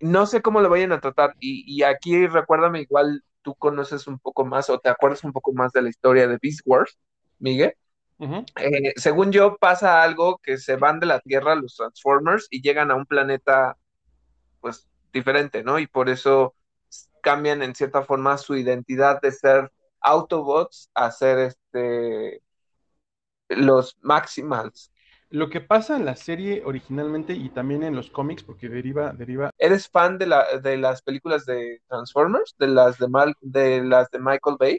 No 0.00 0.26
sé 0.26 0.42
cómo 0.42 0.60
lo 0.60 0.68
vayan 0.68 0.92
a 0.92 1.00
tratar 1.00 1.34
y, 1.40 1.64
y 1.66 1.82
aquí 1.82 2.26
recuérdame 2.26 2.82
igual 2.82 3.22
tú 3.42 3.54
conoces 3.54 4.06
un 4.06 4.18
poco 4.18 4.44
más 4.44 4.68
o 4.70 4.78
te 4.78 4.88
acuerdas 4.88 5.24
un 5.24 5.32
poco 5.32 5.52
más 5.52 5.72
de 5.72 5.82
la 5.82 5.88
historia 5.88 6.26
de 6.26 6.38
Beast 6.42 6.60
Wars, 6.64 6.98
Miguel. 7.38 7.74
Eh, 8.18 8.92
según 8.96 9.30
yo 9.30 9.56
pasa 9.56 10.02
algo 10.02 10.38
que 10.42 10.58
se 10.58 10.76
van 10.76 11.00
de 11.00 11.06
la 11.06 11.20
Tierra 11.20 11.54
los 11.54 11.76
Transformers 11.76 12.48
y 12.50 12.60
llegan 12.62 12.90
a 12.90 12.96
un 12.96 13.06
planeta 13.06 13.76
pues 14.60 14.88
diferente, 15.12 15.62
¿no? 15.62 15.78
Y 15.78 15.86
por 15.86 16.08
eso 16.08 16.54
cambian 17.26 17.60
en 17.60 17.74
cierta 17.74 18.02
forma 18.02 18.38
su 18.38 18.54
identidad 18.54 19.20
de 19.20 19.32
ser 19.32 19.72
Autobots 20.00 20.88
a 20.94 21.10
ser 21.10 21.38
este 21.40 22.40
los 23.48 23.96
Maximals. 24.00 24.92
Lo 25.30 25.50
que 25.50 25.60
pasa 25.60 25.96
en 25.96 26.04
la 26.04 26.14
serie 26.14 26.62
originalmente 26.64 27.32
y 27.32 27.48
también 27.48 27.82
en 27.82 27.96
los 27.96 28.10
cómics, 28.10 28.44
porque 28.44 28.68
deriva, 28.68 29.12
deriva. 29.12 29.50
¿Eres 29.58 29.88
fan 29.88 30.18
de, 30.18 30.26
la, 30.26 30.58
de 30.62 30.76
las 30.76 31.02
películas 31.02 31.44
de 31.46 31.82
Transformers? 31.88 32.54
¿De 32.60 32.68
las 32.68 32.96
de, 32.98 33.08
Mal, 33.08 33.34
de 33.40 33.82
las 33.82 34.08
de 34.12 34.20
Michael 34.20 34.56
Bay? 34.56 34.78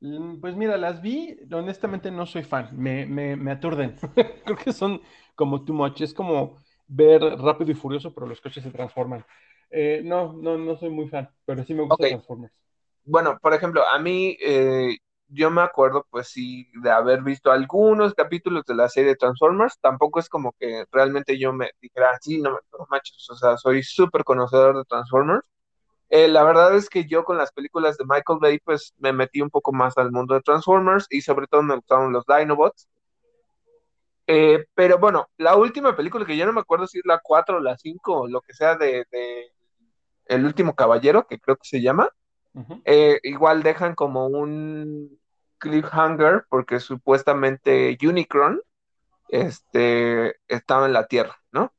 Mm, 0.00 0.40
pues 0.42 0.54
mira, 0.56 0.76
las 0.76 1.00
vi, 1.00 1.38
honestamente 1.50 2.10
no 2.10 2.26
soy 2.26 2.42
fan, 2.42 2.68
me, 2.72 3.06
me, 3.06 3.34
me 3.34 3.50
aturden. 3.50 3.96
Creo 4.44 4.58
que 4.58 4.74
son 4.74 5.00
como 5.34 5.64
too 5.64 5.72
much, 5.72 6.02
es 6.02 6.12
como 6.12 6.58
ver 6.86 7.22
rápido 7.22 7.70
y 7.70 7.74
furioso, 7.74 8.12
pero 8.12 8.26
los 8.26 8.42
coches 8.42 8.62
se 8.62 8.70
transforman. 8.70 9.24
Eh, 9.72 10.02
no, 10.04 10.34
no, 10.34 10.58
no 10.58 10.76
soy 10.76 10.90
muy 10.90 11.08
fan, 11.08 11.28
pero 11.46 11.64
sí 11.64 11.72
me 11.72 11.82
gusta 11.82 11.96
Transformers. 12.08 12.52
Bueno, 13.04 13.38
por 13.40 13.54
ejemplo, 13.54 13.86
a 13.86 13.98
mí, 13.98 14.36
eh, 14.40 14.98
yo 15.28 15.50
me 15.50 15.62
acuerdo, 15.62 16.06
pues 16.10 16.28
sí, 16.28 16.68
de 16.82 16.90
haber 16.90 17.22
visto 17.22 17.50
algunos 17.50 18.14
capítulos 18.14 18.64
de 18.66 18.74
la 18.74 18.88
serie 18.88 19.16
Transformers. 19.16 19.78
Tampoco 19.80 20.20
es 20.20 20.28
como 20.28 20.52
que 20.52 20.84
realmente 20.92 21.38
yo 21.38 21.52
me 21.52 21.70
dijera, 21.80 22.10
ah, 22.10 22.18
sí, 22.20 22.38
no, 22.40 22.50
no 22.50 22.86
machos, 22.90 23.30
o 23.30 23.34
sea, 23.34 23.56
soy 23.56 23.82
súper 23.82 24.24
conocedor 24.24 24.76
de 24.76 24.84
Transformers. 24.84 25.42
Eh, 26.10 26.28
la 26.28 26.44
verdad 26.44 26.76
es 26.76 26.90
que 26.90 27.06
yo 27.06 27.24
con 27.24 27.38
las 27.38 27.52
películas 27.52 27.96
de 27.96 28.04
Michael 28.04 28.38
Bay, 28.38 28.58
pues 28.58 28.92
me 28.98 29.14
metí 29.14 29.40
un 29.40 29.48
poco 29.48 29.72
más 29.72 29.96
al 29.96 30.12
mundo 30.12 30.34
de 30.34 30.42
Transformers 30.42 31.06
y 31.08 31.22
sobre 31.22 31.46
todo 31.46 31.62
me 31.62 31.76
gustaron 31.76 32.12
los 32.12 32.26
Dinobots. 32.26 32.86
Eh, 34.26 34.66
pero 34.74 34.98
bueno, 34.98 35.28
la 35.38 35.56
última 35.56 35.96
película 35.96 36.26
que 36.26 36.36
ya 36.36 36.46
no 36.46 36.52
me 36.52 36.60
acuerdo 36.60 36.86
si 36.86 36.98
es 36.98 37.06
la 37.06 37.18
4 37.22 37.56
o 37.56 37.60
la 37.60 37.76
5 37.78 38.20
o 38.22 38.28
lo 38.28 38.42
que 38.42 38.52
sea 38.52 38.76
de, 38.76 39.06
El 40.32 40.44
último 40.44 40.74
caballero, 40.74 41.26
que 41.26 41.38
creo 41.38 41.56
que 41.56 41.68
se 41.68 41.82
llama, 41.82 42.08
eh, 42.84 43.18
igual 43.22 43.62
dejan 43.62 43.94
como 43.94 44.26
un 44.26 45.18
cliffhanger 45.58 46.44
porque 46.50 46.80
supuestamente 46.80 47.96
Unicron 48.02 48.60
este, 49.28 50.36
estaba 50.48 50.86
en 50.86 50.92
la 50.92 51.06
Tierra, 51.06 51.36
¿no? 51.52 51.72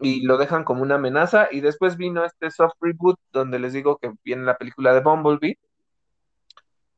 Y 0.00 0.22
lo 0.26 0.38
dejan 0.38 0.64
como 0.64 0.82
una 0.82 0.96
amenaza 0.96 1.48
y 1.50 1.60
después 1.60 1.96
vino 1.96 2.24
este 2.24 2.50
soft 2.50 2.74
reboot 2.80 3.18
donde 3.32 3.60
les 3.60 3.72
digo 3.72 3.96
que 3.98 4.12
viene 4.24 4.42
la 4.42 4.58
película 4.58 4.92
de 4.92 5.00
Bumblebee. 5.00 5.58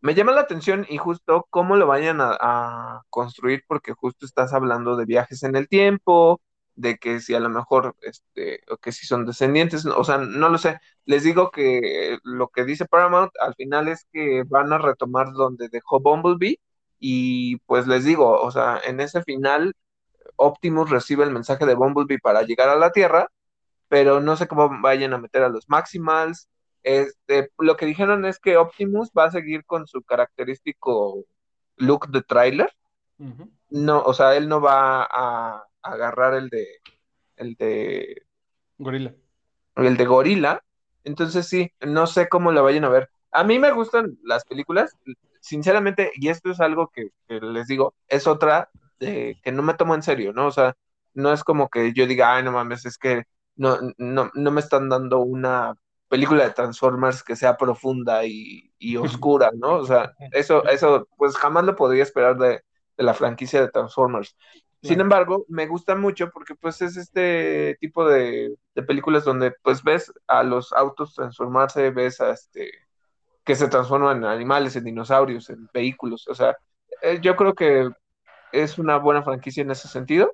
Me 0.00 0.14
llama 0.14 0.32
la 0.32 0.40
atención 0.40 0.86
y 0.88 0.96
justo 0.96 1.46
cómo 1.50 1.76
lo 1.76 1.86
vayan 1.86 2.18
a, 2.20 3.02
construir, 3.10 3.64
porque 3.66 3.92
justo 3.92 4.26
estás 4.26 4.52
hablando 4.52 4.96
de 4.96 5.04
viajes 5.04 5.42
en 5.42 5.56
el 5.56 5.68
tiempo, 5.68 6.40
de 6.76 6.98
que 6.98 7.20
si 7.20 7.34
a 7.34 7.40
lo 7.40 7.48
mejor, 7.50 7.96
este, 8.02 8.60
o 8.70 8.76
que 8.78 8.92
si 8.92 9.06
son 9.06 9.26
descendientes, 9.26 9.86
o 9.86 10.04
sea, 10.04 10.18
no 10.18 10.48
lo 10.48 10.58
sé. 10.58 10.80
Les 11.04 11.22
digo 11.24 11.50
que 11.50 12.18
lo 12.24 12.48
que 12.48 12.64
dice 12.64 12.86
Paramount 12.86 13.32
al 13.40 13.54
final 13.54 13.88
es 13.88 14.06
que 14.12 14.44
van 14.46 14.72
a 14.72 14.78
retomar 14.78 15.32
donde 15.32 15.68
dejó 15.68 16.00
Bumblebee 16.00 16.60
y 16.98 17.58
pues 17.66 17.86
les 17.86 18.04
digo, 18.04 18.40
o 18.40 18.50
sea, 18.50 18.80
en 18.84 19.00
ese 19.00 19.22
final 19.22 19.74
Optimus 20.36 20.90
recibe 20.90 21.24
el 21.24 21.32
mensaje 21.32 21.66
de 21.66 21.74
Bumblebee 21.74 22.18
para 22.18 22.42
llegar 22.42 22.68
a 22.68 22.76
la 22.76 22.92
Tierra, 22.92 23.28
pero 23.88 24.20
no 24.20 24.36
sé 24.36 24.48
cómo 24.48 24.70
vayan 24.82 25.14
a 25.14 25.18
meter 25.18 25.42
a 25.42 25.48
los 25.48 25.68
Maximals, 25.68 26.48
este, 26.84 27.50
lo 27.58 27.76
que 27.76 27.86
dijeron 27.86 28.26
es 28.26 28.38
que 28.38 28.58
Optimus 28.58 29.10
va 29.16 29.24
a 29.24 29.30
seguir 29.30 29.64
con 29.64 29.86
su 29.86 30.02
característico 30.02 31.24
look 31.76 32.08
de 32.08 32.22
trailer. 32.22 32.70
No, 33.70 34.02
o 34.02 34.12
sea, 34.12 34.36
él 34.36 34.48
no 34.48 34.60
va 34.60 35.08
a, 35.10 35.64
agarrar 35.84 36.34
el 36.34 36.48
de 36.48 36.66
el 37.36 37.54
de 37.56 38.22
gorila. 38.78 39.14
El 39.76 39.96
de 39.96 40.04
gorila. 40.04 40.64
Entonces 41.04 41.46
sí, 41.46 41.72
no 41.80 42.06
sé 42.06 42.28
cómo 42.28 42.52
la 42.52 42.62
vayan 42.62 42.84
a 42.84 42.88
ver. 42.88 43.10
A 43.30 43.44
mí 43.44 43.58
me 43.58 43.72
gustan 43.72 44.18
las 44.22 44.44
películas, 44.44 44.96
sinceramente, 45.40 46.12
y 46.14 46.28
esto 46.28 46.50
es 46.50 46.60
algo 46.60 46.90
que, 46.90 47.10
les 47.28 47.66
digo, 47.66 47.94
es 48.08 48.26
otra 48.26 48.70
de, 49.00 49.38
que 49.42 49.52
no 49.52 49.62
me 49.62 49.74
tomo 49.74 49.94
en 49.94 50.02
serio, 50.02 50.32
¿no? 50.32 50.46
O 50.46 50.50
sea, 50.52 50.76
no 51.14 51.32
es 51.32 51.44
como 51.44 51.68
que 51.68 51.92
yo 51.92 52.06
diga, 52.06 52.36
ay, 52.36 52.44
no 52.44 52.52
mames, 52.52 52.86
es 52.86 52.96
que 52.96 53.24
no, 53.56 53.78
no, 53.98 54.30
no 54.34 54.50
me 54.50 54.60
están 54.60 54.88
dando 54.88 55.20
una 55.20 55.74
película 56.08 56.44
de 56.44 56.54
Transformers 56.54 57.22
que 57.24 57.36
sea 57.36 57.56
profunda 57.56 58.24
y, 58.24 58.70
oscura, 58.98 59.50
¿no? 59.54 59.76
O 59.76 59.84
sea, 59.84 60.14
eso, 60.32 60.64
eso, 60.66 61.08
pues 61.16 61.36
jamás 61.36 61.64
lo 61.64 61.74
podría 61.74 62.02
esperar 62.02 62.36
de, 62.38 62.62
la 62.96 63.14
franquicia 63.14 63.60
de 63.60 63.70
Transformers. 63.70 64.36
Sin 64.84 65.00
embargo, 65.00 65.46
me 65.48 65.66
gusta 65.66 65.96
mucho 65.96 66.30
porque 66.30 66.54
pues 66.54 66.82
es 66.82 66.98
este 66.98 67.76
tipo 67.80 68.06
de, 68.06 68.54
películas 68.86 69.24
donde 69.24 69.52
pues 69.62 69.82
ves 69.82 70.12
a 70.26 70.42
los 70.42 70.74
autos 70.74 71.14
transformarse, 71.14 71.90
ves 71.90 72.20
a 72.20 72.30
este 72.30 72.70
que 73.44 73.56
se 73.56 73.68
transforman 73.68 74.18
en 74.18 74.24
animales, 74.24 74.76
en 74.76 74.84
dinosaurios, 74.84 75.48
en 75.50 75.68
vehículos. 75.72 76.28
O 76.28 76.34
sea, 76.34 76.56
eh, 77.02 77.18
yo 77.22 77.34
creo 77.36 77.54
que 77.54 77.88
es 78.52 78.78
una 78.78 78.98
buena 78.98 79.22
franquicia 79.22 79.62
en 79.62 79.70
ese 79.70 79.88
sentido. 79.88 80.32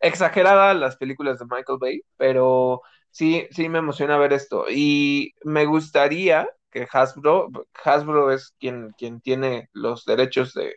Exagerada 0.00 0.74
las 0.74 0.96
películas 0.96 1.38
de 1.38 1.46
Michael 1.46 1.78
Bay, 1.80 2.02
pero 2.16 2.82
sí, 3.10 3.48
sí 3.50 3.68
me 3.68 3.78
emociona 3.78 4.18
ver 4.18 4.32
esto. 4.32 4.66
Y 4.68 5.34
me 5.44 5.66
gustaría 5.66 6.48
que 6.70 6.88
Hasbro, 6.90 7.48
Hasbro 7.84 8.32
es 8.32 8.54
quien, 8.58 8.92
quien 8.98 9.20
tiene 9.20 9.68
los 9.72 10.04
derechos 10.04 10.54
de, 10.54 10.74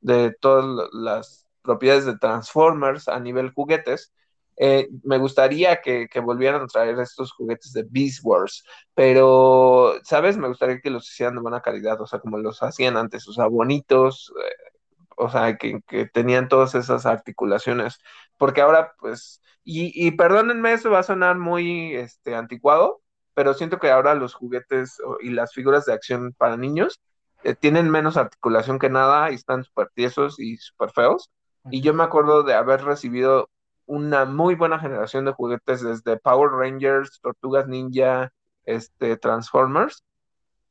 de 0.00 0.34
todas 0.40 0.90
las 0.92 1.45
propiedades 1.66 2.06
de 2.06 2.18
Transformers 2.18 3.08
a 3.08 3.20
nivel 3.20 3.52
juguetes. 3.52 4.12
Eh, 4.58 4.88
me 5.04 5.18
gustaría 5.18 5.82
que, 5.82 6.08
volvieran 6.20 6.62
a 6.62 6.66
traer 6.66 6.98
estos 7.00 7.32
juguetes 7.32 7.72
de 7.72 7.84
Beast 7.88 8.20
Wars, 8.24 8.64
pero, 8.94 9.94
¿sabes? 10.04 10.38
Me 10.38 10.48
gustaría 10.48 10.80
que 10.80 10.90
los 10.90 11.10
hicieran 11.10 11.34
de 11.34 11.42
buena 11.42 11.60
calidad, 11.60 12.00
o 12.00 12.06
sea, 12.06 12.20
como 12.20 12.38
los 12.38 12.62
hacían 12.62 12.96
antes, 12.96 13.28
o 13.28 13.32
sea, 13.34 13.46
bonitos, 13.48 14.32
eh, 14.42 14.72
o 15.16 15.28
sea, 15.30 15.56
que, 15.58 15.80
tenían 16.12 16.48
todas 16.48 16.74
esas 16.74 17.06
articulaciones, 17.06 17.98
porque 18.38 18.62
ahora, 18.62 18.94
pues, 19.00 19.42
y, 19.64 20.10
perdónenme, 20.12 20.72
eso 20.72 20.90
va 20.90 21.00
a 21.00 21.02
sonar 21.02 21.36
muy 21.38 21.94
este, 21.96 22.34
anticuado, 22.36 23.02
pero 23.34 23.52
siento 23.54 23.78
que 23.78 23.90
ahora 23.90 24.14
los 24.14 24.34
juguetes 24.34 24.98
y 25.20 25.30
las 25.30 25.52
figuras 25.52 25.84
de 25.86 25.92
acción 25.92 26.34
para 26.38 26.56
niños 26.56 27.00
eh, 27.46 27.54
tienen 27.54 27.90
menos 27.90 28.16
articulación 28.16 28.78
que 28.78 28.90
nada 28.90 29.30
y 29.30 29.34
están 29.34 29.64
súper 29.64 29.88
tiesos 29.94 30.40
y 30.40 30.56
súper 30.56 30.90
feos. 30.90 31.30
Y 31.70 31.80
yo 31.80 31.94
me 31.94 32.04
acuerdo 32.04 32.42
de 32.42 32.54
haber 32.54 32.84
recibido 32.84 33.50
una 33.86 34.24
muy 34.24 34.54
buena 34.54 34.78
generación 34.78 35.24
de 35.24 35.32
juguetes 35.32 35.82
desde 35.82 36.18
Power 36.18 36.50
Rangers, 36.50 37.20
Tortugas 37.20 37.68
Ninja, 37.68 38.32
este, 38.64 39.16
Transformers, 39.16 40.04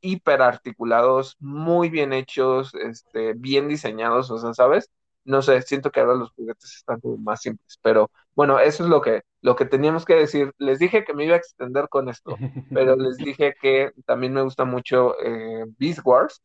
hiper 0.00 0.42
articulados, 0.42 1.36
muy 1.40 1.88
bien 1.88 2.12
hechos, 2.12 2.74
este, 2.74 3.34
bien 3.34 3.68
diseñados, 3.68 4.30
o 4.30 4.38
sea, 4.38 4.54
¿sabes? 4.54 4.90
no 5.26 5.42
sé, 5.42 5.60
siento 5.62 5.90
que 5.90 6.00
ahora 6.00 6.14
los 6.14 6.30
juguetes 6.30 6.72
están 6.76 7.00
como 7.00 7.16
más 7.18 7.42
simples, 7.42 7.78
pero 7.82 8.10
bueno, 8.34 8.58
eso 8.60 8.84
es 8.84 8.88
lo 8.88 9.00
que, 9.00 9.22
lo 9.42 9.56
que 9.56 9.64
teníamos 9.66 10.04
que 10.04 10.14
decir. 10.14 10.52
Les 10.58 10.78
dije 10.78 11.04
que 11.04 11.14
me 11.14 11.24
iba 11.24 11.34
a 11.34 11.38
extender 11.38 11.88
con 11.88 12.08
esto, 12.08 12.36
pero 12.72 12.96
les 12.96 13.16
dije 13.16 13.54
que 13.60 13.92
también 14.06 14.32
me 14.32 14.42
gusta 14.42 14.64
mucho 14.64 15.20
eh, 15.22 15.64
Beast 15.78 16.00
Wars 16.04 16.42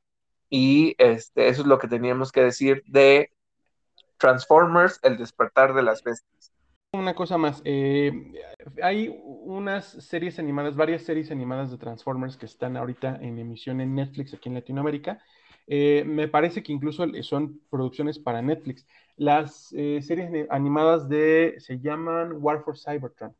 y 0.49 0.95
este, 0.97 1.47
eso 1.47 1.61
es 1.61 1.67
lo 1.67 1.77
que 1.77 1.87
teníamos 1.87 2.31
que 2.31 2.41
decir 2.41 2.83
de 2.87 3.31
Transformers, 4.21 4.99
el 5.03 5.17
despertar 5.17 5.73
de 5.73 5.83
las 5.83 6.01
bestias. 6.03 6.53
Una 6.93 7.15
cosa 7.15 7.37
más, 7.37 7.61
eh, 7.65 8.11
hay 8.83 9.17
unas 9.23 9.85
series 9.85 10.39
animadas, 10.39 10.75
varias 10.75 11.03
series 11.03 11.31
animadas 11.31 11.71
de 11.71 11.77
Transformers 11.77 12.37
que 12.37 12.45
están 12.45 12.77
ahorita 12.77 13.17
en 13.21 13.39
emisión 13.39 13.81
en 13.81 13.95
Netflix 13.95 14.33
aquí 14.33 14.49
en 14.49 14.55
Latinoamérica 14.55 15.21
eh, 15.67 16.03
me 16.05 16.27
parece 16.27 16.63
que 16.63 16.73
incluso 16.73 17.05
son 17.23 17.61
producciones 17.69 18.19
para 18.19 18.41
Netflix. 18.41 18.85
Las 19.15 19.73
eh, 19.73 20.01
series 20.01 20.47
animadas 20.49 21.07
de, 21.07 21.55
se 21.59 21.79
llaman 21.79 22.33
War 22.39 22.63
for 22.63 22.77
Cybertron. 22.77 23.33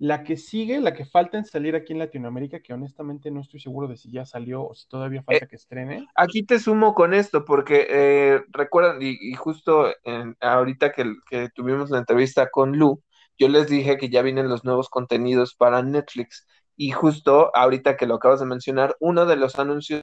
La 0.00 0.24
que 0.24 0.36
sigue, 0.36 0.80
la 0.80 0.92
que 0.92 1.04
falta 1.04 1.38
en 1.38 1.44
salir 1.44 1.76
aquí 1.76 1.92
en 1.92 2.00
Latinoamérica, 2.00 2.60
que 2.60 2.72
honestamente 2.72 3.30
no 3.30 3.40
estoy 3.40 3.60
seguro 3.60 3.86
de 3.86 3.96
si 3.96 4.10
ya 4.10 4.26
salió 4.26 4.66
o 4.66 4.74
si 4.74 4.88
todavía 4.88 5.22
falta 5.22 5.44
eh, 5.44 5.48
que 5.48 5.56
estrene. 5.56 6.08
Aquí 6.16 6.42
te 6.42 6.58
sumo 6.58 6.94
con 6.94 7.14
esto, 7.14 7.44
porque 7.44 8.42
recuerdan, 8.50 8.98
y, 9.00 9.32
justo 9.34 9.92
ahorita 10.40 10.90
que, 10.92 11.14
que, 11.28 11.50
tuvimos 11.50 11.90
la 11.90 11.98
entrevista 11.98 12.50
con 12.50 12.76
Lu, 12.76 13.02
yo 13.38 13.48
les 13.48 13.68
dije 13.68 13.98
que 13.98 14.08
ya 14.08 14.22
vienen 14.22 14.48
los 14.48 14.64
nuevos 14.64 14.88
contenidos 14.88 15.54
para 15.54 15.82
Netflix. 15.82 16.46
Y 16.76 16.90
justo 16.90 17.54
ahorita 17.54 17.96
que 17.96 18.06
lo 18.06 18.14
acabas 18.16 18.40
de 18.40 18.46
mencionar, 18.46 18.96
uno 18.98 19.26
de 19.26 19.36
los 19.36 19.58
anuncios 19.58 20.00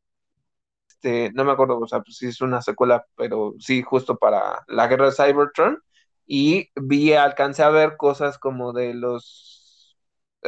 este, 0.97 1.31
no 1.33 1.43
me 1.43 1.51
acuerdo, 1.51 1.79
o 1.79 1.87
sea, 1.87 2.01
pues 2.01 2.17
sí 2.17 2.27
es 2.27 2.41
una 2.41 2.61
secuela, 2.61 3.05
pero 3.15 3.53
sí, 3.59 3.81
justo 3.83 4.17
para 4.17 4.63
la 4.67 4.87
guerra 4.87 5.07
de 5.07 5.11
Cybertron. 5.11 5.83
Y 6.25 6.69
vi, 6.75 7.13
alcancé 7.13 7.63
a 7.63 7.69
ver 7.69 7.97
cosas 7.97 8.37
como 8.37 8.73
de 8.73 8.93
los, 8.93 9.56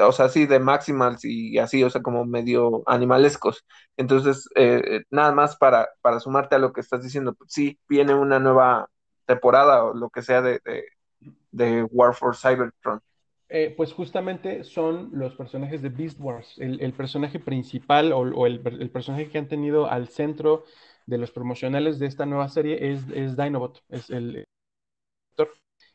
o 0.02 0.12
sea, 0.12 0.30
sí, 0.30 0.46
de 0.46 0.60
Maximals 0.60 1.24
y 1.26 1.58
así, 1.58 1.84
o 1.84 1.90
sea, 1.90 2.02
como 2.02 2.26
medio 2.26 2.84
animalescos. 2.86 3.66
Entonces, 3.98 4.48
eh, 4.56 5.04
nada 5.10 5.32
más 5.32 5.58
para, 5.58 5.90
para 6.02 6.20
sumarte 6.20 6.56
a 6.56 6.60
lo 6.60 6.74
que 6.74 6.82
estás 6.82 7.04
diciendo, 7.04 7.34
pues 7.34 7.52
sí, 7.52 7.80
viene 7.88 8.14
una 8.14 8.40
nueva 8.40 8.90
temporada 9.26 9.84
o 9.84 9.94
lo 9.94 10.10
que 10.10 10.22
sea 10.22 10.42
de, 10.42 10.60
de, 11.52 11.84
War 11.84 12.16
for 12.16 12.36
Cybertron. 12.36 13.02
Eh, 13.48 13.74
pues 13.76 13.94
justamente 13.94 14.64
son 14.64 15.10
los 15.14 15.36
personajes 15.36 15.82
de 15.82 15.90
Beast 15.90 16.20
Wars. 16.20 16.56
El, 16.58 16.94
personaje 16.94 17.40
principal 17.40 18.12
o, 18.12 18.46
el, 18.46 18.60
personaje 18.92 19.30
que 19.30 19.38
han 19.38 19.48
tenido 19.48 19.90
al 19.90 20.08
centro 20.08 20.66
de 21.06 21.18
los 21.18 21.32
promocionales 21.32 22.00
de 22.00 22.08
esta 22.08 22.26
nueva 22.26 22.50
serie 22.50 22.92
es, 22.92 23.02
es 23.14 23.36
Dinobot, 23.36 23.84
es 23.90 24.10
el 24.10 24.46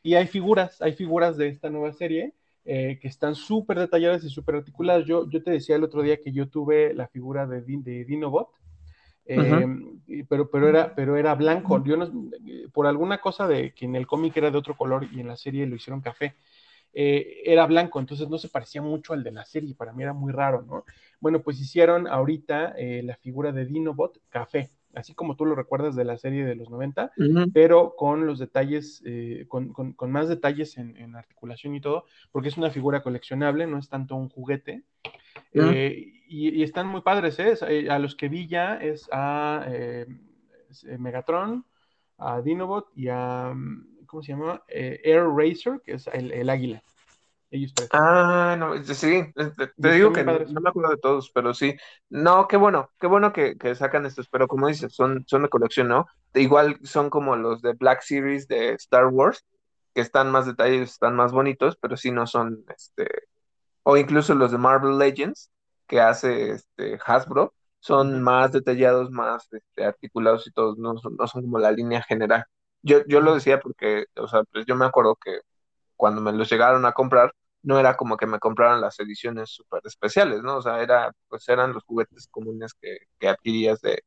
Y 0.03 0.15
hay 0.15 0.27
figuras, 0.27 0.81
hay 0.81 0.93
figuras 0.93 1.37
de 1.37 1.47
esta 1.49 1.69
nueva 1.69 1.93
serie 1.93 2.33
eh, 2.65 2.99
que 3.01 3.07
están 3.07 3.35
súper 3.35 3.79
detalladas 3.79 4.23
y 4.23 4.29
súper 4.29 4.55
articuladas. 4.55 5.05
Yo, 5.05 5.29
yo 5.29 5.41
te 5.43 5.51
decía 5.51 5.75
el 5.75 5.83
otro 5.83 6.01
día 6.01 6.19
que 6.19 6.31
yo 6.31 6.49
tuve 6.49 6.93
la 6.93 7.07
figura 7.07 7.47
de, 7.47 7.61
de 7.61 8.05
Dinobot 8.05 8.49
Em, 9.25 9.99
pero, 10.29 10.49
pero, 10.49 10.69
era, 10.69 10.93
pero 10.93 11.17
era 11.17 11.33
blanco. 11.33 11.83
Yo 11.83 11.97
por 12.71 12.85
alguna 12.85 13.19
cosa 13.19 13.47
de 13.47 13.73
que 13.73 13.85
en 13.85 13.95
el 13.95 14.05
cómic 14.05 14.37
era 14.37 14.51
de 14.51 14.57
otro 14.57 14.77
color 14.77 15.07
y 15.11 15.19
en 15.19 15.27
la 15.27 15.35
serie 15.35 15.65
lo 15.65 15.75
hicieron 15.75 16.01
café, 16.01 16.35
eh, 16.93 17.41
era 17.43 17.65
blanco, 17.65 17.99
entonces 17.99 18.29
no 18.29 18.37
se 18.37 18.47
parecía 18.47 18.81
mucho 18.81 19.13
al 19.13 19.23
de 19.23 19.31
la 19.31 19.43
serie, 19.43 19.75
para 19.75 19.91
mí 19.91 20.03
era 20.03 20.13
muy 20.13 20.31
raro, 20.31 20.61
¿no? 20.61 20.85
Bueno, 21.19 21.41
pues 21.41 21.59
hicieron 21.59 22.07
ahorita 22.07 22.73
eh, 22.77 23.01
la 23.03 23.17
figura 23.17 23.51
de 23.51 23.65
Dinobot 23.65 24.21
café, 24.29 24.69
así 24.95 25.13
como 25.13 25.35
tú 25.35 25.45
lo 25.45 25.55
recuerdas 25.55 25.95
de 25.95 26.05
la 26.05 26.17
serie 26.17 26.45
de 26.45 26.55
los 26.55 26.69
90, 26.69 27.11
pero 27.53 27.95
con 27.95 28.25
los 28.25 28.39
detalles, 28.39 29.01
eh, 29.05 29.45
con, 29.47 29.73
con, 29.73 30.11
más 30.11 30.27
detalles 30.27 30.77
en, 30.77 30.97
en, 30.97 31.15
articulación 31.15 31.75
y 31.75 31.81
todo, 31.81 32.05
porque 32.31 32.49
es 32.49 32.57
una 32.57 32.71
figura 32.71 33.03
coleccionable, 33.03 33.67
no 33.67 33.77
es 33.77 33.89
tanto 33.89 34.15
un 34.15 34.29
juguete. 34.29 34.83
Eh, 35.53 36.23
y, 36.27 36.63
están 36.63 36.87
muy 36.87 37.01
padres, 37.01 37.39
¿eh? 37.39 37.53
¿eh? 37.67 37.89
A 37.89 37.99
los 37.99 38.15
que 38.15 38.29
vi 38.29 38.47
ya 38.47 38.75
es 38.75 39.07
a 39.11 39.65
eh, 39.67 40.05
Megatron, 40.97 41.65
a 42.17 42.41
Dinobot 42.41 42.89
y 42.95 43.07
a, 43.09 43.53
mm, 43.53 44.05
¿cómo 44.05 44.23
se 44.23 44.33
llama? 44.33 44.63
Air 44.67 45.25
Racer, 45.35 45.81
que 45.83 45.93
es 45.93 46.07
el, 46.07 46.49
águila. 46.49 46.83
Ellos 47.55 47.73
tres. 47.73 47.87
Ah, 47.93 48.57
no, 48.59 48.83
sí, 48.83 49.31
te, 49.33 49.91
digo 49.93 50.11
que 50.11 50.25
no, 50.25 50.33
me 50.61 50.69
acuerdo 50.69 50.89
de 50.89 50.97
todos, 50.97 51.31
pero 51.33 51.53
sí. 51.53 51.73
No, 52.09 52.49
qué 52.49 52.57
bueno, 52.57 52.91
qué 52.99 53.07
bueno 53.07 53.31
que, 53.31 53.55
sacan 53.75 54.05
estos, 54.05 54.27
pero 54.27 54.47
como 54.49 54.67
dices, 54.67 54.93
son, 54.93 55.23
son 55.25 55.43
de 55.43 55.49
colección, 55.49 55.87
¿no? 55.87 56.05
Igual 56.33 56.77
son 56.83 57.09
como 57.09 57.37
los 57.37 57.61
de 57.61 57.71
Black 57.73 58.01
Series 58.01 58.49
de 58.49 58.73
Star 58.73 59.07
Wars, 59.07 59.45
que 59.93 60.01
están 60.01 60.31
más 60.31 60.45
detalles, 60.45 60.91
están 60.91 61.15
más 61.15 61.31
bonitos, 61.31 61.77
pero 61.77 61.95
sí 61.95 62.11
no 62.11 62.27
son, 62.27 62.65
este, 62.75 63.07
o 63.83 63.95
incluso 63.95 64.35
los 64.35 64.51
de 64.51 64.57
Marvel 64.57 64.97
Legends 64.97 65.49
que 65.87 66.01
hace 66.01 66.51
este 66.51 66.99
Hasbro 67.05 67.53
son 67.79 68.21
más 68.21 68.51
detallados, 68.51 69.11
más 69.11 69.47
este, 69.53 69.85
articulados 69.85 70.45
y 70.47 70.51
todos, 70.51 70.77
no 70.77 70.97
son, 70.97 71.15
no 71.17 71.27
son 71.27 71.43
como 71.43 71.59
la 71.59 71.71
línea 71.71 72.01
general. 72.01 72.43
Yo, 72.81 73.05
yo 73.07 73.21
lo 73.21 73.33
decía 73.35 73.59
porque, 73.61 74.05
o 74.17 74.27
sea, 74.27 74.43
pues 74.51 74.65
yo 74.65 74.75
me 74.75 74.85
acuerdo 74.85 75.15
que 75.15 75.39
cuando 75.95 76.21
me 76.21 76.33
los 76.33 76.49
llegaron 76.49 76.85
a 76.85 76.93
comprar, 76.93 77.33
no 77.65 77.79
era 77.79 77.97
como 77.97 78.15
que 78.15 78.27
me 78.27 78.39
compraran 78.39 78.79
las 78.79 78.99
ediciones 78.99 79.49
súper 79.49 79.81
especiales, 79.85 80.43
¿no? 80.43 80.57
O 80.57 80.61
sea, 80.61 80.81
era, 80.81 81.11
pues 81.27 81.49
eran 81.49 81.73
los 81.73 81.83
juguetes 81.83 82.27
comunes 82.27 82.73
que, 82.79 82.97
que 83.19 83.27
adquirías 83.27 83.81
de 83.81 84.03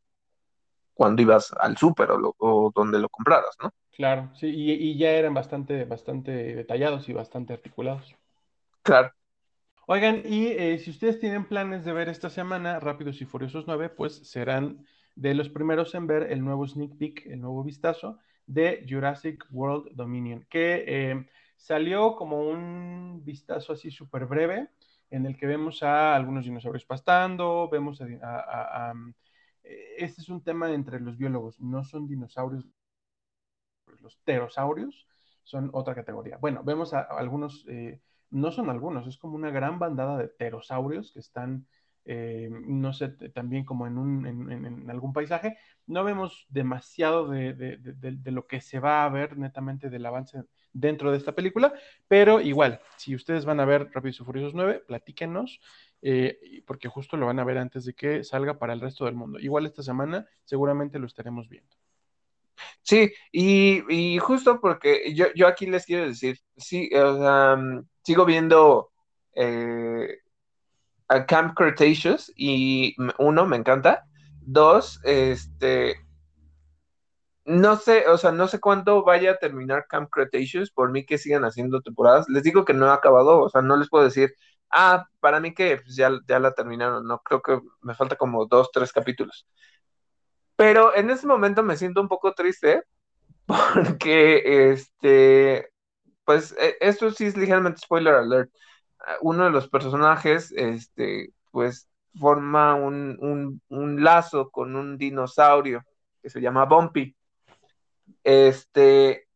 cuando 0.95 1.23
ibas 1.23 1.53
al 1.59 1.77
súper 1.77 2.11
o, 2.13 2.35
o, 2.39 2.73
donde 2.75 2.99
lo 2.99 3.09
compraras, 3.09 3.57
¿no? 3.63 3.73
Claro, 3.93 4.31
sí, 4.35 4.47
y, 4.47 4.73
y, 4.73 4.97
ya 4.97 5.11
eran 5.11 5.35
bastante, 5.35 5.85
bastante 5.85 6.31
detallados 6.31 7.09
y 7.09 7.13
bastante 7.13 7.53
articulados. 7.53 8.15
Claro. 8.83 9.13
Oigan, 9.87 10.23
y 10.25 10.47
eh, 10.49 10.79
si 10.79 10.91
ustedes 10.91 11.19
tienen 11.19 11.47
planes 11.47 11.85
de 11.85 11.93
ver 11.93 12.09
esta 12.09 12.31
semana 12.31 12.79
Rápidos 12.79 13.21
y 13.21 13.25
Furiosos 13.25 13.65
9, 13.67 13.89
pues 13.89 14.15
serán 14.29 14.87
de 15.17 15.35
los 15.35 15.49
primeros 15.49 15.95
en 15.97 16.07
ver 16.07 16.31
el 16.31 16.45
nuevo 16.45 16.67
sneak 16.67 16.97
peek, 16.97 17.27
el 17.27 17.41
nuevo 17.41 17.65
vistazo 17.65 18.19
de 18.47 18.87
Jurassic 18.89 19.45
World 19.51 19.91
Dominion, 19.95 20.47
que 20.49 20.85
eh, 20.87 21.29
salió 21.59 22.17
como 22.17 22.41
un 22.49 23.23
vistazo 23.25 23.75
así 23.75 23.91
súper 23.91 24.25
breve, 24.27 24.71
en 25.11 25.27
el 25.27 25.37
que 25.37 25.47
vemos 25.47 25.83
a 25.83 26.15
algunos 26.17 26.45
dinosaurios 26.45 26.87
pastando, 26.87 27.69
vemos 27.71 28.01
a, 28.23 28.93
mm, 28.95 29.15
eh, 29.65 29.95
este 29.99 30.23
es 30.23 30.29
un 30.31 30.43
tema 30.43 30.73
entre 30.73 31.01
los 31.01 31.19
biólogos, 31.19 31.61
no 31.61 31.85
son 31.85 32.09
dinosaurios, 32.09 32.67
los 34.01 34.17
pterosaurios 34.17 35.07
son 35.43 35.71
otra 35.73 35.95
categoría. 35.95 36.39
Bueno, 36.39 36.63
vemos 36.63 36.95
a, 36.95 37.01
algunos 37.03 37.67
no 38.31 38.51
son 38.53 38.71
algunos, 38.71 39.07
es 39.07 39.19
como 39.19 39.35
una 39.37 39.51
gran 39.51 39.79
bandada 39.79 40.19
de 40.19 40.29
pterosaurios 40.29 41.13
que 41.13 41.21
están, 41.21 41.67
eh, 42.05 42.49
no 42.51 42.93
sé, 42.93 43.09
también 43.09 43.65
como 43.65 43.87
en, 43.87 43.99
un, 43.99 44.27
en, 44.27 44.91
algún 44.91 45.13
paisaje. 45.13 45.57
No 45.87 46.05
vemos 46.05 46.47
demasiado 46.49 47.29
de, 47.29 47.79
lo 48.25 48.47
que 48.47 48.61
se 48.61 48.81
va 48.81 49.05
a 49.05 49.09
ver 49.09 49.37
netamente 49.39 49.91
del 49.91 50.07
avance 50.07 50.43
dentro 50.73 51.11
de 51.11 51.19
esta 51.19 51.33
película, 51.33 51.73
pero 52.07 52.41
igual, 52.41 52.81
si 52.97 53.15
ustedes 53.15 53.45
van 53.45 53.61
a 53.61 53.65
ver 53.65 53.91
Rápidos 53.93 54.21
y 54.21 54.25
Furiosos 54.25 54.55
9, 54.55 54.85
platíquenos, 54.87 55.61
eh, 56.03 56.63
porque 56.67 56.89
justo 56.89 57.17
lo 57.17 57.27
van 57.27 57.41
a 57.41 57.45
ver 57.45 57.59
antes 57.59 57.85
de 57.85 57.95
que 57.95 58.25
salga 58.25 58.59
para 58.59 58.73
el 58.73 58.81
resto 58.81 59.05
del 59.05 59.15
mundo. 59.15 59.39
Igual 59.39 59.67
esta 59.67 59.83
semana 59.83 60.27
seguramente 60.45 60.99
lo 60.99 61.07
estaremos 61.07 61.49
viendo. 61.49 61.77
Sí, 62.83 63.13
y, 63.33 64.19
justo 64.19 64.61
porque 64.61 65.13
yo, 65.15 65.27
yo, 65.35 65.47
aquí 65.47 65.67
les 65.67 65.85
quiero 65.85 66.07
decir, 66.07 66.41
sí, 66.57 66.89
sea, 66.91 67.57
sigo 68.03 68.25
viendo 68.25 68.91
eh, 69.35 70.19
a 71.09 71.27
Camp 71.27 71.55
Cretaceous 71.57 72.33
y 72.37 72.97
uno, 73.19 73.47
me 73.47 73.57
encanta. 73.57 74.05
Dos, 74.41 75.01
este, 75.05 75.97
no 77.49 77.77
sé, 77.77 78.09
o 78.09 78.19
sea, 78.19 78.33
no 78.33 78.49
sé 78.49 78.61
cuándo 78.61 79.05
vaya 79.05 79.33
a 79.33 79.39
terminar 79.39 79.87
Camp 79.89 80.11
Cretaceous, 80.11 80.71
por 80.71 80.91
mí 80.93 81.07
que 81.07 81.19
sigan 81.19 81.45
haciendo 81.45 81.81
temporadas. 81.83 82.29
Les 82.29 82.43
digo 82.43 82.65
que 82.65 82.75
no 82.75 82.87
ha 82.91 82.95
acabado, 82.95 83.41
o 83.41 83.49
sea, 83.51 83.63
no 83.63 83.77
les 83.77 83.89
puedo 83.89 84.05
decir, 84.05 84.35
ah, 84.71 85.07
para 85.21 85.41
mí 85.41 85.55
que 85.55 85.79
pues, 85.79 85.97
ya, 85.97 86.11
ya 86.29 86.39
la 86.41 86.55
terminaron, 86.55 87.07
no, 87.07 87.21
creo 87.21 87.43
que 87.43 87.61
me 87.83 87.95
falta 87.95 88.17
como 88.17 88.47
dos, 88.47 88.71
tres 88.73 88.93
capítulos. 88.93 89.47
Pero 90.57 90.95
en 90.95 91.11
ese 91.11 91.27
momento 91.27 91.63
me 91.63 91.77
siento 91.77 92.01
un 92.01 92.09
poco 92.09 92.35
triste 92.35 92.83
porque, 93.47 94.73
este, 94.73 95.71
pues 96.25 96.55
e, 96.59 96.77
esto 96.81 97.11
sí 97.13 97.27
es 97.27 97.37
ligeramente 97.37 97.81
spoiler 97.81 98.15
alert. 98.15 98.51
Uno 99.23 99.45
de 99.45 99.51
los 99.51 99.69
personajes, 99.69 100.53
este, 100.53 101.33
pues 101.53 101.89
forma 102.19 102.75
un, 102.75 103.61
lazo 104.03 104.51
con 104.51 104.77
un 104.77 104.99
dinosaurio 104.99 105.85
que 106.23 106.31
se 106.31 106.41
llama 106.41 106.65
Bumpy. 106.67 107.17
Este, 108.25 109.29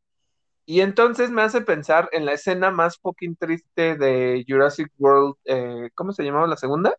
y 0.65 0.81
entonces 0.81 1.31
me 1.31 1.43
hace 1.43 1.61
pensar 1.61 2.09
en 2.13 2.25
la 2.25 2.33
escena 2.33 2.71
más 2.71 2.99
fucking 2.99 3.37
triste 3.37 3.97
de 3.97 4.45
Jurassic 4.49 4.89
World, 4.99 5.35
eh, 5.45 5.91
¿cómo 5.95 6.13
se 6.13 6.23
llamaba 6.23 6.47
la 6.47 6.57
segunda? 6.57 6.95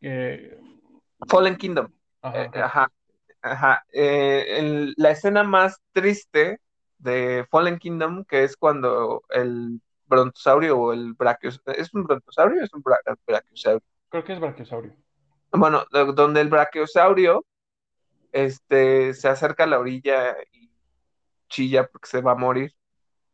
Eh, 0.00 0.58
Fallen 1.28 1.56
Kingdom. 1.56 1.88
Ajá. 2.22 2.44
Eh, 2.44 2.50
ajá. 3.42 3.84
la 4.96 5.10
escena 5.10 5.42
más 5.42 5.80
triste 5.92 6.60
de 6.98 7.46
Fallen 7.50 7.78
Kingdom, 7.78 8.24
que 8.24 8.44
es 8.44 8.56
cuando 8.56 9.22
el 9.30 9.80
brontosaurio 10.06 10.78
o 10.78 10.92
el 10.92 11.14
brachiosaurio, 11.14 11.82
¿es 11.82 11.92
un 11.94 12.04
brontosaurio 12.04 12.60
o 12.60 12.64
es 12.64 12.72
un 12.72 12.82
brachiosaurio? 12.82 13.82
Creo 14.08 14.24
que 14.24 14.32
es 14.32 14.40
brachiosaurio. 14.40 14.94
Bueno, 15.52 15.84
donde 15.90 16.40
el 16.40 16.48
brachiosaurio 16.48 17.44
este, 18.34 19.14
se 19.14 19.28
acerca 19.28 19.64
a 19.64 19.66
la 19.66 19.78
orilla 19.78 20.36
y 20.52 20.70
chilla 21.48 21.88
porque 21.88 22.08
se 22.08 22.20
va 22.22 22.32
a 22.32 22.36
morir. 22.36 22.74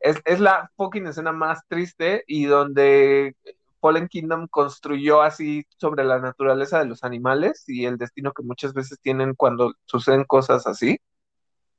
Es, 0.01 0.21
es 0.25 0.41
la 0.41 0.71
fucking 0.77 1.07
escena 1.07 1.33
más 1.33 1.67
triste 1.69 2.25
y 2.27 2.47
donde 2.47 3.37
Fallen 3.81 4.09
Kingdom 4.09 4.49
construyó 4.49 5.23
así 5.23 5.67
sobre 5.79 6.05
la 6.05 6.19
naturaleza 6.21 6.79
de 6.79 6.87
los 6.87 7.05
animales 7.05 7.65
y 7.69 7.87
el 7.87 7.99
destino 7.99 8.33
que 8.33 8.43
muchas 8.43 8.75
veces 8.75 8.99
tienen 9.01 9.35
cuando 9.35 9.75
suceden 9.87 10.25
cosas 10.25 10.67
así 10.67 11.01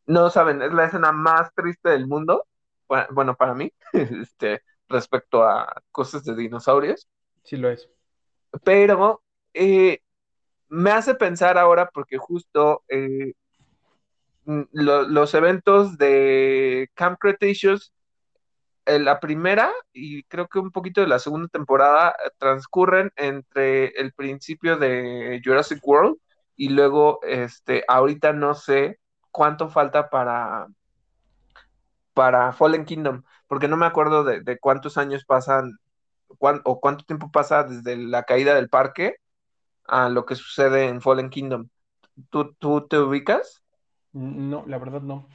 no 0.05 0.29
saben, 0.29 0.61
es 0.61 0.73
la 0.73 0.85
escena 0.85 1.11
más 1.11 1.53
triste 1.53 1.89
del 1.89 2.07
mundo, 2.07 2.45
bueno, 3.11 3.35
para 3.35 3.53
mí, 3.53 3.71
este, 3.93 4.61
respecto 4.89 5.43
a 5.43 5.81
cosas 5.91 6.23
de 6.25 6.35
dinosaurios. 6.35 7.07
Sí 7.43 7.57
lo 7.57 7.69
es. 7.69 7.89
Pero 8.63 9.23
eh, 9.53 10.01
me 10.71 10.91
hace 10.91 11.15
pensar 11.15 11.57
ahora 11.57 11.89
porque 11.93 12.17
justo 12.17 12.83
eh, 12.87 13.33
los 14.45 15.33
eventos 15.33 15.97
de 15.97 16.89
Camp 16.93 17.19
Cretaceous, 17.19 17.93
eh, 18.85 18.97
la 18.97 19.19
primera 19.19 19.69
y 19.91 20.23
creo 20.23 20.47
que 20.47 20.59
un 20.59 20.71
poquito 20.71 21.01
de 21.01 21.07
la 21.07 21.19
segunda 21.19 21.49
temporada 21.49 22.15
transcurren 22.37 23.11
entre 23.17 23.87
el 23.99 24.13
principio 24.13 24.77
de 24.77 25.41
Jurassic 25.43 25.85
World 25.85 26.17
y 26.55 26.69
luego, 26.69 27.19
este, 27.23 27.83
ahorita 27.89 28.31
no 28.31 28.53
sé 28.53 28.99
cuánto 29.29 29.67
falta 29.69 30.09
para, 30.09 30.67
para 32.13 32.53
Fallen 32.53 32.85
Kingdom, 32.85 33.23
porque 33.47 33.67
no 33.67 33.75
me 33.75 33.85
acuerdo 33.87 34.23
de, 34.23 34.57
cuántos 34.59 34.97
años 34.97 35.25
pasan 35.25 35.77
o 36.29 36.79
cuánto 36.79 37.03
tiempo 37.03 37.29
pasa 37.29 37.63
desde 37.63 37.97
la 37.97 38.23
caída 38.23 38.55
del 38.55 38.69
parque 38.69 39.17
a 39.85 40.09
lo 40.09 40.25
que 40.25 40.35
sucede 40.35 40.87
en 40.87 41.01
Fallen 41.01 41.29
Kingdom. 41.29 41.69
¿Tú, 42.29 42.53
tú 42.55 42.87
te 42.87 42.99
ubicas? 42.99 43.63
No, 44.13 44.63
la 44.67 44.77
verdad 44.77 45.01
no. 45.01 45.27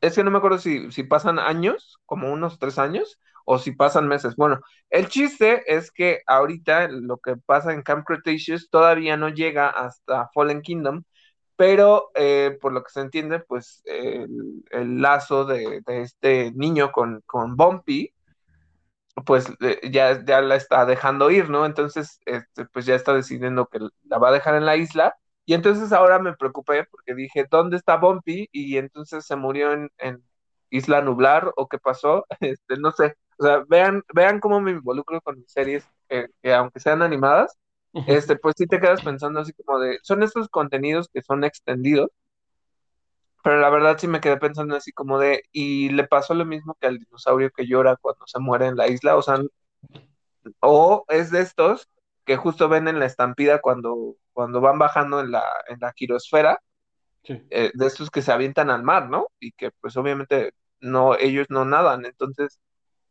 Es 0.00 0.14
que 0.14 0.24
no 0.24 0.30
me 0.30 0.38
acuerdo 0.38 0.58
si, 0.58 0.90
si 0.92 1.02
pasan 1.02 1.38
años, 1.38 1.98
como 2.06 2.32
unos 2.32 2.58
tres 2.58 2.78
años, 2.78 3.18
o 3.44 3.58
si 3.58 3.72
pasan 3.72 4.08
meses. 4.08 4.36
Bueno, 4.36 4.60
el 4.90 5.08
chiste 5.08 5.62
es 5.66 5.90
que 5.90 6.22
ahorita 6.26 6.88
lo 6.88 7.18
que 7.18 7.36
pasa 7.36 7.72
en 7.72 7.82
Camp 7.82 8.06
Cretaceous 8.06 8.70
todavía 8.70 9.16
no 9.16 9.28
llega 9.28 9.68
hasta 9.68 10.28
Fallen 10.34 10.62
Kingdom, 10.62 11.02
pero 11.56 12.10
eh, 12.14 12.56
por 12.60 12.72
lo 12.72 12.82
que 12.82 12.90
se 12.90 13.00
entiende, 13.00 13.40
pues 13.40 13.82
el, 13.84 15.00
lazo 15.00 15.44
de, 15.44 15.82
este 15.86 16.52
niño 16.52 16.92
con, 16.92 17.22
con 17.26 17.56
Bumpy, 17.56 18.12
pues 19.26 19.46
eh, 19.60 19.80
ya, 19.90 20.24
ya 20.24 20.40
la 20.40 20.56
está 20.56 20.86
dejando 20.86 21.30
ir, 21.30 21.50
¿no? 21.50 21.66
Entonces, 21.66 22.20
este, 22.26 22.66
pues 22.66 22.86
ya 22.86 22.94
está 22.94 23.14
decidiendo 23.14 23.66
que 23.66 23.80
la 24.04 24.18
va 24.18 24.28
a 24.30 24.32
dejar 24.32 24.54
en 24.54 24.66
la 24.66 24.76
isla. 24.76 25.16
Y 25.44 25.54
entonces 25.54 25.92
ahora 25.92 26.18
me 26.18 26.34
preocupé 26.36 26.84
porque 26.90 27.14
dije, 27.14 27.46
¿dónde 27.50 27.76
está 27.76 27.96
Bumpy? 27.96 28.48
Y 28.52 28.76
entonces 28.78 29.26
se 29.26 29.36
murió 29.36 29.72
en, 29.72 29.90
en 29.98 30.22
Isla 30.70 31.02
Nublar 31.02 31.52
o 31.56 31.68
qué 31.68 31.78
pasó, 31.78 32.26
este, 32.40 32.76
no 32.78 32.92
sé. 32.92 33.16
O 33.38 33.44
sea, 33.44 33.64
vean, 33.68 34.02
vean 34.14 34.40
cómo 34.40 34.60
me 34.60 34.72
involucro 34.72 35.20
con 35.20 35.38
mis 35.38 35.50
series, 35.52 35.84
que 36.08 36.54
aunque 36.54 36.80
sean 36.80 37.02
animadas, 37.02 37.56
este, 38.06 38.36
pues 38.36 38.54
sí 38.56 38.66
te 38.66 38.80
quedas 38.80 39.02
pensando 39.02 39.40
así 39.40 39.52
como 39.52 39.78
de, 39.80 39.98
son 40.02 40.22
estos 40.22 40.48
contenidos 40.48 41.08
que 41.12 41.22
son 41.22 41.44
extendidos, 41.44 42.10
pero 43.42 43.60
la 43.60 43.70
verdad 43.70 43.98
sí 43.98 44.08
me 44.08 44.20
quedé 44.20 44.36
pensando 44.38 44.76
así 44.76 44.92
como 44.92 45.18
de, 45.18 45.42
y 45.52 45.90
le 45.90 46.06
pasó 46.06 46.34
lo 46.34 46.44
mismo 46.44 46.76
que 46.80 46.86
al 46.88 46.98
dinosaurio 46.98 47.50
que 47.50 47.66
llora 47.66 47.96
cuando 47.96 48.26
se 48.26 48.38
muere 48.40 48.66
en 48.66 48.76
la 48.76 48.88
isla, 48.88 49.16
o 49.16 49.22
sea, 49.22 49.38
o 50.60 51.04
es 51.08 51.30
de 51.30 51.40
estos 51.40 51.88
que 52.24 52.36
justo 52.36 52.68
ven 52.68 52.88
en 52.88 52.98
la 52.98 53.06
estampida 53.06 53.60
cuando, 53.60 54.16
cuando 54.32 54.60
van 54.60 54.78
bajando 54.78 55.20
en 55.20 55.30
la, 55.32 55.44
en 55.68 55.78
la 55.80 55.92
quirosfera, 55.92 56.60
eh, 57.24 57.70
de 57.74 57.86
estos 57.86 58.10
que 58.10 58.22
se 58.22 58.32
avientan 58.32 58.70
al 58.70 58.82
mar, 58.82 59.08
¿no? 59.08 59.28
Y 59.40 59.52
que 59.52 59.70
pues 59.80 59.96
obviamente 59.96 60.54
no, 60.80 61.16
ellos 61.16 61.46
no 61.50 61.64
nadan, 61.64 62.04
entonces, 62.06 62.60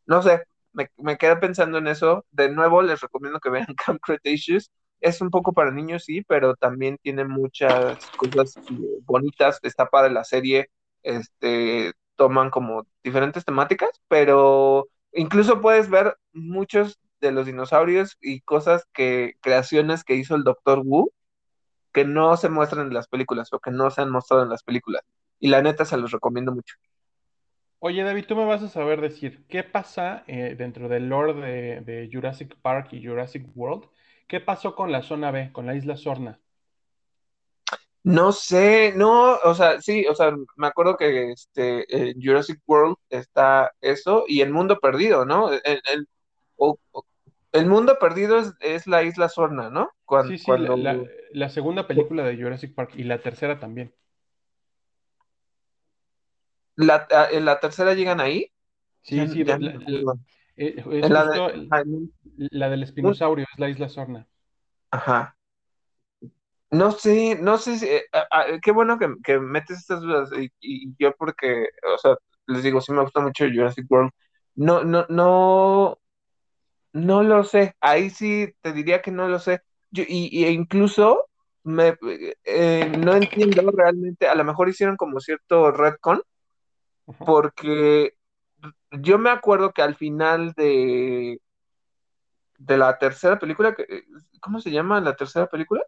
no 0.05 0.21
sé, 0.23 0.43
me, 0.73 0.89
me 0.97 1.17
quedé 1.17 1.37
pensando 1.37 1.77
en 1.77 1.87
eso. 1.87 2.25
De 2.31 2.49
nuevo, 2.49 2.81
les 2.81 3.01
recomiendo 3.01 3.39
que 3.39 3.49
vean 3.49 3.67
Camp 3.85 3.99
Cretaceous. 4.01 4.71
Es 5.01 5.21
un 5.21 5.29
poco 5.29 5.53
para 5.53 5.71
niños, 5.71 6.05
sí, 6.05 6.21
pero 6.23 6.55
también 6.55 6.97
tiene 7.01 7.25
muchas 7.25 8.11
cosas 8.15 8.59
eh, 8.69 8.99
bonitas. 9.03 9.59
Está 9.63 9.87
padre 9.87 10.13
la 10.13 10.23
serie. 10.23 10.69
Este, 11.03 11.93
toman 12.15 12.51
como 12.51 12.85
diferentes 13.03 13.43
temáticas, 13.43 13.89
pero 14.07 14.87
incluso 15.11 15.59
puedes 15.59 15.89
ver 15.89 16.15
muchos 16.33 16.99
de 17.19 17.31
los 17.31 17.45
dinosaurios 17.45 18.17
y 18.21 18.41
cosas 18.41 18.85
que, 18.93 19.35
creaciones 19.41 20.03
que 20.03 20.15
hizo 20.15 20.35
el 20.35 20.43
Doctor 20.43 20.81
Wu, 20.85 21.11
que 21.91 22.05
no 22.05 22.37
se 22.37 22.49
muestran 22.49 22.87
en 22.87 22.93
las 22.93 23.07
películas 23.07 23.51
o 23.53 23.59
que 23.59 23.71
no 23.71 23.89
se 23.91 24.01
han 24.01 24.11
mostrado 24.11 24.43
en 24.43 24.49
las 24.49 24.63
películas. 24.63 25.01
Y 25.39 25.47
la 25.49 25.61
neta 25.61 25.85
se 25.85 25.97
los 25.97 26.11
recomiendo 26.11 26.51
mucho. 26.51 26.75
Oye, 27.79 28.03
David, 28.03 28.25
tú 28.27 28.35
me 28.35 28.45
vas 28.45 28.61
a 28.61 28.67
saber 28.67 29.01
decir, 29.01 29.43
¿qué 29.47 29.63
pasa 29.63 30.23
eh, 30.27 30.53
dentro 30.55 30.87
del 30.87 31.09
lore 31.09 31.81
de, 31.81 32.09
Jurassic 32.13 32.55
Park 32.61 32.89
y 32.93 33.03
Jurassic 33.03 33.47
World? 33.55 33.85
¿Qué 34.31 34.39
pasó 34.39 34.75
con 34.75 34.93
la 34.93 35.01
zona 35.01 35.29
B, 35.29 35.51
con 35.51 35.65
la 35.65 35.75
isla 35.75 35.97
Sorna? 35.97 36.39
No 38.01 38.31
sé, 38.31 38.93
no, 38.95 39.33
o 39.43 39.53
sea, 39.53 39.81
sí, 39.81 40.05
o 40.07 40.15
sea, 40.15 40.33
me 40.55 40.67
acuerdo 40.67 40.95
que 40.95 41.33
este, 41.33 41.83
en 41.93 42.21
Jurassic 42.21 42.61
World 42.65 42.95
está 43.09 43.73
eso 43.81 44.23
y 44.29 44.39
el 44.39 44.53
mundo 44.53 44.79
perdido, 44.79 45.25
¿no? 45.25 45.51
El, 45.51 45.81
el, 47.51 47.65
mundo 47.65 47.97
perdido 47.99 48.41
es, 48.61 48.87
la 48.87 49.03
isla 49.03 49.27
Sorna, 49.27 49.69
¿no? 49.69 49.91
sí, 50.25 50.37
sí, 50.37 50.49
la 51.33 51.49
segunda 51.49 51.85
película 51.85 52.23
de 52.23 52.41
Jurassic 52.41 52.73
Park 52.73 52.93
y 52.95 53.03
la 53.03 53.19
tercera 53.19 53.59
también. 53.59 53.93
¿La, 56.77 57.05
¿En 57.31 57.43
la 57.43 57.59
tercera 57.59 57.95
llegan 57.95 58.21
ahí? 58.21 58.49
Sí, 59.01 59.27
sí, 59.27 59.43
la, 59.43 59.59
del 62.69 62.83
espinosaurio, 62.83 63.45
es 63.51 63.59
la 63.59 63.69
isla 63.69 63.89
Sorna. 63.89 64.27
Ajá. 64.91 65.35
No 66.69 66.91
sé, 66.91 67.37
no 67.41 67.57
sé 67.57 67.77
si, 67.77 67.87
eh, 67.87 68.05
qué 68.61 68.71
bueno 68.71 68.97
que, 68.97 69.39
metes 69.39 69.79
estas 69.79 70.01
dudas 70.01 70.29
y, 70.61 70.93
yo 70.97 71.13
porque, 71.17 71.67
o 71.93 71.97
sea, 71.97 72.15
les 72.47 72.63
digo, 72.63 72.79
sí 72.79 72.93
me 72.93 73.01
gusta 73.01 73.19
mucho 73.19 73.45
Jurassic 73.45 73.85
World. 73.89 74.11
No, 74.55 74.83
no, 74.83 75.05
no, 75.09 75.99
no 76.93 77.23
lo 77.23 77.43
sé. 77.43 77.75
Ahí 77.81 78.09
sí 78.09 78.53
te 78.61 78.71
diría 78.71 79.01
que 79.01 79.11
no 79.11 79.27
lo 79.27 79.39
sé. 79.39 79.61
Yo, 79.91 80.03
y, 80.07 80.45
incluso 80.47 81.27
me, 81.63 81.95
eh, 82.45 82.89
no 82.97 83.15
entiendo 83.15 83.69
realmente, 83.71 84.27
a 84.27 84.35
lo 84.35 84.45
mejor 84.45 84.69
hicieron 84.69 84.95
como 84.95 85.19
cierto 85.19 85.71
retcon 85.71 86.21
porque 87.25 88.13
yo 88.91 89.17
me 89.17 89.29
acuerdo 89.29 89.71
que 89.71 89.81
al 89.81 89.95
final 89.95 90.53
de, 90.53 91.39
de 92.57 92.77
la 92.77 92.97
tercera 92.97 93.39
película, 93.39 93.75
¿cómo 94.39 94.59
se 94.59 94.71
llama 94.71 95.01
la 95.01 95.15
tercera 95.15 95.47
película? 95.47 95.81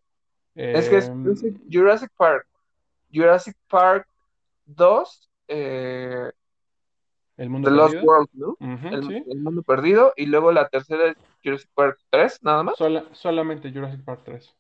es 0.55 0.88
que 0.88 0.97
es 0.97 1.07
em, 1.07 1.23
Jurassic 1.71 2.11
Park. 2.15 2.47
Jurassic 3.11 3.55
Park 3.69 4.07
2, 4.65 5.30
eh, 5.47 6.31
el 7.38 7.49
mundo 7.49 7.69
The 7.69 7.75
Lost 7.75 7.95
World, 8.03 8.30
¿no? 8.34 8.55
el, 8.59 9.41
mundo 9.41 9.63
perdido. 9.63 10.13
Y 10.15 10.27
luego 10.27 10.51
la 10.51 10.69
tercera 10.69 11.09
es 11.09 11.17
Jurassic 11.43 11.69
Park 11.73 11.99
3, 12.09 12.39
nada 12.43 12.63
más. 12.63 12.75
solamente 13.13 13.71
Jurassic 13.71 14.03
Park 14.03 14.21
3. 14.25 14.55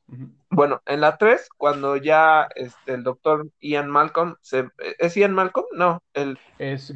Bueno, 0.49 0.81
en 0.85 1.01
la 1.01 1.17
3, 1.17 1.49
cuando 1.57 1.97
ya 1.97 2.47
este, 2.55 2.93
el 2.93 3.03
doctor 3.03 3.47
Ian 3.59 3.89
Malcolm 3.89 4.35
se. 4.41 4.69
¿Es 4.97 5.15
Ian 5.15 5.33
Malcolm? 5.33 5.67
No, 5.73 6.01
el. 6.13 6.37
Es. 6.57 6.93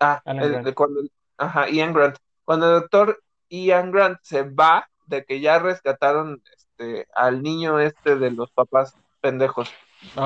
Ah, 0.00 0.22
el, 0.26 0.74
cuando, 0.74 1.02
ajá, 1.38 1.68
Ian 1.70 1.92
Grant. 1.92 2.16
Cuando 2.44 2.66
el 2.66 2.80
doctor 2.82 3.22
Ian 3.48 3.90
Grant 3.90 4.18
se 4.22 4.42
va 4.42 4.88
de 5.06 5.24
que 5.24 5.40
ya 5.40 5.58
rescataron 5.58 6.42
este, 6.56 7.06
al 7.14 7.42
niño 7.42 7.80
este 7.80 8.16
de 8.16 8.30
los 8.30 8.50
papás 8.50 8.94
pendejos. 9.20 9.70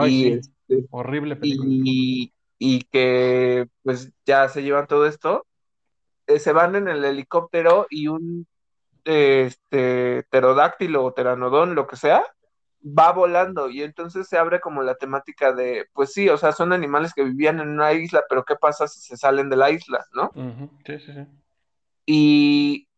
y, 0.06 0.32
este, 0.32 0.86
Horrible. 0.90 1.38
Y, 1.42 2.32
y 2.58 2.82
que 2.82 3.68
pues 3.82 4.12
ya 4.26 4.48
se 4.48 4.62
llevan 4.62 4.86
todo 4.86 5.06
esto, 5.06 5.46
eh, 6.26 6.38
se 6.38 6.52
van 6.52 6.76
en 6.76 6.88
el 6.88 7.04
helicóptero 7.04 7.86
y 7.90 8.08
un 8.08 8.46
este 9.04 10.24
pterodáctilo 10.30 11.04
o 11.04 11.12
teranodón, 11.12 11.74
lo 11.74 11.86
que 11.86 11.96
sea, 11.96 12.22
va 12.82 13.12
volando 13.12 13.68
y 13.68 13.82
entonces 13.82 14.28
se 14.28 14.38
abre 14.38 14.60
como 14.60 14.82
la 14.82 14.94
temática 14.94 15.52
de, 15.52 15.86
pues 15.92 16.12
sí, 16.12 16.28
o 16.28 16.36
sea, 16.38 16.52
son 16.52 16.72
animales 16.72 17.12
que 17.12 17.24
vivían 17.24 17.60
en 17.60 17.68
una 17.68 17.92
isla, 17.92 18.22
pero 18.28 18.44
¿qué 18.44 18.56
pasa 18.56 18.88
si 18.88 19.00
se 19.00 19.16
salen 19.16 19.50
de 19.50 19.56
la 19.56 19.70
isla, 19.70 20.04
no? 20.12 20.30
Sí, 20.86 20.98
sí, 20.98 21.12
sí. 21.12 21.26
Y 22.06 22.88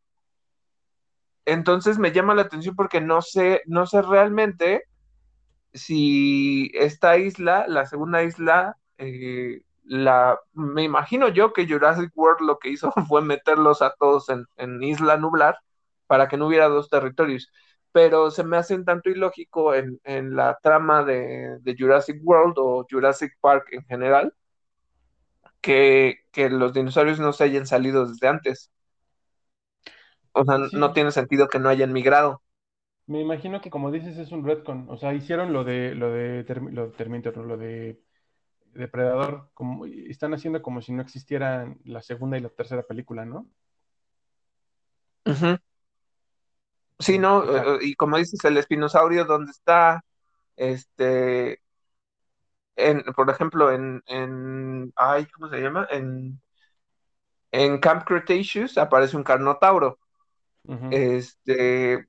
entonces 1.44 1.98
me 1.98 2.12
llama 2.12 2.34
la 2.34 2.42
atención 2.42 2.76
porque 2.76 3.00
no 3.00 3.22
sé, 3.22 3.62
no 3.66 3.86
sé 3.86 4.02
realmente 4.02 4.84
si 5.74 6.70
esta 6.74 7.16
isla, 7.16 7.66
la 7.66 7.86
segunda 7.86 8.22
isla, 8.22 8.76
eh, 8.98 9.62
la, 9.84 10.38
me 10.52 10.82
imagino 10.82 11.28
yo 11.28 11.52
que 11.52 11.66
Jurassic 11.66 12.10
World 12.14 12.46
lo 12.46 12.58
que 12.58 12.70
hizo 12.70 12.92
fue 13.08 13.22
meterlos 13.22 13.82
a 13.82 13.94
todos 13.98 14.28
en, 14.28 14.82
Isla 14.82 15.16
Nublar 15.16 15.58
para 16.06 16.28
que 16.28 16.36
no 16.36 16.46
hubiera 16.46 16.68
dos 16.68 16.88
territorios. 16.88 17.50
Pero 17.92 18.30
se 18.30 18.42
me 18.44 18.56
hace 18.56 18.74
un 18.74 18.84
tanto 18.84 19.10
ilógico 19.10 19.74
en, 19.74 20.00
la 20.34 20.58
trama 20.62 21.04
de, 21.04 21.60
Jurassic 21.78 22.20
World 22.24 22.54
o 22.58 22.86
Jurassic 22.90 23.36
Park 23.40 23.68
en 23.72 23.84
general 23.84 24.34
que, 25.60 26.18
los 26.50 26.72
dinosaurios 26.72 27.20
no 27.20 27.32
se 27.32 27.44
hayan 27.44 27.66
salido 27.66 28.06
desde 28.06 28.28
antes. 28.28 28.70
O 30.32 30.44
sea, 30.44 30.58
no 30.72 30.92
tiene 30.92 31.12
sentido 31.12 31.48
que 31.48 31.58
no 31.58 31.68
hayan 31.68 31.92
migrado. 31.92 32.42
Me 33.06 33.20
imagino 33.20 33.60
que 33.60 33.70
como 33.70 33.90
dices 33.90 34.16
es 34.16 34.32
un 34.32 34.44
retcon, 34.44 34.86
o 34.88 34.96
sea, 34.96 35.12
hicieron 35.12 35.52
lo 35.52 35.64
de 35.64 35.94
lo 35.94 36.10
de, 36.10 36.44
lo 36.70 36.86
de 36.86 36.92
Terminator, 36.92 37.44
lo 37.44 37.56
de 37.56 38.00
Depredador, 38.74 39.50
como, 39.54 39.84
están 39.86 40.32
haciendo 40.34 40.62
como 40.62 40.80
si 40.80 40.92
no 40.92 41.02
existieran 41.02 41.78
la 41.84 42.00
segunda 42.00 42.38
y 42.38 42.40
la 42.40 42.48
tercera 42.48 42.82
película, 42.82 43.24
¿no? 43.24 43.46
Sí, 47.02 47.18
no, 47.18 47.44
eh, 47.44 47.78
y 47.82 47.94
como 47.94 48.16
dices, 48.16 48.44
el 48.44 48.56
espinosaurio, 48.56 49.24
¿dónde 49.24 49.50
está? 49.50 50.04
Este, 50.56 51.60
en, 52.76 53.02
por 53.14 53.28
ejemplo, 53.30 53.70
en, 53.72 54.02
en, 54.06 54.92
ay, 54.96 55.26
¿cómo 55.26 55.48
se 55.48 55.60
llama? 55.60 55.86
En, 55.90 56.40
en 57.50 57.78
Camp 57.78 58.04
Cretaceous 58.04 58.78
aparece 58.78 59.16
un 59.16 59.24
carnotauro. 59.24 59.98
Este, 60.90 62.06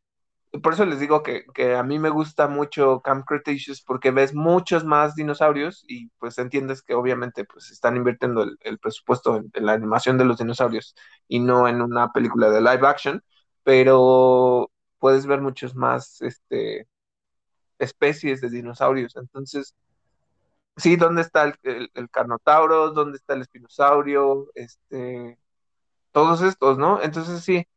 por 0.62 0.74
eso 0.74 0.86
les 0.86 1.00
digo 1.00 1.24
que, 1.24 1.46
a 1.76 1.84
mí 1.84 1.98
me 1.98 2.10
gusta 2.10 2.48
mucho 2.48 3.02
Camp 3.02 3.26
Cretaceous 3.26 3.82
porque 3.82 4.12
ves 4.12 4.36
muchos 4.36 4.86
más 4.86 5.16
dinosaurios 5.16 5.84
y 5.88 6.10
pues 6.20 6.38
entiendes 6.38 6.84
que 6.84 6.94
obviamente 6.94 7.46
pues 7.46 7.72
están 7.72 7.98
invirtiendo 7.98 8.46
el, 8.62 8.80
presupuesto 8.80 9.38
en, 9.38 9.66
la 9.66 9.74
animación 9.74 10.18
de 10.18 10.26
los 10.26 10.38
dinosaurios 10.38 10.96
y 11.28 11.40
no 11.40 11.68
en 11.68 11.82
una 11.82 12.12
película 12.12 12.52
de 12.52 12.62
live 12.62 12.88
action, 12.88 13.24
pero 13.64 14.70
puedes 15.04 15.26
ver 15.26 15.42
muchos 15.42 15.76
más 15.76 16.22
este, 16.22 16.88
especies 17.78 18.40
de 18.40 18.50
dinosaurios. 18.50 19.18
Entonces, 19.18 19.76
sí, 20.78 20.96
¿dónde 20.96 21.24
está 21.24 21.44
el, 21.44 21.92
el, 21.94 22.10
Carnotauro? 22.10 22.92
¿Dónde 22.92 23.18
está 23.18 23.34
el 23.34 23.42
espinosaurio? 23.42 24.48
Este, 24.56 25.38
todos 26.14 26.42
estos, 26.42 26.78
¿no? 26.78 27.02
Entonces 27.02 27.42
sí, 27.44 27.68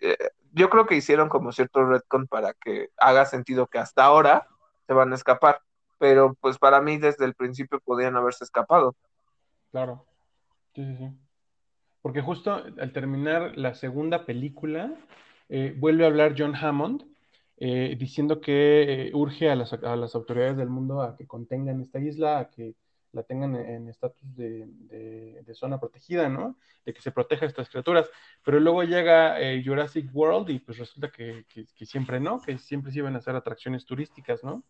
eh, 0.00 0.16
yo 0.54 0.70
creo 0.70 0.86
que 0.86 0.96
hicieron 0.96 1.28
como 1.28 1.52
cierto 1.52 1.84
retcon 1.84 2.26
para 2.26 2.54
que 2.54 2.88
haga 2.96 3.26
sentido 3.26 3.66
que 3.66 3.76
hasta 3.76 4.04
ahora 4.04 4.48
se 4.86 4.94
van 4.94 5.12
a 5.12 5.16
escapar, 5.16 5.60
pero 5.98 6.38
pues 6.40 6.56
para 6.56 6.80
mí 6.80 6.96
desde 6.96 7.26
el 7.26 7.34
principio 7.34 7.80
podían 7.80 8.16
haberse 8.16 8.44
escapado. 8.44 8.96
Claro, 9.72 10.06
sí, 10.74 10.86
sí, 10.86 10.96
sí. 10.96 11.10
Porque 12.00 12.22
justo 12.22 12.54
al 12.54 12.92
terminar 12.94 13.58
la 13.58 13.74
segunda 13.74 14.24
película, 14.24 14.96
eh, 15.48 15.74
vuelve 15.76 16.04
a 16.04 16.08
hablar 16.08 16.34
John 16.36 16.54
Hammond 16.54 17.04
eh, 17.58 17.96
diciendo 17.98 18.40
que 18.40 19.10
urge 19.14 19.50
a 19.50 19.56
las, 19.56 19.72
a 19.72 19.96
las, 19.96 20.14
autoridades 20.14 20.56
del 20.56 20.68
mundo 20.68 21.00
a 21.00 21.16
que 21.16 21.26
contengan 21.26 21.80
esta 21.80 21.98
isla, 21.98 22.38
a 22.38 22.50
que 22.50 22.74
la 23.12 23.22
tengan 23.22 23.56
en 23.56 23.88
estatus 23.88 24.36
de, 24.36 24.66
de, 24.68 25.54
zona 25.54 25.80
protegida, 25.80 26.28
¿no? 26.28 26.58
De 26.84 26.92
que 26.92 27.00
se 27.00 27.12
proteja 27.12 27.46
a 27.46 27.48
estas 27.48 27.70
criaturas. 27.70 28.10
Pero 28.44 28.60
luego 28.60 28.82
llega 28.82 29.40
eh, 29.40 29.62
Jurassic 29.64 30.14
World 30.14 30.50
y 30.50 30.58
pues 30.58 30.76
resulta 30.76 31.10
que, 31.10 31.46
que, 31.48 31.86
siempre 31.86 32.20
no, 32.20 32.42
que 32.42 32.58
siempre 32.58 32.92
se 32.92 32.98
iban 32.98 33.14
a 33.14 33.18
hacer 33.18 33.34
atracciones 33.34 33.86
turísticas, 33.86 34.44
¿no? 34.44 34.62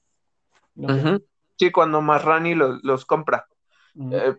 Sí, 1.58 1.72
cuando 1.72 2.00
Marrani 2.00 2.54
los 2.54 3.04
compra. 3.04 3.48
Eh, 4.12 4.36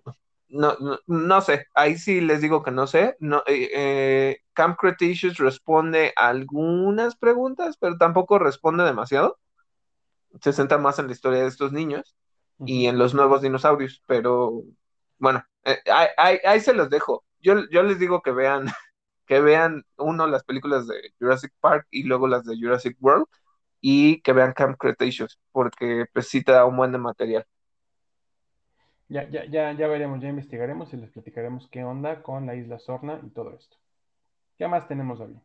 no, 0.49 0.75
no, 1.07 1.41
sé, 1.41 1.67
ahí 1.73 1.97
sí 1.97 2.21
les 2.21 2.41
digo 2.41 2.63
que 2.63 2.71
no 2.71 2.87
sé. 2.87 3.15
No, 3.19 3.43
eh, 3.47 4.39
Camp 4.53 4.77
Cretaceous 4.79 5.37
responde 5.37 6.13
a 6.15 6.29
algunas 6.29 7.15
preguntas, 7.17 7.77
pero 7.79 7.97
tampoco 7.97 8.39
responde 8.39 8.83
demasiado. 8.83 9.39
Se 10.41 10.53
centra 10.53 10.77
más 10.77 10.99
en 10.99 11.07
la 11.07 11.13
historia 11.13 11.41
de 11.41 11.47
estos 11.47 11.71
niños 11.71 12.15
y 12.59 12.87
en 12.87 12.97
los 12.97 13.13
nuevos 13.13 13.41
dinosaurios, 13.41 14.01
pero 14.07 14.63
bueno, 15.19 15.43
eh, 15.63 15.79
ahí, 16.17 16.59
se 16.61 16.73
los 16.73 16.89
dejo. 16.89 17.25
Yo, 17.39 17.67
yo 17.69 17.83
les 17.83 17.99
digo 17.99 18.21
que 18.21 18.31
vean, 18.31 18.65
que 19.27 19.41
vean 19.41 19.83
uno 19.97 20.27
las 20.27 20.43
películas 20.43 20.87
de 20.87 20.95
Jurassic 21.19 21.53
Park 21.59 21.87
y 21.91 22.03
luego 22.03 22.27
las 22.27 22.45
de 22.45 22.55
Jurassic 22.57 22.97
World 23.01 23.25
y 23.81 24.21
que 24.21 24.33
vean 24.33 24.53
Camp 24.53 24.77
Cretaceous, 24.77 25.39
porque 25.51 26.05
pues 26.13 26.27
sí 26.29 26.43
te 26.43 26.51
da 26.53 26.65
un 26.65 26.77
buen 26.77 26.91
de 26.91 26.97
material. 26.99 27.45
Ya, 29.09 29.29
ya, 29.29 29.45
ya, 29.45 29.71
ya 29.71 29.87
veremos, 29.87 30.21
ya 30.21 30.29
investigaremos 30.29 30.93
y 30.93 30.97
les 30.97 31.09
platicaremos 31.11 31.67
qué 31.69 31.83
onda 31.83 32.21
con 32.21 32.45
la 32.45 32.55
isla 32.55 32.77
Sorna 32.77 33.19
y 33.25 33.29
todo 33.29 33.55
esto. 33.55 33.77
¿Qué 34.57 34.67
más 34.67 34.87
tenemos, 34.87 35.19
David? 35.19 35.37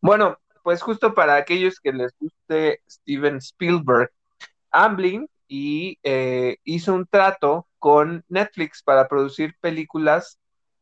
Bueno, 0.00 0.38
pues 0.62 0.80
justo 0.80 1.12
para 1.14 1.36
aquellos 1.36 1.78
que 1.78 1.92
les 1.92 2.12
guste 2.18 2.80
Steven 2.88 3.36
Spielberg, 3.36 4.10
Amblin 4.70 5.28
y 5.46 5.98
eh, 6.02 6.56
hizo 6.64 6.94
un 6.94 7.06
trato 7.06 7.66
con 7.78 8.24
Netflix 8.28 8.82
para 8.82 9.08
producir 9.08 9.54
películas 9.60 10.38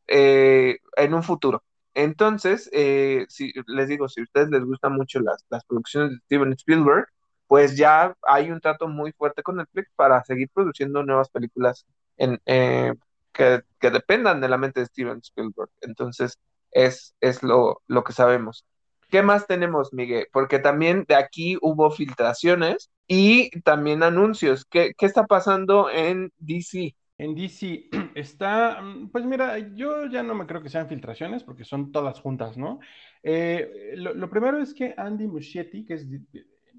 eh, 0.06 0.78
en 0.96 1.14
un 1.14 1.22
futuro. 1.22 1.64
Entonces, 1.94 2.70
eh, 2.72 3.26
si 3.28 3.52
les 3.66 3.88
digo, 3.88 4.08
si 4.08 4.20
a 4.20 4.24
ustedes 4.24 4.50
les 4.50 4.64
gustan 4.64 4.94
mucho 4.94 5.20
las, 5.20 5.44
las 5.50 5.64
producciones 5.64 6.10
de 6.10 6.18
Steven 6.18 6.52
Spielberg, 6.52 7.06
pues 7.52 7.76
ya 7.76 8.16
hay 8.22 8.50
un 8.50 8.62
trato 8.62 8.88
muy 8.88 9.12
fuerte 9.12 9.42
con 9.42 9.56
Netflix 9.56 9.90
para 9.94 10.24
seguir 10.24 10.48
produciendo 10.54 11.02
nuevas 11.02 11.28
películas 11.28 11.84
en, 12.16 12.40
que, 12.46 13.60
que, 13.78 13.90
dependan 13.90 14.40
de 14.40 14.48
la 14.48 14.56
mente 14.56 14.80
de 14.80 14.86
Steven 14.86 15.18
Spielberg. 15.18 15.68
Entonces, 15.82 16.38
es, 16.70 17.14
es 17.20 17.42
lo, 17.42 17.82
lo 17.88 18.04
que 18.04 18.14
sabemos. 18.14 18.64
¿Qué 19.10 19.20
más 19.20 19.46
tenemos, 19.46 19.92
Miguel? 19.92 20.28
Porque 20.32 20.60
también 20.60 21.04
de 21.06 21.14
aquí 21.14 21.58
hubo 21.60 21.90
filtraciones 21.90 22.90
y 23.06 23.50
también 23.60 24.02
anuncios. 24.02 24.64
¿Qué, 24.64 24.94
está 24.98 25.26
pasando 25.26 25.90
en 25.90 26.32
DC? 26.38 26.96
En 27.18 27.34
DC 27.34 27.90
está, 28.14 28.80
mm, 28.80 29.10
pues 29.10 29.26
mira, 29.26 29.58
yo 29.74 30.06
ya 30.06 30.22
no 30.22 30.34
me 30.34 30.46
creo 30.46 30.62
que 30.62 30.70
sean 30.70 30.88
filtraciones 30.88 31.44
porque 31.44 31.66
son 31.66 31.92
todas 31.92 32.18
juntas, 32.18 32.56
¿no? 32.56 32.80
Eh, 33.22 33.92
lo, 33.96 34.30
primero 34.30 34.56
es 34.56 34.72
que 34.72 34.94
Andy 34.96 35.26
Muschietti, 35.26 35.84
que 35.84 35.92
es, 35.92 36.06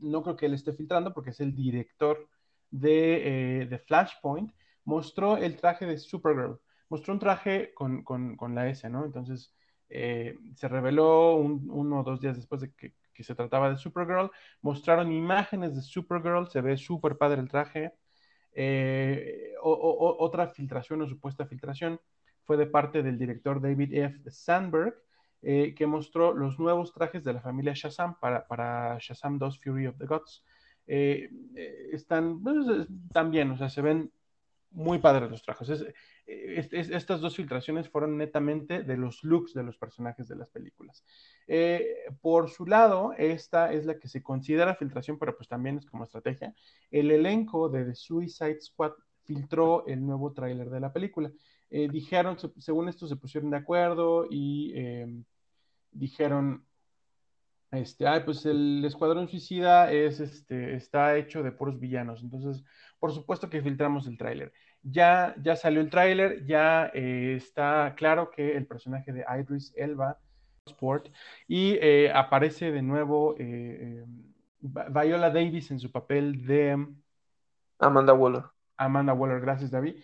no 0.02 0.24
creo 0.24 0.36
que 0.36 0.46
él 0.48 0.54
esté 0.54 0.74
filtrando 0.74 1.14
porque 1.14 1.32
es 1.32 1.40
el 1.40 1.56
director 1.56 2.28
de, 2.72 3.64
eh, 3.64 3.80
Flashpoint, 3.88 4.52
mostró 4.86 5.38
el 5.38 5.56
traje 5.58 5.86
de 5.86 5.98
Supergirl. 5.98 6.60
Mostró 6.90 7.14
un 7.14 7.20
traje 7.20 7.74
con, 7.74 8.04
con 8.04 8.56
la 8.56 8.70
S, 8.70 8.88
¿no? 8.90 9.06
Entonces, 9.06 9.54
eh, 9.96 10.40
se 10.56 10.68
reveló 10.68 11.36
uno 11.36 12.00
o 12.00 12.04
dos 12.04 12.20
días 12.20 12.36
después 12.36 12.62
de 12.62 12.74
que, 12.74 12.94
se 13.24 13.36
trataba 13.36 13.70
de 13.70 13.78
Supergirl. 13.78 14.32
Mostraron 14.62 15.12
imágenes 15.12 15.76
de 15.76 15.82
Supergirl, 15.82 16.50
se 16.50 16.62
ve 16.62 16.78
súper 16.78 17.16
padre 17.18 17.42
el 17.42 17.48
traje. 17.48 17.94
Eh, 18.54 19.54
otra 19.62 20.48
filtración 20.48 21.02
o 21.04 21.08
supuesta 21.08 21.46
filtración 21.46 22.02
fue 22.44 22.58
de 22.58 22.66
parte 22.66 23.04
del 23.04 23.20
director 23.20 23.62
David 23.62 23.94
F. 23.94 24.32
Sandberg, 24.32 24.96
eh, 25.44 25.76
que 25.76 25.86
mostró 25.86 26.34
los 26.34 26.58
nuevos 26.60 26.94
trajes 26.94 27.24
de 27.24 27.34
la 27.34 27.42
familia 27.42 27.74
Shazam 27.76 28.20
para, 28.20 28.48
para 28.48 28.98
Shazam 29.00 29.38
2 29.38 29.60
Fury 29.60 29.88
of 29.88 29.98
the 29.98 30.06
Gods. 30.06 30.44
están, 30.86 32.42
pues, 32.42 32.88
también, 33.12 33.52
o 33.52 33.58
sea, 33.58 33.70
se 33.70 33.82
ven 33.82 34.12
muy 34.74 35.00
padres 35.00 35.30
los 35.30 35.44
trajes. 35.44 35.86
Eh, 36.26 36.68
estas 36.72 37.22
dos 37.22 37.36
filtraciones 37.36 37.90
fueron 37.90 38.18
netamente 38.18 38.84
de 38.84 38.98
los 38.98 39.24
looks 39.24 39.54
de 39.54 39.64
los 39.64 39.78
personajes 39.78 40.28
de 40.28 40.36
las 40.36 40.50
películas. 40.50 41.04
Eh, 41.48 42.06
por 42.22 42.50
su 42.50 42.66
lado, 42.66 43.14
esta 43.18 43.72
es 43.72 43.86
la 43.86 44.00
que 44.00 44.08
se 44.08 44.22
considera 44.22 44.76
filtración, 44.76 45.18
pero 45.18 45.36
pues 45.36 45.48
también 45.48 45.78
es 45.78 45.86
como 45.86 46.04
estrategia. 46.04 46.54
El 46.92 47.12
elenco 47.12 47.70
de 47.70 47.86
The 47.86 47.96
Suicide 47.96 48.62
Squad 48.62 48.94
filtró 49.24 49.86
el 49.88 50.06
nuevo 50.06 50.34
tráiler 50.34 50.70
de 50.70 50.80
la 50.80 50.92
película. 50.92 51.32
Eh, 51.70 51.88
dijeron, 51.92 52.38
según 52.58 52.90
esto, 52.90 53.08
se 53.08 53.16
pusieron 53.16 53.50
de 53.50 53.58
acuerdo 53.58 54.28
y 54.30 54.74
dijeron, 55.94 56.66
este, 57.74 58.08
ay, 58.08 58.22
pues 58.24 58.46
el 58.46 58.84
Escuadrón 58.86 59.28
Suicida 59.28 59.92
es, 59.92 60.20
este, 60.20 60.76
está 60.76 61.18
hecho 61.18 61.42
de 61.42 61.52
puros 61.52 61.80
villanos. 61.80 62.22
Entonces, 62.22 62.64
por 63.00 63.12
supuesto 63.12 63.50
que 63.50 63.62
filtramos 63.62 64.06
el 64.08 64.18
tráiler. 64.18 64.54
Ya, 64.84 65.36
ya 65.42 65.56
salió 65.56 65.82
el 65.82 65.90
tráiler, 65.90 66.46
ya 66.46 66.92
eh, 66.94 67.34
está 67.36 67.96
claro 67.98 68.30
que 68.30 68.56
el 68.56 68.68
personaje 68.68 69.12
de 69.12 69.26
Idris 69.40 69.74
Elba 69.76 70.20
Sport 70.68 71.10
y 71.48 71.78
eh, 71.82 72.12
aparece 72.14 72.72
de 72.72 72.82
nuevo 72.82 73.36
eh, 73.40 74.06
Viola 74.60 75.30
Davis 75.30 75.72
en 75.72 75.80
su 75.80 75.92
papel 75.92 76.46
de 76.46 76.86
Amanda 77.80 78.14
Waller. 78.14 78.44
Amanda 78.78 79.14
Waller, 79.14 79.42
gracias 79.42 79.72
David 79.72 79.96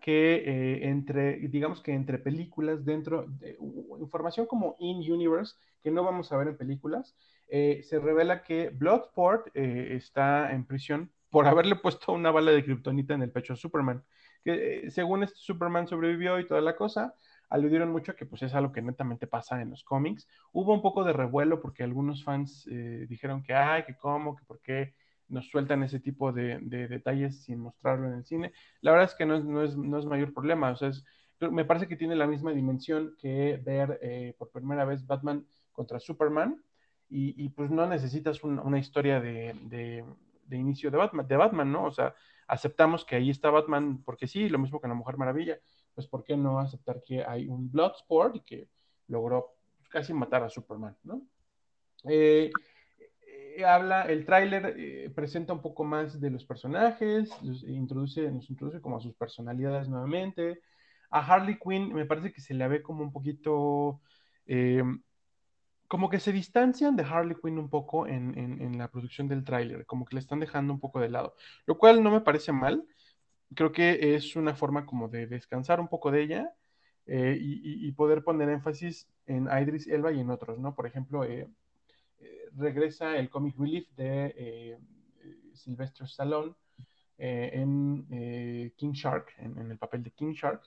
que 0.00 0.36
eh, 0.36 0.88
entre, 0.88 1.36
digamos 1.48 1.80
que 1.80 1.92
entre 1.92 2.18
películas, 2.18 2.84
dentro 2.84 3.26
de 3.26 3.56
información 4.00 4.46
como 4.46 4.76
in-universe, 4.78 5.56
que 5.82 5.90
no 5.90 6.04
vamos 6.04 6.30
a 6.30 6.36
ver 6.36 6.48
en 6.48 6.56
películas, 6.56 7.16
eh, 7.48 7.80
se 7.82 7.98
revela 7.98 8.42
que 8.42 8.70
Bloodsport 8.70 9.48
eh, 9.54 9.94
está 9.96 10.52
en 10.52 10.64
prisión 10.64 11.10
por 11.30 11.46
haberle 11.46 11.76
puesto 11.76 12.12
una 12.12 12.30
bala 12.30 12.52
de 12.52 12.64
kriptonita 12.64 13.14
en 13.14 13.22
el 13.22 13.32
pecho 13.32 13.54
a 13.54 13.56
Superman. 13.56 14.04
Que 14.44 14.90
según 14.90 15.24
este 15.24 15.38
Superman 15.38 15.88
sobrevivió 15.88 16.38
y 16.38 16.46
toda 16.46 16.60
la 16.60 16.76
cosa, 16.76 17.14
aludieron 17.48 17.90
mucho 17.90 18.12
a 18.12 18.16
que 18.16 18.26
pues 18.26 18.42
es 18.42 18.54
algo 18.54 18.72
que 18.72 18.82
netamente 18.82 19.26
pasa 19.26 19.60
en 19.60 19.70
los 19.70 19.82
cómics. 19.84 20.28
Hubo 20.52 20.72
un 20.74 20.82
poco 20.82 21.04
de 21.04 21.12
revuelo 21.12 21.60
porque 21.60 21.82
algunos 21.82 22.24
fans 22.24 22.66
dijeron 23.08 23.42
que, 23.42 23.54
ay, 23.54 23.84
que 23.84 23.96
cómo, 23.96 24.34
que 24.36 24.44
por 24.44 24.60
qué 24.60 24.94
nos 25.32 25.48
sueltan 25.48 25.82
ese 25.82 25.98
tipo 25.98 26.30
de, 26.30 26.58
detalles 26.60 27.42
sin 27.42 27.58
mostrarlo 27.58 28.06
en 28.08 28.14
el 28.14 28.24
cine. 28.24 28.52
La 28.82 28.92
verdad 28.92 29.08
es 29.08 29.14
que 29.14 29.26
no 29.26 29.62
es, 29.62 29.76
mayor 29.76 30.32
problema, 30.32 30.70
o 30.70 30.76
sea, 30.76 30.90
me 31.50 31.64
parece 31.64 31.88
que 31.88 31.96
tiene 31.96 32.14
la 32.14 32.26
misma 32.26 32.52
dimensión 32.52 33.16
que 33.18 33.60
ver 33.64 33.98
eh, 34.02 34.34
por 34.38 34.50
primera 34.50 34.84
vez 34.84 35.04
Batman 35.06 35.44
contra 35.72 35.98
Superman 35.98 36.62
y, 37.08 37.50
pues 37.50 37.70
no 37.70 37.86
necesitas 37.86 38.42
una 38.42 38.78
historia 38.78 39.20
de, 39.20 39.54
de, 40.48 40.56
inicio 40.56 40.90
de 40.90 40.96
Batman, 40.96 41.28
de 41.28 41.36
Batman, 41.36 41.70
¿no? 41.70 41.84
O 41.84 41.90
sea, 41.90 42.14
aceptamos 42.46 43.04
que 43.04 43.16
ahí 43.16 43.28
está 43.28 43.50
Batman 43.50 44.02
porque 44.02 44.26
sí, 44.26 44.48
lo 44.48 44.58
mismo 44.58 44.80
que 44.80 44.88
la 44.88 44.94
Mujer 44.94 45.18
Maravilla, 45.18 45.58
pues 45.94 46.06
¿por 46.06 46.24
qué 46.24 46.38
no 46.38 46.58
aceptar 46.58 47.02
que 47.02 47.22
hay 47.22 47.48
un 47.48 47.70
Bloodsport 47.70 48.36
y 48.36 48.40
que 48.40 48.68
logró 49.08 49.56
casi 49.90 50.14
matar 50.14 50.42
a 50.42 50.48
Superman, 50.48 50.96
¿no? 51.02 51.22
Eh, 52.04 52.50
eh, 53.56 53.64
habla, 53.64 54.02
el 54.02 54.24
tráiler 54.24 54.74
eh, 54.76 55.10
presenta 55.14 55.52
un 55.52 55.62
poco 55.62 55.84
más 55.84 56.20
de 56.20 56.30
los 56.30 56.44
personajes, 56.44 57.30
introduce, 57.66 58.30
nos 58.30 58.48
introduce 58.50 58.80
como 58.80 58.96
a 58.96 59.00
sus 59.00 59.14
personalidades 59.14 59.88
nuevamente. 59.88 60.60
A 61.10 61.20
Harley 61.20 61.58
Quinn 61.58 61.92
me 61.92 62.06
parece 62.06 62.32
que 62.32 62.40
se 62.40 62.54
la 62.54 62.68
ve 62.68 62.82
como 62.82 63.02
un 63.02 63.12
poquito, 63.12 64.00
eh, 64.46 64.82
como 65.88 66.08
que 66.08 66.20
se 66.20 66.32
distancian 66.32 66.96
de 66.96 67.04
Harley 67.04 67.36
Quinn 67.42 67.58
un 67.58 67.68
poco 67.68 68.06
en, 68.06 68.78
la 68.78 68.88
producción 68.88 69.28
del 69.28 69.44
tráiler, 69.44 69.86
como 69.86 70.04
que 70.04 70.16
le 70.16 70.20
están 70.20 70.40
dejando 70.40 70.72
un 70.72 70.80
poco 70.80 71.00
de 71.00 71.10
lado, 71.10 71.34
lo 71.66 71.78
cual 71.78 72.02
no 72.02 72.10
me 72.10 72.20
parece 72.20 72.52
mal. 72.52 72.84
Creo 73.54 73.72
que 73.72 74.14
es 74.14 74.36
una 74.36 74.54
forma 74.54 74.86
como 74.86 75.08
de 75.08 75.26
descansar 75.26 75.80
un 75.80 75.88
poco 75.88 76.10
de 76.10 76.22
ella 76.22 76.54
y, 77.06 77.86
y, 77.86 77.92
poder 77.92 78.24
poner 78.24 78.48
énfasis 78.48 79.08
en 79.26 79.46
Idris 79.46 79.86
Elba 79.88 80.12
y 80.12 80.20
en 80.20 80.30
otros, 80.30 80.58
¿no? 80.58 80.74
Por 80.74 80.86
ejemplo, 80.86 81.24
regresa 82.56 83.16
el 83.16 83.30
comic 83.30 83.58
relief 83.58 83.88
de 83.96 84.34
eh, 84.36 84.78
Sylvester 85.54 86.06
Stallone 86.06 86.54
eh, 87.18 87.50
en 87.54 88.06
eh, 88.10 88.72
King 88.76 88.92
Shark, 88.92 89.34
en, 89.38 89.70
el 89.70 89.78
papel 89.78 90.02
de 90.02 90.10
King 90.10 90.32
Shark. 90.32 90.62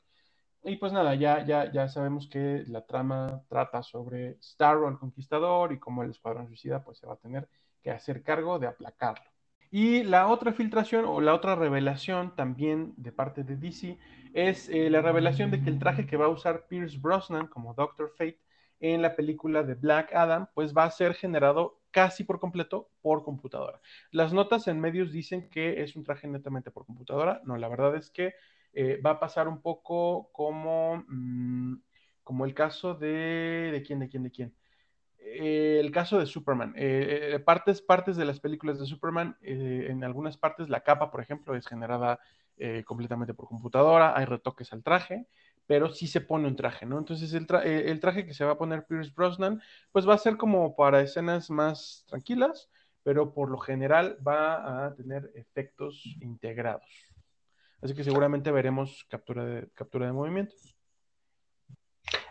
Y 0.64 0.78
pues 0.78 0.94
nada, 0.94 1.14
ya, 1.14 1.46
ya, 1.46 1.72
ya 1.72 1.88
sabemos 1.88 2.28
que 2.28 2.64
la 2.68 2.86
trama 2.86 3.44
trata 3.50 3.84
sobre 3.84 4.38
Starro 4.42 4.90
el 4.90 4.98
Conquistador 4.98 5.72
y 5.74 5.80
cómo 5.80 6.02
el 6.04 6.12
Escuadrón 6.12 6.48
Suicida 6.48 6.84
pues 6.84 6.98
se 6.98 7.08
va 7.08 7.14
a 7.14 7.18
tener 7.18 7.48
que 7.84 7.92
hacer 7.92 8.24
cargo 8.24 8.58
de 8.58 8.68
aplacarlo. 8.68 9.30
Y 9.70 10.04
la 10.04 10.28
otra 10.28 10.54
filtración 10.54 11.06
o 11.06 11.20
la 11.20 11.34
otra 11.34 11.56
revelación 11.56 12.36
también 12.36 12.94
de 12.98 13.12
parte 13.12 13.44
de 13.44 13.58
DC 13.58 14.00
es 14.34 14.70
eh, 14.70 14.90
la 14.90 15.02
revelación 15.02 15.52
de 15.52 15.62
que 15.62 15.70
el 15.70 15.80
traje 15.80 16.08
que 16.08 16.18
va 16.18 16.26
a 16.26 16.30
usar 16.30 16.68
Pierce 16.68 16.98
Brosnan 16.98 17.48
como 17.48 17.74
Doctor 17.74 18.12
Fate 18.18 18.40
en 18.80 19.02
la 19.02 19.16
película 19.16 19.64
de 19.64 19.76
Black 19.76 20.14
Adam 20.14 20.48
pues 20.54 20.76
va 20.76 20.84
a 20.84 20.92
ser 20.92 21.14
generado 21.14 21.80
casi 21.92 22.26
por 22.26 22.40
completo 22.40 22.90
por 23.02 23.24
computadora. 23.24 23.80
Las 24.12 24.34
notas 24.34 24.68
en 24.68 24.82
medios 24.82 25.12
dicen 25.14 25.50
que 25.50 25.82
es 25.82 25.96
un 25.96 26.04
traje 26.04 26.28
netamente 26.28 26.72
por 26.72 26.86
computadora. 26.86 27.42
No, 27.46 27.56
la 27.58 27.70
verdad 27.70 27.96
es 27.96 28.10
que 28.10 28.34
eh, 28.74 29.00
va 29.04 29.12
a 29.12 29.20
pasar 29.20 29.48
un 29.48 29.62
poco 29.62 30.30
como, 30.34 31.06
mm, 31.08 31.76
como 32.24 32.46
el 32.46 32.54
caso 32.54 32.94
de... 32.94 33.70
¿De 33.72 33.82
quién? 33.82 34.00
¿De 34.00 34.10
quién? 34.10 34.24
¿De 34.24 34.32
quién? 34.32 34.54
Eh, 35.20 35.80
el 35.80 35.92
caso 35.92 36.20
de 36.20 36.26
Superman. 36.26 36.74
Eh, 36.76 37.42
partes, 37.46 37.82
partes 37.82 38.18
de 38.18 38.26
las 38.26 38.42
películas 38.42 38.78
de 38.78 38.86
Superman, 38.86 39.38
en 39.42 40.04
algunas 40.04 40.36
partes 40.38 40.68
la 40.68 40.82
capa, 40.82 41.10
por 41.10 41.22
ejemplo, 41.22 41.56
es 41.56 41.66
generada 41.66 42.20
completamente 42.86 43.34
por 43.34 43.50
computadora, 43.50 44.18
hay 44.18 44.24
retoques 44.24 44.72
al 44.72 44.82
traje, 44.82 45.28
pero 45.68 45.92
sí 45.92 46.08
se 46.08 46.22
pone 46.22 46.48
un 46.48 46.56
traje, 46.56 46.86
¿no? 46.86 46.98
Entonces 46.98 47.34
el, 47.34 47.48
el, 47.64 48.00
traje 48.00 48.26
que 48.26 48.34
se 48.34 48.46
va 48.46 48.54
a 48.54 48.58
poner 48.58 48.86
Pierce 48.86 49.12
Brosnan, 49.16 49.62
pues 49.92 50.08
va 50.08 50.14
a 50.14 50.20
ser 50.20 50.38
como 50.38 50.76
para 50.76 51.02
escenas 51.02 51.50
más 51.50 52.06
tranquilas, 52.08 52.70
pero 53.04 53.34
por 53.34 53.50
lo 53.50 53.58
general 53.58 54.18
va 54.26 54.86
a 54.86 54.96
tener 54.96 55.32
efectos 55.36 56.04
integrados. 56.22 56.86
Así 57.82 57.94
que 57.94 58.04
seguramente 58.04 58.52
veremos 58.52 59.06
captura 59.10 59.46
de, 59.46 59.70
captura 59.74 60.08
de 60.08 60.14
movimientos. 60.14 60.76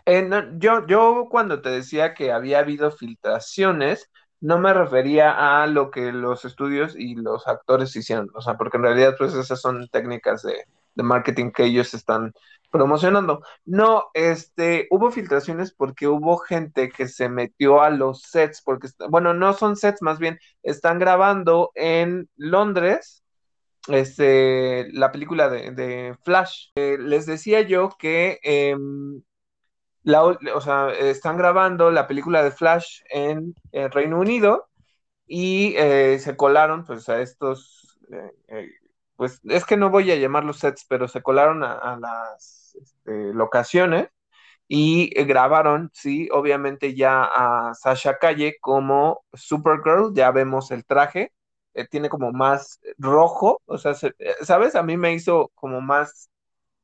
Eh, 0.05 0.29
yo, 0.57 0.85
yo 0.87 1.27
cuando 1.29 1.61
te 1.61 1.69
decía 1.69 2.13
que 2.13 2.31
había 2.31 2.59
habido 2.59 2.91
filtraciones, 2.91 4.09
no 4.39 4.59
me 4.59 4.73
refería 4.73 5.61
a 5.63 5.67
lo 5.67 5.91
que 5.91 6.11
los 6.11 6.45
estudios 6.45 6.95
y 6.95 7.15
los 7.15 7.47
actores 7.47 7.95
hicieron, 7.95 8.29
o 8.33 8.41
sea, 8.41 8.57
porque 8.57 8.77
en 8.77 8.83
realidad 8.83 9.15
pues 9.17 9.33
esas 9.33 9.59
son 9.59 9.87
técnicas 9.87 10.43
de, 10.43 10.65
de 10.95 11.03
marketing 11.03 11.51
que 11.51 11.65
ellos 11.65 11.93
están 11.93 12.33
promocionando. 12.75 13.41
No, 13.63 14.05
este, 14.13 14.87
hubo 14.91 15.09
filtraciones 15.11 15.73
porque 15.73 16.07
hubo 16.07 16.37
gente 16.37 16.89
que 16.89 17.07
se 17.07 17.29
metió 17.29 17.81
a 17.81 17.89
los 17.89 18.23
sets, 18.23 18.61
porque, 18.61 18.89
bueno, 19.09 19.33
no 19.33 19.53
son 19.53 19.77
sets, 19.77 20.01
más 20.01 20.19
bien 20.19 20.39
están 20.61 20.99
grabando 20.99 21.71
en 21.75 22.29
Londres 22.35 23.23
este, 23.87 24.91
la 24.91 25.11
película 25.11 25.49
de, 25.49 26.15
Flash. 26.23 26.71
Eh, 26.75 26.97
les 26.99 27.25
decía 27.25 27.61
yo 27.61 27.89
que 27.97 28.39
em, 28.43 29.21
la, 30.03 30.23
o 30.23 30.61
sea, 30.61 30.89
están 30.91 31.37
grabando 31.37 31.91
la 31.91 32.07
película 32.07 32.43
de 32.43 32.51
Flash 32.51 33.01
en 33.09 33.55
el 33.71 33.91
Reino 33.91 34.19
Unido 34.19 34.67
y 35.27 35.75
eh, 35.77 36.19
se 36.19 36.35
colaron 36.35 36.85
pues 36.85 37.09
a 37.09 37.21
estos, 37.21 37.97
eh, 38.49 38.69
pues 39.15 39.41
es 39.45 39.65
que 39.65 39.77
no 39.77 39.89
voy 39.89 40.11
a 40.11 40.15
llamarlos 40.15 40.59
sets, 40.59 40.85
pero 40.87 41.07
se 41.07 41.21
colaron 41.21 41.63
a, 41.63 41.97
las 41.99 42.64
este, 42.81 43.33
locaciones 43.33 44.09
y 44.67 45.09
grabaron, 45.25 45.91
sí, 45.93 46.29
obviamente 46.31 46.95
ya 46.95 47.23
a 47.23 47.73
Sasha 47.75 48.17
Calle 48.17 48.57
como 48.61 49.23
Supergirl, 49.33 50.13
ya 50.13 50.31
vemos 50.31 50.71
el 50.71 50.85
traje, 50.85 51.33
eh, 51.75 51.87
tiene 51.87 52.09
como 52.09 52.31
más 52.31 52.79
rojo, 52.97 53.61
o 53.65 53.77
sea, 53.77 53.93
eh, 54.19 54.35
¿sabes? 54.41 54.75
A 54.75 54.83
mí 54.83 54.97
me 54.97 55.13
hizo 55.13 55.51
como 55.55 55.81
más 55.81 56.29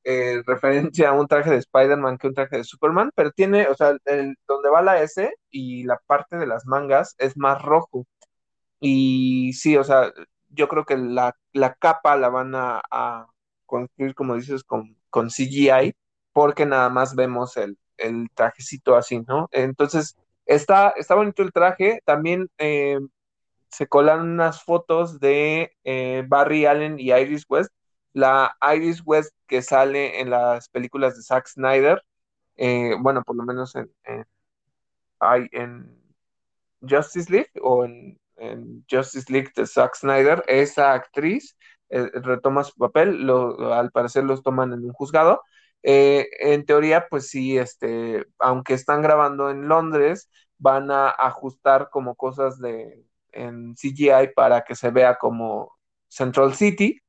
eh, 0.03 0.41
referencia 0.45 1.09
a 1.09 1.13
un 1.13 1.27
traje 1.27 1.51
de 1.51 1.57
Spider-Man 1.57 2.17
que 2.17 2.27
un 2.27 2.33
traje 2.35 2.57
de 2.57 2.63
Superman, 2.63 3.11
pero 3.15 3.31
tiene, 3.31 3.67
o 3.67 3.75
sea, 3.75 3.95
el, 4.05 4.35
donde 4.47 4.69
va 4.69 4.81
la 4.81 5.01
S 5.01 5.31
y 5.51 5.83
la 5.83 5.99
parte 6.07 6.37
de 6.37 6.47
las 6.47 6.65
mangas 6.65 7.15
es 7.19 7.37
más 7.37 7.61
rojo. 7.61 8.05
Y 8.79 9.53
sí, 9.53 9.77
o 9.77 9.83
sea, 9.83 10.11
yo 10.49 10.67
creo 10.67 10.85
que 10.85 10.97
la, 10.97 11.35
capa 11.79 12.17
la 12.17 12.29
van 12.29 12.53
a, 12.55 13.27
construir, 13.65 14.15
como 14.15 14.35
dices, 14.35 14.63
con, 14.63 14.97
con, 15.11 15.29
CGI, 15.29 15.93
porque 16.33 16.65
nada 16.65 16.89
más 16.89 17.15
vemos 17.15 17.57
el, 17.57 17.77
trajecito 18.33 18.95
así, 18.95 19.19
¿no? 19.27 19.47
Entonces, 19.51 20.17
está, 20.45 20.89
está 20.97 21.15
bonito 21.15 21.43
el 21.43 21.51
traje, 21.51 22.01
también 22.05 22.49
se 23.71 23.87
colan 23.87 24.21
unas 24.21 24.63
fotos 24.63 25.19
de 25.19 25.73
eh, 25.83 26.23
Barry 26.27 26.65
Allen 26.65 26.99
y 26.99 27.11
Iris 27.11 27.45
West. 27.49 27.71
La 28.13 28.57
Iris 28.75 29.01
West 29.05 29.33
que 29.47 29.61
sale 29.61 30.19
en 30.19 30.29
las 30.29 30.69
películas 30.69 31.15
de 31.15 31.23
Zack 31.23 31.47
Snyder, 31.47 32.03
eh, 32.57 32.95
bueno, 32.99 33.23
por 33.23 33.35
lo 33.37 33.43
menos 33.43 33.75
en, 33.75 33.89
en, 35.51 36.01
Justice 36.81 37.31
League 37.31 37.51
o 37.61 37.85
en, 37.85 38.19
Justice 38.89 39.31
League 39.31 39.51
de 39.55 39.67
Zack 39.67 39.95
Snyder, 39.95 40.43
esa 40.47 40.93
actriz 40.93 41.55
eh, 41.91 42.09
retoma 42.15 42.63
su 42.63 42.75
papel, 42.75 43.29
al 43.71 43.91
parecer 43.91 44.23
los 44.23 44.43
toman 44.43 44.73
en 44.73 44.85
un 44.85 44.93
juzgado. 44.93 45.41
en 45.83 46.65
teoría, 46.65 47.07
pues 47.09 47.29
sí, 47.29 47.57
este, 47.57 48.25
aunque 48.39 48.73
están 48.75 49.01
grabando 49.01 49.49
en 49.49 49.67
Londres, 49.67 50.29
van 50.57 50.91
a 50.91 51.09
ajustar 51.09 51.89
como 51.91 52.15
cosas 52.15 52.59
de, 52.59 53.03
en 53.31 53.75
CGI 53.75 54.33
para 54.35 54.63
que 54.63 54.75
se 54.75 54.91
vea 54.91 55.17
como 55.17 55.73
Central 56.07 56.53
City. 56.55 57.01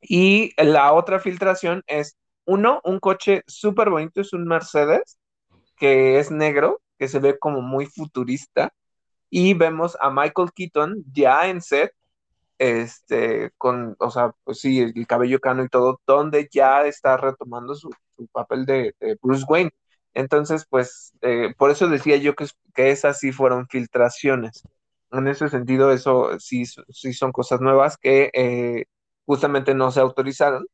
Y 0.00 0.52
la 0.62 0.92
otra 0.92 1.18
filtración 1.20 1.82
es, 1.86 2.16
uno, 2.44 2.80
un 2.84 3.00
coche 3.00 3.42
súper 3.46 3.90
bonito, 3.90 4.20
es 4.20 4.32
un 4.32 4.46
Mercedes, 4.46 5.18
que 5.76 6.18
es 6.18 6.30
negro, 6.30 6.82
que 6.98 7.08
se 7.08 7.18
ve 7.18 7.38
como 7.38 7.62
muy 7.62 7.86
futurista. 7.86 8.72
Y 9.30 9.54
vemos 9.54 9.96
a 10.00 10.10
Michael 10.10 10.52
Keaton 10.54 11.04
ya 11.12 11.48
en 11.48 11.60
set, 11.62 11.92
este, 12.58 13.50
con, 13.58 13.96
o 13.98 14.10
sea, 14.10 14.32
pues 14.44 14.60
sí, 14.60 14.80
el 14.80 15.06
cabello 15.06 15.40
cano 15.40 15.64
y 15.64 15.68
todo, 15.68 16.00
donde 16.06 16.48
ya 16.52 16.84
está 16.86 17.16
retomando 17.16 17.74
su, 17.74 17.90
papel 18.32 18.66
de, 18.66 18.94
Bruce 19.22 19.44
Wayne. 19.48 19.72
Entonces, 20.14 20.66
pues, 20.68 21.12
eh, 21.22 21.54
por 21.58 21.70
eso 21.70 21.88
decía 21.88 22.16
yo 22.16 22.34
que, 22.34 22.46
que 22.74 22.90
esas 22.90 23.18
sí 23.18 23.32
fueron 23.32 23.66
filtraciones 23.68 24.62
en 25.18 25.28
ese 25.28 25.48
sentido, 25.48 25.92
eso 25.92 26.38
sí, 26.40 26.64
sí 26.66 27.12
son 27.12 27.32
cosas 27.32 27.60
nuevas 27.60 27.96
que 27.96 28.30
eh, 28.34 28.86
justamente 29.26 29.74
no 29.74 29.90
se 29.90 30.00
autorizaron, 30.00 30.66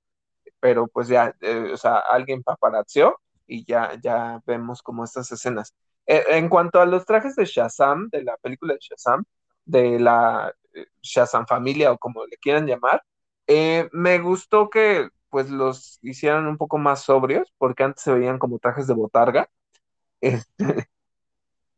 pero 0.60 0.88
pues 0.88 1.08
ya, 1.08 1.34
eh, 1.40 1.70
o 1.72 1.76
sea, 1.76 1.98
alguien 1.98 2.42
paparazzió 2.42 3.16
y 3.46 3.64
ya, 3.66 3.98
ya 4.02 4.40
vemos 4.46 4.82
como 4.82 5.04
estas 5.04 5.30
escenas. 5.32 5.74
Eh, 6.06 6.24
en 6.30 6.48
cuanto 6.48 6.80
a 6.80 6.86
los 6.86 7.04
trajes 7.06 7.36
de 7.36 7.44
Shazam, 7.46 8.08
de 8.10 8.24
la 8.24 8.36
película 8.38 8.74
de 8.74 8.80
Shazam, 8.80 9.24
de 9.64 9.98
la 10.00 10.54
Shazam 11.02 11.46
familia 11.46 11.92
o 11.92 11.98
como 11.98 12.26
le 12.26 12.36
quieran 12.38 12.66
llamar, 12.66 13.02
me 13.92 14.18
gustó 14.20 14.70
que 14.70 15.08
pues 15.30 15.50
los 15.50 15.98
hicieran 16.02 16.46
un 16.46 16.58
poco 16.58 16.78
más 16.78 17.02
sobrios, 17.02 17.52
porque 17.58 17.84
antes 17.84 18.02
se 18.02 18.12
veían 18.12 18.38
como 18.38 18.58
trajes 18.58 18.86
de 18.86 18.94
botarga. 18.94 19.48
Este, 20.22 20.86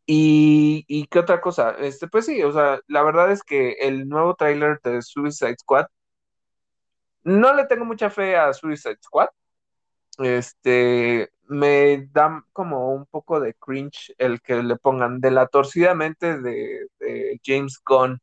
y, 0.06 1.06
qué 1.06 1.19
otra 1.20 1.40
cosa, 1.40 1.77
este, 1.78 2.09
pues 2.09 2.27
sí, 2.27 2.43
o 2.43 2.52
sea, 2.52 2.81
la 2.89 3.02
verdad 3.02 3.31
es 3.31 3.43
que 3.43 3.73
el 3.81 4.09
nuevo 4.09 4.35
tráiler 4.35 4.81
de 4.82 5.01
Suicide 5.01 5.56
Squad, 5.60 5.86
no 7.24 7.55
le 7.55 7.66
tengo 7.66 7.85
mucha 7.85 8.10
fe 8.10 8.36
a 8.36 8.52
Suicide 8.52 8.98
Squad. 9.02 9.28
Este, 10.19 11.31
me 11.48 12.09
da 12.12 12.44
como 12.52 12.93
un 12.93 13.06
poco 13.06 13.40
de 13.40 13.55
cringe 13.55 14.14
el 14.19 14.40
que 14.43 14.62
le 14.62 14.77
pongan 14.77 15.20
de 15.20 15.31
la 15.31 15.47
torcida 15.47 15.94
mente 15.94 16.39
de, 16.39 16.89
James 17.44 17.81
Gunn. 17.85 18.20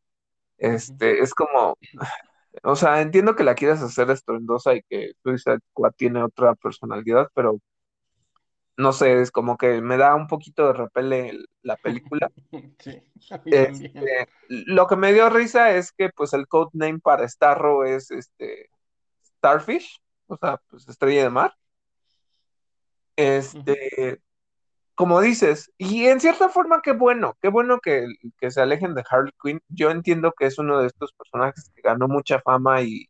Este, 0.59 1.21
es 1.21 1.33
como, 1.33 1.77
o 2.63 2.75
sea, 2.75 3.01
entiendo 3.01 3.35
que 3.35 3.43
la 3.43 3.55
quieras 3.55 3.81
hacer 3.81 4.09
estruendosa 4.11 4.75
y 4.75 4.83
que 4.83 5.13
Suicide 5.23 5.59
Squad 5.71 5.93
tiene 5.97 6.21
otra 6.21 6.53
personalidad, 6.55 7.29
pero 7.33 7.57
no 8.77 8.93
sé, 8.93 9.21
es 9.21 9.31
como 9.31 9.57
que 9.57 9.81
me 9.81 9.97
da 9.97 10.15
un 10.15 10.27
poquito 10.27 10.67
de 10.67 10.73
repele 10.73 11.33
la 11.63 11.75
película. 11.77 12.31
Sí, 12.79 13.01
este, 13.45 14.29
lo 14.47 14.87
que 14.87 14.95
me 14.95 15.11
dio 15.13 15.29
risa 15.29 15.75
es 15.75 15.91
que 15.91 16.09
pues 16.09 16.33
el 16.33 16.47
codename 16.47 16.99
para 16.99 17.27
Starro 17.27 17.83
es 17.83 18.09
este 18.09 18.69
Starfish, 19.21 20.01
o 20.27 20.37
sea, 20.37 20.61
pues 20.69 20.87
estrella 20.87 21.23
de 21.23 21.29
mar. 21.29 21.53
Este, 23.17 24.21
como 24.99 25.21
dices, 25.21 25.71
y 25.77 26.07
en 26.07 26.19
cierta 26.19 26.49
forma 26.49 26.81
qué 26.83 26.91
bueno, 26.91 27.37
qué 27.41 27.47
bueno 27.47 27.79
que, 27.79 28.05
se 28.49 28.61
alejen 28.61 28.95
de 28.95 29.05
Harley 29.09 29.31
Quinn. 29.41 29.61
Yo 29.69 29.91
entiendo 29.91 30.33
que 30.37 30.45
es 30.45 30.59
uno 30.59 30.81
de 30.81 30.87
estos 30.87 31.13
personajes 31.13 31.71
que 31.73 31.81
ganó 31.81 32.09
mucha 32.09 32.41
fama 32.41 32.81
y, 32.81 33.07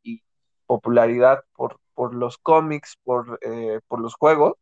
popularidad 0.67 1.43
por, 1.55 1.79
por 1.95 2.13
los 2.13 2.37
cómics, 2.37 2.95
por, 3.03 3.39
eh, 3.41 3.79
por 3.87 4.01
los 4.01 4.13
juegos 4.13 4.53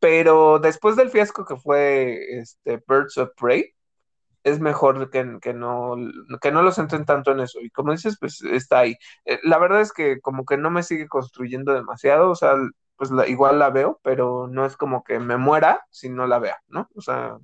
pero 0.00 0.58
después 0.58 0.96
del 0.96 1.08
fiasco 1.10 1.46
que 1.46 1.56
fue 1.56 2.38
este, 2.38 2.82
Birds 2.86 3.16
of 3.16 3.30
Prey, 3.34 3.74
es 4.44 4.60
mejor 4.60 5.10
que, 5.10 5.24
no, 5.24 5.96
que 6.42 6.52
no 6.52 6.62
los 6.62 6.78
entren 6.78 7.06
tanto 7.06 7.32
en 7.32 7.40
eso. 7.40 7.60
Y 7.60 7.70
como 7.70 7.92
dices, 7.92 8.18
pues 8.20 8.42
está 8.42 8.80
ahí. 8.80 8.96
Eh, 9.24 9.40
la 9.44 9.58
verdad 9.58 9.80
es 9.80 9.92
que 9.92 10.20
como 10.20 10.44
que 10.44 10.58
no 10.58 10.70
me 10.70 10.82
sigue 10.82 11.08
construyendo 11.08 11.72
demasiado. 11.72 12.30
O 12.30 12.34
sea, 12.34 12.54
pues 12.96 13.10
igual 13.28 13.58
la 13.58 13.70
veo, 13.70 14.00
pero 14.02 14.46
no 14.48 14.66
es 14.66 14.76
como 14.76 15.04
que 15.04 15.18
me 15.18 15.36
muera 15.36 15.84
si 15.90 16.08
no 16.08 16.26
la 16.26 16.38
vea, 16.38 16.58
¿no? 16.68 16.88
O 16.94 17.00
sea, 17.00 17.38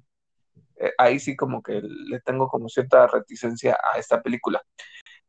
eh, 0.77 0.93
ahí 0.99 1.19
sí 1.21 1.37
como 1.37 1.63
que 1.63 1.81
le 1.83 2.21
tengo 2.21 2.49
como 2.49 2.69
cierta 2.69 3.07
reticencia 3.07 3.79
a 3.93 3.99
esta 3.99 4.23
película. 4.23 4.63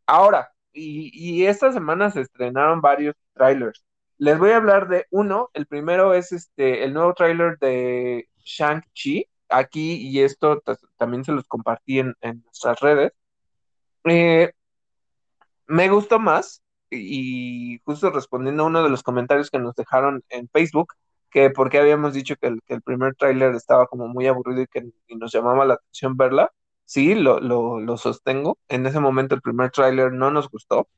Ahora, 0.06 0.52
y, 0.74 1.12
y 1.14 1.46
esta 1.48 1.72
semana 1.72 2.12
se 2.12 2.22
estrenaron 2.22 2.82
varios 2.82 3.16
trailers. 3.34 3.84
Les 4.18 4.38
voy 4.38 4.52
a 4.52 4.58
hablar 4.58 4.88
de 4.88 5.08
uno, 5.10 5.50
el 5.54 5.66
primero 5.68 6.14
es 6.14 6.32
este, 6.32 6.84
el 6.84 6.94
nuevo 6.94 7.14
trailer 7.14 7.58
de 7.60 8.30
Shang-Chi, 8.44 9.28
aquí, 9.50 9.96
y 9.96 10.22
esto 10.22 10.62
también 10.98 11.24
se 11.24 11.32
los 11.32 11.48
compartí 11.48 12.00
en, 12.00 12.16
nuestras 12.22 12.80
redes. 12.80 13.14
Eh, 14.06 14.52
me 15.68 15.90
gustó 15.90 16.20
más, 16.20 16.62
y 16.92 17.80
justo 17.86 18.12
respondiendo 18.12 18.64
a 18.64 18.68
uno 18.68 18.84
de 18.84 18.90
los 18.90 19.04
comentarios 19.04 19.50
que 19.50 19.60
nos 19.60 19.76
dejaron 19.76 20.24
en 20.30 20.50
Facebook, 20.50 20.94
que 21.32 21.50
porque 21.50 21.80
habíamos 21.80 22.14
dicho 22.14 22.36
que 22.38 22.48
el, 22.48 22.82
primer 22.84 23.16
tráiler 23.16 23.56
estaba 23.56 23.88
como 23.88 24.08
muy 24.08 24.28
aburrido 24.28 24.62
y 24.64 24.68
que 24.68 24.92
nos 25.16 25.32
llamaba 25.32 25.66
la 25.66 25.76
atención 25.76 26.18
verla. 26.18 26.52
Sí, 26.86 27.16
lo, 27.16 27.40
lo, 27.40 27.98
sostengo. 27.98 28.58
En 28.68 28.86
ese 28.86 29.00
momento 29.00 29.34
el 29.34 29.42
primer 29.42 29.72
tráiler 29.72 30.12
no 30.12 30.30
nos 30.30 30.50
gustó, 30.50 30.90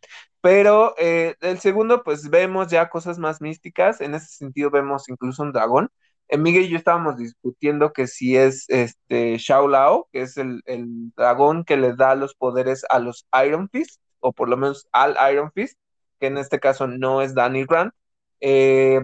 pero 0.42 0.96
eh, 0.98 1.36
el 1.42 1.60
segundo 1.60 2.04
pues 2.04 2.30
vemos 2.32 2.70
ya 2.70 2.90
cosas 2.90 3.20
más 3.20 3.42
místicas. 3.42 4.02
En 4.02 4.16
ese 4.16 4.28
sentido 4.28 4.72
vemos 4.72 5.08
incluso 5.08 5.44
un 5.44 5.52
dragón. 5.52 5.90
Eh, 6.30 6.38
Miguel 6.40 6.64
y 6.66 6.70
yo 6.70 6.78
estábamos 6.78 7.18
discutiendo 7.18 7.94
que 7.94 8.08
si 8.08 8.36
es 8.36 8.66
este 8.70 9.38
Shao 9.38 9.68
Lao, 9.68 10.08
que 10.12 10.22
es 10.22 10.38
el, 10.38 10.64
el 10.66 11.12
dragón 11.16 11.64
que 11.64 11.78
le 11.78 11.94
da 11.96 12.16
los 12.16 12.34
poderes 12.34 12.86
a 12.90 12.98
los 13.00 13.28
Iron 13.46 13.70
Fist, 13.70 14.02
o 14.20 14.34
por 14.34 14.50
lo 14.50 14.58
menos 14.58 14.88
al 14.94 15.16
Iron 15.32 15.52
Fist, 15.52 15.78
que 16.24 16.28
en 16.28 16.38
este 16.38 16.62
caso 16.62 16.88
no 16.88 17.22
es 17.22 17.36
Danny 17.36 17.66
Grant. 17.66 17.94
Eh, 18.40 19.02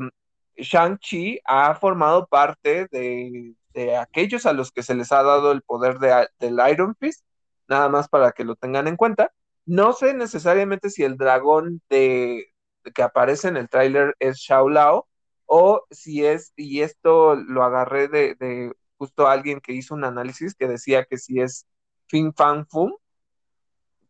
Shang-Chi 0.56 1.42
ha 1.44 1.76
formado 1.76 2.28
parte 2.28 2.88
de, 2.92 3.56
aquellos 4.00 4.46
a 4.46 4.54
los 4.54 4.72
que 4.72 4.84
se 4.84 4.96
les 4.96 5.12
ha 5.12 5.22
dado 5.22 5.52
el 5.52 5.62
poder 5.62 6.00
de, 6.00 6.30
del 6.40 6.60
Iron 6.72 6.96
Fist, 6.96 7.26
nada 7.68 7.90
más 7.90 8.08
para 8.08 8.32
que 8.32 8.46
lo 8.46 8.56
tengan 8.56 8.88
en 8.88 8.96
cuenta. 8.96 9.34
No 9.66 9.92
sé 9.92 10.14
necesariamente 10.14 10.90
si 10.90 11.04
el 11.04 11.18
dragón 11.18 11.82
de, 11.90 12.54
que 12.96 13.04
aparece 13.04 13.50
en 13.50 13.58
el 13.58 13.68
tráiler 13.68 14.16
es 14.20 14.38
Shao 14.38 14.70
Lao 14.70 15.10
o 15.46 15.84
si 15.92 16.26
es, 16.26 16.54
y 16.56 16.82
esto 16.84 17.36
lo 17.36 17.64
agarré 17.64 18.08
de, 18.08 18.36
de 18.36 18.72
justo 18.98 19.28
alguien 19.28 19.60
que 19.60 19.74
hizo 19.74 19.94
un 19.94 20.06
análisis 20.06 20.56
que 20.56 20.68
decía 20.70 21.04
que 21.04 21.18
si 21.18 21.42
es 21.42 21.68
Fin 22.08 22.34
Fan 22.34 22.66
Fum, 22.68 22.94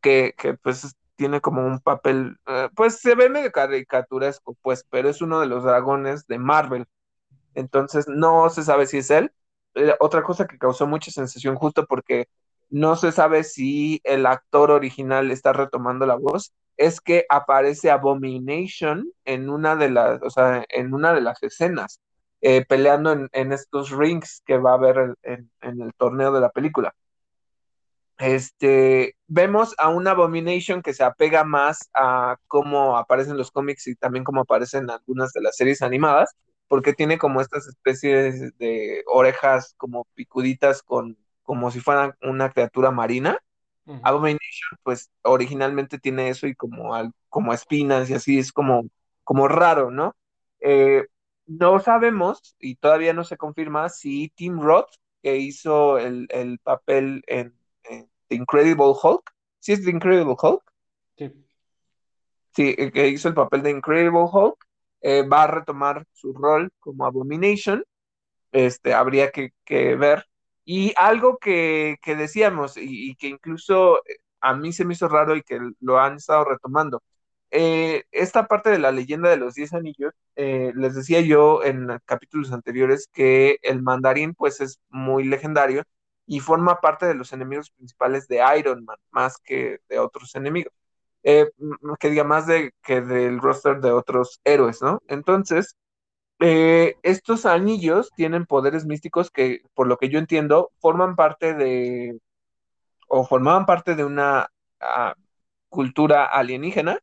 que, 0.01 0.35
que 0.37 0.53
pues 0.55 0.95
tiene 1.19 1.41
como 1.41 1.65
un 1.65 1.79
papel, 1.81 2.37
eh, 2.47 2.69
pues 2.75 3.01
se 3.01 3.13
ve 3.13 3.29
medio 3.29 3.51
caricaturesco, 3.51 4.55
pues, 4.61 4.85
pero 4.89 5.09
es 5.09 5.21
uno 5.21 5.41
de 5.41 5.47
los 5.47 5.65
dragones 5.65 6.27
de 6.27 6.39
Marvel. 6.39 6.85
Entonces 7.55 8.07
no 8.07 8.49
se 8.49 8.63
sabe 8.63 8.87
si 8.87 8.99
es 8.99 9.11
él. 9.11 9.31
Eh, 9.75 9.95
otra 9.99 10.23
cosa 10.23 10.47
que 10.47 10.57
causó 10.57 10.87
mucha 10.87 11.11
sensación 11.11 11.55
justo 11.57 11.85
porque 11.87 12.29
no 12.69 12.95
se 12.95 13.11
sabe 13.11 13.43
si 13.43 14.01
el 14.05 14.25
actor 14.25 14.71
original 14.71 15.31
está 15.31 15.53
retomando 15.53 16.05
la 16.05 16.15
voz, 16.15 16.53
es 16.77 17.01
que 17.01 17.25
aparece 17.29 17.91
Abomination 17.91 19.11
en 19.25 19.49
una 19.49 19.75
de 19.75 19.89
las, 19.89 20.21
o 20.23 20.29
sea, 20.29 20.65
en 20.69 20.93
una 20.93 21.13
de 21.13 21.21
las 21.21 21.43
escenas, 21.43 21.99
eh, 22.41 22.65
peleando 22.65 23.11
en, 23.33 23.51
estos 23.53 23.91
rings 23.91 24.41
que 24.45 24.57
va 24.57 24.71
a 24.71 24.75
haber 24.75 25.15
en 25.23 25.49
el 25.61 25.93
torneo 25.95 26.31
de 26.31 26.41
la 26.41 26.49
película 26.51 26.95
este, 28.19 29.15
vemos 29.27 29.73
a 29.77 29.89
un 29.89 30.07
Abomination 30.07 30.81
que 30.81 30.93
se 30.93 31.03
apega 31.03 31.43
más 31.45 31.89
a 31.93 32.37
cómo 32.47 32.97
aparecen 32.97 33.37
los 33.37 33.49
cómics 33.51 33.87
y 33.87 33.95
también 33.95 34.25
cómo 34.25 34.41
aparecen 34.41 34.89
algunas 34.89 35.31
de 35.33 35.41
las 35.41 35.55
series 35.55 35.81
animadas, 35.81 36.35
porque 36.67 36.93
tiene 36.93 37.17
como 37.17 37.41
estas 37.41 37.67
especies 37.67 38.57
de 38.57 39.03
orejas 39.07 39.73
como 39.77 40.05
picuditas 40.15 40.83
con 40.83 41.17
como 41.43 41.71
si 41.71 41.79
fueran 41.79 42.13
una 42.21 42.51
criatura 42.51 42.91
marina. 42.91 43.39
Abomination, 44.03 44.77
pues 44.83 45.09
originalmente 45.23 45.97
tiene 45.97 46.29
eso 46.29 46.45
y 46.45 46.53
como, 46.53 46.91
como 47.27 47.53
espinas 47.53 48.07
y 48.09 48.13
así, 48.13 48.37
es 48.37 48.51
como, 48.51 48.83
como 49.23 49.47
raro, 49.47 49.89
¿no? 49.89 50.15
Eh, 50.59 51.07
no 51.47 51.79
sabemos 51.79 52.55
y 52.59 52.75
todavía 52.75 53.13
no 53.13 53.23
se 53.23 53.37
confirma 53.37 53.89
si 53.89 54.29
Tim 54.35 54.61
Roth, 54.61 54.91
que 55.23 55.37
hizo 55.37 55.97
el, 55.97 56.27
el 56.29 56.59
papel 56.59 57.23
en 57.25 57.55
The 58.29 58.35
Incredible 58.35 58.93
Hulk. 59.01 59.31
¿Sí 59.59 59.73
es 59.73 59.83
The 59.83 59.91
Incredible 59.91 60.35
Hulk? 60.41 60.63
Sí. 61.17 61.33
Sí, 62.55 62.75
que 62.91 63.07
hizo 63.07 63.27
el 63.27 63.33
papel 63.33 63.63
de 63.63 63.71
Incredible 63.71 64.27
Hulk. 64.31 64.65
Eh, 65.01 65.23
va 65.27 65.43
a 65.43 65.47
retomar 65.47 66.05
su 66.13 66.33
rol 66.33 66.71
como 66.79 67.05
Abomination. 67.05 67.83
Este, 68.51 68.93
habría 68.93 69.31
que, 69.31 69.51
ver. 69.95 70.25
Y 70.65 70.93
algo 70.97 71.37
que, 71.39 71.97
decíamos 72.05 72.77
y, 72.77 73.15
que 73.15 73.27
incluso 73.27 73.97
eh, 74.05 74.17
a 74.41 74.55
mí 74.55 74.73
se 74.73 74.85
me 74.85 74.93
hizo 74.93 75.07
raro 75.07 75.35
y 75.35 75.43
que 75.43 75.59
lo 75.79 75.99
han 75.99 76.15
estado 76.15 76.45
retomando. 76.45 77.03
Eh, 77.51 78.03
esta 78.11 78.47
parte 78.47 78.69
de 78.69 78.79
la 78.79 78.91
leyenda 78.91 79.29
de 79.29 79.37
los 79.37 79.55
10 79.55 79.73
anillos, 79.73 80.13
les 80.35 80.95
decía 80.95 81.21
yo 81.21 81.63
en 81.63 81.99
capítulos 82.05 82.51
anteriores 82.53 83.09
que 83.11 83.57
el 83.63 83.81
mandarín 83.81 84.33
pues 84.35 84.61
es 84.61 84.79
muy 84.89 85.23
legendario 85.25 85.83
y 86.29 86.41
forma 86.41 86.79
parte 86.79 87.07
de 87.07 87.15
los 87.15 87.33
enemigos 87.33 87.71
principales 87.71 88.27
de 88.27 88.39
Iron 88.59 88.85
Man, 88.85 88.97
más 89.09 89.39
que 89.39 89.79
de 89.89 89.97
otros 89.97 90.35
enemigos. 90.35 90.71
Eh, 91.23 91.49
que 91.99 92.09
diga 92.11 92.23
más 92.23 92.45
de 92.47 92.71
que 92.83 93.01
del 93.01 93.39
roster 93.41 93.81
de 93.81 93.91
otros 93.91 94.39
héroes, 94.43 94.79
¿no? 94.81 95.01
Entonces, 95.07 95.75
eh, 96.39 96.95
estos 97.03 97.47
anillos 97.47 98.11
tienen 98.15 98.45
poderes 98.45 98.85
místicos 98.85 99.31
que, 99.31 99.63
por 99.73 99.87
lo 99.87 99.97
que 99.97 100.09
yo 100.09 100.19
entiendo, 100.19 100.71
forman 100.79 101.15
parte 101.15 101.55
de, 101.55 102.19
o 103.07 103.25
formaban 103.25 103.65
parte 103.65 103.95
de 103.95 104.05
una 104.05 104.51
cultura 105.69 106.25
alienígena. 106.25 106.99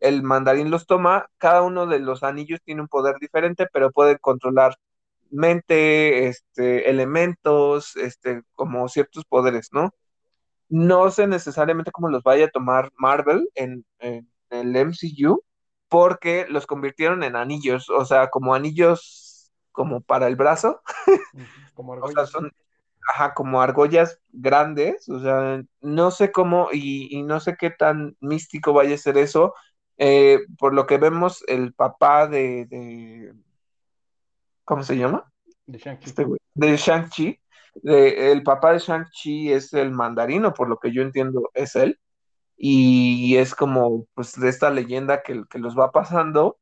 El 0.00 0.22
mandarín 0.22 0.70
los 0.70 0.86
toma, 0.86 1.30
cada 1.38 1.62
uno 1.62 1.86
de 1.86 2.00
los 2.00 2.22
anillos 2.22 2.60
tiene 2.62 2.82
un 2.82 2.88
poder 2.88 3.16
diferente, 3.20 3.66
pero 3.72 3.90
puede 3.90 4.18
controlar 4.18 4.76
mente, 5.30 6.28
este, 6.28 6.90
elementos, 6.90 7.96
este, 7.96 8.42
como 8.54 8.88
ciertos 8.88 9.24
poderes, 9.24 9.68
¿no? 9.72 9.90
No 10.68 11.10
sé 11.10 11.26
necesariamente 11.26 11.92
cómo 11.92 12.08
los 12.08 12.22
vaya 12.22 12.46
a 12.46 12.50
tomar 12.50 12.90
Marvel 12.96 13.48
en, 13.54 13.84
el 14.00 14.76
MCU, 14.76 15.42
porque 15.88 16.46
los 16.48 16.66
convirtieron 16.66 17.22
en 17.22 17.36
anillos, 17.36 17.88
o 17.90 18.04
sea, 18.04 18.28
como 18.30 18.54
anillos 18.54 19.52
como 19.72 20.00
para 20.00 20.26
el 20.26 20.36
brazo. 20.36 20.80
Como 21.74 21.92
argollas. 21.94 22.30
son, 22.30 22.52
ajá, 23.08 23.34
como 23.34 23.60
argollas 23.60 24.20
grandes, 24.32 25.08
o 25.08 25.20
sea, 25.20 25.62
no 25.80 26.10
sé 26.10 26.32
cómo 26.32 26.68
y, 26.72 27.22
no 27.22 27.40
sé 27.40 27.56
qué 27.58 27.70
tan 27.70 28.16
místico 28.20 28.72
vaya 28.72 28.94
a 28.94 28.98
ser 28.98 29.18
eso. 29.18 29.54
Eh, 29.98 30.40
por 30.58 30.74
lo 30.74 30.86
que 30.86 30.98
vemos, 30.98 31.42
el 31.46 31.72
papá 31.72 32.26
de 32.26 33.32
¿Cómo 34.66 34.82
se 34.82 34.98
llama? 34.98 35.32
De 35.64 35.78
Shang-Chi. 35.78 36.08
Este 36.10 36.26
de 36.54 36.76
Shang-Chi. 36.76 37.40
el 37.84 38.42
papá 38.42 38.72
de 38.72 38.80
Shang-Chi 38.80 39.52
es 39.52 39.72
el 39.72 39.92
mandarino, 39.92 40.52
por 40.52 40.68
lo 40.68 40.78
que 40.78 40.92
yo 40.92 41.00
entiendo, 41.00 41.50
es 41.54 41.74
él. 41.74 41.98
Y 42.58 43.36
es 43.36 43.54
como, 43.54 44.06
pues, 44.14 44.38
de 44.38 44.50
esta 44.50 44.70
leyenda 44.70 45.22
que, 45.22 45.44
que 45.48 45.58
los 45.58 45.78
va 45.78 45.90
pasando 45.90 46.58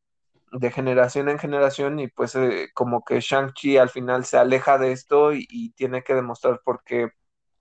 de 0.55 0.71
generación 0.71 1.29
en 1.29 1.39
generación 1.39 1.99
y 1.99 2.09
pues 2.09 2.35
eh, 2.37 2.71
como 2.75 3.05
que 3.05 3.21
Shang-Chi 3.21 3.77
al 3.77 3.91
final 3.91 4.25
se 4.25 4.39
aleja 4.39 4.79
de 4.79 4.93
esto 4.93 5.33
y, 5.35 5.73
tiene 5.77 6.03
que 6.05 6.15
demostrar 6.15 6.61
por 6.65 6.83
qué 6.85 7.11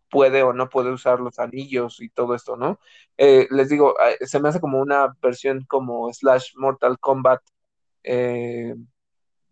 puede 0.10 0.44
o 0.44 0.54
no 0.54 0.70
puede 0.70 0.92
usar 0.92 1.20
los 1.20 1.40
anillos 1.40 2.00
y 2.02 2.10
todo 2.10 2.36
esto, 2.36 2.56
¿no? 2.56 2.80
Eh, 3.18 3.48
les 3.52 3.70
digo, 3.70 3.96
eh, 4.00 4.26
se 4.28 4.40
me 4.40 4.50
hace 4.50 4.62
como 4.62 4.80
una 4.80 5.16
versión 5.22 5.66
como 5.68 6.12
slash 6.14 6.54
Mortal 6.56 7.00
Kombat 7.00 7.42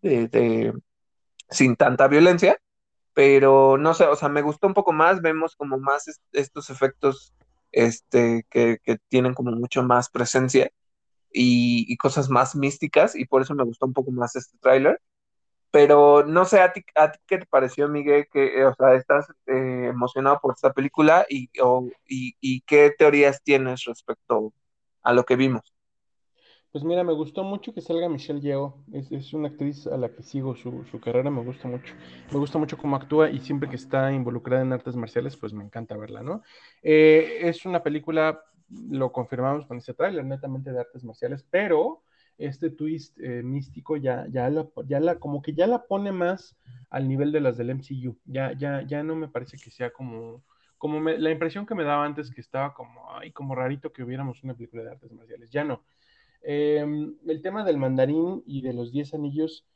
de, 0.02 0.72
sin 1.50 1.76
tanta 1.76 2.08
violencia, 2.08 2.58
pero 3.14 3.78
no 3.78 3.94
sé, 3.94 4.06
o 4.06 4.16
sea, 4.16 4.28
me 4.28 4.42
gustó 4.42 4.66
un 4.66 4.74
poco 4.74 4.92
más, 4.92 5.22
vemos 5.22 5.56
como 5.56 5.78
más 5.78 6.06
estos 6.32 6.70
efectos 6.70 7.34
este, 7.72 8.46
que, 8.50 8.78
tienen 9.08 9.34
como 9.34 9.52
mucho 9.52 9.82
más 9.82 10.10
presencia 10.10 10.70
y, 11.32 11.96
cosas 11.98 12.30
más 12.30 12.56
místicas, 12.56 13.16
y 13.16 13.26
por 13.26 13.42
eso 13.42 13.54
me 13.54 13.64
gustó 13.64 13.86
un 13.86 13.94
poco 13.94 14.10
más 14.12 14.36
este 14.36 14.58
tráiler. 14.58 15.00
Pero 15.70 16.24
no 16.26 16.44
sé, 16.44 16.60
¿a 16.60 16.72
ti, 16.72 16.84
¿a 16.94 17.12
ti 17.12 17.18
qué 17.26 17.38
te 17.38 17.46
pareció, 17.46 17.88
Miguel? 17.88 18.28
Que, 18.32 18.60
eh, 18.60 18.66
o 18.66 18.74
sea, 18.74 18.94
¿estás 18.94 19.26
eh, 19.46 19.88
emocionado 19.90 20.38
por 20.40 20.54
esta 20.54 20.72
película 20.72 21.26
y, 21.28 21.50
y, 22.06 22.36
y 22.40 22.60
qué 22.62 22.92
teorías 22.96 23.42
tienes 23.42 23.84
respecto 23.84 24.52
a 25.02 25.12
lo 25.14 25.24
que 25.24 25.36
vimos? 25.36 25.72
Pues 26.72 26.84
mira, 26.84 27.04
me 27.04 27.12
gustó 27.12 27.44
mucho 27.44 27.74
que 27.74 27.82
salga 27.82 28.08
Michelle 28.08 28.40
Yeoh. 28.40 28.74
Es, 28.92 29.34
una 29.34 29.48
actriz 29.48 29.86
a 29.86 29.98
la 29.98 30.08
que 30.08 30.22
sigo 30.22 30.56
su, 30.56 30.82
carrera, 31.04 31.30
me 31.30 31.42
gusta 31.42 31.68
mucho. 31.68 31.92
Me 32.32 32.38
gusta 32.38 32.58
mucho 32.58 32.78
cómo 32.78 32.96
actúa 32.96 33.30
y 33.30 33.40
siempre 33.40 33.68
que 33.68 33.76
está 33.76 34.10
involucrada 34.10 34.62
en 34.62 34.72
artes 34.72 34.96
marciales, 34.96 35.36
pues 35.36 35.52
me 35.52 35.62
encanta 35.62 35.98
verla, 35.98 36.22
¿no? 36.22 36.42
Eh, 36.82 37.40
es 37.42 37.66
una 37.66 37.82
película, 37.82 38.42
lo 38.88 39.12
confirmamos 39.12 39.66
con 39.66 39.76
ese 39.76 39.92
tráiler, 39.92 40.24
netamente 40.24 40.72
de 40.72 40.80
artes 40.80 41.04
marciales, 41.04 41.44
pero 41.50 42.04
este 42.38 42.70
twist 42.70 43.20
eh, 43.20 43.42
místico 43.42 43.98
ya, 43.98 44.26
ya, 44.30 44.48
la, 44.48 44.66
ya 44.86 44.98
la, 44.98 45.16
como 45.16 45.42
que 45.42 45.52
ya 45.52 45.66
la 45.66 45.84
pone 45.84 46.10
más 46.10 46.56
al 46.88 47.06
nivel 47.06 47.32
de 47.32 47.40
las 47.40 47.58
del 47.58 47.68
MCU. 47.68 48.16
Ya, 48.24 48.52
ya, 48.56 48.80
ya 48.80 49.02
no 49.02 49.14
me 49.14 49.28
parece 49.28 49.58
que 49.58 49.70
sea 49.70 49.90
como, 49.92 50.42
como 50.78 51.00
la 51.00 51.30
impresión 51.30 51.66
que 51.66 51.74
me 51.74 51.84
daba 51.84 52.06
antes 52.06 52.30
que 52.30 52.40
estaba 52.40 52.72
como, 52.72 53.14
ay, 53.14 53.30
como 53.30 53.54
rarito 53.54 53.92
que 53.92 54.02
hubiéramos 54.02 54.42
una 54.42 54.54
película 54.54 54.84
de 54.84 54.92
artes 54.92 55.12
marciales. 55.12 55.50
Ya 55.50 55.64
no. 55.64 55.82
Em, 56.42 57.16
el 57.26 57.42
tema 57.42 57.64
del 57.64 57.78
mandarín 57.78 58.42
y 58.46 58.62
de 58.62 58.72
los 58.72 58.92
10 58.92 59.14
anillos, 59.14 59.66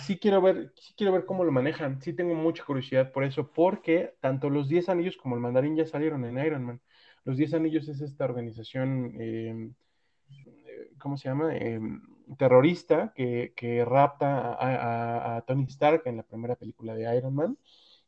sí 0.00 0.18
quiero 0.18 0.42
ver, 0.42 0.72
sí 0.76 0.94
quiero 0.96 1.12
ver 1.12 1.24
cómo 1.24 1.44
lo 1.44 1.52
manejan. 1.52 2.00
Sí 2.02 2.12
tengo 2.12 2.34
mucha 2.34 2.64
curiosidad 2.64 3.12
por 3.12 3.24
eso, 3.24 3.50
porque 3.52 4.14
tanto 4.20 4.50
los 4.50 4.68
10 4.68 4.88
anillos 4.88 5.16
como 5.16 5.34
el 5.36 5.40
mandarín 5.40 5.76
ya 5.76 5.86
salieron 5.86 6.24
en 6.24 6.38
Iron 6.44 6.64
Man. 6.64 6.80
Los 7.24 7.36
10 7.36 7.54
anillos 7.54 7.88
es 7.88 8.00
esta 8.00 8.24
organización 8.24 9.14
em, 9.20 9.74
¿cómo 10.98 11.16
se 11.16 11.28
llama? 11.28 11.56
Em, 11.56 12.02
terrorista 12.36 13.12
que, 13.14 13.84
rapta 13.86 14.56
a, 15.36 15.42
Tony 15.46 15.64
Stark 15.64 16.02
en 16.06 16.16
la 16.18 16.22
primera 16.22 16.56
película 16.56 16.94
de 16.94 17.16
Iron 17.16 17.34
Man. 17.34 17.58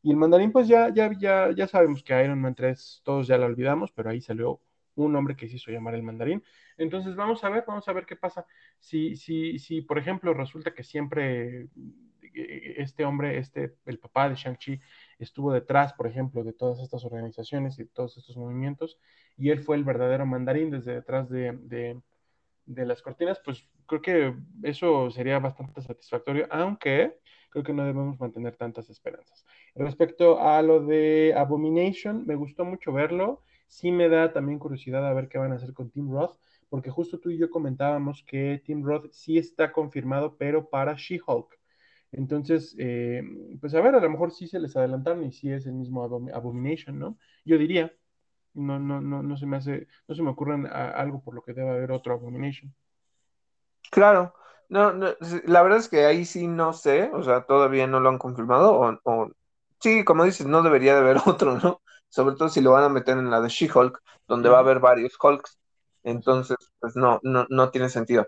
Y 0.03 0.11
el 0.11 0.17
mandarín, 0.17 0.51
pues 0.51 0.67
ya, 0.67 0.93
ya, 0.93 1.11
ya, 1.17 1.51
ya 1.55 1.67
sabemos 1.67 2.03
que 2.03 2.23
Iron 2.23 2.41
Man 2.41 2.55
3 2.55 3.01
todos 3.03 3.27
ya 3.27 3.37
la 3.37 3.45
olvidamos, 3.45 3.91
pero 3.91 4.09
ahí 4.09 4.21
salió 4.21 4.61
un 5.05 5.15
hombre 5.15 5.35
que 5.35 5.47
se 5.47 5.55
hizo 5.55 5.71
llamar 5.71 5.95
el 5.95 6.03
mandarín. 6.03 6.43
Entonces 6.77 7.15
vamos 7.15 7.43
a 7.43 7.49
ver, 7.49 7.63
vamos 7.67 7.87
a 7.87 7.93
ver 7.93 8.05
qué 8.05 8.15
pasa. 8.15 8.45
Si, 8.79 9.15
si, 9.15 9.59
si 9.59 9.81
por 9.81 9.97
ejemplo, 9.97 10.33
resulta 10.33 10.73
que 10.73 10.83
siempre 10.83 11.67
eh, 12.33 12.75
este 12.77 13.05
hombre, 13.05 13.37
este, 13.37 13.75
el 13.85 13.99
papá 13.99 14.29
de 14.29 14.35
Shang-Chi, 14.35 14.79
estuvo 15.19 15.53
detrás, 15.53 15.93
por 15.93 16.07
ejemplo, 16.07 16.43
de 16.43 16.53
todas 16.53 16.79
estas 16.79 17.03
organizaciones 17.05 17.79
y 17.79 17.85
todos 17.85 18.17
estos 18.17 18.37
movimientos, 18.37 18.99
y 19.37 19.49
él 19.49 19.59
fue 19.59 19.75
el 19.75 19.83
verdadero 19.83 20.25
mandarín 20.25 20.71
desde 20.71 20.93
detrás 20.93 21.29
de, 21.29 22.01
de 22.65 22.85
las 22.85 23.01
cortinas, 23.01 23.41
pues 23.43 23.67
creo 23.85 24.01
que 24.01 24.35
eso 24.63 25.09
sería 25.11 25.39
bastante 25.39 25.81
satisfactorio, 25.81 26.47
aunque 26.49 27.17
creo 27.49 27.63
que 27.63 27.73
no 27.73 27.83
debemos 27.83 28.19
mantener 28.19 28.55
tantas 28.55 28.89
esperanzas. 28.89 29.45
Respecto 29.75 30.39
a 30.39 30.61
lo 30.61 30.85
de 30.85 31.33
Abomination, 31.35 32.25
me 32.25 32.35
gustó 32.35 32.65
mucho 32.65 32.91
verlo. 32.93 33.43
Sí 33.71 33.89
me 33.89 34.09
da 34.09 34.33
también 34.33 34.59
curiosidad 34.59 35.07
a 35.07 35.13
ver 35.13 35.29
qué 35.29 35.37
van 35.37 35.53
a 35.53 35.55
hacer 35.55 35.73
con 35.73 35.89
Tim 35.89 36.11
Roth, 36.11 36.35
porque 36.67 36.89
justo 36.89 37.19
tú 37.19 37.29
y 37.29 37.37
yo 37.37 37.49
comentábamos 37.49 38.23
que 38.27 38.61
Tim 38.65 38.83
Roth 38.83 39.07
sí 39.11 39.37
está 39.37 39.71
confirmado, 39.71 40.35
pero 40.37 40.69
para 40.69 40.95
She-Hulk. 40.95 41.57
Entonces, 42.11 42.75
eh, 42.77 43.23
pues 43.61 43.73
a 43.73 43.79
ver, 43.79 43.95
a 43.95 44.01
lo 44.01 44.09
mejor 44.09 44.31
sí 44.31 44.45
se 44.45 44.59
les 44.59 44.75
adelantaron 44.75 45.23
y 45.23 45.31
sí 45.31 45.49
es 45.49 45.65
el 45.67 45.73
mismo 45.73 46.03
Abomination, 46.03 46.99
¿no? 46.99 47.17
Yo 47.45 47.57
diría 47.57 47.93
no, 48.53 48.77
no, 48.77 48.99
no, 48.99 49.23
no 49.23 49.37
se 49.37 49.45
me 49.45 49.55
hace, 49.55 49.87
no 50.07 50.15
se 50.15 50.21
me 50.21 50.31
ocurre 50.31 50.55
algo 50.69 51.21
por 51.21 51.33
lo 51.33 51.41
que 51.41 51.53
deba 51.53 51.71
haber 51.71 51.91
otro 51.91 52.13
Abomination. 52.13 52.73
Claro, 53.89 54.33
no, 54.69 54.91
no, 54.93 55.07
la 55.45 55.61
verdad 55.61 55.79
es 55.79 55.87
que 55.87 56.05
ahí 56.05 56.25
sí 56.25 56.47
no 56.47 56.73
sé, 56.73 57.09
o 57.13 57.23
sea, 57.23 57.45
todavía 57.45 57.87
no 57.87 57.99
lo 57.99 58.09
han 58.09 58.17
confirmado, 58.17 58.99
o, 59.03 59.31
sí, 59.79 60.03
como 60.03 60.23
dices, 60.23 60.47
no 60.47 60.61
debería 60.63 60.93
de 60.93 60.99
haber 60.99 61.17
otro, 61.25 61.57
¿no? 61.57 61.81
Sobre 62.11 62.35
todo 62.35 62.49
si 62.49 62.61
lo 62.61 62.73
van 62.73 62.83
a 62.83 62.89
meter 62.89 63.17
en 63.17 63.31
la 63.31 63.41
de 63.41 63.49
She-Hulk, 63.49 63.99
donde 64.27 64.49
va 64.49 64.57
a 64.57 64.59
haber 64.59 64.79
varios 64.79 65.17
Hulks, 65.21 65.57
entonces, 66.03 66.57
pues 66.79 66.95
no, 66.95 67.19
no, 67.23 67.47
no 67.49 67.71
tiene 67.71 67.89
sentido. 67.89 68.27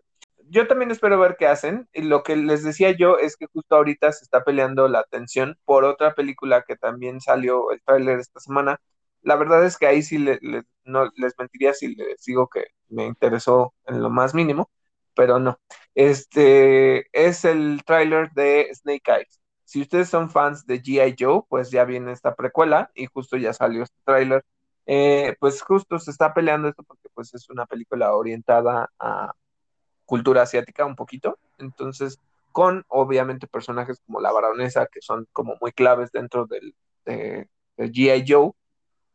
Yo 0.49 0.67
también 0.67 0.91
espero 0.91 1.19
ver 1.19 1.35
qué 1.37 1.47
hacen, 1.47 1.87
y 1.93 2.03
lo 2.03 2.23
que 2.23 2.35
les 2.35 2.63
decía 2.63 2.91
yo 2.91 3.17
es 3.17 3.37
que 3.37 3.47
justo 3.53 3.75
ahorita 3.75 4.11
se 4.11 4.23
está 4.23 4.43
peleando 4.43 4.87
la 4.87 4.99
atención 4.99 5.57
por 5.65 5.83
otra 5.83 6.15
película 6.15 6.63
que 6.63 6.75
también 6.77 7.21
salió 7.21 7.71
el 7.71 7.81
tráiler 7.83 8.19
esta 8.19 8.39
semana, 8.39 8.79
la 9.21 9.35
verdad 9.35 9.65
es 9.65 9.77
que 9.77 9.87
ahí 9.87 10.01
sí 10.03 10.17
no 10.85 11.09
les 11.15 11.33
mentiría 11.37 11.73
si 11.73 11.95
les 11.95 12.23
digo 12.25 12.47
que 12.49 12.65
me 12.89 13.05
interesó 13.05 13.73
en 13.85 14.01
lo 14.01 14.09
más 14.09 14.33
mínimo, 14.33 14.71
pero 15.15 15.39
no. 15.39 15.59
Este 15.95 17.05
es 17.13 17.45
el 17.45 17.83
tráiler 17.85 18.31
de 18.33 18.69
Snake 18.73 19.11
Eyes. 19.11 19.42
Si 19.65 19.81
ustedes 19.81 20.09
son 20.09 20.29
fans 20.29 20.65
de 20.65 20.81
G.I. 20.81 21.15
Joe, 21.17 21.43
pues 21.49 21.71
ya 21.71 21.85
viene 21.85 22.11
esta 22.11 22.35
precuela 22.35 22.91
y 22.95 23.05
justo 23.07 23.37
ya 23.37 23.53
salió 23.53 23.83
este 23.83 23.97
tráiler. 24.05 24.45
Eh, 24.85 25.35
pues 25.39 25.61
justo 25.61 25.99
se 25.99 26.11
está 26.11 26.33
peleando 26.33 26.67
esto 26.67 26.83
porque 26.83 27.09
pues 27.13 27.33
es 27.33 27.49
una 27.49 27.65
película 27.65 28.13
orientada 28.15 28.91
a 28.99 29.33
cultura 30.05 30.43
asiática 30.43 30.85
un 30.85 30.95
poquito. 30.95 31.37
Entonces, 31.59 32.19
con 32.51 32.85
obviamente 32.89 33.47
personajes 33.47 34.01
como 34.05 34.21
la 34.21 34.31
baronesa, 34.31 34.87
que 34.87 35.01
son 35.01 35.27
como 35.33 35.55
muy 35.61 35.71
claves 35.71 36.11
dentro 36.11 36.45
del, 36.45 36.75
de, 37.05 37.47
de 37.77 37.91
G.I. 37.91 38.25
Joe 38.27 38.51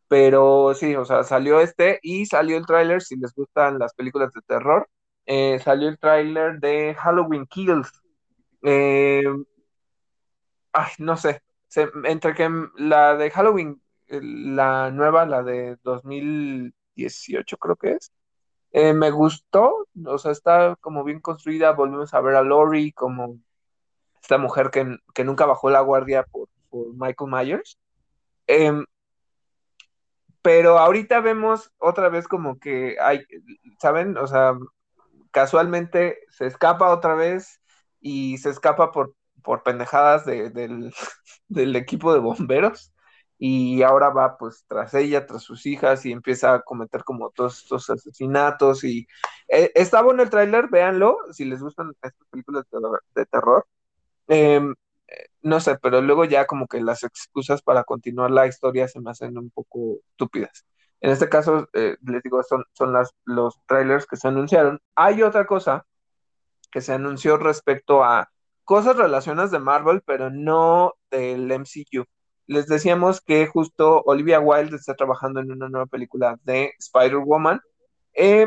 pero 0.09 0.75
sí, 0.75 0.95
o 0.97 1.05
sea, 1.05 1.23
salió 1.23 1.61
este 1.61 2.01
y 2.03 2.27
salió 2.27 2.57
el 2.57 2.67
tráiler, 2.67 3.03
si 3.03 3.17
les 3.17 3.35
gustan 3.35 3.79
las 3.79 3.95
películas 3.95 4.33
de 4.33 4.41
terror, 4.43 4.89
eh, 5.27 5.59
salió 5.61 5.89
el 5.89 5.99
tráiler 5.99 6.59
de 6.61 6.95
Halloween 6.95 7.47
Kills. 7.47 7.93
Eh, 8.63 9.23
ay, 10.73 10.93
no 10.99 11.17
sé, 11.17 11.43
entre 12.05 12.35
que 12.35 12.51
la 12.77 13.17
de 13.17 13.31
Halloween, 13.31 13.81
la 14.09 14.91
nueva, 14.91 15.27
la 15.27 15.43
de 15.43 15.77
2018 15.83 17.57
creo 17.59 17.77
que 17.77 17.93
es, 17.93 18.13
eh, 18.73 18.93
me 18.93 19.11
gustó, 19.11 19.87
o 20.07 20.19
sea, 20.19 20.33
está 20.33 20.77
como 20.81 21.05
bien 21.05 21.21
construida, 21.21 21.73
volvimos 21.73 22.15
a 22.15 22.21
ver 22.21 22.37
a 22.37 22.43
Lori 22.43 22.93
como 22.93 23.39
esta 24.21 24.39
mujer 24.39 24.71
que, 24.71 24.99
que 25.15 25.25
nunca 25.25 25.47
bajó 25.47 25.71
la 25.71 25.81
guardia 25.81 26.25
por, 26.25 26.49
por 26.69 26.89
Michael 26.95 27.31
Myers. 27.31 27.79
Em, 28.47 28.85
pero 30.43 30.79
ahorita 30.79 31.21
vemos 31.21 31.73
otra 31.79 32.09
vez 32.09 32.29
como 32.29 32.59
que 32.59 32.97
hay, 33.01 33.25
¿saben? 33.81 34.17
O 34.17 34.27
sea, 34.27 34.55
casualmente 35.31 36.19
se 36.31 36.47
escapa 36.47 36.93
otra 36.93 37.15
vez 37.15 37.61
y 38.01 38.39
se 38.39 38.51
escapa 38.51 38.93
por, 38.93 39.15
por 39.43 39.63
pendejadas 39.63 40.25
del, 41.49 41.77
equipo 41.77 42.13
de 42.13 42.21
bomberos 42.21 42.93
y 43.39 43.83
ahora 43.83 44.11
va 44.11 44.37
pues 44.37 44.65
tras 44.67 44.95
ella, 44.95 45.27
tras 45.27 45.43
sus 45.43 45.65
hijas 45.67 46.05
y 46.07 46.13
empieza 46.13 46.55
a 46.55 46.63
cometer 46.63 47.05
como 47.05 47.31
todos 47.31 47.59
estos 47.63 47.89
asesinatos 47.91 48.85
y 48.85 49.07
eh, 49.49 49.71
está 49.75 50.03
bueno 50.03 50.23
el 50.23 50.31
tráiler, 50.31 50.69
véanlo 50.69 51.19
si 51.33 51.45
les 51.45 51.61
gustan 51.63 51.93
estas 52.03 52.27
películas 52.31 52.65
de, 53.15 53.27
terror. 53.27 53.67
Em, 54.29 54.75
no 55.43 55.61
sé, 55.61 55.79
pero 55.79 56.01
luego 56.03 56.25
ya 56.25 56.47
como 56.47 56.67
que 56.67 56.81
las 56.81 57.03
excusas 57.05 57.63
para 57.63 57.85
continuar 57.85 58.31
la 58.31 58.47
historia 58.47 58.89
se 58.89 59.01
me 59.01 59.11
hacen 59.11 59.39
un 59.39 59.51
poco 59.51 59.99
estúpidas. 60.11 60.67
En 61.01 61.11
este 61.11 61.29
caso, 61.29 61.69
eh, 61.75 61.97
les 62.05 62.23
digo, 62.23 62.43
son, 62.43 62.65
son 62.73 62.93
las, 62.93 63.15
los 63.25 63.61
trailers 63.67 64.07
que 64.07 64.17
se 64.17 64.29
anunciaron. 64.29 64.81
Hay 64.97 65.23
otra 65.23 65.47
cosa 65.47 65.87
que 66.71 66.81
se 66.81 66.93
anunció 66.93 67.37
respecto 67.39 68.05
a 68.05 68.31
cosas 68.69 68.99
relacionadas 68.99 69.51
de 69.51 69.61
Marvel, 69.61 70.03
pero 70.05 70.29
no 70.29 70.93
del 71.11 71.51
MCU. 71.51 72.05
Les 72.47 72.67
decíamos 72.67 73.23
que 73.23 73.47
justo 73.47 74.03
Olivia 74.05 74.41
Wilde 74.41 74.77
está 74.77 74.95
trabajando 74.95 75.41
en 75.41 75.51
una 75.51 75.71
nueva 75.71 75.87
película 75.87 76.39
de 76.43 76.75
Spider-Woman. 76.79 77.63
Eh, 78.13 78.47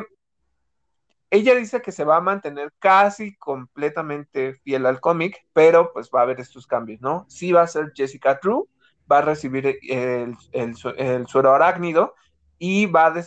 ella 1.32 1.56
dice 1.56 1.82
que 1.82 1.92
se 1.92 2.04
va 2.04 2.18
a 2.18 2.22
mantener 2.22 2.72
casi 2.78 3.36
completamente 3.38 4.54
fiel 4.64 4.86
al 4.86 5.02
cómic, 5.02 5.44
pero 5.54 5.92
pues 5.92 6.12
va 6.14 6.20
a 6.20 6.24
haber 6.24 6.40
estos 6.40 6.68
cambios, 6.68 7.02
¿no? 7.02 7.26
Sí 7.28 7.52
va 7.52 7.64
a 7.64 7.68
ser 7.68 7.92
Jessica 7.96 8.40
True, 8.40 8.66
va 9.12 9.18
a 9.18 9.22
recibir 9.24 9.80
el, 9.82 10.38
suero 11.26 11.52
arácnido 11.52 12.14
y 12.60 12.86
va 12.86 13.08
a, 13.08 13.26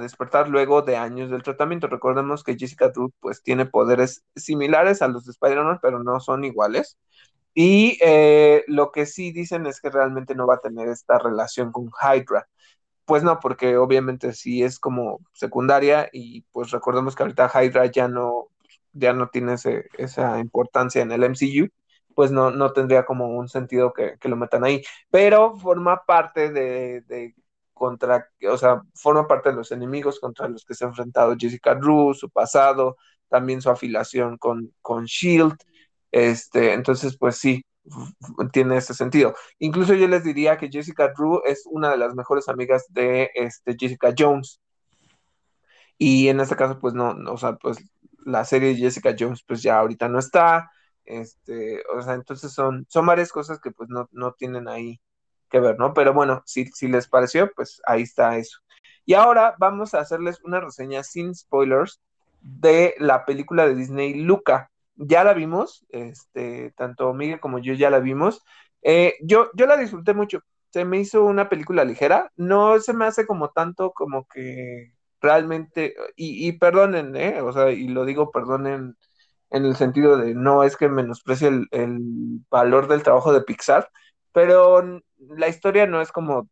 despertar 0.00 0.48
luego 0.48 0.82
de 0.82 0.96
años 0.96 1.30
del 1.30 1.42
tratamiento. 1.42 1.86
Recordemos 1.88 2.44
que 2.44 2.56
Jessica 2.56 2.92
True 2.92 3.10
pues 3.20 3.42
tiene 3.42 3.66
poderes 3.66 4.24
similares 4.36 5.02
a 5.02 5.08
los 5.08 5.24
de 5.24 5.32
Spider-Man, 5.32 5.78
pero 5.82 6.02
no 6.02 6.20
son 6.20 6.44
iguales. 6.44 6.98
Y 7.54 7.98
eh, 8.00 8.64
lo 8.68 8.92
que 8.92 9.06
sí 9.06 9.32
dicen 9.32 9.66
es 9.66 9.80
que 9.80 9.90
realmente 9.90 10.34
no 10.34 10.46
va 10.46 10.54
a 10.56 10.60
tener 10.60 10.88
esta 10.88 11.18
relación 11.18 11.72
con 11.72 11.90
Hydra. 12.02 12.48
Pues 13.04 13.22
no, 13.24 13.40
porque 13.40 13.76
obviamente 13.78 14.32
sí 14.34 14.62
es 14.62 14.78
como 14.78 15.20
secundaria 15.32 16.08
y 16.12 16.42
pues 16.52 16.70
recordemos 16.70 17.16
que 17.16 17.22
ahorita 17.24 17.50
Hydra 17.54 17.86
ya 17.86 18.08
no, 18.08 18.48
ya 18.92 19.12
no 19.12 19.28
tiene 19.28 19.54
esa 19.54 20.38
importancia 20.40 21.02
en 21.02 21.12
el 21.12 21.24
MCU, 21.24 21.68
pues 22.18 22.32
no, 22.32 22.50
no 22.50 22.72
tendría 22.72 23.04
como 23.04 23.28
un 23.28 23.48
sentido 23.48 23.92
que, 23.92 24.18
lo 24.24 24.36
metan 24.36 24.64
ahí. 24.64 24.82
Pero 25.08 25.56
forma 25.56 26.04
parte 26.04 26.50
de, 26.50 27.34
contra, 27.78 28.28
o 28.50 28.58
sea, 28.58 28.82
forma 28.94 29.26
parte 29.26 29.50
de 29.50 29.56
los 29.56 29.72
enemigos 29.72 30.20
contra 30.20 30.48
los 30.48 30.64
que 30.64 30.74
se 30.74 30.84
ha 30.84 30.88
enfrentado 30.88 31.36
Jessica 31.38 31.74
Drew, 31.74 32.14
su 32.14 32.28
pasado, 32.30 32.96
también 33.28 33.62
su 33.62 33.70
afiliación 33.70 34.38
con, 34.38 34.74
con 34.82 35.04
Shield. 35.04 35.56
Este, 36.10 36.72
entonces, 36.74 37.16
pues 37.18 37.36
sí, 37.36 37.64
tiene 38.52 38.76
ese 38.76 38.94
sentido. 38.94 39.34
Incluso 39.58 39.94
yo 39.94 40.08
les 40.08 40.24
diría 40.24 40.56
que 40.58 40.68
Jessica 40.70 41.12
Drew 41.16 41.42
es 41.44 41.64
una 41.66 41.90
de 41.90 41.98
las 41.98 42.14
mejores 42.14 42.48
amigas 42.48 42.86
de 42.90 43.30
este, 43.34 43.76
Jessica 43.78 44.14
Jones. 44.16 44.60
Y 45.98 46.28
en 46.28 46.40
este 46.40 46.56
caso, 46.56 46.78
pues 46.78 46.94
no, 46.94 47.10
o 47.32 47.36
sea, 47.36 47.54
pues 47.56 47.78
la 48.24 48.44
serie 48.44 48.70
de 48.70 48.76
Jessica 48.76 49.14
Jones, 49.18 49.42
pues 49.46 49.62
ya 49.62 49.78
ahorita 49.78 50.08
no 50.08 50.18
está. 50.18 50.70
Este, 51.04 51.82
o 51.96 52.02
sea, 52.02 52.14
entonces 52.14 52.52
son, 52.52 52.86
son 52.88 53.06
varias 53.06 53.32
cosas 53.32 53.60
que 53.60 53.70
pues 53.70 53.88
no, 53.88 54.08
no 54.12 54.32
tienen 54.32 54.68
ahí 54.68 55.00
que 55.48 55.60
ver, 55.60 55.78
¿no? 55.78 55.94
Pero 55.94 56.12
bueno, 56.12 56.42
si, 56.46 56.66
si 56.66 56.88
les 56.88 57.08
pareció, 57.08 57.50
pues 57.54 57.80
ahí 57.86 58.02
está 58.02 58.36
eso. 58.38 58.58
Y 59.04 59.14
ahora 59.14 59.54
vamos 59.58 59.94
a 59.94 60.00
hacerles 60.00 60.40
una 60.44 60.60
reseña 60.60 61.02
sin 61.02 61.34
spoilers 61.34 62.00
de 62.40 62.94
la 62.98 63.24
película 63.24 63.66
de 63.66 63.74
Disney 63.74 64.14
Luca. 64.14 64.70
Ya 64.96 65.24
la 65.24 65.34
vimos, 65.34 65.86
este, 65.90 66.72
tanto 66.76 67.14
Miguel 67.14 67.40
como 67.40 67.58
yo 67.58 67.74
ya 67.74 67.90
la 67.90 68.00
vimos. 68.00 68.44
Eh, 68.82 69.14
yo, 69.22 69.50
yo 69.54 69.66
la 69.66 69.76
disfruté 69.76 70.14
mucho. 70.14 70.40
Se 70.70 70.84
me 70.84 70.98
hizo 70.98 71.24
una 71.24 71.48
película 71.48 71.84
ligera. 71.84 72.30
No 72.36 72.78
se 72.80 72.92
me 72.92 73.06
hace 73.06 73.26
como 73.26 73.50
tanto 73.50 73.92
como 73.92 74.26
que 74.28 74.92
realmente, 75.20 75.94
y, 76.16 76.52
perdonen, 76.52 77.16
¿eh? 77.16 77.40
o 77.40 77.52
sea, 77.52 77.70
y 77.70 77.88
lo 77.88 78.04
digo 78.04 78.30
perdonen 78.30 78.96
en 79.50 79.64
el 79.64 79.76
sentido 79.76 80.16
de 80.16 80.34
no 80.34 80.62
es 80.64 80.76
que 80.76 80.88
menosprecie 80.88 81.48
el, 81.48 81.66
el 81.70 82.00
valor 82.50 82.88
del 82.88 83.02
trabajo 83.02 83.32
de 83.32 83.42
Pixar, 83.42 83.90
pero 84.32 85.00
la 85.18 85.48
historia 85.48 85.86
no 85.86 86.00
es 86.00 86.12
como 86.12 86.48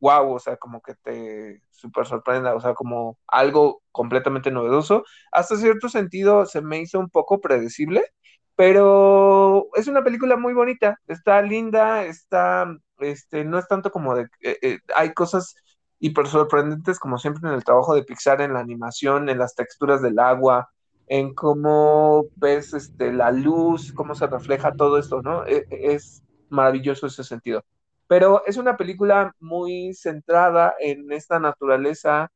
wow, 0.00 0.32
o 0.34 0.38
sea, 0.38 0.56
como 0.56 0.80
que 0.82 0.94
te 0.94 1.62
súper 1.70 2.06
sorprenda, 2.06 2.54
o 2.54 2.60
sea, 2.60 2.74
como 2.74 3.18
algo 3.26 3.82
completamente 3.92 4.50
novedoso. 4.50 5.04
Hasta 5.32 5.56
cierto 5.56 5.88
sentido 5.88 6.46
se 6.46 6.60
me 6.62 6.80
hizo 6.80 6.98
un 6.98 7.10
poco 7.10 7.40
predecible, 7.40 8.04
pero 8.56 9.68
es 9.74 9.88
una 9.88 10.02
película 10.04 10.36
muy 10.36 10.54
bonita, 10.54 10.98
está 11.06 11.42
linda, 11.42 12.04
está, 12.04 12.66
este, 12.98 13.44
no 13.44 13.58
es 13.58 13.68
tanto 13.68 13.90
como 13.90 14.14
de, 14.14 14.22
eh, 14.42 14.58
eh, 14.62 14.78
hay 14.94 15.12
cosas 15.14 15.54
hiper 15.98 16.26
sorprendentes 16.26 16.98
como 16.98 17.18
siempre 17.18 17.48
en 17.48 17.54
el 17.54 17.64
trabajo 17.64 17.94
de 17.94 18.04
Pixar, 18.04 18.40
en 18.40 18.54
la 18.54 18.60
animación, 18.60 19.28
en 19.28 19.38
las 19.38 19.54
texturas 19.54 20.02
del 20.02 20.18
agua, 20.18 20.70
en 21.08 21.34
cómo 21.34 22.26
ves 22.36 22.74
este, 22.74 23.12
la 23.12 23.30
luz, 23.32 23.92
cómo 23.92 24.14
se 24.14 24.26
refleja 24.26 24.74
todo 24.74 24.98
esto, 24.98 25.22
¿no? 25.22 25.46
E, 25.46 25.66
e, 25.70 25.94
es 25.94 26.22
maravilloso 26.48 27.06
ese 27.06 27.24
sentido 27.24 27.64
pero 28.06 28.44
es 28.46 28.56
una 28.56 28.76
película 28.76 29.34
muy 29.40 29.94
centrada 29.94 30.74
en 30.78 31.10
esta 31.12 31.40
naturaleza, 31.40 32.30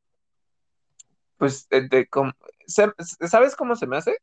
pues, 1.37 1.67
de, 1.69 2.07
¿sabes 2.67 3.55
cómo 3.55 3.75
se 3.75 3.87
me 3.87 3.97
hace? 3.97 4.17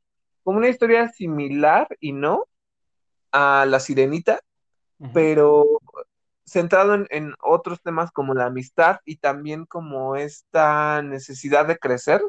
Como 0.45 0.59
una 0.59 0.69
historia 0.69 1.09
similar 1.09 1.89
y 2.01 2.13
no 2.13 2.45
a 3.33 3.67
La 3.67 3.81
Sirenita, 3.81 4.41
pero 5.13 5.67
centrado 6.45 6.95
en, 7.11 7.35
otros 7.41 7.81
temas 7.83 8.11
como 8.11 8.35
la 8.35 8.47
amistad 8.47 9.01
y 9.05 9.17
también 9.17 9.67
como 9.67 10.17
esta 10.17 11.03
necesidad 11.03 11.67
de 11.67 11.79
crecer 11.79 12.23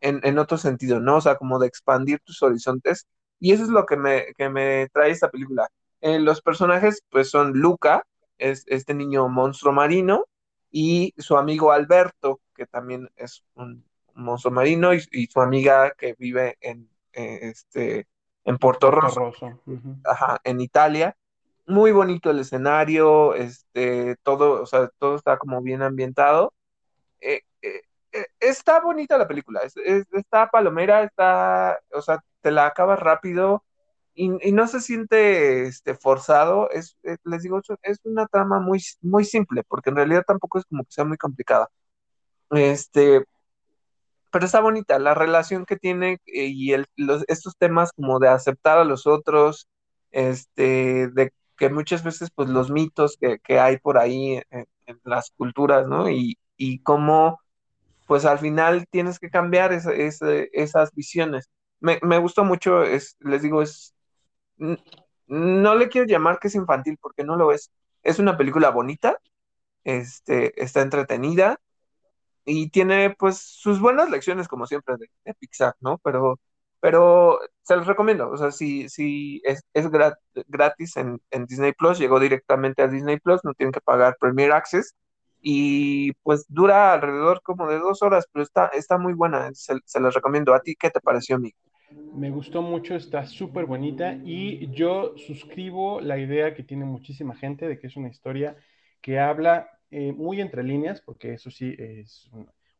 en, 0.00 0.20
en, 0.24 0.38
otro 0.38 0.58
sentido, 0.58 1.00
¿no? 1.00 1.16
O 1.16 1.20
sea, 1.20 1.36
como 1.36 1.58
de 1.58 1.66
expandir 1.66 2.20
tus 2.20 2.42
horizontes. 2.42 3.06
Y 3.40 3.52
eso 3.52 3.64
es 3.64 3.68
lo 3.70 3.86
que 3.86 3.96
me, 3.96 4.34
que 4.36 4.48
me 4.48 4.88
trae 4.92 5.10
esta 5.10 5.30
película. 5.30 5.68
Eh, 6.06 6.20
los 6.20 6.40
personajes, 6.40 7.02
pues, 7.10 7.30
son 7.30 7.54
Luca, 7.54 8.06
es 8.38 8.62
este 8.68 8.94
niño 8.94 9.28
monstruo 9.28 9.72
marino, 9.72 10.26
y 10.70 11.12
su 11.18 11.36
amigo 11.36 11.72
Alberto, 11.72 12.40
que 12.54 12.64
también 12.64 13.10
es 13.16 13.42
un 13.54 13.84
monstruo 14.14 14.54
marino, 14.54 14.94
y, 14.94 15.26
su 15.26 15.40
amiga 15.40 15.90
que 15.98 16.14
vive 16.16 16.58
en, 16.60 16.88
eh, 17.12 17.38
este, 17.42 18.06
en 18.44 18.56
Puerto 18.56 18.92
Rosso, 18.92 19.32
en 20.44 20.60
Italia. 20.60 21.16
Muy 21.66 21.90
bonito 21.90 22.30
el 22.30 22.38
escenario, 22.38 23.34
este, 23.34 24.14
todo, 24.22 24.62
o 24.62 24.66
sea, 24.66 24.88
todo 25.00 25.16
está 25.16 25.38
como 25.38 25.60
bien 25.60 25.82
ambientado. 25.82 26.54
Eh, 27.20 27.42
eh, 27.62 27.82
está 28.38 28.78
bonita 28.78 29.18
la 29.18 29.26
película, 29.26 29.60
está 29.64 30.50
palomera, 30.50 31.02
está, 31.02 31.80
o 31.92 32.00
sea, 32.00 32.20
te 32.42 32.52
la 32.52 32.66
acabas 32.66 33.00
rápido, 33.00 33.64
y, 34.16 34.52
no 34.52 34.66
se 34.66 34.80
siente 34.80 35.66
este, 35.66 35.94
forzado, 35.94 36.70
es, 36.70 36.96
eh, 37.04 37.18
les 37.24 37.42
digo, 37.42 37.60
es 37.82 38.00
una 38.04 38.26
trama 38.26 38.60
muy, 38.60 38.82
muy 39.02 39.24
simple, 39.24 39.62
porque 39.68 39.90
en 39.90 39.96
realidad 39.96 40.24
tampoco 40.26 40.58
es 40.58 40.64
como 40.64 40.84
que 40.84 40.92
sea 40.92 41.04
muy 41.04 41.18
complicada. 41.18 41.68
Este, 42.50 43.24
pero 44.30 44.46
está 44.46 44.60
bonita 44.60 44.98
la 44.98 45.14
relación 45.14 45.66
que 45.66 45.76
tiene 45.76 46.18
eh, 46.26 46.46
y 46.46 46.72
el, 46.72 46.86
estos 47.28 47.56
temas 47.58 47.92
como 47.92 48.18
de 48.18 48.28
aceptar 48.28 48.78
a 48.78 48.84
los 48.84 49.06
otros, 49.06 49.68
este, 50.12 51.08
de 51.08 51.32
que 51.58 51.70
muchas 51.70 52.02
veces 52.04 52.30
pues 52.34 52.48
los 52.48 52.70
mitos 52.70 53.18
que, 53.18 53.60
hay 53.60 53.78
por 53.78 53.98
ahí 53.98 54.42
en, 54.50 54.66
las 55.04 55.30
culturas, 55.36 55.86
¿no? 55.88 56.10
Y, 56.10 56.38
y 56.56 56.80
cómo 56.80 57.40
pues 58.06 58.24
al 58.24 58.38
final 58.38 58.86
tienes 58.90 59.18
que 59.18 59.30
cambiar 59.30 59.72
esas 59.72 60.94
visiones. 60.94 61.50
Me, 61.80 61.98
me, 62.02 62.18
gustó 62.18 62.44
mucho, 62.44 62.82
es, 62.82 63.16
les 63.20 63.42
digo, 63.42 63.62
es 63.62 63.95
no 64.58 65.74
le 65.74 65.88
quiero 65.88 66.06
llamar 66.06 66.38
que 66.38 66.48
es 66.48 66.54
infantil 66.54 66.98
porque 67.00 67.24
no 67.24 67.36
lo 67.36 67.52
es. 67.52 67.70
Es 68.02 68.18
una 68.18 68.36
película 68.36 68.70
bonita, 68.70 69.18
este, 69.84 70.62
está 70.62 70.82
entretenida 70.82 71.58
y 72.44 72.70
tiene 72.70 73.10
pues 73.18 73.38
sus 73.38 73.80
buenas 73.80 74.10
lecciones 74.10 74.48
como 74.48 74.66
siempre 74.66 74.96
de, 74.98 75.34
Pixar, 75.34 75.74
¿no? 75.80 75.98
Pero, 75.98 76.40
pero 76.80 77.40
se 77.62 77.76
los 77.76 77.86
recomiendo, 77.86 78.30
o 78.30 78.36
sea, 78.36 78.52
si, 78.52 78.88
si 78.88 79.42
es, 79.44 79.62
es 79.74 79.88
gratis 80.48 80.96
en, 80.96 81.20
Disney 81.46 81.72
Plus, 81.72 81.98
llegó 81.98 82.20
directamente 82.20 82.82
a 82.82 82.88
Disney 82.88 83.18
Plus, 83.20 83.40
no 83.44 83.54
tienen 83.54 83.72
que 83.72 83.80
pagar 83.80 84.16
Premier 84.20 84.52
Access 84.52 84.94
y 85.40 86.12
pues 86.22 86.46
dura 86.48 86.92
alrededor 86.92 87.42
como 87.42 87.68
de 87.68 87.78
dos 87.78 88.02
horas, 88.02 88.26
pero 88.32 88.44
está, 88.44 88.66
está 88.68 88.98
muy 88.98 89.14
buena, 89.14 89.50
se, 89.54 89.74
se 89.84 90.00
los 90.00 90.14
recomiendo. 90.14 90.54
¿A 90.54 90.60
ti 90.60 90.76
qué 90.76 90.90
te 90.90 91.00
pareció, 91.00 91.38
Mick? 91.38 91.56
Me 91.90 92.30
gustó 92.30 92.62
mucho, 92.62 92.94
está 92.94 93.24
súper 93.26 93.66
bonita 93.66 94.18
y 94.24 94.70
yo 94.72 95.16
suscribo 95.16 96.00
la 96.00 96.18
idea 96.18 96.54
que 96.54 96.62
tiene 96.62 96.84
muchísima 96.84 97.36
gente 97.36 97.68
de 97.68 97.78
que 97.78 97.86
es 97.86 97.96
una 97.96 98.08
historia 98.08 98.56
que 99.00 99.20
habla 99.20 99.70
eh, 99.90 100.12
muy 100.12 100.40
entre 100.40 100.64
líneas, 100.64 101.00
porque 101.00 101.34
eso 101.34 101.50
sí 101.50 101.74
es 101.78 102.28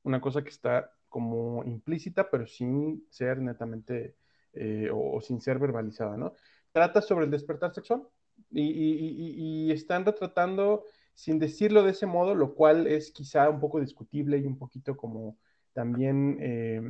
una 0.03 0.21
cosa 0.21 0.43
que 0.43 0.49
está 0.49 0.91
como 1.09 1.63
implícita, 1.65 2.29
pero 2.31 2.47
sin 2.47 3.07
ser 3.11 3.39
netamente 3.39 4.17
eh, 4.53 4.91
o, 4.93 5.21
sin 5.21 5.41
ser 5.41 5.59
verbalizada, 5.59 6.17
¿no? 6.17 6.33
Trata 6.73 7.01
sobre 7.01 7.27
el 7.27 7.31
despertar 7.31 7.73
sexual 7.75 8.03
y, 8.51 8.63
y, 8.63 9.69
y 9.69 9.73
están 9.73 10.05
retratando 10.05 10.85
sin 11.15 11.39
decirlo 11.39 11.83
de 11.83 11.93
ese 11.93 12.07
modo, 12.07 12.35
lo 12.35 12.55
cual 12.55 12.87
es 12.87 13.13
quizá 13.13 13.49
un 13.49 13.61
poco 13.61 13.81
discutible 13.81 14.39
y 14.39 14.47
un 14.47 14.59
poquito 14.59 14.97
como 14.97 15.39
también, 15.77 16.39
eh, 16.41 16.81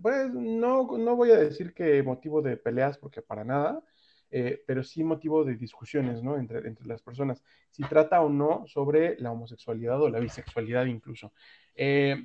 pues 0.00 0.32
no, 0.32 0.96
no, 0.96 1.14
voy 1.14 1.30
a 1.30 1.36
decir 1.36 1.74
que 1.74 2.02
motivo 2.02 2.40
de 2.40 2.56
peleas, 2.56 2.96
porque 2.96 3.20
para 3.20 3.44
nada, 3.44 3.84
eh, 4.30 4.64
pero 4.66 4.82
sí 4.82 5.04
motivo 5.04 5.44
de 5.44 5.56
discusiones, 5.56 6.22
¿no? 6.22 6.38
Entre, 6.38 6.66
entre 6.66 6.86
las 6.86 7.02
personas, 7.02 7.44
si 7.70 7.82
trata 7.82 8.22
o 8.22 8.30
no 8.30 8.64
sobre 8.66 9.20
la 9.20 9.30
homosexualidad 9.30 10.00
o 10.00 10.08
la 10.08 10.20
bisexualidad 10.20 10.86
incluso. 10.86 11.34
Eh, 11.74 12.16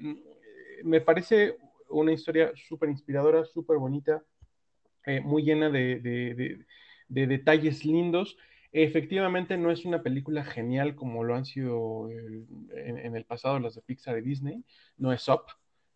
me 0.86 1.02
parece 1.02 1.58
una 1.90 2.14
historia 2.14 2.54
súper 2.56 2.90
inspiradora, 2.90 3.44
súper 3.44 3.78
bonita, 3.78 4.24
muy 5.22 5.44
llena 5.44 5.70
de, 5.70 6.00
de, 6.00 6.66
de, 7.10 7.28
detalles 7.28 7.84
lindos. 7.84 8.38
Efectivamente, 8.72 9.58
no 9.58 9.70
es 9.70 9.84
una 9.84 10.02
película 10.02 10.46
genial 10.46 10.96
como 10.96 11.26
lo 11.26 11.36
han 11.36 11.44
sido 11.46 12.10
en, 12.10 12.98
en, 12.98 13.16
el 13.18 13.26
pasado 13.26 13.60
las 13.60 13.76
de 13.76 13.82
Pixar 13.82 14.18
y 14.18 14.22
Disney, 14.22 14.64
no 14.98 15.12
es 15.12 15.28
Up, 15.28 15.44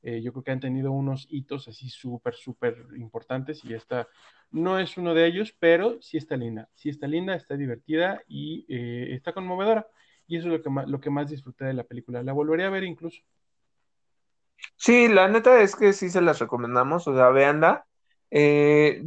eh, 0.01 0.21
yo 0.21 0.31
creo 0.31 0.43
que 0.43 0.51
han 0.51 0.59
tenido 0.59 0.91
unos 0.91 1.27
hitos 1.30 1.67
así 1.67 1.89
súper, 1.89 2.34
súper 2.35 2.88
importantes 2.97 3.63
y 3.65 3.73
esta 3.73 4.07
no 4.51 4.80
es 4.80 4.97
uno 4.97 5.13
de 5.13 5.27
ellos, 5.27 5.53
pero 5.59 6.01
sí 6.01 6.17
está 6.17 6.38
linda. 6.38 6.69
Sí 6.76 6.89
está 6.89 7.07
linda, 7.07 7.35
está 7.35 7.55
divertida 7.55 8.21
y 8.27 8.65
eh, 8.69 9.13
está 9.13 9.34
conmovedora. 9.34 9.88
Y 10.27 10.38
eso 10.38 10.47
es 10.47 10.53
lo 10.53 10.61
que, 10.61 10.69
más, 10.69 10.88
lo 10.88 10.99
que 10.99 11.09
más 11.09 11.30
disfruté 11.30 11.65
de 11.65 11.73
la 11.73 11.84
película. 11.84 12.23
La 12.23 12.34
volvería 12.34 12.67
a 12.67 12.69
ver 12.69 12.84
incluso. 12.84 13.21
Sí, 14.77 15.07
la 15.07 15.27
neta 15.27 15.61
es 15.61 15.76
que 15.76 15.93
sí 15.93 16.09
se 16.09 16.21
las 16.21 16.39
recomendamos, 16.39 17.07
o 17.07 17.15
sea, 17.15 17.30
véanla. 17.30 17.85
Eh, 18.31 19.01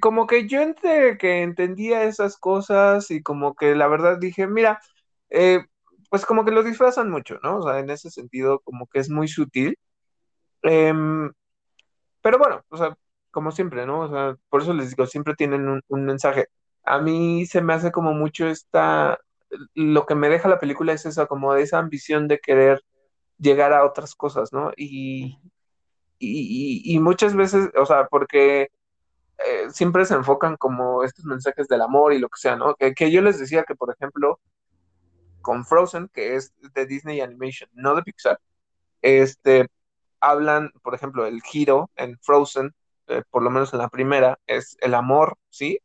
como 0.00 0.26
que 0.26 0.46
yo 0.48 0.60
entre 0.62 1.18
que 1.18 1.42
entendía 1.42 2.04
esas 2.04 2.36
cosas 2.38 3.10
y 3.10 3.22
como 3.22 3.54
que 3.54 3.74
la 3.74 3.88
verdad 3.88 4.18
dije, 4.18 4.46
mira, 4.46 4.80
pues 6.10 6.26
como 6.26 6.44
que 6.44 6.50
lo 6.50 6.62
disfrazan 6.62 7.10
mucho, 7.10 7.38
¿no? 7.42 7.58
O 7.58 7.62
sea, 7.62 7.78
en 7.78 7.90
ese 7.90 8.10
sentido 8.10 8.60
como 8.60 8.86
que 8.88 8.98
es 9.00 9.10
muy 9.10 9.28
sutil. 9.28 9.78
Em, 10.62 11.32
pero 12.22 12.38
bueno, 12.38 12.62
o 12.68 12.76
sea, 12.76 12.96
como 13.30 13.52
siempre, 13.52 13.86
¿no? 13.86 14.00
O 14.02 14.08
sea, 14.08 14.36
por 14.48 14.62
eso 14.62 14.74
les 14.74 14.90
digo, 14.90 15.06
siempre 15.06 15.34
tienen 15.34 15.68
un, 15.88 16.04
mensaje. 16.04 16.48
A 16.84 17.00
mí 17.00 17.46
se 17.46 17.62
me 17.62 17.74
hace 17.74 17.92
como 17.92 18.12
mucho 18.14 18.46
esta, 18.48 19.18
lo 19.74 20.06
que 20.06 20.14
me 20.14 20.28
deja 20.28 20.48
la 20.48 20.58
película 20.60 20.92
es 20.92 21.06
eso, 21.06 21.28
como 21.28 21.54
esa 21.54 21.78
ambición 21.78 22.28
de 22.28 22.40
querer 22.40 22.82
llegar 23.38 23.72
a 23.72 23.84
otras 23.86 24.14
cosas, 24.14 24.52
¿no? 24.52 24.72
Y, 24.76 25.38
y, 26.18 26.98
muchas 27.00 27.34
veces, 27.36 27.70
o 27.76 27.86
sea, 27.86 28.06
porque 28.08 28.70
eh, 29.38 29.70
siempre 29.70 30.04
se 30.04 30.14
enfocan 30.14 30.56
como 30.56 31.04
estos 31.04 31.24
mensajes 31.24 31.68
del 31.68 31.82
amor 31.82 32.12
y 32.12 32.18
lo 32.18 32.28
que 32.28 32.40
sea, 32.40 32.56
¿no? 32.56 32.74
Que 32.76 33.10
yo 33.10 33.22
les 33.22 33.38
decía 33.40 33.64
que, 33.64 33.74
por 33.74 33.92
ejemplo, 33.94 34.40
con 35.40 35.64
Frozen, 35.64 36.08
que 36.12 36.36
es 36.36 36.52
de 36.74 36.86
Disney 36.86 37.20
Animation, 37.20 37.70
no 37.74 37.94
de 37.94 38.02
Pixar, 38.02 38.38
este, 39.02 39.68
hablan, 40.20 40.70
por 40.82 40.94
ejemplo, 40.94 41.26
el 41.26 41.42
giro 41.42 41.90
en 41.96 42.18
Frozen, 42.20 42.74
eh, 43.08 43.22
por 43.30 43.42
lo 43.42 43.50
menos 43.50 43.72
en 43.72 43.80
la 43.80 43.88
primera, 43.88 44.38
es 44.46 44.76
el 44.80 44.94
amor, 44.94 45.36
¿sí? 45.48 45.80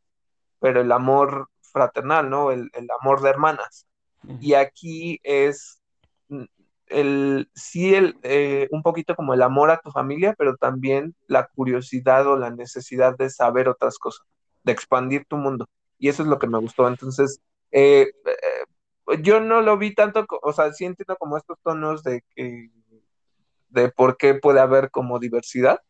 Pero 0.60 0.80
el 0.80 0.92
amor 0.92 1.48
fraternal, 1.60 2.30
¿no? 2.30 2.52
El, 2.52 2.70
amor 3.00 3.20
de 3.22 3.30
hermanas. 3.30 3.86
Y 4.40 4.54
aquí 4.54 5.20
es, 5.22 5.80
el, 6.86 7.50
sí, 7.54 7.94
el, 7.94 8.18
eh, 8.22 8.68
un 8.70 8.82
poquito 8.82 9.14
como 9.14 9.34
el 9.34 9.42
amor 9.42 9.70
a 9.70 9.78
tu 9.78 9.90
familia, 9.90 10.34
pero 10.38 10.56
también 10.56 11.14
la 11.26 11.46
curiosidad 11.48 12.26
o 12.26 12.36
la 12.36 12.50
necesidad 12.50 13.16
de 13.16 13.30
saber 13.30 13.68
otras 13.68 13.98
cosas, 13.98 14.26
de 14.64 14.72
expandir 14.72 15.24
tu 15.26 15.36
mundo. 15.36 15.68
Y 15.98 16.08
eso 16.08 16.22
es 16.22 16.28
lo 16.28 16.38
que 16.38 16.46
me 16.46 16.58
gustó. 16.58 16.88
Entonces, 16.88 17.40
eh, 17.70 18.10
yo 19.22 19.40
no 19.40 19.60
lo 19.60 19.78
vi 19.78 19.94
tanto, 19.94 20.26
o 20.42 20.52
sea, 20.52 20.72
sí 20.72 20.84
entiendo 20.84 21.16
como 21.16 21.36
estos 21.36 21.58
tonos 21.62 22.02
de 22.02 22.22
que, 22.34 22.70
de 23.76 23.90
por 23.90 24.16
qué 24.16 24.34
puede 24.34 24.60
haber 24.60 24.90
como 24.90 25.18
diversidad, 25.20 25.80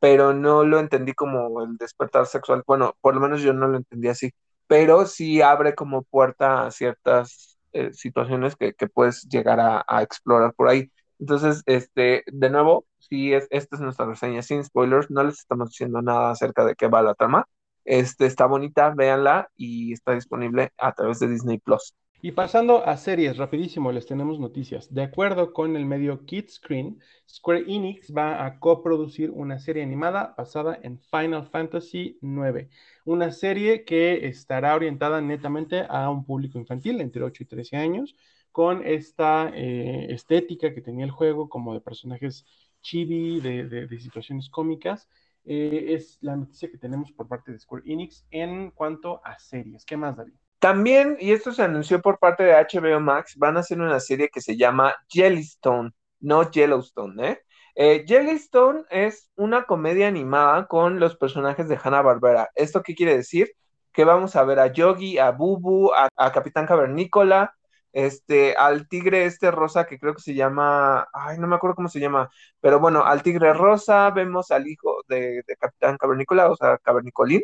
pero 0.00 0.34
no 0.34 0.64
lo 0.64 0.80
entendí 0.80 1.14
como 1.14 1.62
el 1.64 1.76
despertar 1.78 2.26
sexual. 2.26 2.64
Bueno, 2.66 2.96
por 3.00 3.14
lo 3.14 3.20
menos 3.20 3.42
yo 3.42 3.52
no 3.54 3.68
lo 3.68 3.78
entendí 3.78 4.08
así, 4.08 4.32
pero 4.66 5.06
sí 5.06 5.42
abre 5.42 5.74
como 5.74 6.02
puerta 6.02 6.66
a 6.66 6.70
ciertas 6.72 7.58
eh, 7.72 7.92
situaciones 7.92 8.56
que, 8.56 8.74
puedes 8.88 9.22
llegar 9.28 9.60
a, 9.60 10.02
explorar 10.02 10.54
por 10.54 10.68
ahí. 10.68 10.90
Entonces, 11.18 11.62
este, 11.66 12.24
de 12.26 12.50
nuevo, 12.50 12.86
si 12.98 13.32
es, 13.34 13.46
esta 13.50 13.76
es 13.76 13.82
nuestra 13.82 14.06
reseña 14.06 14.42
sin 14.42 14.64
spoilers, 14.64 15.10
no 15.10 15.22
les 15.24 15.38
estamos 15.40 15.70
diciendo 15.70 16.02
nada 16.02 16.32
acerca 16.32 16.64
de 16.64 16.74
qué 16.74 16.88
va 16.88 17.02
la 17.02 17.14
trama. 17.14 17.46
Este, 17.84 18.26
está 18.26 18.46
bonita, 18.46 18.90
véanla 18.94 19.50
y 19.56 19.92
está 19.92 20.12
disponible 20.14 20.72
a 20.78 20.92
través 20.94 21.20
de 21.20 21.28
Disney 21.28 21.58
Plus. 21.58 21.94
Y 22.24 22.30
pasando 22.32 22.86
a 22.86 22.96
series, 22.98 23.36
rapidísimo, 23.36 23.90
les 23.90 24.06
tenemos 24.06 24.38
noticias. 24.38 24.94
De 24.94 25.02
acuerdo 25.02 25.52
con 25.52 25.74
el 25.74 25.84
medio 25.86 26.24
Kidscreen, 26.24 27.00
Square 27.28 27.64
Enix 27.66 28.14
va 28.16 28.46
a 28.46 28.60
coproducir 28.60 29.32
una 29.32 29.58
serie 29.58 29.82
animada 29.82 30.32
basada 30.38 30.78
en 30.84 31.00
Final 31.00 31.48
Fantasy 31.48 32.20
IX. 32.22 32.68
Una 33.04 33.32
serie 33.32 33.84
que 33.84 34.28
estará 34.28 34.76
orientada 34.76 35.20
netamente 35.20 35.84
a 35.88 36.08
un 36.10 36.24
público 36.24 36.60
infantil 36.60 37.00
entre 37.00 37.24
8 37.24 37.42
y 37.42 37.46
13 37.46 37.76
años, 37.76 38.14
con 38.52 38.86
esta 38.86 39.50
eh, 39.52 40.06
estética 40.10 40.72
que 40.72 40.80
tenía 40.80 41.04
el 41.04 41.10
juego, 41.10 41.48
como 41.48 41.74
de 41.74 41.80
personajes 41.80 42.46
chibi, 42.82 43.40
de, 43.40 43.88
situaciones 43.98 44.48
cómicas. 44.48 45.08
Eh, 45.44 45.86
es 45.88 46.18
la 46.20 46.36
noticia 46.36 46.70
que 46.70 46.78
tenemos 46.78 47.10
por 47.10 47.26
parte 47.26 47.50
de 47.50 47.58
Square 47.58 47.82
Enix 47.84 48.24
en 48.30 48.70
cuanto 48.70 49.20
a 49.24 49.40
series. 49.40 49.84
¿Qué 49.84 49.96
más, 49.96 50.16
David? 50.16 50.41
También, 50.62 51.16
y 51.18 51.32
esto 51.32 51.50
se 51.50 51.64
anunció 51.64 52.00
por 52.00 52.20
parte 52.20 52.44
de 52.44 52.52
HBO 52.52 53.00
Max, 53.00 53.36
van 53.36 53.56
a 53.56 53.60
hacer 53.60 53.80
una 53.80 53.98
serie 53.98 54.28
que 54.28 54.40
se 54.40 54.56
llama 54.56 54.94
Jellystone, 55.08 55.90
no 56.20 56.48
Yellowstone, 56.52 57.30
¿eh? 57.30 57.40
¿eh? 57.74 58.04
Jellystone 58.06 58.84
es 58.88 59.28
una 59.34 59.64
comedia 59.64 60.06
animada 60.06 60.68
con 60.68 61.00
los 61.00 61.16
personajes 61.16 61.68
de 61.68 61.80
Hanna-Barbera. 61.82 62.50
¿Esto 62.54 62.80
qué 62.84 62.94
quiere 62.94 63.16
decir? 63.16 63.50
Que 63.92 64.04
vamos 64.04 64.36
a 64.36 64.44
ver 64.44 64.60
a 64.60 64.72
Yogi, 64.72 65.18
a 65.18 65.32
Bubu, 65.32 65.90
a, 65.92 66.32
Capitán 66.32 66.66
Cavernícola, 66.68 67.56
este, 67.92 68.54
al 68.54 68.86
tigre 68.86 69.24
este 69.24 69.50
rosa 69.50 69.84
que 69.84 69.98
creo 69.98 70.14
que 70.14 70.22
se 70.22 70.34
llama, 70.34 71.08
ay, 71.12 71.38
no 71.38 71.48
me 71.48 71.56
acuerdo 71.56 71.74
cómo 71.74 71.88
se 71.88 71.98
llama, 71.98 72.30
pero 72.60 72.78
bueno, 72.78 73.04
al 73.04 73.24
tigre 73.24 73.52
rosa, 73.52 74.10
vemos 74.10 74.52
al 74.52 74.68
hijo 74.68 75.02
de, 75.08 75.42
Capitán 75.58 75.96
Cavernícola, 75.96 76.48
o 76.52 76.54
sea, 76.56 76.78
Cavernicolín, 76.78 77.42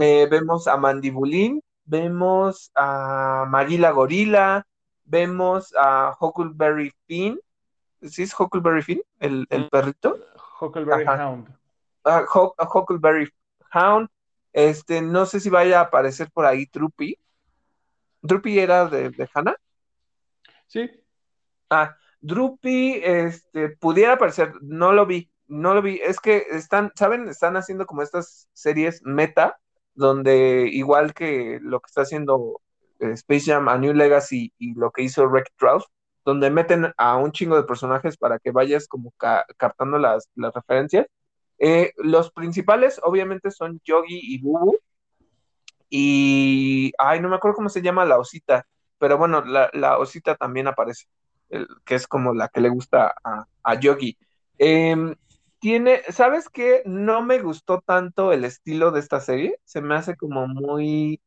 eh, 0.00 0.28
vemos 0.30 0.68
a 0.68 0.76
Mandibulín, 0.76 1.62
vemos 1.86 2.70
a 2.74 3.46
Magila 3.48 3.90
Gorila, 3.92 4.66
vemos 5.04 5.72
a 5.78 6.16
Huckleberry 6.20 6.92
Finn, 7.06 7.40
¿sí 8.02 8.24
es 8.24 8.38
Huckleberry 8.38 8.82
Finn, 8.82 9.02
el, 9.20 9.46
el 9.50 9.64
mm. 9.64 9.68
perrito? 9.70 10.18
Huckleberry 10.60 11.06
Hound. 11.06 11.48
Ah, 12.04 12.24
Huckleberry 12.74 13.32
Hound, 13.72 14.08
este, 14.52 15.00
no 15.00 15.26
sé 15.26 15.40
si 15.40 15.50
vaya 15.50 15.80
a 15.80 15.84
aparecer 15.84 16.30
por 16.30 16.46
ahí 16.46 16.68
Drupi. 16.72 17.18
¿Drupi 18.22 18.58
era 18.58 18.88
de, 18.88 19.10
de 19.10 19.28
Hannah? 19.32 19.56
Sí. 20.66 20.90
Ah, 21.70 21.96
Drupi, 22.20 23.00
este, 23.02 23.70
pudiera 23.70 24.14
aparecer, 24.14 24.52
no 24.62 24.92
lo 24.92 25.06
vi, 25.06 25.30
no 25.46 25.74
lo 25.74 25.82
vi, 25.82 26.00
es 26.02 26.18
que 26.18 26.46
están, 26.50 26.90
¿saben? 26.96 27.28
Están 27.28 27.56
haciendo 27.56 27.86
como 27.86 28.02
estas 28.02 28.48
series 28.52 29.02
meta, 29.04 29.58
donde 29.96 30.68
igual 30.72 31.14
que 31.14 31.58
lo 31.62 31.80
que 31.80 31.86
está 31.86 32.02
haciendo 32.02 32.60
eh, 33.00 33.12
Space 33.12 33.50
Jam 33.50 33.68
a 33.68 33.78
New 33.78 33.94
Legacy 33.94 34.52
y 34.58 34.74
lo 34.74 34.90
que 34.90 35.02
hizo 35.02 35.26
Wreck 35.26 35.52
Trout, 35.58 35.84
donde 36.24 36.50
meten 36.50 36.92
a 36.96 37.16
un 37.16 37.32
chingo 37.32 37.56
de 37.56 37.64
personajes 37.64 38.16
para 38.16 38.38
que 38.38 38.50
vayas 38.50 38.88
como 38.88 39.12
captando 39.56 39.98
las, 39.98 40.28
referencias. 40.36 41.06
Eh, 41.58 41.92
los 41.96 42.30
principales 42.32 43.00
obviamente 43.02 43.50
son 43.50 43.80
Yogi 43.84 44.20
y 44.22 44.40
Bubu. 44.40 44.76
Y, 45.88 46.92
ay, 46.98 47.20
no 47.20 47.28
me 47.28 47.36
acuerdo 47.36 47.56
cómo 47.56 47.68
se 47.68 47.80
llama 47.80 48.04
la 48.04 48.18
osita, 48.18 48.66
pero 48.98 49.18
bueno, 49.18 49.44
la, 49.44 49.98
osita 49.98 50.34
también 50.34 50.66
aparece, 50.66 51.06
que 51.84 51.94
es 51.94 52.08
como 52.08 52.34
la 52.34 52.48
que 52.48 52.60
le 52.60 52.68
gusta 52.70 53.14
a, 53.22 53.46
a 53.62 53.74
Yogi. 53.80 54.18
Em, 54.58 55.14
tiene, 55.66 56.02
¿sabes 56.10 56.48
qué? 56.48 56.82
No 56.84 57.22
me 57.22 57.40
gustó 57.40 57.80
tanto 57.80 58.32
el 58.32 58.44
estilo 58.44 58.92
de 58.92 59.00
esta 59.00 59.18
serie. 59.18 59.58
Se 59.64 59.80
me 59.80 59.96
hace 59.96 60.16
como 60.16 60.46
muy. 60.46 61.20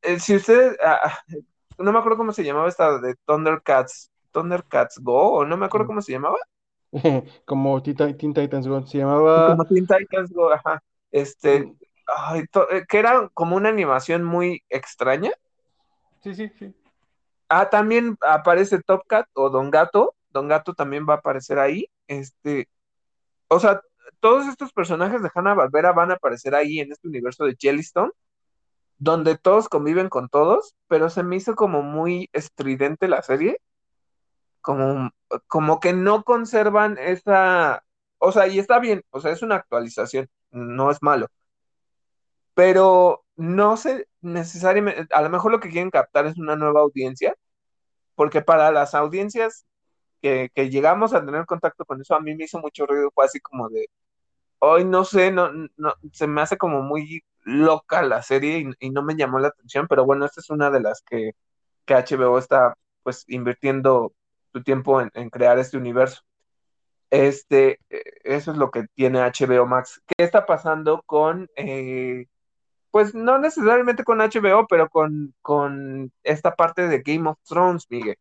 Eh, 0.00 0.18
si 0.18 0.34
ustedes. 0.34 0.78
Ah, 0.82 0.98
ah, 1.04 1.18
no 1.76 1.92
me 1.92 1.98
acuerdo 1.98 2.16
cómo 2.16 2.32
se 2.32 2.42
llamaba 2.42 2.70
esta 2.70 2.98
de 3.00 3.16
Thundercats. 3.26 4.10
Thundercats 4.30 4.98
Go, 4.98 5.30
o 5.30 5.44
no 5.44 5.58
me 5.58 5.66
acuerdo 5.66 5.84
mm. 5.84 5.88
cómo 5.88 6.00
se 6.00 6.12
llamaba. 6.12 6.38
como 7.44 7.82
Teen, 7.82 8.16
Titans 8.16 8.66
Go, 8.66 8.86
se 8.86 8.96
llamaba. 8.96 9.48
Como 9.48 9.66
Teen 9.66 9.86
Titans 9.86 10.32
Go, 10.32 10.50
ajá. 10.50 10.82
Este. 11.10 11.66
Mm. 11.66 11.76
Eh, 12.34 12.86
que 12.88 12.98
era 12.98 13.28
como 13.34 13.56
una 13.56 13.68
animación 13.68 14.24
muy 14.24 14.64
extraña. 14.70 15.32
Sí, 16.22 16.34
sí, 16.34 16.48
sí. 16.58 16.74
Ah, 17.50 17.68
también 17.68 18.16
aparece 18.26 18.80
Top 18.80 19.06
Cat 19.06 19.26
o 19.34 19.50
Don 19.50 19.70
Gato, 19.70 20.14
Don 20.30 20.48
Gato 20.48 20.74
también 20.74 21.06
va 21.08 21.14
a 21.14 21.16
aparecer 21.18 21.58
ahí. 21.58 21.88
Este, 22.06 22.68
o 23.48 23.60
sea, 23.60 23.82
todos 24.20 24.46
estos 24.48 24.72
personajes 24.72 25.22
de 25.22 25.30
Hanna 25.34 25.54
Barbera 25.54 25.92
van 25.92 26.10
a 26.10 26.14
aparecer 26.14 26.54
ahí 26.54 26.80
en 26.80 26.92
este 26.92 27.08
universo 27.08 27.44
de 27.44 27.56
Jellystone, 27.58 28.12
donde 28.98 29.38
todos 29.38 29.68
conviven 29.68 30.08
con 30.08 30.28
todos, 30.28 30.74
pero 30.88 31.10
se 31.10 31.22
me 31.22 31.36
hizo 31.36 31.54
como 31.56 31.82
muy 31.82 32.28
estridente 32.32 33.08
la 33.08 33.22
serie, 33.22 33.60
como, 34.60 35.10
como 35.48 35.80
que 35.80 35.92
no 35.92 36.22
conservan 36.24 36.98
esa, 36.98 37.82
o 38.18 38.32
sea, 38.32 38.46
y 38.46 38.58
está 38.58 38.78
bien, 38.78 39.02
o 39.10 39.20
sea, 39.20 39.32
es 39.32 39.42
una 39.42 39.56
actualización, 39.56 40.28
no 40.50 40.90
es 40.90 41.02
malo, 41.02 41.28
pero 42.54 43.24
no 43.36 43.76
sé 43.76 44.06
necesariamente, 44.20 45.06
a 45.14 45.22
lo 45.22 45.30
mejor 45.30 45.52
lo 45.52 45.60
que 45.60 45.70
quieren 45.70 45.90
captar 45.90 46.26
es 46.26 46.36
una 46.38 46.56
nueva 46.56 46.80
audiencia, 46.80 47.34
porque 48.14 48.42
para 48.42 48.70
las 48.70 48.94
audiencias 48.94 49.66
que, 50.20 50.50
llegamos 50.70 51.14
a 51.14 51.24
tener 51.24 51.46
contacto 51.46 51.84
con 51.84 52.00
eso, 52.00 52.14
a 52.14 52.20
mí 52.20 52.34
me 52.34 52.44
hizo 52.44 52.58
mucho 52.60 52.86
ruido, 52.86 53.10
fue 53.14 53.24
así 53.26 53.40
como 53.40 53.68
de, 53.68 53.86
hoy 54.60 54.84
no 54.84 55.04
sé, 55.04 55.32
no, 55.32 55.50
no, 55.76 55.94
se 56.12 56.26
me 56.26 56.42
hace 56.42 56.58
como 56.58 56.82
muy 56.82 57.24
loca 57.44 58.02
la 58.02 58.22
serie 58.22 58.64
y, 58.80 58.90
no 58.90 59.02
me 59.02 59.16
llamó 59.16 59.38
la 59.40 59.48
atención, 59.48 59.86
pero 59.88 60.04
bueno, 60.04 60.26
esta 60.26 60.40
es 60.40 60.50
una 60.50 60.70
de 60.70 60.80
las 60.80 61.02
que, 61.02 61.32
que 61.86 61.94
HBO 61.94 62.38
está 62.38 62.74
pues 63.02 63.24
invirtiendo 63.28 64.12
su 64.52 64.62
tiempo 64.62 65.00
en, 65.00 65.30
crear 65.30 65.58
este 65.58 65.76
universo. 65.78 66.22
Este, 67.10 67.80
eh, 67.90 68.02
eso 68.24 68.52
es 68.52 68.58
lo 68.58 68.70
que 68.70 68.86
tiene 68.94 69.20
HBO 69.20 69.66
Max. 69.66 70.02
¿Qué 70.06 70.24
está 70.24 70.46
pasando 70.46 71.02
con, 71.06 71.48
eh, 71.56 72.26
pues 72.90 73.14
no 73.14 73.38
necesariamente 73.38 74.04
con 74.04 74.18
HBO, 74.20 74.66
pero 74.68 74.88
con, 74.88 75.34
con 75.42 76.12
esta 76.22 76.54
parte 76.54 76.88
de 76.88 77.00
Game 77.02 77.28
of 77.28 77.38
Thrones, 77.48 77.86
Miguel? 77.90 78.16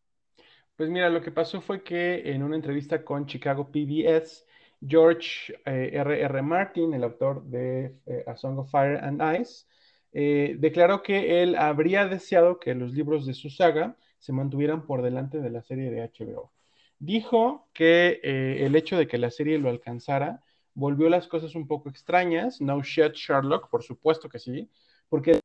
Pues 0.79 0.89
mira, 0.89 1.09
lo 1.09 1.21
que 1.21 1.29
pasó 1.31 1.59
fue 1.59 1.83
que 1.83 2.31
en 2.31 2.41
una 2.41 2.55
entrevista 2.55 3.03
con 3.03 3.25
Chicago 3.25 3.69
PBS, 3.69 4.45
George 4.79 5.53
R.R. 5.65 6.21
R. 6.21 6.41
Martin, 6.41 6.93
el 6.93 7.03
autor 7.03 7.43
de 7.43 7.97
eh, 8.05 8.23
A 8.25 8.37
Song 8.37 8.59
of 8.59 8.71
Fire 8.71 8.97
and 9.03 9.21
Ice, 9.41 9.65
eh, 10.13 10.55
declaró 10.57 11.03
que 11.03 11.43
él 11.43 11.57
habría 11.57 12.05
deseado 12.07 12.61
que 12.61 12.75
los 12.75 12.93
libros 12.93 13.25
de 13.25 13.33
su 13.33 13.49
saga 13.49 13.97
se 14.19 14.31
mantuvieran 14.31 14.85
por 14.85 15.01
delante 15.01 15.41
de 15.41 15.49
la 15.49 15.61
serie 15.63 15.91
de 15.91 16.01
HBO. 16.01 16.53
Dijo 16.97 17.67
que 17.73 18.21
eh, 18.23 18.65
el 18.65 18.73
hecho 18.77 18.97
de 18.97 19.05
que 19.05 19.17
la 19.17 19.31
serie 19.31 19.59
lo 19.59 19.67
alcanzara 19.69 20.43
volvió 20.75 21.09
las 21.09 21.27
cosas 21.27 21.55
un 21.55 21.67
poco 21.67 21.89
extrañas. 21.89 22.61
No 22.61 22.81
shit, 22.83 23.15
Sherlock, 23.15 23.69
por 23.69 23.83
supuesto 23.83 24.29
que 24.29 24.39
sí, 24.39 24.71
porque 25.09 25.41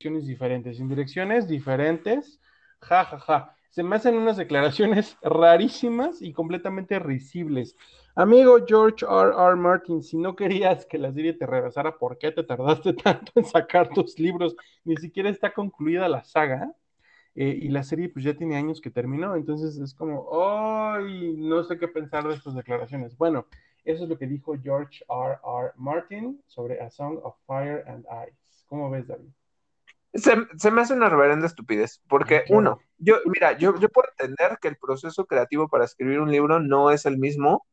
direcciones 0.00 0.26
diferentes, 0.26 0.80
en 0.80 0.88
direcciones 0.88 1.46
diferentes, 1.46 2.40
ja, 2.80 3.04
ja, 3.04 3.20
ja 3.20 3.56
se 3.70 3.84
me 3.84 3.96
hacen 3.96 4.16
unas 4.16 4.36
declaraciones 4.36 5.16
rarísimas 5.22 6.20
y 6.20 6.32
completamente 6.32 6.98
risibles. 6.98 7.76
Amigo 8.16 8.58
George 8.66 9.06
R. 9.06 9.30
R. 9.30 9.56
Martin, 9.56 10.02
si 10.02 10.18
no 10.18 10.34
querías 10.34 10.84
que 10.86 10.98
la 10.98 11.12
serie 11.12 11.34
te 11.34 11.46
regresara, 11.46 11.96
¿por 11.96 12.18
qué 12.18 12.32
te 12.32 12.42
tardaste 12.42 12.92
tanto 13.04 13.32
en 13.36 13.44
sacar 13.44 13.88
tus 13.90 14.18
libros? 14.18 14.56
Ni 14.84 14.96
siquiera 14.96 15.30
está 15.30 15.52
concluida 15.52 16.08
la 16.08 16.24
saga. 16.24 16.74
Eh, 17.36 17.60
y 17.62 17.68
la 17.68 17.84
serie 17.84 18.08
pues 18.08 18.24
ya 18.24 18.34
tiene 18.34 18.56
años 18.56 18.80
que 18.80 18.90
terminó, 18.90 19.36
entonces 19.36 19.78
es 19.78 19.94
como, 19.94 20.28
¡ay! 20.32 21.36
No 21.36 21.62
sé 21.62 21.78
qué 21.78 21.86
pensar 21.86 22.26
de 22.26 22.34
estas 22.34 22.56
declaraciones. 22.56 23.16
Bueno, 23.16 23.46
eso 23.84 24.02
es 24.02 24.10
lo 24.10 24.18
que 24.18 24.26
dijo 24.26 24.56
George 24.60 25.04
R. 25.08 25.38
R. 25.44 25.72
Martin 25.76 26.42
sobre 26.48 26.80
A 26.80 26.90
Song 26.90 27.20
of 27.22 27.36
Fire 27.46 27.84
and 27.86 28.04
Ice. 28.28 28.64
¿Cómo 28.66 28.90
ves, 28.90 29.06
David? 29.06 29.30
Se, 30.12 30.70
me 30.70 30.80
hace 30.80 30.94
una 30.94 31.08
reverenda 31.08 31.46
estupidez, 31.46 32.02
porque 32.08 32.44
uno, 32.48 32.80
yo, 32.98 33.16
mira, 33.26 33.56
yo, 33.56 33.78
yo 33.78 33.88
puedo 33.88 34.08
entender 34.10 34.58
que 34.60 34.68
el 34.68 34.76
proceso 34.76 35.26
creativo 35.26 35.68
para 35.68 35.84
escribir 35.84 36.20
un 36.20 36.32
libro 36.32 36.58
no 36.58 36.90
es 36.90 37.06
el 37.06 37.16
mismo 37.16 37.64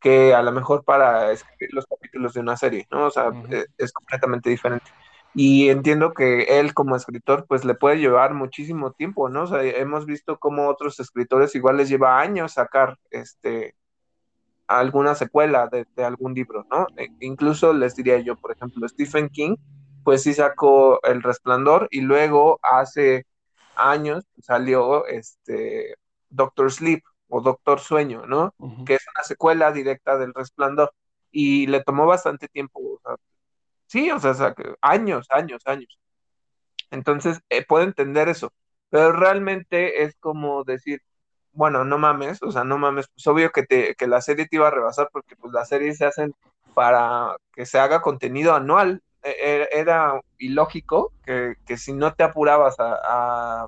que 0.00 0.34
a 0.34 0.42
lo 0.42 0.52
mejor 0.52 0.84
para 0.84 1.30
escribir 1.32 1.70
los 1.72 1.86
capítulos 1.86 2.34
de 2.34 2.40
una 2.40 2.56
serie, 2.56 2.86
¿no? 2.90 3.06
O 3.06 3.10
sea, 3.10 3.30
eh, 3.50 3.66
es 3.78 3.92
completamente 3.92 4.50
diferente. 4.50 4.90
Y 5.34 5.68
entiendo 5.68 6.12
que 6.12 6.58
él 6.58 6.74
como 6.74 6.96
escritor, 6.96 7.46
pues 7.46 7.64
le 7.64 7.74
puede 7.74 7.98
llevar 7.98 8.34
muchísimo 8.34 8.92
tiempo, 8.92 9.28
¿no? 9.28 9.42
O 9.42 9.46
sea, 9.46 9.62
hemos 9.62 10.06
visto 10.06 10.38
cómo 10.38 10.68
otros 10.68 10.98
escritores 10.98 11.54
igual 11.54 11.76
les 11.76 11.88
lleva 11.88 12.20
años 12.20 12.54
sacar 12.54 12.98
este 13.10 13.74
alguna 14.66 15.16
secuela 15.16 15.68
de, 15.68 16.04
algún 16.04 16.32
libro, 16.32 16.64
¿no? 16.70 16.86
E 16.96 17.08
incluso 17.20 17.72
les 17.72 17.96
diría 17.96 18.18
yo, 18.20 18.36
por 18.36 18.52
ejemplo, 18.52 18.88
Stephen 18.88 19.28
King, 19.28 19.56
pues 20.04 20.22
sí 20.22 20.34
sacó 20.34 21.02
El 21.04 21.22
Resplandor 21.22 21.88
y 21.90 22.02
luego 22.02 22.58
hace 22.62 23.26
años 23.74 24.24
salió 24.40 25.06
este 25.06 25.96
Doctor 26.30 26.72
Sleep 26.72 27.02
o 27.28 27.40
Doctor 27.40 27.80
Sueño, 27.80 28.26
¿no? 28.26 28.54
Que 28.86 28.94
es 28.94 29.06
una 29.14 29.24
secuela 29.24 29.72
directa 29.72 30.18
del 30.18 30.34
Resplandor 30.34 30.92
y 31.30 31.66
le 31.68 31.82
tomó 31.82 32.06
bastante 32.06 32.48
tiempo, 32.48 32.80
o 32.80 33.00
sea, 33.04 33.16
Sí, 33.86 34.10
o 34.10 34.20
sea, 34.20 34.54
años, 34.82 35.26
años, 35.30 35.62
años. 35.66 35.98
Entonces, 36.90 37.40
eh, 37.50 37.64
puedo 37.66 37.84
entender 37.84 38.28
eso, 38.28 38.52
pero 38.90 39.12
realmente 39.12 40.02
es 40.04 40.16
como 40.20 40.64
decir, 40.64 41.02
bueno, 41.52 41.84
no 41.84 41.98
mames, 41.98 42.42
o 42.42 42.52
sea, 42.52 42.64
no 42.64 42.78
mames, 42.78 43.08
pues 43.14 43.26
obvio 43.26 43.50
que, 43.52 43.64
te, 43.64 43.94
que 43.96 44.06
la 44.06 44.20
serie 44.22 44.46
te 44.48 44.56
iba 44.56 44.68
a 44.68 44.70
rebasar 44.70 45.08
porque 45.12 45.36
pues 45.36 45.52
las 45.52 45.68
series 45.68 45.98
se 45.98 46.06
hacen 46.06 46.34
para 46.74 47.36
que 47.52 47.66
se 47.66 47.78
haga 47.80 48.02
contenido 48.02 48.54
anual. 48.54 49.02
E, 49.22 49.30
e, 49.30 49.68
era 49.72 50.20
ilógico 50.38 51.12
que, 51.24 51.54
que 51.66 51.76
si 51.76 51.92
no 51.92 52.14
te 52.14 52.24
apurabas 52.24 52.76
a 52.78 53.66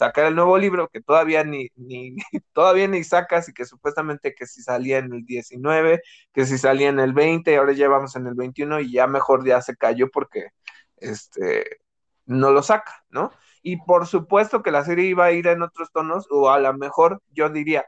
sacar 0.00 0.24
el 0.24 0.34
nuevo 0.34 0.56
libro 0.56 0.88
que 0.88 1.02
todavía 1.02 1.44
ni, 1.44 1.68
todavía 2.54 2.88
ni 2.88 3.04
sacas 3.04 3.50
y 3.50 3.52
que 3.52 3.66
supuestamente 3.66 4.34
que 4.34 4.46
si 4.46 4.62
salía 4.62 4.96
en 4.98 5.12
el 5.12 5.26
19, 5.26 6.00
que 6.32 6.46
si 6.46 6.56
salía 6.56 6.88
en 6.88 7.00
el 7.00 7.12
20, 7.12 7.54
ahora 7.56 7.72
ya 7.72 7.86
vamos 7.88 8.16
en 8.16 8.26
el 8.26 8.34
21 8.34 8.80
y 8.80 8.92
ya 8.92 9.06
mejor 9.06 9.46
ya 9.46 9.60
se 9.60 9.76
cayó 9.76 10.10
porque 10.10 10.48
este 10.96 11.80
no 12.24 12.50
lo 12.50 12.62
saca, 12.62 13.04
¿no? 13.10 13.30
Y 13.62 13.76
por 13.84 14.06
supuesto 14.06 14.62
que 14.62 14.70
la 14.70 14.84
serie 14.84 15.04
iba 15.06 15.26
a 15.26 15.32
ir 15.32 15.46
en 15.48 15.62
otros 15.62 15.92
tonos 15.92 16.26
o 16.30 16.50
a 16.50 16.58
lo 16.58 16.72
mejor 16.74 17.20
yo 17.30 17.50
diría, 17.50 17.84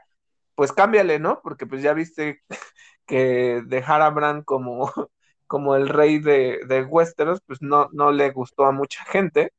pues 0.55 0.71
cámbiale, 0.71 1.17
¿no? 1.19 1.41
Porque 1.41 1.65
pues 1.65 1.81
ya 1.81 1.93
viste 1.93 2.43
que 3.07 3.63
dejar 3.65 4.03
a 4.03 4.11
Bran 4.11 4.43
como 4.43 4.91
como 5.47 5.75
el 5.75 5.89
rey 5.89 6.19
de, 6.19 6.59
de 6.67 6.83
Westeros, 6.83 7.41
pues 7.45 7.61
no, 7.61 7.89
no 7.91 8.11
le 8.11 8.31
gustó 8.31 8.65
a 8.65 8.71
mucha 8.71 9.03
gente. 9.05 9.51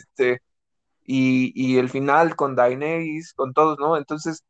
este, 0.00 0.42
y, 1.10 1.78
el 1.78 1.88
final 1.88 2.36
con 2.36 2.54
Daenerys, 2.54 3.32
con 3.32 3.54
todos, 3.54 3.78
¿no? 3.78 3.96
Entonces, 3.96 4.44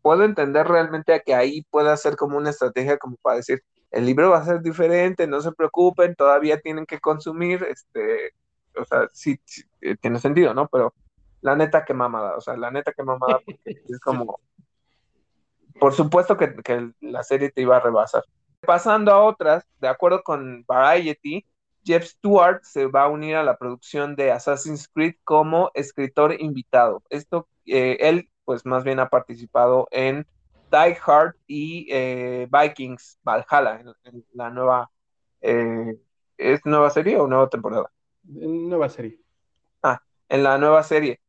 puedo 0.00 0.24
entender 0.24 0.66
realmente 0.68 1.20
que 1.24 1.34
ahí 1.34 1.62
pueda 1.70 1.96
ser 1.96 2.16
como 2.16 2.36
una 2.36 2.50
estrategia 2.50 2.98
como 2.98 3.16
para 3.16 3.38
decir, 3.38 3.64
el 3.90 4.06
libro 4.06 4.30
va 4.30 4.38
a 4.38 4.44
ser 4.44 4.60
diferente, 4.60 5.26
no 5.26 5.40
se 5.40 5.52
preocupen, 5.52 6.14
todavía 6.14 6.60
tienen 6.60 6.86
que 6.86 7.00
consumir, 7.00 7.64
este, 7.64 8.32
o 8.76 8.84
sea, 8.84 9.08
sí, 9.12 9.40
eh, 9.80 9.96
tiene 10.00 10.20
sentido, 10.20 10.54
¿no? 10.54 10.68
Pero 10.68 10.94
la 11.40 11.56
neta 11.56 11.84
que 11.84 11.94
mamada, 11.94 12.36
o 12.36 12.40
sea, 12.40 12.56
la 12.56 12.70
neta 12.70 12.92
que 12.92 13.02
mamada, 13.02 13.40
es 13.64 14.00
como, 14.00 14.40
por 15.80 15.94
supuesto 15.94 16.36
que, 16.36 16.54
que 16.56 16.92
la 17.00 17.24
serie 17.24 17.50
te 17.50 17.62
iba 17.62 17.76
a 17.76 17.80
rebasar. 17.80 18.24
Pasando 18.64 19.12
a 19.12 19.22
otras, 19.22 19.66
de 19.80 19.88
acuerdo 19.88 20.22
con 20.22 20.64
Variety, 20.66 21.46
Jeff 21.84 22.04
Stewart 22.04 22.62
se 22.62 22.86
va 22.86 23.04
a 23.04 23.08
unir 23.08 23.36
a 23.36 23.42
la 23.42 23.58
producción 23.58 24.16
de 24.16 24.32
Assassin's 24.32 24.88
Creed 24.88 25.16
como 25.24 25.70
escritor 25.74 26.40
invitado. 26.40 27.02
Esto, 27.10 27.46
eh, 27.66 27.98
él, 28.00 28.30
pues 28.44 28.64
más 28.64 28.84
bien 28.84 29.00
ha 29.00 29.10
participado 29.10 29.86
en 29.90 30.26
Die 30.70 30.98
Hard 31.04 31.34
y 31.46 31.86
eh, 31.90 32.48
Vikings 32.50 33.18
Valhalla, 33.22 33.80
en, 34.04 34.24
la 34.32 34.50
nueva. 34.50 34.90
Eh, 35.42 35.98
¿Es 36.38 36.64
nueva 36.64 36.90
serie 36.90 37.18
o 37.18 37.26
nueva 37.28 37.48
temporada? 37.48 37.90
Nueva 38.24 38.88
serie. 38.88 39.20
Ah, 39.82 40.00
en 40.28 40.42
la 40.42 40.58
nueva 40.58 40.82
serie. 40.82 41.20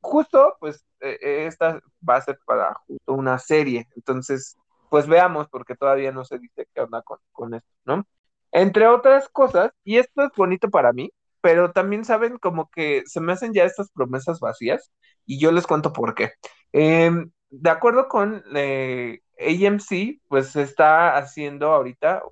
justo, 0.00 0.56
pues, 0.60 0.84
esta 1.00 1.80
va 2.08 2.16
a 2.16 2.22
ser 2.22 2.38
para 2.46 2.74
justo 2.86 3.12
una 3.12 3.38
serie. 3.38 3.86
Entonces, 3.94 4.56
pues 4.90 5.06
veamos, 5.06 5.48
porque 5.48 5.74
todavía 5.76 6.12
no 6.12 6.24
se 6.24 6.38
dice 6.38 6.68
qué 6.74 6.80
onda 6.82 7.02
con, 7.02 7.18
con 7.32 7.54
esto, 7.54 7.68
¿no? 7.84 8.06
Entre 8.52 8.86
otras 8.86 9.28
cosas, 9.28 9.72
y 9.84 9.98
esto 9.98 10.22
es 10.22 10.30
bonito 10.36 10.70
para 10.70 10.92
mí, 10.92 11.10
pero 11.40 11.72
también 11.72 12.04
saben 12.04 12.38
como 12.38 12.70
que 12.70 13.02
se 13.06 13.20
me 13.20 13.32
hacen 13.32 13.52
ya 13.52 13.64
estas 13.64 13.90
promesas 13.92 14.40
vacías 14.40 14.92
y 15.26 15.38
yo 15.38 15.52
les 15.52 15.66
cuento 15.66 15.92
por 15.92 16.14
qué. 16.14 16.32
Em, 16.72 17.30
de 17.50 17.70
acuerdo 17.70 18.08
con 18.08 18.42
eh, 18.54 19.20
AMC, 19.38 20.20
pues 20.28 20.56
está 20.56 21.16
haciendo 21.16 21.72
ahorita 21.72 22.22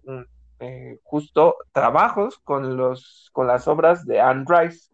eh, 0.60 0.98
justo 1.02 1.56
trabajos 1.72 2.38
con, 2.42 2.76
los, 2.76 3.30
con 3.32 3.46
las 3.46 3.68
obras 3.68 4.04
de 4.06 4.20
Anne 4.20 4.44
Rice. 4.48 4.88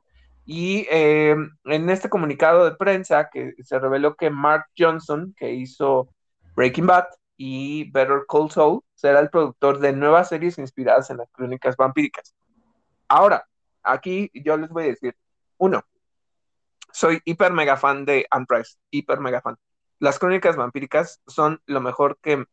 Y 0.44 0.86
em, 0.90 1.50
en 1.64 1.90
este 1.90 2.08
comunicado 2.08 2.64
de 2.64 2.76
prensa 2.76 3.30
que 3.32 3.54
se 3.62 3.78
reveló 3.78 4.16
que 4.16 4.30
Mark 4.30 4.66
Johnson, 4.76 5.32
que 5.36 5.52
hizo 5.52 6.08
Breaking 6.56 6.86
Bad, 6.86 7.06
y 7.42 7.90
Better 7.90 8.26
Call 8.28 8.50
Saul 8.50 8.82
será 8.94 9.18
el 9.18 9.30
productor 9.30 9.78
de 9.78 9.94
nuevas 9.94 10.28
series 10.28 10.58
inspiradas 10.58 11.08
en 11.08 11.16
las 11.16 11.30
crónicas 11.30 11.74
vampíricas. 11.74 12.34
Ahora, 13.08 13.48
aquí 13.82 14.30
yo 14.34 14.58
les 14.58 14.68
voy 14.68 14.84
a 14.84 14.86
decir, 14.88 15.16
uno, 15.56 15.82
soy 16.92 17.22
hiper 17.24 17.54
mega 17.54 17.78
fan 17.78 18.04
de 18.04 18.26
Anne 18.30 18.44
Price, 18.46 18.76
hiper 18.90 19.20
mega 19.20 19.40
fan. 19.40 19.56
Las 20.00 20.18
crónicas 20.18 20.56
vampíricas 20.56 21.22
son 21.26 21.62
lo 21.64 21.80
mejor 21.80 22.18
que, 22.20 22.44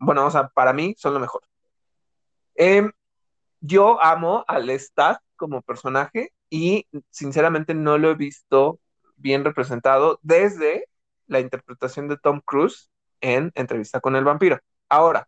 bueno, 0.00 0.26
o 0.26 0.30
sea, 0.32 0.48
para 0.48 0.72
mí 0.72 0.96
son 0.98 1.14
lo 1.14 1.20
mejor. 1.20 1.42
Em, 2.56 2.90
yo 3.60 4.02
amo 4.02 4.44
al 4.48 4.70
Stat 4.70 5.20
como 5.36 5.62
personaje 5.62 6.32
y 6.50 6.88
sinceramente 7.10 7.74
no 7.74 7.96
lo 7.96 8.10
he 8.10 8.16
visto 8.16 8.80
bien 9.14 9.44
representado 9.44 10.18
desde 10.22 10.88
la 11.28 11.38
interpretación 11.38 12.08
de 12.08 12.16
Tom 12.16 12.40
Cruise 12.44 12.88
en 13.22 13.50
Entrevista 13.54 14.00
con 14.00 14.16
el 14.16 14.24
vampiro. 14.24 14.60
Ahora, 14.90 15.26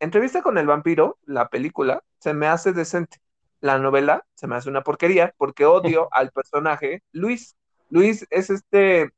Entrevista 0.00 0.42
con 0.42 0.58
el 0.58 0.66
vampiro, 0.66 1.18
la 1.24 1.48
película, 1.48 2.02
se 2.18 2.34
me 2.34 2.46
hace 2.46 2.72
decente. 2.72 3.18
La 3.60 3.78
novela 3.78 4.24
se 4.34 4.46
me 4.46 4.56
hace 4.56 4.70
una 4.70 4.82
porquería 4.82 5.34
porque 5.36 5.66
odio 5.66 6.08
al 6.12 6.30
personaje 6.30 7.02
Luis. 7.12 7.56
Luis 7.90 8.26
es 8.30 8.50
este 8.50 9.10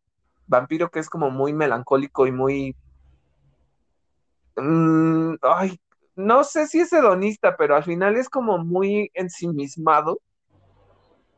vampiro 0.47 0.91
que 0.91 1.01
es 1.01 1.09
como 1.09 1.31
muy 1.31 1.53
melancólico 1.53 2.27
y 2.27 2.33
muy... 2.33 2.77
Mm, 4.57 5.35
ay, 5.43 5.81
no 6.15 6.45
sé 6.45 6.67
si 6.67 6.81
es 6.81 6.93
hedonista, 6.93 7.57
pero 7.57 7.77
al 7.77 7.85
final 7.85 8.17
es 8.17 8.29
como 8.29 8.59
muy 8.59 9.11
ensimismado 9.15 10.21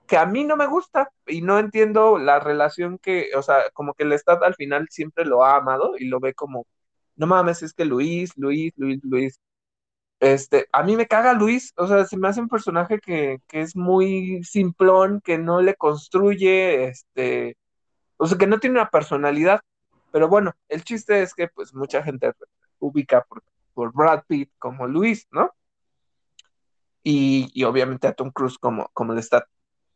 que 0.06 0.16
a 0.16 0.26
mí 0.26 0.44
no 0.44 0.56
me 0.56 0.66
gusta 0.66 1.10
y 1.26 1.43
no 1.43 1.59
entiendo 1.59 2.18
la 2.18 2.40
relación 2.40 2.98
que, 2.98 3.31
o 3.36 3.43
sea, 3.43 3.70
como 3.72 3.94
que 3.94 4.05
el 4.05 4.12
Estado 4.12 4.44
al 4.44 4.55
final 4.55 4.89
siempre 4.90 5.24
lo 5.24 5.44
ha 5.44 5.56
amado 5.56 5.94
y 5.98 6.06
lo 6.06 6.20
ve 6.20 6.35
como, 6.35 6.66
no 7.16 7.26
mames, 7.26 7.62
es 7.62 7.72
que 7.74 7.85
Luis, 7.85 8.32
Luis, 8.36 8.72
Luis, 8.76 9.01
Luis. 9.05 9.40
Este, 10.20 10.68
a 10.72 10.82
mí 10.82 10.97
me 10.97 11.06
caga 11.06 11.35
Luis, 11.35 11.72
o 11.76 11.86
sea, 11.86 12.05
se 12.06 12.16
me 12.16 12.28
hace 12.28 12.40
un 12.40 12.48
personaje 12.48 13.01
que, 13.01 13.40
que 13.48 13.60
es 13.62 13.76
muy 13.76 14.43
simplón, 14.44 15.20
que 15.22 15.39
no 15.39 15.60
le 15.62 15.74
construye, 15.76 16.86
este, 16.89 17.56
o 18.16 18.26
sea, 18.26 18.39
que 18.39 18.47
no 18.47 18.60
tiene 18.60 18.81
una 18.81 18.90
personalidad. 18.90 19.60
Pero 20.12 20.28
bueno, 20.28 20.55
el 20.68 20.85
chiste 20.85 21.22
es 21.22 21.35
que 21.35 21.48
pues 21.48 21.74
mucha 21.74 22.02
gente 22.02 22.32
ubica 22.78 23.26
por, 23.74 23.93
Brad 23.93 24.24
Pitt 24.28 24.51
como 24.59 24.86
Luis, 24.86 25.26
¿no? 25.32 25.51
Y, 27.02 27.51
y 27.55 27.64
obviamente 27.64 28.06
a 28.09 28.14
Tom 28.14 28.31
Cruise 28.31 28.59
como, 28.59 28.89
como 28.94 29.12
el 29.12 29.18
Estado 29.18 29.47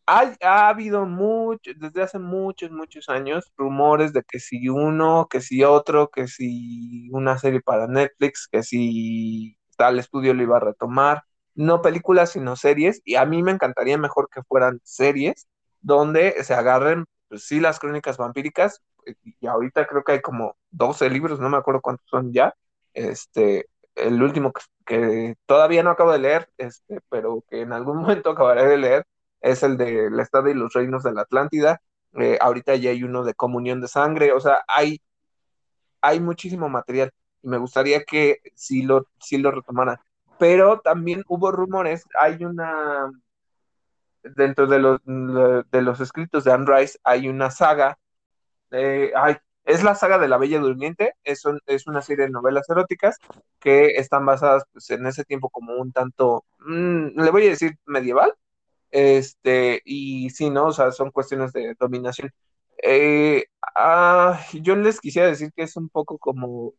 ha, 0.09 0.69
habido 0.69 1.07
mucho, 1.07 1.73
desde 1.77 2.03
hace 2.03 2.19
muchos, 2.19 2.71
muchos 2.71 3.09
años, 3.09 3.53
rumores 3.57 4.13
de 4.13 4.23
que 4.23 4.41
si 4.41 4.69
uno, 4.69 5.29
que 5.31 5.41
si 5.41 5.63
otro, 5.65 6.09
que 6.11 6.29
si 6.29 7.11
una 7.13 7.39
serie 7.39 7.61
para 7.61 7.87
Netflix, 7.87 8.49
que 8.51 8.63
si 8.63 9.59
tal 9.77 9.99
estudio 9.99 10.35
lo 10.35 10.43
iba 10.43 10.57
a 10.57 10.61
retomar. 10.61 11.25
No 11.55 11.83
películas, 11.83 12.31
sino 12.33 12.57
series. 12.57 13.03
Y 13.05 13.17
a 13.17 13.27
mí 13.27 13.43
me 13.43 13.53
encantaría 13.53 13.99
mejor 13.99 14.29
que 14.33 14.43
fueran 14.45 14.81
series 14.85 15.49
donde 15.81 16.43
se 16.45 16.55
agarren, 16.55 17.05
pues 17.29 17.45
sí, 17.47 17.61
las 17.61 17.79
crónicas 17.79 18.17
vampíricas. 18.17 18.83
Y 19.23 19.47
ahorita 19.47 19.87
creo 19.87 20.05
que 20.05 20.13
hay 20.13 20.21
como 20.23 20.57
12 20.71 21.11
libros, 21.11 21.41
no 21.41 21.49
me 21.51 21.57
acuerdo 21.59 21.81
cuántos 21.83 22.07
son 22.09 22.33
ya. 22.33 22.55
Este, 22.95 23.69
el 23.95 24.23
último 24.23 24.53
que, 24.53 24.63
que 24.87 25.37
todavía 25.47 25.83
no 25.83 25.91
acabo 25.91 26.13
de 26.13 26.19
leer, 26.21 26.51
este, 26.59 27.01
pero 27.11 27.45
que 27.51 27.63
en 27.63 27.73
algún 27.73 27.99
momento 28.03 28.31
acabaré 28.31 28.67
de 28.67 28.79
leer, 28.79 29.07
es 29.41 29.63
el 29.63 29.77
de 29.77 30.11
la 30.11 30.23
Estado 30.23 30.49
y 30.49 30.55
los 30.55 30.73
Reinos 30.73 31.03
de 31.03 31.13
la 31.13 31.23
Atlántida. 31.23 31.81
Eh, 32.15 32.39
ahorita 32.41 32.75
ya 32.77 32.91
hay 32.91 33.03
uno 33.05 33.25
de 33.25 33.35
Comunión 33.35 33.81
de 33.81 33.89
Sangre, 33.89 34.33
o 34.33 34.41
sea, 34.41 34.63
hay, 34.67 35.01
hay 36.01 36.21
muchísimo 36.21 36.69
material 36.69 37.13
y 37.43 37.49
me 37.49 37.59
gustaría 37.59 38.03
que 38.05 38.39
sí 38.55 38.83
lo, 38.83 39.07
sí 39.21 39.39
lo. 39.39 39.53
Pero 40.39 40.81
también 40.81 41.25
hubo 41.29 41.53
rumores, 41.53 42.05
hay 42.21 42.45
una, 42.45 43.11
dentro 44.23 44.67
de 44.67 44.79
los, 44.79 45.01
de 45.05 45.83
los 45.83 46.01
escritos 46.01 46.45
de 46.45 46.53
Anne 46.53 46.67
Rice 46.67 46.99
hay 47.05 47.29
una 47.29 47.51
saga, 47.51 47.99
eh, 48.71 49.13
es 49.65 49.83
la 49.85 49.95
saga 49.95 50.19
de 50.19 50.29
la 50.29 50.39
Bella 50.39 50.61
Durmiente, 50.61 51.15
es, 51.25 51.43
es 51.67 51.87
una 51.87 52.03
serie 52.03 52.27
de 52.27 52.31
novelas 52.31 52.69
eróticas 52.71 53.19
que 53.61 53.97
están 53.97 54.25
basadas 54.27 54.65
pues, 54.73 54.91
en 54.91 55.07
ese 55.07 55.25
tiempo 55.25 55.51
como 55.51 55.75
un 55.77 55.93
tanto, 55.93 56.45
mm, 56.61 57.21
le 57.21 57.31
voy 57.31 57.47
a 57.47 57.51
decir 57.51 57.79
medieval, 57.87 58.35
este, 58.91 59.83
y 59.85 60.31
sí, 60.31 60.51
¿no? 60.51 60.67
O 60.67 60.73
sea, 60.73 60.93
son 60.93 61.11
cuestiones 61.11 61.53
de 61.53 61.75
dominación. 61.79 62.33
Eh, 62.83 63.47
ah, 63.77 64.41
yo 64.55 64.77
les 64.77 65.01
quisiera 65.01 65.29
decir 65.29 65.53
que 65.55 65.63
es 65.65 65.77
un 65.77 65.89
poco 65.89 66.19
como, 66.19 66.75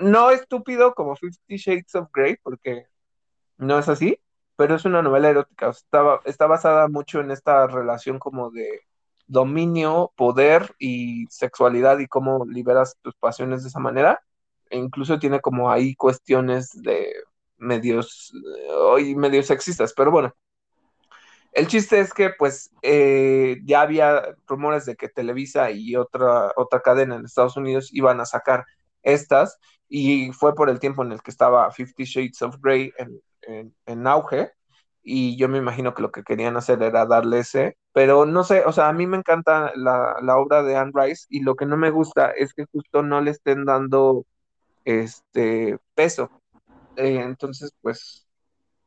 no 0.00 0.30
estúpido 0.30 0.94
como 0.94 1.16
Fifty 1.16 1.56
Shades 1.56 1.94
of 1.94 2.08
Grey, 2.12 2.36
porque 2.42 2.86
no 3.58 3.78
es 3.78 3.88
así, 3.88 4.18
pero 4.56 4.76
es 4.76 4.84
una 4.84 5.02
novela 5.02 5.30
erótica, 5.30 5.70
está, 6.24 6.46
basada 6.46 6.88
mucho 6.88 7.20
en 7.20 7.30
esta 7.30 7.66
relación 7.66 8.18
como 8.18 8.50
de 8.50 8.82
dominio, 9.26 10.12
poder 10.16 10.74
y 10.78 11.26
sexualidad 11.30 11.98
y 11.98 12.08
cómo 12.08 12.44
liberas 12.46 12.98
tus 13.02 13.14
pasiones 13.16 13.62
de 13.62 13.68
esa 13.70 13.80
manera. 13.80 14.22
E 14.70 14.78
incluso 14.78 15.18
tiene 15.18 15.40
como 15.40 15.70
ahí 15.70 15.94
cuestiones 15.94 16.70
de 16.82 17.14
medios, 17.58 18.32
hoy 18.70 19.14
medios 19.14 19.46
sexistas, 19.46 19.92
pero 19.94 20.10
bueno. 20.10 20.34
El 21.52 21.66
chiste 21.66 22.00
es 22.00 22.14
que 22.14 22.30
pues 22.30 22.70
eh, 22.82 23.58
ya 23.64 23.82
había 23.82 24.22
rumores 24.46 24.86
de 24.86 24.96
que 24.96 25.08
Televisa 25.08 25.70
y 25.70 25.96
otra, 25.96 26.50
otra 26.56 26.80
cadena 26.80 27.16
en 27.16 27.24
Estados 27.26 27.56
Unidos 27.56 27.90
iban 27.92 28.20
a 28.20 28.26
sacar 28.26 28.64
estas 29.02 29.58
y 29.88 30.32
fue 30.32 30.54
por 30.54 30.70
el 30.70 30.80
tiempo 30.80 31.02
en 31.02 31.12
el 31.12 31.22
que 31.22 31.30
estaba 31.30 31.70
Fifty 31.70 32.04
Shades 32.04 32.40
of 32.42 32.56
Grey 32.60 32.92
en, 32.96 33.74
en, 33.86 34.06
auge 34.06 34.52
y 35.02 35.36
yo 35.36 35.48
me 35.48 35.58
imagino 35.58 35.94
que 35.94 36.02
lo 36.02 36.12
que 36.12 36.22
querían 36.22 36.56
hacer 36.56 36.82
era 36.82 37.06
darle 37.06 37.40
ese, 37.40 37.76
pero 37.92 38.24
no 38.24 38.44
sé, 38.44 38.64
o 38.64 38.72
sea, 38.72 38.88
a 38.88 38.92
mí 38.92 39.06
me 39.06 39.18
encanta 39.18 39.72
la, 39.74 40.16
la 40.22 40.36
obra 40.38 40.62
de 40.62 40.76
Anne 40.76 40.92
Rice 40.94 41.26
y 41.28 41.40
lo 41.40 41.56
que 41.56 41.66
no 41.66 41.76
me 41.76 41.90
gusta 41.90 42.30
es 42.30 42.54
que 42.54 42.66
justo 42.72 43.02
no 43.02 43.20
le 43.20 43.32
estén 43.32 43.64
dando 43.64 44.24
este 44.84 45.78
peso. 45.94 46.30
Eh, 46.96 47.20
entonces, 47.20 47.72
pues, 47.82 48.26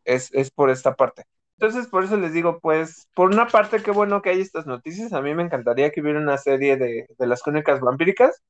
es, 0.06 0.34
es 0.34 0.52
por 0.52 0.70
esta 0.70 0.96
parte. 0.96 1.26
Entonces, 1.58 1.88
por 1.88 2.04
eso 2.04 2.18
les 2.18 2.34
digo, 2.34 2.60
pues, 2.60 3.08
por 3.14 3.32
una 3.32 3.48
parte, 3.48 3.82
qué 3.82 3.92
bueno 3.92 4.22
que 4.22 4.30
hay 4.30 4.42
estas 4.42 4.66
noticias. 4.66 5.14
A 5.14 5.22
mí 5.22 5.34
me 5.34 5.44
encantaría 5.44 5.92
que 5.92 6.02
hubiera 6.02 6.20
una 6.20 6.38
serie 6.38 6.76
de, 6.76 7.08
de 7.18 7.28
las 7.28 7.42
crónicas 7.42 7.80
vampíricas, 7.80 8.42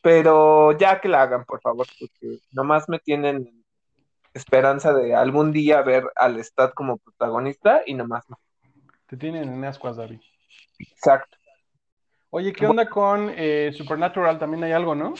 pero 0.00 0.76
ya 0.78 1.00
que 1.00 1.08
la 1.08 1.22
hagan, 1.22 1.44
por 1.44 1.60
favor, 1.60 1.86
porque 1.98 2.38
nomás 2.52 2.88
me 2.88 2.98
tienen 3.00 3.64
esperanza 4.34 4.92
de 4.94 5.14
algún 5.14 5.52
día 5.52 5.82
ver 5.82 6.04
al 6.16 6.38
Stat 6.42 6.72
como 6.74 6.98
protagonista 6.98 7.82
y 7.84 7.94
nomás 7.94 8.28
no. 8.28 8.38
Te 9.06 9.16
tienen 9.16 9.52
en 9.52 9.64
ascuas, 9.64 9.96
David. 9.96 10.20
Exacto. 10.78 11.36
Oye, 12.30 12.52
¿qué 12.52 12.66
onda 12.66 12.88
con 12.88 13.30
eh, 13.36 13.72
Supernatural? 13.76 14.38
También 14.38 14.64
hay 14.64 14.72
algo, 14.72 14.94
¿no? 14.94 15.14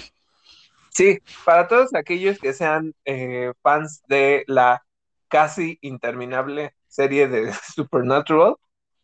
Sí, 0.88 1.18
para 1.44 1.68
todos 1.68 1.94
aquellos 1.94 2.38
que 2.38 2.52
sean 2.52 2.94
eh, 3.04 3.52
fans 3.62 4.02
de 4.08 4.44
la 4.46 4.82
casi 5.28 5.78
interminable 5.82 6.74
serie 6.92 7.28
de 7.28 7.52
Supernatural, 7.74 8.56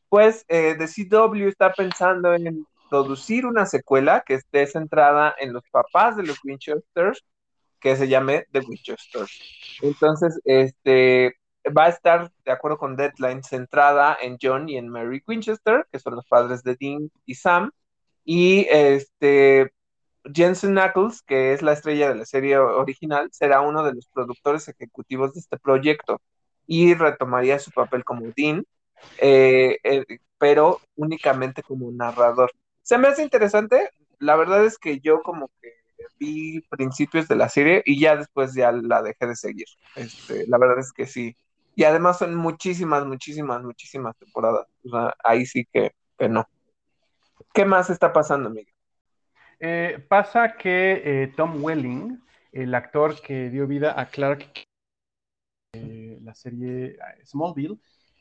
pues 0.09 0.44
eh, 0.48 0.77
The 0.78 0.86
CW 0.86 1.48
está 1.48 1.73
pensando 1.73 2.35
en 2.35 2.66
producir 2.90 3.47
una 3.47 3.66
secuela 3.66 4.23
que 4.27 4.35
esté 4.35 4.66
centrada 4.66 5.35
en 5.39 5.52
los 5.52 5.62
papás 5.70 6.16
de 6.16 6.23
los 6.23 6.39
Winchesters 6.44 7.24
que 7.81 7.97
se 7.97 8.09
llame 8.09 8.47
The 8.52 8.60
Winchester. 8.60 9.27
Entonces, 9.82 10.40
este 10.44 11.36
va 11.77 11.85
a 11.85 11.89
estar, 11.89 12.32
de 12.44 12.52
acuerdo 12.52 12.78
con 12.78 12.97
Deadline, 12.97 13.43
centrada 13.44 14.16
en 14.20 14.39
John 14.40 14.69
y 14.69 14.78
en 14.78 14.89
Mary 14.89 15.23
Winchester, 15.27 15.86
que 15.93 15.98
son 15.98 16.16
los 16.16 16.27
padres 16.27 16.62
de 16.62 16.77
Dean 16.81 17.10
y 17.27 17.35
Sam, 17.35 17.70
y 18.24 18.66
este 18.70 19.73
Jensen 20.32 20.73
Knuckles, 20.73 21.23
que 21.23 21.52
es 21.52 21.62
la 21.62 21.73
estrella 21.73 22.09
de 22.09 22.16
la 22.16 22.24
serie 22.24 22.59
original, 22.59 23.28
será 23.32 23.60
uno 23.60 23.85
de 23.85 23.94
los 23.94 24.06
productores 24.09 24.69
ejecutivos 24.69 25.35
de 25.35 25.40
este 25.40 25.59
proyecto 25.59 26.20
y 26.69 26.95
retomaría 26.95 27.59
su 27.59 27.73
papel 27.73 28.05
como 28.05 28.31
Dean, 28.36 28.65
eh, 29.16 29.78
eh, 29.82 30.05
pero 30.36 30.81
únicamente 30.97 31.62
como 31.62 31.90
narrador. 31.90 32.53
Se 32.82 32.99
me 32.99 33.09
hace 33.09 33.23
interesante, 33.23 33.90
la 34.19 34.36
verdad 34.36 34.65
es 34.65 34.78
que 34.78 35.01
yo 35.01 35.23
como 35.23 35.51
que 35.61 35.73
vi 36.20 36.61
principios 36.69 37.27
de 37.27 37.36
la 37.36 37.49
serie 37.49 37.82
y 37.86 37.99
ya 37.99 38.16
después 38.16 38.55
ya 38.55 38.70
la 38.70 39.03
dejé 39.03 39.27
de 39.27 39.35
seguir. 39.35 39.66
Este, 39.97 40.47
la 40.47 40.59
verdad 40.59 40.78
es 40.78 40.93
que 40.93 41.07
sí. 41.07 41.35
Y 41.74 41.85
además 41.85 42.19
son 42.19 42.35
muchísimas, 42.35 43.07
muchísimas, 43.07 43.62
muchísimas 43.62 44.16
temporadas. 44.19 44.66
O 44.85 44.90
sea, 44.90 45.15
ahí 45.24 45.47
sí 45.47 45.66
que, 45.73 45.93
no. 46.28 46.47
¿Qué 47.55 47.65
más 47.65 47.89
está 47.89 48.12
pasando, 48.12 48.51
Miguel? 48.51 48.74
Eh, 49.61 50.05
pasa 50.09 50.57
que 50.57 51.32
Tom 51.35 51.65
Welling, 51.65 52.20
el 52.53 52.74
actor 52.74 53.20
que 53.23 53.49
dio 53.49 53.66
vida 53.66 53.99
a 53.99 54.07
Clark, 54.07 54.68
la 56.29 56.35
serie 56.35 56.97
Smallville, 57.25 57.79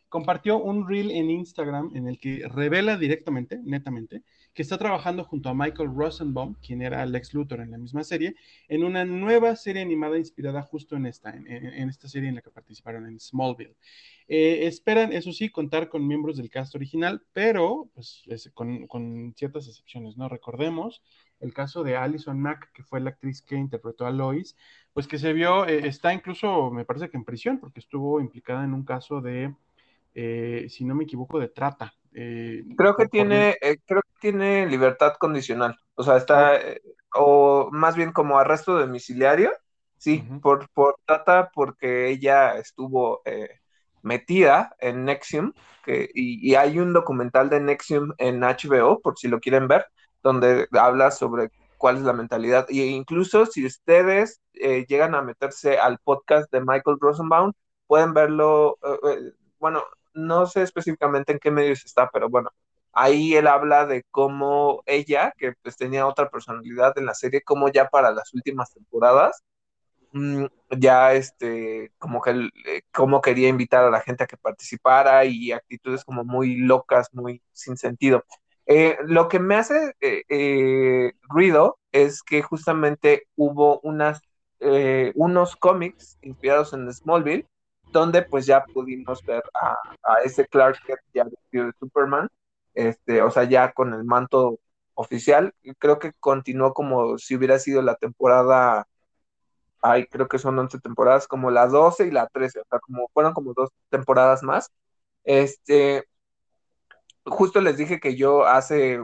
compartió 0.09 0.57
un 0.61 0.87
reel 0.87 1.11
en 1.11 1.29
Instagram 1.29 1.91
en 1.93 2.07
el 2.07 2.17
que 2.19 2.47
revela 2.47 2.97
directamente, 2.97 3.59
netamente, 3.63 4.23
que 4.53 4.61
está 4.61 4.77
trabajando 4.77 5.23
junto 5.23 5.49
a 5.49 5.53
Michael 5.53 5.93
Rosenbaum, 5.93 6.55
quien 6.65 6.81
era 6.81 7.05
Lex 7.05 7.33
Luthor 7.33 7.59
en 7.59 7.71
la 7.71 7.77
misma 7.77 8.03
serie, 8.03 8.35
en 8.69 8.83
una 8.83 9.03
nueva 9.05 9.55
serie 9.55 9.81
animada 9.81 10.17
inspirada 10.17 10.63
justo 10.63 10.95
en 10.95 11.05
esta, 11.05 11.31
en, 11.35 11.89
esta 11.89 12.07
serie 12.07 12.29
en 12.29 12.35
la 12.35 12.41
que 12.41 12.49
participaron 12.49 13.05
en 13.05 13.19
Smallville. 13.19 13.75
Eh, 14.27 14.65
esperan, 14.65 15.13
eso 15.13 15.31
sí, 15.33 15.49
contar 15.49 15.89
con 15.89 16.07
miembros 16.07 16.37
del 16.37 16.49
cast 16.49 16.73
original, 16.75 17.21
pero 17.33 17.89
pues, 17.93 18.23
con, 18.53 19.33
ciertas 19.35 19.67
excepciones, 19.67 20.17
¿no? 20.17 20.29
Recordemos 20.29 21.01
el 21.39 21.53
caso 21.53 21.83
de 21.83 21.97
Alison 21.97 22.39
Mack, 22.39 22.71
que 22.73 22.83
fue 22.83 22.99
la 22.99 23.11
actriz 23.11 23.41
que 23.41 23.55
interpretó 23.55 24.05
a 24.05 24.11
Lois, 24.11 24.55
pues 24.93 25.07
que 25.07 25.19
se 25.19 25.33
vio, 25.33 25.65
eh, 25.67 25.87
está 25.87 26.13
incluso, 26.13 26.71
me 26.71 26.85
parece 26.85 27.09
que 27.09 27.17
en 27.17 27.25
prisión, 27.25 27.59
porque 27.59 27.79
estuvo 27.79 28.19
implicada 28.19 28.63
en 28.63 28.73
un 28.73 28.83
caso 28.83 29.21
de, 29.21 29.55
eh, 30.15 30.67
si 30.69 30.85
no 30.85 30.95
me 30.95 31.03
equivoco, 31.03 31.39
de 31.39 31.49
trata 31.49 31.93
eh, 32.19 32.63
creo 32.75 32.95
que 32.95 33.05
tiene, 33.05 33.57
eh, 33.61 33.77
creo 33.85 34.01
que 34.01 34.19
tiene 34.19 34.65
libertad 34.65 35.13
condicional. 35.19 35.77
O 35.93 36.01
sea, 36.01 36.17
está, 36.17 36.55
eh, 36.55 36.81
o 37.13 37.69
más 37.71 37.95
bien 37.95 38.11
como 38.11 38.39
arresto 38.39 38.79
domiciliario, 38.79 39.51
sí, 39.97 40.27
por, 40.41 40.67
por 40.71 40.95
trata 41.05 41.51
porque 41.53 42.09
ella 42.09 42.57
estuvo 42.57 43.21
metida 44.01 44.75
en 44.79 45.05
Nexium, 45.05 45.53
que, 45.83 46.09
y, 46.13 46.55
hay 46.55 46.79
un 46.79 46.91
documental 46.93 47.49
de 47.51 47.59
Nexium 47.59 48.13
en 48.17 48.41
HBO, 48.41 48.99
por 48.99 49.19
si 49.19 49.27
lo 49.27 49.39
quieren 49.39 49.67
ver, 49.67 49.85
donde 50.27 50.67
habla 50.73 51.11
sobre 51.11 51.51
cuál 51.77 51.97
es 51.97 52.03
la 52.03 52.13
mentalidad. 52.13 52.65
Y 52.69 52.83
incluso 52.83 53.45
si 53.45 53.65
ustedes 53.65 54.41
llegan 54.53 55.15
a 55.15 55.21
meterse 55.21 55.77
al 55.77 55.99
podcast 55.99 56.51
de 56.51 56.61
Michael 56.61 56.97
Rosenbaum, 56.99 57.53
pueden 57.87 58.13
verlo, 58.13 58.77
bueno, 59.59 59.83
no 60.13 60.45
sé 60.47 60.63
específicamente 60.63 61.31
en 61.31 61.39
qué 61.39 61.51
medios 61.51 61.85
está, 61.85 62.09
pero 62.11 62.29
bueno, 62.29 62.51
ahí 62.97 63.35
él 63.35 63.47
habla 63.47 63.85
de 63.85 64.03
cómo 64.11 64.83
ella, 64.85 65.33
que 65.37 65.53
pues 65.61 65.77
tenía 65.77 66.07
otra 66.07 66.29
personalidad 66.29 66.97
en 66.97 67.05
la 67.05 67.13
serie, 67.13 67.43
como 67.43 67.69
ya 67.69 67.87
para 67.89 68.11
las 68.11 68.33
últimas 68.33 68.73
temporadas, 68.73 69.43
mm, 70.13 70.45
ya 70.77 71.13
este, 71.13 71.91
como 71.99 72.21
que 72.21 72.49
eh, 72.65 72.81
cómo 72.93 73.21
quería 73.21 73.49
invitar 73.49 73.83
a 73.85 73.91
la 73.91 74.01
gente 74.01 74.23
a 74.23 74.27
que 74.27 74.37
participara 74.37 75.25
y 75.25 75.51
actitudes 75.51 76.03
como 76.05 76.23
muy 76.23 76.57
locas, 76.57 77.09
muy 77.13 77.41
sin 77.53 77.77
sentido. 77.77 78.25
Eh, 78.67 78.97
lo 79.05 79.27
que 79.29 79.39
me 79.39 79.55
hace 79.55 79.95
eh, 80.01 81.13
ruido 81.29 81.79
es 81.91 82.21
que 82.21 82.41
justamente 82.41 83.27
hubo 83.35 83.79
unas, 83.81 84.21
unos 85.15 85.55
cómics 85.55 86.17
inspirados 86.21 86.73
en 86.73 86.91
Smallville 86.91 87.47
donde 87.91 88.21
pues 88.23 88.45
ya 88.45 88.65
pudimos 88.73 89.23
ver 89.25 89.43
a, 89.53 89.75
ese 90.23 90.47
Clark 90.47 90.77
Kent 90.85 90.99
ya 91.13 91.23
vestido 91.23 91.65
de 91.65 91.73
Superman, 91.79 92.27
este, 92.73 93.21
o 93.21 93.31
sea, 93.31 93.43
ya 93.45 93.71
con 93.71 93.93
el 93.93 94.03
manto 94.03 94.59
oficial, 94.93 95.53
creo 95.79 95.99
que 95.99 96.13
continuó 96.19 96.73
como 96.73 97.17
si 97.17 97.35
hubiera 97.35 97.59
sido 97.59 97.81
la 97.81 97.95
temporada, 97.95 98.87
ay, 99.81 100.05
creo 100.07 100.27
que 100.27 100.39
son 100.39 100.57
11 100.59 100.79
temporadas, 100.79 101.27
como 101.27 101.51
la 101.51 101.67
12 101.67 102.07
y 102.07 102.11
la 102.11 102.27
13, 102.27 102.61
o 102.61 102.65
sea, 102.69 102.79
como 102.79 103.07
fueron 103.13 103.33
como 103.33 103.53
dos 103.53 103.69
temporadas 103.89 104.43
más. 104.43 104.71
Este, 105.23 106.05
justo 107.27 107.61
les 107.61 107.77
dije 107.77 107.99
que 107.99 108.15
yo 108.15 108.45
hace, 108.45 108.99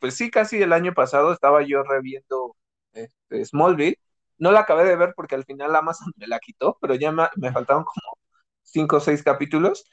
pues 0.00 0.14
sí, 0.16 0.30
casi 0.30 0.62
el 0.62 0.72
año 0.72 0.94
pasado 0.94 1.32
estaba 1.32 1.62
yo 1.62 1.82
reviendo 1.84 2.56
este, 2.92 3.44
Smallville 3.44 3.98
no 4.40 4.52
la 4.52 4.60
acabé 4.60 4.84
de 4.84 4.96
ver 4.96 5.14
porque 5.14 5.36
al 5.36 5.44
final 5.44 5.76
Amazon 5.76 6.12
me 6.16 6.26
la 6.26 6.40
quitó, 6.40 6.78
pero 6.80 6.94
ya 6.96 7.12
me, 7.12 7.52
faltaron 7.52 7.84
como 7.84 8.18
cinco 8.62 8.96
o 8.96 9.00
seis 9.00 9.22
capítulos. 9.22 9.84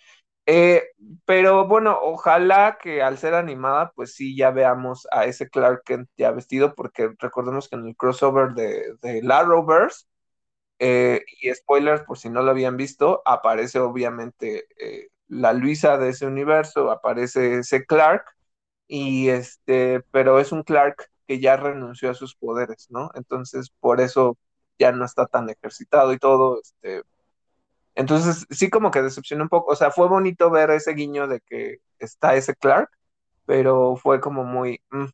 Eh, 0.48 0.84
pero 1.26 1.68
bueno, 1.68 2.00
ojalá 2.02 2.78
que 2.82 3.02
al 3.04 3.18
ser 3.18 3.34
animada, 3.36 3.92
pues 3.96 4.16
sí, 4.16 4.36
ya 4.36 4.50
veamos 4.52 5.06
a 5.12 5.26
ese 5.26 5.50
Clark 5.50 5.84
Kent 5.86 6.10
ya 6.18 6.32
vestido, 6.32 6.74
porque 6.74 7.12
recordemos 7.20 7.68
que 7.70 7.76
en 7.76 7.88
el 7.88 7.98
crossover 7.98 8.54
de, 8.54 8.96
de 9.02 9.22
Arrowverse, 9.30 10.06
eh, 10.80 11.24
y 11.42 11.54
spoilers 11.54 12.04
por 12.04 12.18
si 12.20 12.30
no 12.30 12.44
lo 12.44 12.52
habían 12.52 12.78
visto, 12.78 13.22
aparece 13.26 13.80
obviamente 13.80 14.68
eh, 14.80 15.10
la 15.28 15.54
Luisa 15.54 15.98
de 15.98 16.10
ese 16.10 16.26
universo, 16.26 16.92
aparece 16.92 17.60
ese 17.60 17.86
Clark, 17.86 18.26
y 18.88 19.30
este, 19.30 20.02
pero 20.12 20.40
es 20.40 20.52
un 20.52 20.64
Clark 20.64 21.10
que 21.28 21.40
ya 21.40 21.58
renunció 21.58 22.12
a 22.12 22.14
sus 22.14 22.36
poderes, 22.36 22.88
¿no? 22.90 23.12
Entonces, 23.16 23.70
por 23.80 24.02
eso 24.02 24.38
ya 24.80 24.92
no 24.92 25.06
está 25.06 25.26
tan 25.28 25.50
ejercitado 25.50 26.14
y 26.14 26.20
todo, 26.20 26.62
este, 26.62 27.04
entonces 27.96 28.46
sí 28.52 28.70
como 28.70 28.92
que 28.92 29.02
decepcionó 29.02 29.44
un 29.44 29.50
poco, 29.50 29.72
o 29.74 29.76
sea, 29.76 29.92
fue 29.92 30.08
bonito 30.08 30.50
ver 30.52 30.70
ese 30.72 30.94
guiño 30.94 31.28
de 31.28 31.42
que 31.42 31.80
está 32.00 32.36
ese 32.36 32.56
Clark, 32.56 32.90
pero 33.46 33.96
fue 33.98 34.22
como 34.22 34.44
muy, 34.44 34.82
mm, 34.92 35.06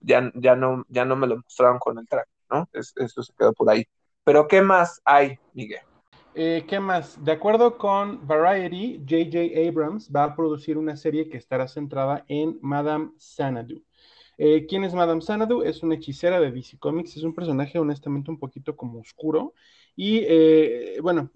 ya, 0.00 0.30
ya, 0.34 0.56
no, 0.56 0.84
ya 0.88 1.04
no 1.04 1.16
me 1.16 1.26
lo 1.26 1.38
mostraron 1.38 1.78
con 1.78 1.98
el 1.98 2.08
track, 2.08 2.28
¿no? 2.50 2.68
eso 2.72 3.22
se 3.22 3.32
quedó 3.38 3.52
por 3.52 3.70
ahí. 3.70 3.86
Pero 4.24 4.48
¿qué 4.48 4.62
más 4.62 5.00
hay, 5.04 5.38
Miguel? 5.54 5.89
Eh, 6.42 6.64
¿Qué 6.66 6.80
más? 6.80 7.22
De 7.22 7.32
acuerdo 7.32 7.76
con 7.76 8.26
Variety, 8.26 9.04
J.J. 9.06 9.68
Abrams 9.68 10.10
va 10.10 10.24
a 10.24 10.34
producir 10.34 10.78
una 10.78 10.96
serie 10.96 11.28
que 11.28 11.36
estará 11.36 11.68
centrada 11.68 12.24
en 12.28 12.58
Madame 12.62 13.10
Xanadu. 13.18 13.84
Eh, 14.38 14.64
¿Quién 14.66 14.84
es 14.84 14.94
Madame 14.94 15.20
Xanadu? 15.20 15.60
Es 15.60 15.82
una 15.82 15.96
hechicera 15.96 16.40
de 16.40 16.50
DC 16.50 16.78
Comics, 16.78 17.14
es 17.18 17.24
un 17.24 17.34
personaje 17.34 17.78
honestamente 17.78 18.30
un 18.30 18.38
poquito 18.38 18.74
como 18.74 19.00
oscuro 19.00 19.52
y 19.94 20.20
eh, 20.26 20.96
bueno, 21.02 21.30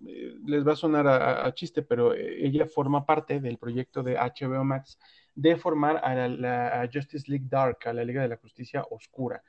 les 0.47 0.66
va 0.66 0.72
a 0.72 0.76
sonar 0.76 1.06
a, 1.06 1.52
chiste, 1.52 1.82
pero 1.82 2.14
ella 2.14 2.64
forma 2.64 3.05
parte 3.05 3.40
del 3.40 3.59
proyecto 3.59 4.02
de 4.02 4.16
HBO 4.16 4.64
Max 4.64 4.98
de 5.35 5.56
formar 5.56 5.98
a 6.02 6.28
la 6.28 6.89
Justice 6.90 7.31
League 7.31 7.48
Dark, 7.51 7.76
a 7.85 7.93
la 7.93 8.05
Liga 8.05 8.22
de 8.22 8.28
la 8.28 8.39
Justicia 8.39 8.86
Oscura. 8.89 9.43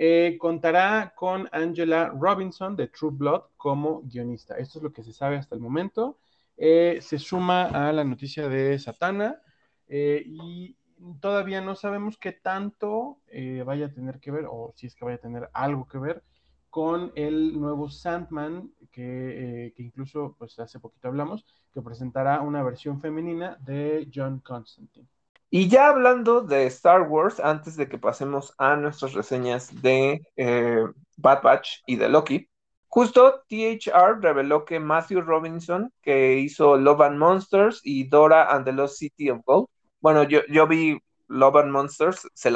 Eh, 0.00 0.38
contará 0.38 1.12
con 1.16 1.48
Angela 1.50 2.14
Robinson 2.16 2.76
de 2.76 2.86
True 2.86 3.10
Blood 3.12 3.42
como 3.56 4.02
guionista. 4.02 4.56
Esto 4.56 4.78
es 4.78 4.84
lo 4.84 4.92
que 4.92 5.02
se 5.02 5.12
sabe 5.12 5.36
hasta 5.36 5.56
el 5.56 5.60
momento. 5.60 6.18
Eh, 6.56 7.00
se 7.02 7.18
suma 7.18 7.64
a 7.64 7.92
la 7.92 8.04
noticia 8.04 8.48
de 8.48 8.78
Satana 8.78 9.42
eh, 9.88 10.22
y 10.24 10.76
todavía 11.20 11.60
no 11.60 11.74
sabemos 11.74 12.16
qué 12.16 12.30
tanto 12.30 13.18
vaya 13.66 13.86
a 13.86 13.92
tener 13.92 14.20
que 14.20 14.30
ver, 14.30 14.46
o 14.48 14.72
si 14.76 14.86
es 14.86 14.94
que 14.94 15.04
vaya 15.04 15.16
a 15.16 15.20
tener 15.20 15.50
algo 15.52 15.88
que 15.88 15.98
ver, 15.98 16.22
con 16.70 17.10
el 17.16 17.58
nuevo 17.58 17.90
Sandman, 17.90 18.72
que, 18.92 19.72
que 19.76 19.82
incluso 19.82 20.36
pues 20.38 20.56
hace 20.60 20.78
poquito 20.78 21.08
hablamos, 21.08 21.44
que 21.74 21.82
presentará 21.82 22.40
una 22.42 22.62
versión 22.62 23.00
femenina 23.00 23.56
de 23.60 24.08
John 24.14 24.38
Constantine. 24.40 25.08
Y 25.50 25.68
ya 25.68 25.88
hablando 25.88 26.42
de 26.42 26.66
Star 26.66 27.02
Wars, 27.02 27.40
antes 27.40 27.76
de 27.76 27.88
que 27.88 27.96
pasemos 27.98 28.54
a 28.58 28.76
nuestras 28.76 29.14
reseñas 29.14 29.70
de 29.80 30.20
eh, 30.36 30.84
Bad 31.16 31.42
Batch 31.42 31.80
y 31.86 31.96
de 31.96 32.08
Loki, 32.10 32.50
justo 32.88 33.42
THR 33.48 34.20
reveló 34.20 34.66
que 34.66 34.78
Matthew 34.78 35.22
Robinson, 35.22 35.90
que 36.02 36.36
hizo 36.38 36.76
Love 36.76 37.00
and 37.02 37.18
Monsters 37.18 37.80
y 37.82 38.04
Dora 38.08 38.54
and 38.54 38.66
the 38.66 38.72
Lost 38.72 38.98
City 38.98 39.30
of 39.30 39.40
Gold, 39.46 39.68
bueno, 40.00 40.22
yo, 40.24 40.40
yo 40.50 40.66
vi 40.66 40.98
Love 41.28 41.56
and 41.56 41.70
Monsters, 41.70 42.28
se, 42.34 42.50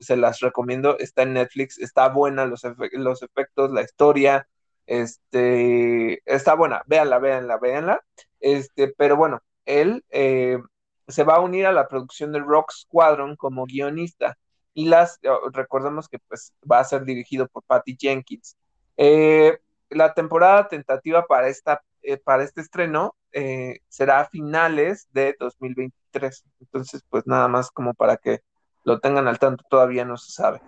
se 0.00 0.16
las 0.16 0.40
recomiendo, 0.40 0.98
está 0.98 1.22
en 1.22 1.34
Netflix, 1.34 1.78
está 1.78 2.08
buena 2.10 2.46
los, 2.46 2.62
los 2.92 3.22
efectos, 3.22 3.72
la 3.72 3.82
historia, 3.82 4.48
este, 4.86 6.22
está 6.32 6.54
buena, 6.54 6.82
véanla, 6.86 7.18
véanla, 7.18 7.58
véanla, 7.58 8.00
este, 8.38 8.94
pero 8.96 9.16
bueno, 9.16 9.42
él 9.64 10.04
eh, 10.10 10.58
se 11.08 11.24
va 11.24 11.36
a 11.36 11.40
unir 11.40 11.66
a 11.66 11.72
la 11.72 11.88
producción 11.88 12.32
de 12.32 12.40
Rock 12.40 12.72
Squadron 12.72 13.36
como 13.36 13.66
guionista 13.66 14.36
y 14.76 14.86
las 14.88 15.18
oh, 15.28 15.48
recordemos 15.52 16.08
que 16.08 16.18
pues 16.18 16.52
va 16.70 16.80
a 16.80 16.84
ser 16.84 17.04
dirigido 17.04 17.48
por 17.48 17.62
Patty 17.64 17.96
Jenkins. 17.98 18.56
Eh, 18.96 19.58
la 19.88 20.12
temporada 20.14 20.68
tentativa 20.68 21.24
para 21.26 21.48
esta 21.48 21.82
eh, 22.02 22.18
para 22.18 22.44
este 22.44 22.60
estreno 22.60 23.16
eh, 23.32 23.80
será 23.88 24.20
a 24.20 24.28
finales 24.28 25.08
de 25.12 25.34
2023. 25.40 26.44
Entonces, 26.60 27.02
pues 27.08 27.26
nada 27.26 27.48
más 27.48 27.70
como 27.70 27.94
para 27.94 28.16
que 28.16 28.40
lo 28.84 29.00
tengan 29.00 29.26
al 29.28 29.38
tanto, 29.38 29.64
todavía 29.68 30.04
no 30.04 30.16
se 30.16 30.32
sabe. 30.32 30.60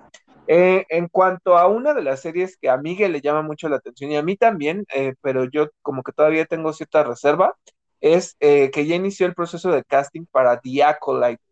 en 0.46 1.08
cuanto 1.08 1.58
a 1.58 1.66
una 1.68 1.92
de 1.92 2.02
las 2.02 2.20
series 2.20 2.56
que 2.56 2.70
a 2.70 2.78
Miguel 2.78 3.12
le 3.12 3.20
llama 3.20 3.42
mucho 3.42 3.68
la 3.68 3.76
atención 3.76 4.10
y 4.10 4.16
a 4.16 4.22
mí 4.22 4.36
también, 4.36 4.86
pero 5.20 5.44
yo 5.44 5.68
como 5.82 6.02
que 6.02 6.12
todavía 6.12 6.46
tengo 6.46 6.72
cierta 6.72 7.04
reserva, 7.04 7.54
es 8.00 8.36
eh, 8.40 8.70
que 8.70 8.86
ya 8.86 8.96
inició 8.96 9.26
el 9.26 9.34
proceso 9.34 9.70
de 9.70 9.84
casting 9.84 10.26
para 10.26 10.60
The 10.60 10.84
Acolyte, 10.84 11.42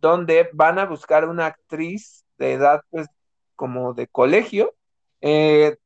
donde 0.00 0.48
van 0.52 0.78
a 0.78 0.86
buscar 0.86 1.28
una 1.28 1.46
actriz 1.46 2.24
de 2.38 2.52
edad, 2.54 2.82
pues, 2.90 3.08
como 3.56 3.94
de 3.94 4.06
colegio, 4.08 4.74
eh, 5.20 5.76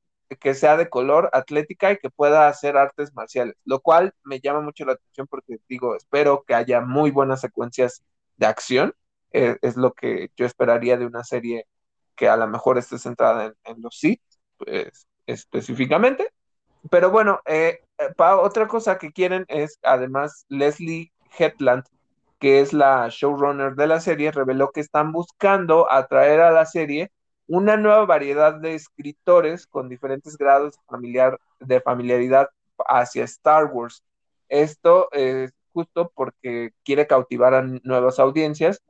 que 0.41 0.55
sea 0.55 0.77
de 0.77 0.89
color, 0.89 1.31
atlética 1.33 1.93
y 1.93 1.99
que 1.99 2.11
pueda 2.11 2.49
hacer 2.49 2.77
artes 2.77 3.15
marciales, 3.15 3.57
lo 3.65 3.81
cual 3.81 4.15
me 4.25 4.41
llama 4.41 4.61
mucho 4.61 4.85
la 4.85 4.93
atención 4.93 5.27
porque 5.27 5.59
digo, 5.69 5.97
espero 5.97 6.45
que 6.47 6.55
haya 6.55 6.81
muy 6.81 7.11
buenas 7.11 7.41
secuencias 7.41 8.03
de 8.37 8.47
acción, 8.47 8.95
eh, 9.33 9.57
es 9.63 9.77
lo 9.77 9.93
que 9.93 10.31
yo 10.37 10.47
esperaría 10.47 10.97
de 10.97 11.07
una 11.07 11.25
serie 11.25 11.67
que 12.17 12.29
a 12.29 12.37
lo 12.37 12.47
mejor 12.49 12.79
esté 12.79 12.99
centrada 12.99 13.55
en, 13.65 13.83
los 13.83 13.99
Sith, 13.99 14.23
pues, 14.59 15.07
específicamente, 15.27 16.31
pero 16.91 17.11
bueno, 17.11 17.41
eh, 17.47 17.81
eh 17.99 18.09
otra 18.19 18.69
cosa 18.69 18.99
que 18.99 19.13
quieren 19.13 19.45
es, 19.49 19.79
además, 19.83 20.45
Leslie 20.49 21.13
Hetland, 21.39 21.85
que 22.39 22.61
es 22.61 22.73
la 22.73 23.09
showrunner 23.11 23.75
de 23.75 23.87
la 23.87 24.01
serie, 24.01 24.33
reveló 24.33 24.73
que 24.73 24.81
están 24.81 25.13
buscando 25.13 25.91
atraer 25.91 26.41
a 26.41 26.51
la 26.51 26.67
serie 26.67 27.11
una 27.47 27.77
nueva 27.77 28.05
variedad 28.07 28.55
de 28.55 28.75
escritores 28.75 29.67
con 29.67 29.89
diferentes 29.89 30.37
grados 30.37 30.79
familiar, 30.89 31.39
de 31.61 31.81
familiaridad 31.81 32.49
hacia 32.87 33.25
Star 33.25 33.67
Wars. 33.67 34.03
Esto 34.49 35.09
es 35.13 35.53
justo 35.73 36.11
porque 36.15 36.73
quiere 36.85 37.07
cautivar 37.07 37.55
a 37.55 37.63
nuevas 37.63 38.19
audiencias, 38.19 38.83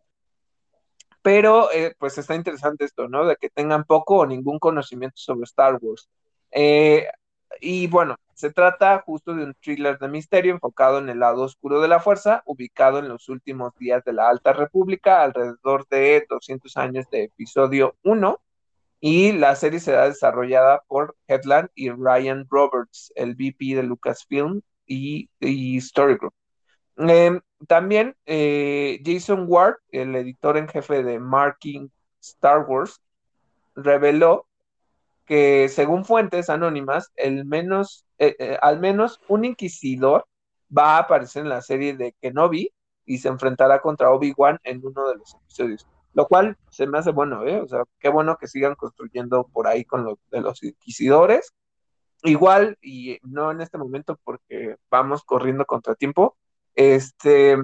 pero 1.23 1.71
eh, 1.73 1.95
pues 1.99 2.19
está 2.19 2.35
interesante 2.35 2.85
esto, 2.85 3.09
¿no? 3.09 3.27
De 3.27 3.37
que 3.37 3.51
tengan 3.51 3.85
poco 3.85 4.19
o 4.19 4.27
ningún 4.27 4.59
conocimiento 4.59 5.17
sobre 5.17 5.45
Star 5.45 5.79
Wars. 5.81 6.09
Eh, 6.51 7.09
y 7.61 7.87
bueno, 7.87 8.17
se 8.35 8.51
trata 8.51 9.01
justo 9.07 9.35
de 9.35 9.45
un 9.45 9.55
thriller 9.55 9.99
de 9.99 10.09
misterio 10.09 10.53
enfocado 10.53 10.99
en 10.99 11.09
el 11.09 11.21
lado 11.21 11.43
oscuro 11.43 11.81
de 11.81 11.89
la 11.89 12.01
fuerza, 12.01 12.43
ubicado 12.47 12.99
en 12.99 13.09
los 13.09 13.29
últimos 13.29 13.75
días 13.77 14.05
de 14.05 14.13
la 14.13 14.29
Alta 14.29 14.53
República, 14.53 15.23
alrededor 15.23 15.87
de 15.89 16.27
200 16.29 16.77
años 16.77 17.07
de 17.11 17.25
episodio 17.25 17.95
1. 18.03 18.41
Y 19.01 19.33
la 19.33 19.57
serie 19.57 19.81
será 19.81 20.09
desarrollada 20.09 20.83
por 20.89 21.17
Headland 21.29 21.71
y 21.75 21.91
Ryan 21.91 22.47
Roberts, 22.49 23.13
el 23.17 23.35
VP 23.35 23.77
de 23.77 23.83
Lucasfilm 23.83 24.63
y, 24.87 25.29
y 25.41 25.79
Story 25.79 26.17
Group. 26.17 26.35
Em, 26.97 27.41
también 27.67 28.17
eh, 28.27 29.01
Jason 29.05 29.47
Ward, 29.49 29.77
el 29.91 30.15
editor 30.15 30.57
en 30.57 30.69
jefe 30.69 31.03
de 31.03 31.19
Marking 31.19 31.91
Star 32.21 32.65
Wars, 32.69 33.01
reveló 33.75 34.47
que 35.25 35.69
según 35.69 36.05
fuentes 36.05 36.51
anónimas, 36.51 37.13
el 37.17 37.45
menos, 37.45 38.07
eh, 38.19 38.37
eh, 38.39 38.59
al 38.61 38.81
menos 38.81 39.21
un 39.29 39.45
inquisidor 39.45 40.27
va 40.77 40.97
a 40.97 40.99
aparecer 40.99 41.43
en 41.43 41.49
la 41.49 41.63
serie 41.63 41.97
de 41.97 42.15
Kenobi 42.21 42.73
y 43.05 43.19
se 43.19 43.29
enfrentará 43.29 43.81
contra 43.81 44.11
Obi-Wan 44.11 44.59
en 44.65 44.85
uno 44.85 45.09
de 45.09 45.17
los 45.17 45.35
episodios. 45.35 45.87
Lo 46.15 46.27
cual 46.27 46.57
se 46.71 46.87
me 46.87 46.99
hace 46.99 47.11
bueno, 47.11 47.47
¿eh? 47.47 47.61
O 47.61 47.69
sea, 47.69 47.85
qué 47.99 48.09
bueno 48.09 48.37
que 48.37 48.47
sigan 48.47 48.75
construyendo 48.75 49.49
por 49.49 49.67
ahí 49.67 49.85
con 49.85 50.05
los 50.05 50.19
de 50.31 50.41
los 50.41 50.63
inquisidores. 50.63 51.53
Igual, 52.25 52.79
y 52.83 53.19
no 53.23 53.51
en 53.51 53.61
este 53.61 53.79
momento 53.79 54.19
porque 54.23 54.77
vamos 54.91 55.25
corriendo 55.25 55.65
contra 55.65 55.95
tiempo, 55.95 56.37
este, 56.75 57.57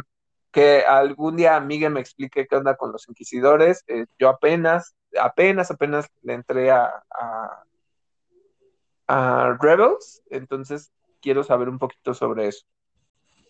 que 0.51 0.83
algún 0.83 1.37
día 1.37 1.61
Miguel 1.61 1.93
me 1.93 2.01
explique 2.01 2.47
qué 2.47 2.57
onda 2.57 2.77
con 2.77 2.93
los 2.93 3.09
inquisidores. 3.09 3.85
Eh, 3.87 4.07
yo 4.19 4.29
apenas 4.29 4.95
apenas, 5.17 5.71
apenas 5.71 6.11
le 6.23 6.35
entré 6.35 6.71
a, 6.71 6.91
a, 9.07 9.57
Rebels, 9.61 10.23
entonces 10.31 10.93
quiero 11.21 11.43
saber 11.43 11.69
un 11.69 11.79
poquito 11.79 12.15
sobre 12.15 12.49
eso. 12.49 12.67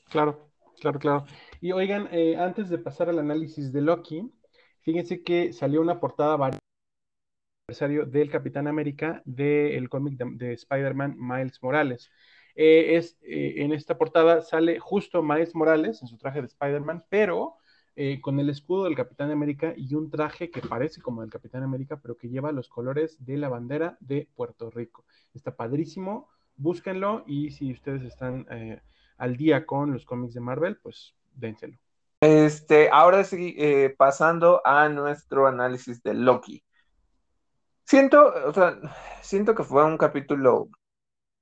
Claro, 0.08 0.50
claro, 0.80 0.98
claro. 0.98 1.24
Y 1.60 1.72
oigan, 1.72 2.08
eh, 2.12 2.36
antes 2.36 2.68
de 2.68 2.78
pasar 2.78 3.08
al 3.08 3.18
análisis 3.18 3.72
de 3.72 3.80
Loki, 3.80 4.32
fíjense 4.82 5.22
que 5.22 5.52
salió 5.52 5.80
una 5.80 5.98
portada 5.98 6.38
aniversario 7.68 8.06
del 8.06 8.30
Capitán 8.30 8.68
América 8.68 9.20
del 9.24 9.88
cómic 9.88 10.16
de, 10.16 10.52
Spider-Man 10.52 11.16
Miles 11.18 11.62
Morales. 11.62 12.10
Eh, 12.60 12.96
es, 12.96 13.16
eh, 13.22 13.54
en 13.58 13.72
esta 13.72 13.96
portada 13.96 14.42
sale 14.42 14.80
justo 14.80 15.22
Miles 15.22 15.54
Morales 15.54 16.02
en 16.02 16.08
su 16.08 16.18
traje 16.18 16.40
de 16.40 16.48
Spider-Man, 16.48 17.04
pero 17.08 17.54
eh, 17.94 18.20
con 18.20 18.40
el 18.40 18.50
escudo 18.50 18.82
del 18.82 18.96
Capitán 18.96 19.30
América 19.30 19.74
y 19.76 19.94
un 19.94 20.10
traje 20.10 20.50
que 20.50 20.60
parece 20.60 21.00
como 21.00 21.22
el 21.22 21.30
Capitán 21.30 21.62
América, 21.62 22.00
pero 22.02 22.16
que 22.16 22.28
lleva 22.28 22.50
los 22.50 22.68
colores 22.68 23.24
de 23.24 23.36
la 23.36 23.48
bandera 23.48 23.96
de 24.00 24.28
Puerto 24.34 24.70
Rico. 24.70 25.04
Está 25.34 25.54
padrísimo, 25.54 26.30
búsquenlo 26.56 27.22
y 27.28 27.52
si 27.52 27.70
ustedes 27.70 28.02
están 28.02 28.44
al 29.18 29.36
día 29.36 29.64
con 29.64 29.92
los 29.92 30.04
cómics 30.04 30.34
de 30.34 30.40
Marvel, 30.40 30.78
pues 30.78 31.14
dénselo. 31.36 31.78
Este, 32.20 32.90
ahora 32.90 33.22
sí, 33.22 33.56
pasando 33.96 34.62
a 34.64 34.88
nuestro 34.88 35.46
análisis 35.46 36.02
de 36.02 36.14
Loki. 36.14 36.64
Siento, 37.84 38.34
o 38.46 38.52
sea, 38.52 38.80
siento 39.22 39.54
que 39.54 39.62
fue 39.62 39.84
un 39.84 39.96
capítulo 39.96 40.68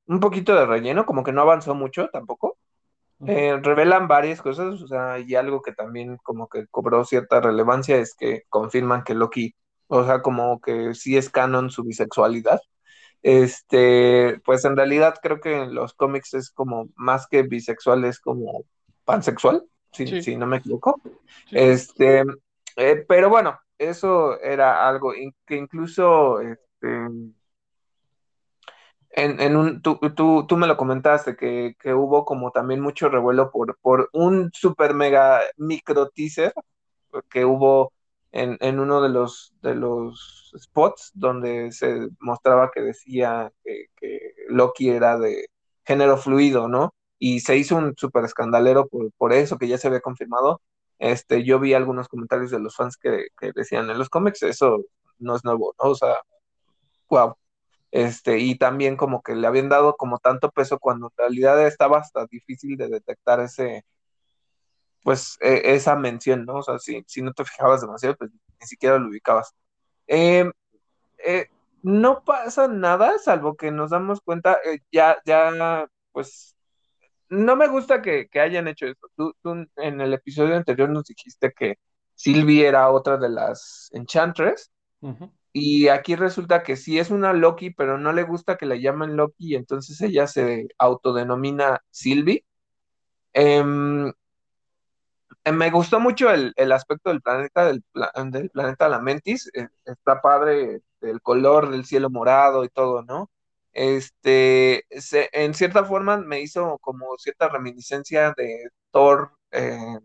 un 0.07 0.21
poquito 0.21 0.55
de 0.55 0.67
relleno, 0.67 1.07
como 1.07 1.23
que 1.25 1.33
no 1.33 1.43
avanzó 1.43 1.75
mucho 1.75 2.09
tampoco. 2.09 2.59
Eh, 3.27 3.59
revelan 3.63 4.09
varias 4.09 4.43
cosas, 4.43 4.83
o 4.83 4.87
sea, 4.89 5.19
y 5.19 5.35
algo 5.37 5.63
que 5.63 5.73
también 5.73 6.19
como 6.23 6.49
que 6.49 6.67
cobró 6.67 7.05
cierta 7.05 7.41
relevancia 7.41 7.97
es 7.97 8.15
que 8.15 8.43
confirman 8.51 9.05
que 9.05 9.15
Loki, 9.15 9.55
o 9.87 10.05
sea, 10.05 10.21
como 10.21 10.61
que 10.61 10.93
sí 10.93 11.17
es 11.17 11.31
canon 11.31 11.71
su 11.71 11.83
bisexualidad. 11.83 12.61
Este, 13.23 14.41
pues 14.45 14.65
en 14.65 14.77
realidad 14.77 15.17
creo 15.23 15.41
que 15.41 15.63
en 15.63 15.75
los 15.75 15.95
cómics 15.95 16.35
es 16.35 16.51
como 16.51 16.89
más 16.95 17.27
que 17.27 17.43
bisexual, 17.43 18.05
es 18.05 18.21
como 18.21 18.65
pansexual, 19.05 19.65
si, 19.93 20.07
Sí. 20.07 20.23
si 20.23 20.37
no 20.37 20.47
me 20.47 20.59
equivoco. 20.59 21.01
Sí. 21.49 21.57
Este, 21.59 22.23
eh, 22.77 23.05
pero 23.09 23.31
bueno, 23.31 23.59
eso 23.79 24.39
era 24.41 24.87
algo 24.87 25.13
que 25.47 25.57
incluso 25.57 26.41
este, 26.41 27.09
en, 29.17 29.41
en 29.41 29.57
un, 29.57 29.83
tú, 29.83 29.99
tú, 30.15 30.47
tú 30.47 30.57
me 30.57 30.67
lo 30.67 30.77
comentaste, 30.77 31.37
que, 31.37 31.75
que 31.81 31.95
hubo 31.95 32.25
como 32.25 32.53
también 32.53 32.81
mucho 32.81 33.09
revuelo 33.09 33.51
por, 33.51 33.79
por 33.81 34.11
un 34.13 34.51
super 34.53 34.95
mega 34.95 35.41
micro 35.57 36.11
teaser 36.11 36.53
que 37.31 37.45
hubo 37.45 37.93
en, 38.33 38.59
en 38.61 38.79
uno 38.81 39.01
de 39.01 39.09
los, 39.09 39.55
de 39.63 39.75
los 39.75 40.53
spots 40.59 41.13
donde 41.15 41.73
se 41.73 42.09
mostraba 42.21 42.71
que 42.73 42.83
decía 42.83 43.53
que, 43.65 43.87
Loki 44.49 44.91
era 44.91 45.19
de 45.19 45.47
género 45.85 46.19
fluido, 46.19 46.69
¿no? 46.69 46.95
Y 47.19 47.41
se 47.41 47.57
hizo 47.57 47.77
un 47.77 47.95
súper 47.97 48.25
escandalero 48.25 48.87
por, 48.87 49.11
por 49.15 49.33
eso, 49.33 49.59
que 49.59 49.69
ya 49.69 49.79
se 49.79 49.89
había 49.89 50.01
confirmado. 50.01 50.61
Este, 50.99 51.45
yo 51.45 51.59
vi 51.59 51.75
algunos 51.75 52.09
comentarios 52.09 52.51
de 52.51 52.61
los 52.61 52.77
fans 52.77 52.97
que, 52.97 53.29
que 53.39 53.53
decían 53.55 53.91
en 53.91 53.99
los 53.99 54.09
cómics, 54.11 54.43
eso 54.43 54.85
no 55.19 55.37
es 55.37 55.45
nuevo, 55.45 55.75
¿no? 55.83 55.91
O 55.91 55.95
sea, 55.97 56.17
wow. 57.09 57.35
Este, 57.91 58.39
y 58.39 58.57
también 58.57 58.97
como 58.97 59.23
que 59.23 59.35
le 59.35 59.47
habían 59.47 59.69
dado 59.69 59.97
como 59.97 60.19
tanto 60.19 60.51
peso 60.51 60.79
cuando 60.79 61.07
en 61.09 61.13
realidad 61.17 61.67
estaba 61.67 61.99
hasta 61.99 62.27
difícil 62.27 62.77
de 62.77 62.89
detectar 62.89 63.41
ese, 63.41 63.85
pues 65.03 65.39
e- 65.41 65.75
esa 65.75 65.97
mención, 65.97 66.45
¿no? 66.45 66.57
O 66.57 66.63
sea, 66.63 66.79
si, 66.79 67.03
si 67.07 67.23
no 67.23 67.33
te 67.33 67.45
fijabas 67.45 67.81
demasiado, 67.81 68.17
pues 68.17 68.31
ni 68.61 68.67
siquiera 68.67 68.99
lo 68.99 69.09
ubicabas. 69.09 69.55
Eh, 70.09 70.51
eh, 71.25 71.47
no 71.83 72.25
pasa 72.25 72.69
nada, 72.69 73.19
salvo 73.19 73.57
que 73.57 73.71
nos 73.71 73.91
damos 73.91 74.21
cuenta, 74.21 74.59
eh, 74.65 74.81
ya, 74.91 75.19
ya, 75.25 75.87
pues, 76.13 76.57
no 77.29 77.57
me 77.57 77.69
gusta 77.69 78.03
que, 78.03 78.29
que 78.29 78.41
hayan 78.41 78.69
hecho 78.69 78.87
esto. 78.87 79.09
Tú, 79.17 79.35
tú 79.43 79.67
en 79.77 80.01
el 80.01 80.15
episodio 80.15 80.57
anterior 80.57 80.89
nos 80.91 81.05
dijiste 81.05 81.53
que 81.53 81.79
Sylvie 82.15 82.67
era 82.67 82.91
otra 82.91 83.17
de 83.17 83.29
las 83.29 83.91
Enchantress. 83.93 84.71
Y 85.59 85.89
aquí 85.89 86.17
resulta 86.17 86.63
que 86.63 86.77
sí 86.77 86.99
es 86.99 87.11
una 87.11 87.33
Loki, 87.33 87.71
pero 87.71 87.97
no 87.97 88.13
le 88.13 88.25
gusta 88.25 88.57
que 88.59 88.67
la 88.67 88.77
llamen 88.77 89.17
Loki, 89.17 89.53
y 89.53 89.55
entonces 89.55 89.99
ella 90.03 90.27
se 90.27 90.69
autodenomina 90.79 91.83
Sylvie. 91.91 92.45
Em, 93.33 94.13
eh, 95.45 95.53
me 95.53 95.71
gustó 95.71 95.99
mucho 96.01 96.31
el, 96.31 96.53
el 96.57 96.73
aspecto 96.73 97.09
del 97.11 97.23
planeta, 97.23 97.65
del, 97.67 97.83
pla- 97.93 98.13
del 98.27 98.51
planeta 98.51 98.89
Lamentis. 98.89 99.51
eh, 99.55 99.69
está 99.87 100.21
padre 100.21 100.83
el 101.01 101.23
color 101.23 101.71
del 101.71 101.85
cielo 101.87 102.11
morado 102.11 102.65
y 102.65 102.69
todo, 102.69 103.03
¿no? 103.03 103.31
Este, 103.73 104.85
se- 104.91 105.31
en 105.33 105.55
cierta 105.55 105.85
forma 105.85 106.19
me 106.19 106.41
hizo 106.41 106.79
como 106.81 107.17
cierta 107.19 107.49
reminiscencia 107.49 108.35
de 108.37 108.69
Thor, 108.91 109.33
eh, 109.53 109.99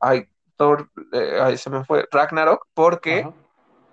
ay, 0.00 0.28
Thor, 0.56 0.90
eh, 1.12 1.56
se 1.56 1.70
me 1.70 1.84
fue, 1.84 2.06
Ragnarok, 2.10 2.66
porque. 2.74 3.22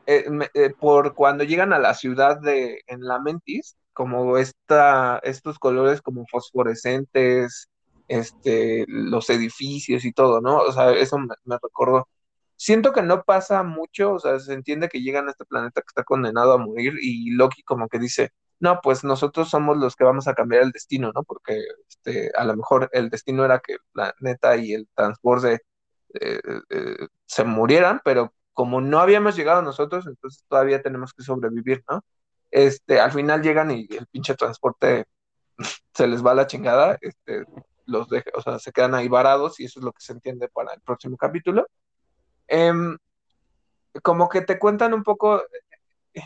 Eh, 0.05 0.25
eh, 0.53 0.69
por 0.79 1.13
cuando 1.15 1.43
llegan 1.43 1.73
a 1.73 1.79
la 1.79 1.93
ciudad 1.93 2.39
de 2.39 2.81
en 2.87 3.01
Lamentis, 3.01 3.77
como 3.93 4.37
esta, 4.37 5.19
estos 5.23 5.59
colores 5.59 6.01
como 6.01 6.25
fosforescentes, 6.27 7.69
este, 8.07 8.85
los 8.87 9.29
edificios 9.29 10.05
y 10.05 10.13
todo, 10.13 10.41
¿no? 10.41 10.57
O 10.57 10.71
sea, 10.71 10.91
eso 10.91 11.17
me, 11.19 11.35
me 11.45 11.57
recordó. 11.61 12.07
Siento 12.55 12.93
que 12.93 13.01
no 13.01 13.23
pasa 13.23 13.63
mucho, 13.63 14.13
o 14.13 14.19
sea, 14.19 14.39
se 14.39 14.53
entiende 14.53 14.89
que 14.89 15.01
llegan 15.01 15.27
a 15.27 15.31
este 15.31 15.45
planeta 15.45 15.81
que 15.81 15.87
está 15.87 16.03
condenado 16.03 16.53
a 16.53 16.57
morir 16.57 16.93
y 17.01 17.31
Loki 17.31 17.63
como 17.63 17.87
que 17.89 17.99
dice, 17.99 18.31
no, 18.59 18.79
pues 18.81 19.03
nosotros 19.03 19.49
somos 19.49 19.77
los 19.77 19.95
que 19.95 20.05
vamos 20.05 20.27
a 20.27 20.33
cambiar 20.35 20.63
el 20.63 20.71
destino, 20.71 21.11
¿no? 21.13 21.23
Porque 21.23 21.61
este, 21.89 22.31
a 22.35 22.45
lo 22.45 22.55
mejor 22.55 22.89
el 22.93 23.09
destino 23.09 23.45
era 23.45 23.59
que 23.59 23.73
el 23.73 23.79
planeta 23.91 24.55
y 24.57 24.73
el 24.73 24.87
transborde 24.95 25.61
eh, 26.19 26.39
se 27.25 27.43
murieran, 27.43 28.01
pero 28.05 28.33
como 28.53 28.81
no 28.81 28.99
habíamos 28.99 29.35
llegado 29.35 29.61
nosotros, 29.61 30.05
entonces 30.07 30.43
todavía 30.47 30.81
tenemos 30.81 31.13
que 31.13 31.23
sobrevivir, 31.23 31.83
¿no? 31.89 32.03
Este, 32.51 32.99
al 32.99 33.11
final 33.11 33.41
llegan 33.41 33.71
y 33.71 33.87
el 33.89 34.05
pinche 34.07 34.35
transporte 34.35 35.05
se 35.93 36.07
les 36.07 36.25
va 36.25 36.35
la 36.35 36.47
chingada, 36.47 36.97
este, 37.01 37.45
los 37.85 38.07
deja, 38.09 38.29
o 38.35 38.41
sea, 38.41 38.59
se 38.59 38.71
quedan 38.71 38.95
ahí 38.95 39.07
varados 39.07 39.59
y 39.59 39.65
eso 39.65 39.79
es 39.79 39.85
lo 39.85 39.91
que 39.91 40.01
se 40.01 40.13
entiende 40.13 40.47
para 40.49 40.73
el 40.73 40.81
próximo 40.81 41.17
capítulo. 41.17 41.67
Em, 42.47 42.97
como 44.01 44.29
que 44.29 44.41
te 44.41 44.59
cuentan 44.59 44.93
un 44.93 45.03
poco, 45.03 45.41
eh, 46.13 46.21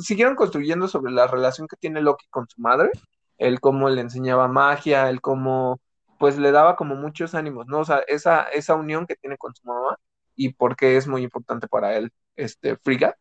siguieron 0.00 0.36
construyendo 0.36 0.88
sobre 0.88 1.12
la 1.12 1.26
relación 1.26 1.68
que 1.68 1.76
tiene 1.76 2.00
Loki 2.00 2.26
con 2.30 2.48
su 2.48 2.60
madre, 2.60 2.90
el 3.38 3.60
cómo 3.60 3.88
le 3.90 4.00
enseñaba 4.00 4.48
magia, 4.48 5.10
el 5.10 5.20
cómo 5.20 5.80
pues 6.18 6.38
le 6.38 6.52
daba 6.52 6.76
como 6.76 6.94
muchos 6.94 7.34
ánimos, 7.34 7.66
¿no? 7.66 7.80
O 7.80 7.84
sea, 7.84 7.98
esa, 8.06 8.44
esa 8.44 8.74
unión 8.76 9.06
que 9.06 9.16
tiene 9.16 9.36
con 9.36 9.54
su 9.54 9.66
mamá 9.66 9.98
y 10.36 10.52
por 10.52 10.76
qué 10.76 10.96
es 10.96 11.06
muy 11.06 11.22
importante 11.22 11.68
para 11.68 11.96
él, 11.96 12.12
este, 12.36 12.76
Frigga, 12.76 13.16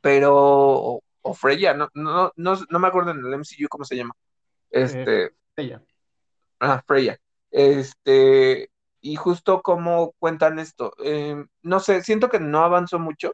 pero, 0.00 0.34
o, 0.36 1.02
o 1.22 1.34
Freya, 1.34 1.74
no, 1.74 1.88
no, 1.94 2.32
no, 2.36 2.58
no 2.68 2.78
me 2.78 2.88
acuerdo 2.88 3.10
en 3.10 3.18
el 3.18 3.34
MCU 3.34 3.68
cómo 3.68 3.84
se 3.84 3.96
llama, 3.96 4.14
este, 4.70 5.32
Ella. 5.56 5.82
Ah, 6.60 6.82
Freya. 6.86 7.18
Este, 7.50 8.70
y 9.00 9.16
justo 9.16 9.62
como 9.62 10.12
cuentan 10.18 10.58
esto, 10.58 10.92
eh, 11.02 11.44
no 11.62 11.80
sé, 11.80 12.02
siento 12.02 12.28
que 12.28 12.40
no 12.40 12.64
avanzó 12.64 12.98
mucho, 12.98 13.32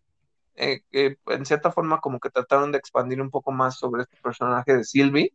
eh, 0.54 0.82
que 0.90 1.18
en 1.26 1.46
cierta 1.46 1.72
forma 1.72 2.00
como 2.00 2.20
que 2.20 2.30
trataron 2.30 2.72
de 2.72 2.78
expandir 2.78 3.20
un 3.22 3.30
poco 3.30 3.52
más 3.52 3.78
sobre 3.78 4.02
este 4.02 4.16
personaje 4.22 4.76
de 4.76 4.84
Sylvie 4.84 5.32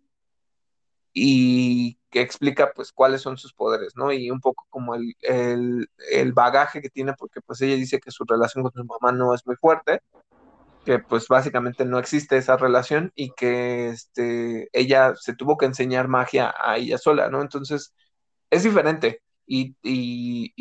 y 1.19 1.99
que 2.11 2.21
explica 2.21 2.71
pues 2.75 2.91
cuáles 2.93 3.21
son 3.23 3.37
sus 3.39 3.53
poderes, 3.53 3.93
¿no? 3.95 4.11
Y 4.13 4.29
un 4.31 4.39
poco 4.41 4.67
como 4.69 4.95
el, 4.95 5.15
el, 5.21 5.89
el 6.11 6.33
bagaje 6.33 6.81
que 6.81 6.89
tiene, 6.91 7.13
porque 7.15 7.41
pues 7.41 7.61
ella 7.61 7.75
dice 7.75 7.99
que 7.99 8.11
su 8.11 8.23
relación 8.25 8.63
con 8.63 8.73
su 8.73 8.85
mamá 8.85 9.11
no 9.17 9.33
es 9.33 9.45
muy 9.47 9.55
fuerte, 9.57 10.01
que 10.85 10.99
pues 10.99 11.27
básicamente 11.29 11.85
no 11.85 11.99
existe 11.99 12.37
esa 12.37 12.57
relación 12.57 13.11
y 13.15 13.31
que 13.35 13.89
este, 13.89 14.69
ella 14.73 15.15
se 15.17 15.35
tuvo 15.35 15.57
que 15.57 15.65
enseñar 15.67 16.07
magia 16.09 16.53
a 16.61 16.77
ella 16.77 16.97
sola, 16.99 17.29
¿no? 17.29 17.41
Entonces 17.41 17.93
es 18.51 18.63
diferente 18.63 19.21
y, 19.47 19.75
y, 19.83 20.53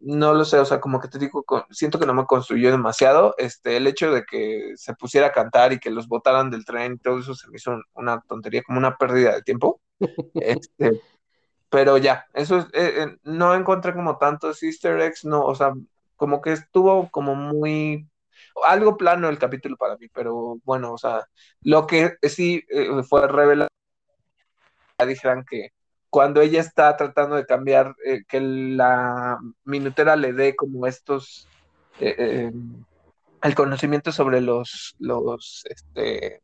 no 0.00 0.34
lo 0.34 0.44
sé, 0.46 0.58
o 0.60 0.66
sea, 0.66 0.80
como 0.80 1.00
que 1.00 1.08
te 1.08 1.18
digo, 1.18 1.44
siento 1.70 1.98
que 2.00 2.06
no 2.06 2.14
me 2.14 2.26
construyó 2.26 2.70
demasiado, 2.70 3.34
este, 3.38 3.76
el 3.78 3.86
hecho 3.88 4.12
de 4.12 4.24
que 4.24 4.74
se 4.76 4.94
pusiera 4.94 5.28
a 5.28 5.32
cantar 5.32 5.72
y 5.74 5.80
que 5.80 5.90
los 5.90 6.08
botaran 6.08 6.50
del 6.50 6.64
tren 6.66 6.94
y 6.94 6.98
todo 6.98 7.20
eso 7.20 7.34
se 7.34 7.48
me 7.50 7.56
hizo 7.58 7.72
un- 7.72 7.84
una 7.94 8.20
tontería, 8.22 8.62
como 8.64 8.78
una 8.78 8.96
pérdida 8.98 9.34
de 9.34 9.42
tiempo, 9.42 9.80
este, 10.34 11.00
pero 11.74 11.98
ya, 11.98 12.26
eso 12.34 12.58
es, 12.58 12.66
eh, 12.66 13.02
eh, 13.02 13.16
no 13.24 13.52
encontré 13.52 13.94
como 13.94 14.16
tantos 14.16 14.62
easter 14.62 15.00
eggs, 15.00 15.24
no, 15.24 15.44
o 15.44 15.56
sea, 15.56 15.72
como 16.14 16.40
que 16.40 16.52
estuvo 16.52 17.10
como 17.10 17.34
muy, 17.34 18.08
algo 18.64 18.96
plano 18.96 19.28
el 19.28 19.40
capítulo 19.40 19.76
para 19.76 19.96
mí, 19.96 20.06
pero 20.14 20.58
bueno, 20.64 20.92
o 20.92 20.98
sea, 20.98 21.26
lo 21.62 21.86
que 21.88 22.16
sí 22.22 22.62
eh, 22.68 23.02
fue 23.02 23.26
revelado 23.26 23.68
dijeran 25.04 25.44
que 25.44 25.70
cuando 26.10 26.40
ella 26.40 26.60
está 26.60 26.96
tratando 26.96 27.34
de 27.34 27.44
cambiar, 27.44 27.96
que 28.28 28.40
la 28.40 29.40
minutera 29.64 30.14
le 30.14 30.32
dé 30.32 30.54
como 30.54 30.86
estos, 30.86 31.48
el 31.98 33.54
conocimiento 33.56 34.12
sobre 34.12 34.40
los, 34.40 34.94
los 35.00 35.64
este, 35.68 36.43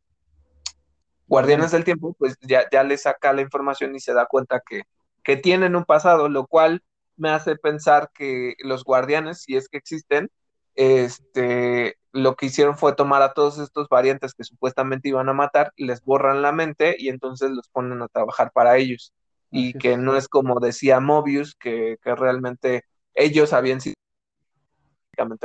guardianes 1.31 1.71
del 1.71 1.85
tiempo, 1.85 2.15
pues 2.19 2.37
ya, 2.41 2.69
ya 2.71 2.83
le 2.83 2.99
saca 2.99 3.33
la 3.33 3.41
información 3.41 3.95
y 3.95 4.01
se 4.01 4.13
da 4.13 4.27
cuenta 4.27 4.61
que, 4.69 4.83
que 5.23 5.37
tienen 5.37 5.77
un 5.77 5.85
pasado, 5.85 6.29
lo 6.29 6.49
cual 6.49 6.83
me 7.17 7.31
hace 7.31 7.55
pensar 7.55 8.11
que 8.13 8.55
los 8.59 8.83
guardianes, 8.83 9.43
si 9.43 9.57
es 9.57 9.69
que 9.69 9.79
existen, 9.79 10.29
este, 10.75 11.97
lo 12.11 12.35
que 12.35 12.47
hicieron 12.47 12.77
fue 12.77 12.97
tomar 12.97 13.23
a 13.23 13.33
todos 13.33 13.59
estos 13.61 13.89
variantes 13.89 14.35
que 14.35 14.43
supuestamente 14.43 15.09
iban 15.09 15.29
a 15.29 15.33
matar, 15.33 15.73
les 15.77 16.03
borran 16.03 16.43
la 16.43 16.51
mente 16.51 16.97
y 16.99 17.11
entonces 17.11 17.53
los 17.53 17.69
ponen 17.69 18.03
a 18.03 18.09
trabajar 18.09 18.51
para 18.53 18.77
ellos. 18.77 19.13
Y 19.53 19.75
que 19.75 19.97
no 19.97 20.17
es 20.17 20.29
como 20.29 20.61
decía 20.61 21.01
Mobius, 21.01 21.55
que, 21.57 21.97
que 22.03 22.15
realmente 22.15 22.85
ellos 23.15 23.53
habían 23.53 23.81
sido 23.81 23.95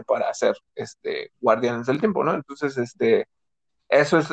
para 0.07 0.33
ser 0.33 0.55
este, 0.75 1.31
guardianes 1.41 1.87
del 1.87 1.99
tiempo, 1.99 2.23
¿no? 2.23 2.33
Entonces, 2.33 2.77
este, 2.77 3.27
eso 3.89 4.19
es 4.19 4.29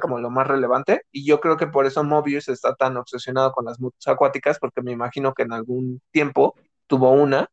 como 0.00 0.18
lo 0.18 0.30
más 0.30 0.46
relevante 0.46 1.02
y 1.10 1.24
yo 1.24 1.40
creo 1.40 1.56
que 1.56 1.66
por 1.66 1.86
eso 1.86 2.04
Mobius 2.04 2.48
está 2.48 2.74
tan 2.74 2.96
obsesionado 2.96 3.52
con 3.52 3.64
las 3.64 3.80
motos 3.80 4.06
acuáticas 4.06 4.58
porque 4.58 4.82
me 4.82 4.92
imagino 4.92 5.32
que 5.32 5.42
en 5.42 5.52
algún 5.52 6.00
tiempo 6.10 6.54
tuvo 6.86 7.12
una 7.12 7.48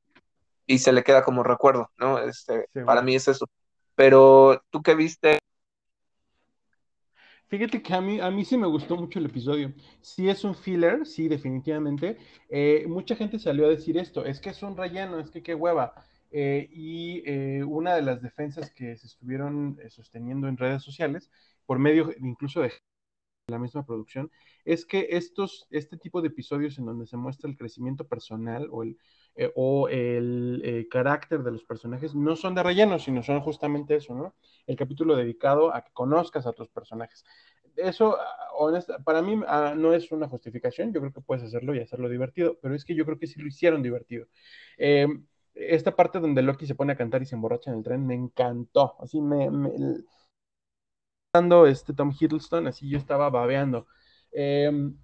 y 0.65 0.79
se 0.79 0.91
le 0.91 1.03
queda 1.03 1.23
como 1.23 1.43
recuerdo, 1.43 1.91
¿no? 1.97 2.19
Este, 2.19 2.67
para 2.85 3.01
mí 3.01 3.15
es 3.15 3.27
eso. 3.27 3.47
Pero 3.95 4.63
tú 4.69 4.81
que 4.81 4.95
viste, 4.95 5.39
Fíjate 7.53 7.83
que 7.83 7.93
a 7.93 8.01
mí, 8.01 8.19
a 8.19 8.31
mí 8.31 8.45
sí 8.45 8.57
me 8.57 8.65
gustó 8.65 8.95
mucho 8.95 9.19
el 9.19 9.27
episodio. 9.27 9.71
Sí 10.01 10.27
es 10.27 10.43
un 10.43 10.55
filler, 10.55 11.05
sí, 11.05 11.27
definitivamente. 11.27 12.17
Eh, 12.49 12.85
mucha 12.87 13.15
gente 13.15 13.37
salió 13.37 13.67
a 13.67 13.69
decir 13.69 13.95
esto, 13.95 14.25
es 14.25 14.39
que 14.39 14.49
es 14.49 14.63
un 14.63 14.75
relleno, 14.75 15.19
es 15.19 15.29
que 15.29 15.43
qué 15.43 15.53
hueva. 15.53 15.93
Eh, 16.31 16.67
y 16.71 17.21
eh, 17.29 17.63
una 17.63 17.93
de 17.93 18.01
las 18.01 18.23
defensas 18.23 18.71
que 18.71 18.97
se 18.97 19.05
estuvieron 19.05 19.77
sosteniendo 19.89 20.47
en 20.47 20.57
redes 20.57 20.81
sociales, 20.81 21.29
por 21.65 21.79
medio 21.79 22.11
incluso 22.19 22.61
de 22.61 22.71
la 23.47 23.59
misma 23.59 23.85
producción, 23.85 24.31
es 24.65 24.85
que 24.85 25.07
estos, 25.11 25.67
este 25.69 25.97
tipo 25.97 26.21
de 26.21 26.29
episodios 26.29 26.77
en 26.77 26.85
donde 26.85 27.05
se 27.05 27.17
muestra 27.17 27.49
el 27.49 27.57
crecimiento 27.57 28.07
personal 28.07 28.67
o 28.71 28.83
el, 28.83 28.97
eh, 29.35 29.51
o 29.55 29.89
el 29.89 30.61
eh, 30.63 30.87
carácter 30.89 31.43
de 31.43 31.51
los 31.51 31.63
personajes 31.63 32.15
no 32.15 32.35
son 32.35 32.55
de 32.55 32.63
relleno, 32.63 32.99
sino 32.99 33.21
son 33.23 33.41
justamente 33.41 33.95
eso, 33.95 34.15
¿no? 34.15 34.35
El 34.65 34.77
capítulo 34.77 35.15
dedicado 35.15 35.73
a 35.73 35.83
que 35.83 35.91
conozcas 35.91 36.47
a 36.47 36.53
tus 36.53 36.69
personajes. 36.69 37.25
Eso, 37.75 38.17
honesta, 38.57 38.99
para 38.99 39.21
mí 39.21 39.41
ah, 39.47 39.73
no 39.75 39.93
es 39.93 40.11
una 40.11 40.29
justificación, 40.29 40.93
yo 40.93 41.01
creo 41.01 41.11
que 41.11 41.21
puedes 41.21 41.43
hacerlo 41.43 41.75
y 41.75 41.79
hacerlo 41.79 42.07
divertido, 42.07 42.57
pero 42.61 42.75
es 42.75 42.85
que 42.85 42.95
yo 42.95 43.03
creo 43.05 43.19
que 43.19 43.27
sí 43.27 43.41
lo 43.41 43.47
hicieron 43.47 43.81
divertido. 43.81 44.27
Eh, 44.77 45.07
esta 45.55 45.95
parte 45.95 46.19
donde 46.19 46.41
Loki 46.41 46.65
se 46.65 46.75
pone 46.75 46.93
a 46.93 46.97
cantar 46.97 47.21
y 47.21 47.25
se 47.25 47.35
emborracha 47.35 47.71
en 47.71 47.77
el 47.77 47.83
tren 47.83 48.07
me 48.07 48.15
encantó, 48.15 48.95
así 48.99 49.21
me, 49.21 49.49
me 49.51 49.71
este 51.65 51.95
Tom 51.95 52.11
Hiddleston, 52.11 52.67
así 52.67 52.87
yo 52.87 52.99
estaba 52.99 53.27
babeando. 53.31 53.87
Em, 54.31 54.95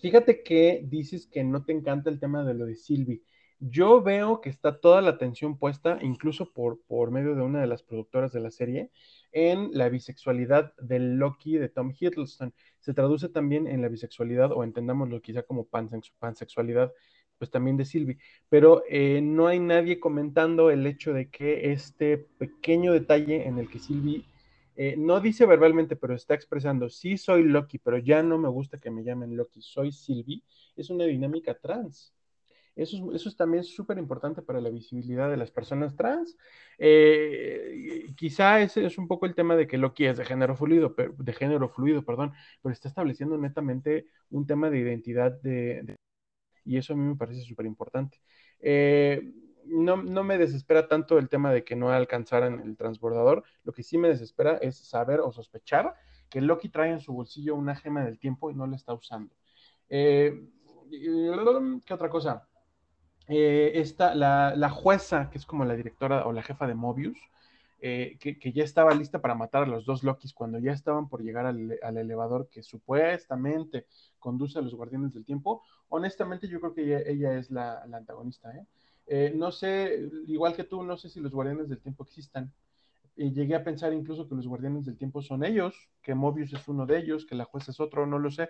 fíjate 0.00 0.44
que 0.44 0.82
dices 0.84 1.26
que 1.26 1.42
no 1.42 1.64
te 1.64 1.72
encanta 1.72 2.10
el 2.10 2.20
tema 2.20 2.44
de 2.44 2.54
lo 2.54 2.64
de 2.64 2.76
Sylvie. 2.76 3.22
Yo 3.58 4.00
veo 4.04 4.40
que 4.40 4.50
está 4.50 4.78
toda 4.78 5.00
la 5.00 5.10
atención 5.10 5.58
puesta, 5.58 5.98
incluso 6.00 6.52
por, 6.52 6.80
por 6.86 7.10
medio 7.10 7.34
de 7.34 7.42
una 7.42 7.60
de 7.60 7.66
las 7.66 7.82
productoras 7.82 8.30
de 8.32 8.38
la 8.38 8.52
serie, 8.52 8.90
en 9.32 9.70
la 9.72 9.88
bisexualidad 9.88 10.74
del 10.76 11.16
Loki 11.16 11.58
de 11.58 11.68
Tom 11.68 11.92
Hiddleston. 11.98 12.54
Se 12.78 12.94
traduce 12.94 13.28
también 13.28 13.66
en 13.66 13.82
la 13.82 13.88
bisexualidad, 13.88 14.52
o 14.52 14.62
entendámoslo 14.62 15.20
quizá 15.22 15.42
como 15.42 15.66
pansexualidad, 15.66 16.92
pues 17.38 17.50
también 17.50 17.76
de 17.76 17.84
Sylvie. 17.84 18.18
Pero 18.48 18.84
eh, 18.88 19.20
no 19.20 19.48
hay 19.48 19.58
nadie 19.58 19.98
comentando 19.98 20.70
el 20.70 20.86
hecho 20.86 21.12
de 21.12 21.30
que 21.30 21.72
este 21.72 22.16
pequeño 22.18 22.92
detalle 22.92 23.48
en 23.48 23.58
el 23.58 23.68
que 23.68 23.80
Sylvie 23.80 24.24
eh, 24.76 24.96
no 24.96 25.20
dice 25.20 25.46
verbalmente, 25.46 25.96
pero 25.96 26.14
está 26.14 26.34
expresando, 26.34 26.88
sí 26.88 27.16
soy 27.16 27.44
Loki, 27.44 27.78
pero 27.78 27.98
ya 27.98 28.22
no 28.22 28.38
me 28.38 28.48
gusta 28.48 28.78
que 28.78 28.90
me 28.90 29.04
llamen 29.04 29.36
Loki, 29.36 29.62
soy 29.62 29.92
Sylvie, 29.92 30.42
es 30.76 30.90
una 30.90 31.04
dinámica 31.04 31.54
trans. 31.54 32.14
Eso 32.74 33.12
es, 33.12 33.36
también 33.36 33.64
súper 33.64 33.98
importante 33.98 34.40
para 34.40 34.58
la 34.60 34.70
visibilidad 34.70 35.30
de 35.30 35.36
las 35.36 35.50
personas 35.50 35.94
trans. 35.94 36.38
Eh, 36.78 38.06
quizá 38.16 38.62
ese 38.62 38.86
es 38.86 38.96
un 38.96 39.06
poco 39.06 39.26
el 39.26 39.34
tema 39.34 39.56
de 39.56 39.66
que 39.66 39.76
Loki 39.76 40.06
es 40.06 40.16
de 40.16 40.24
género 40.24 40.56
fluido, 40.56 40.94
de 41.18 41.32
género 41.34 41.68
fluido, 41.68 42.02
perdón, 42.02 42.32
pero 42.62 42.72
está 42.72 42.88
estableciendo 42.88 43.36
netamente 43.36 44.06
un 44.30 44.46
tema 44.46 44.70
de 44.70 44.78
identidad 44.78 45.32
de, 45.42 45.96
y 46.64 46.76
eso 46.76 46.92
a 46.92 46.96
mí 46.96 47.02
me 47.02 47.16
parece 47.16 47.42
súper 47.42 47.66
importante. 47.66 48.18
Eh, 48.60 49.32
no, 49.66 49.96
me 49.96 50.38
desespera 50.38 50.88
tanto 50.88 51.18
el 51.18 51.28
tema 51.28 51.52
de 51.52 51.64
que 51.64 51.76
no 51.76 51.90
alcanzaran 51.90 52.60
el 52.60 52.76
transbordador. 52.76 53.44
Lo 53.64 53.72
que 53.72 53.82
sí 53.82 53.98
me 53.98 54.08
desespera 54.08 54.56
es 54.58 54.76
saber 54.76 55.20
o 55.20 55.32
sospechar 55.32 55.94
que 56.28 56.40
Loki 56.40 56.68
trae 56.68 56.90
en 56.90 57.00
su 57.00 57.12
bolsillo 57.12 57.54
una 57.54 57.76
gema 57.76 58.04
del 58.04 58.18
tiempo 58.18 58.50
y 58.50 58.54
no 58.54 58.66
la 58.66 58.76
está 58.76 58.94
usando. 58.94 59.34
Eh, 59.88 60.48
¿Qué 60.90 61.94
otra 61.94 62.08
cosa? 62.08 62.48
Eh, 63.28 63.84
la, 64.14 64.70
jueza, 64.70 65.30
que 65.30 65.38
es 65.38 65.46
como 65.46 65.64
la 65.64 65.74
directora 65.74 66.26
o 66.26 66.32
la 66.32 66.42
jefa 66.42 66.66
de 66.66 66.74
Mobius, 66.74 67.18
eh, 67.80 68.16
que, 68.20 68.52
ya 68.52 68.62
estaba 68.62 68.94
lista 68.94 69.20
para 69.20 69.34
matar 69.34 69.64
a 69.64 69.66
los 69.66 69.84
dos 69.84 70.04
Lokis 70.04 70.32
cuando 70.32 70.58
ya 70.58 70.72
estaban 70.72 71.08
por 71.08 71.22
llegar 71.22 71.46
al, 71.46 71.96
elevador 71.96 72.48
que 72.48 72.62
supuestamente 72.62 73.86
conduce 74.18 74.58
a 74.58 74.62
los 74.62 74.74
guardianes 74.74 75.12
del 75.12 75.24
tiempo. 75.24 75.62
Honestamente, 75.88 76.48
yo 76.48 76.60
creo 76.60 76.74
que 76.74 77.10
ella, 77.10 77.34
es 77.36 77.50
la, 77.50 77.84
la 77.86 77.96
antagonista. 77.96 78.56
¿eh? 78.56 78.66
Eh, 79.06 79.32
no 79.34 79.52
sé, 79.52 80.08
igual 80.26 80.54
que 80.54 80.64
tú, 80.64 80.82
no 80.82 80.96
sé 80.96 81.08
si 81.08 81.20
los 81.20 81.32
guardianes 81.32 81.68
del 81.68 81.80
tiempo 81.80 82.04
existan. 82.04 82.52
Y 83.16 83.32
llegué 83.32 83.54
a 83.54 83.64
pensar 83.64 83.92
incluso 83.92 84.28
que 84.28 84.34
los 84.34 84.46
guardianes 84.46 84.86
del 84.86 84.96
tiempo 84.96 85.22
son 85.22 85.44
ellos, 85.44 85.74
que 86.02 86.14
Mobius 86.14 86.52
es 86.52 86.66
uno 86.66 86.86
de 86.86 86.98
ellos, 86.98 87.26
que 87.26 87.34
la 87.34 87.44
jueza 87.44 87.72
es 87.72 87.80
otro, 87.80 88.06
no 88.06 88.18
lo 88.18 88.30
sé. 88.30 88.48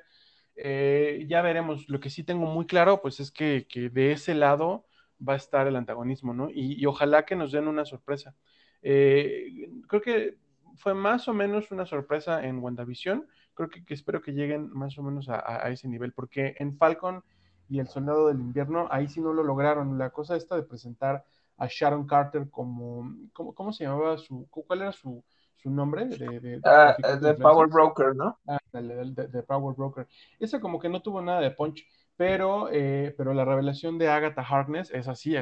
Eh, 0.54 1.24
ya 1.28 1.42
veremos. 1.42 1.88
Lo 1.88 2.00
que 2.00 2.10
sí 2.10 2.22
tengo 2.24 2.46
muy 2.46 2.66
claro, 2.66 3.00
pues 3.02 3.20
es 3.20 3.30
que, 3.32 3.66
de 3.92 4.12
ese 4.12 4.34
lado 4.34 4.86
va 5.26 5.34
a 5.34 5.36
estar 5.36 5.66
el 5.66 5.76
antagonismo, 5.76 6.34
¿no? 6.34 6.48
Y, 6.50 6.84
ojalá 6.86 7.24
que 7.24 7.36
nos 7.36 7.52
den 7.52 7.68
una 7.68 7.84
sorpresa. 7.84 8.36
Eh, 8.82 9.68
creo 9.88 10.02
que 10.02 10.36
fue 10.76 10.94
más 10.94 11.28
o 11.28 11.34
menos 11.34 11.70
una 11.70 11.86
sorpresa 11.86 12.44
en 12.46 12.58
WandaVision. 12.58 13.26
Creo 13.54 13.68
que, 13.68 13.82
espero 13.88 14.22
que 14.22 14.32
lleguen 14.32 14.70
más 14.70 14.98
o 14.98 15.02
menos 15.02 15.28
a 15.28 15.68
ese 15.70 15.88
nivel, 15.88 16.12
porque 16.12 16.54
en 16.58 16.76
Falcon 16.76 17.24
y 17.68 17.78
El 17.78 17.88
Soldado 17.88 18.28
del 18.28 18.40
Invierno, 18.40 18.88
ahí 18.90 19.08
sí 19.08 19.20
no 19.20 19.32
lo 19.32 19.42
lograron. 19.42 19.98
La 19.98 20.10
cosa 20.10 20.36
esta 20.36 20.56
de 20.56 20.62
presentar 20.62 21.24
a 21.56 21.66
Sharon 21.68 22.06
Carter 22.06 22.50
como, 22.50 23.14
¿cómo, 23.32 23.72
se 23.72 23.84
llamaba 23.84 24.18
su, 24.18 24.46
cuál 24.50 24.82
era 24.82 24.92
su, 24.92 25.22
nombre? 25.64 26.06
De, 26.06 26.60
ah, 26.64 26.96
Power 27.40 27.68
Broker, 27.68 28.16
¿no? 28.16 28.38
Ah, 28.46 28.58
de, 28.72 29.42
Power 29.42 29.76
Broker. 29.76 30.08
Esa 30.38 30.60
como 30.60 30.80
que 30.80 30.88
no 30.88 31.02
tuvo 31.02 31.22
nada 31.22 31.40
de 31.40 31.52
punch, 31.52 31.86
pero, 32.16 32.68
eh, 32.70 33.14
pero 33.16 33.32
la 33.32 33.44
revelación 33.44 33.98
de 33.98 34.08
Agatha 34.08 34.42
Harkness 34.42 34.90
es 34.90 35.08
así, 35.08 35.34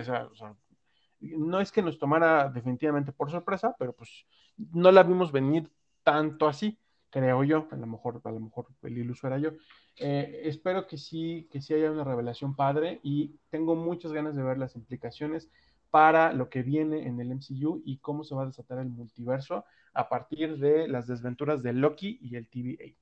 no 1.21 1.61
es 1.61 1.73
que 1.73 1.83
nos 1.83 1.99
tomara 1.99 2.49
definitivamente 2.49 3.13
por 3.13 3.31
sorpresa, 3.31 3.75
pero 3.79 3.93
pues 3.93 4.27
no 4.57 4.91
la 4.91 5.03
vimos 5.03 5.33
venir 5.33 5.71
tanto 6.03 6.49
así 6.49 6.79
creo 7.11 7.45
yo, 7.45 7.69
a 7.71 7.77
lo 7.77 7.87
mejor, 7.87 8.21
a 8.25 8.31
lo 8.31 8.41
mejor 8.41 8.67
el 8.83 8.99
iluso 8.99 9.27
era 9.27 9.39
yo. 9.39 9.51
Eh, 9.97 10.43
espero 10.45 10.87
que 10.87 10.97
sí, 10.97 11.49
que 11.51 11.61
sí 11.61 11.75
haya 11.75 11.91
una 11.91 12.05
revelación 12.05 12.57
padre 12.57 13.01
y 13.03 13.37
tengo 13.51 13.75
muchas 13.75 14.13
ganas 14.13 14.35
de 14.35 14.43
ver 14.43 14.59
las 14.59 14.77
implicaciones 14.77 15.51
para 15.91 16.33
lo 16.33 16.49
que 16.49 16.63
viene 16.63 17.07
en 17.07 17.21
el 17.21 17.33
MCU 17.33 17.83
y 17.85 17.99
cómo 17.99 18.25
se 18.25 18.35
va 18.35 18.45
a 18.45 18.47
desatar 18.47 18.79
el 18.79 18.89
multiverso 18.89 19.65
a 19.93 20.09
partir 20.09 20.59
de 20.59 20.89
las 20.89 21.07
desventuras 21.07 21.63
de 21.63 21.73
Loki 21.73 22.19
y 22.23 22.37
el 22.37 22.49
TVA. 22.49 22.95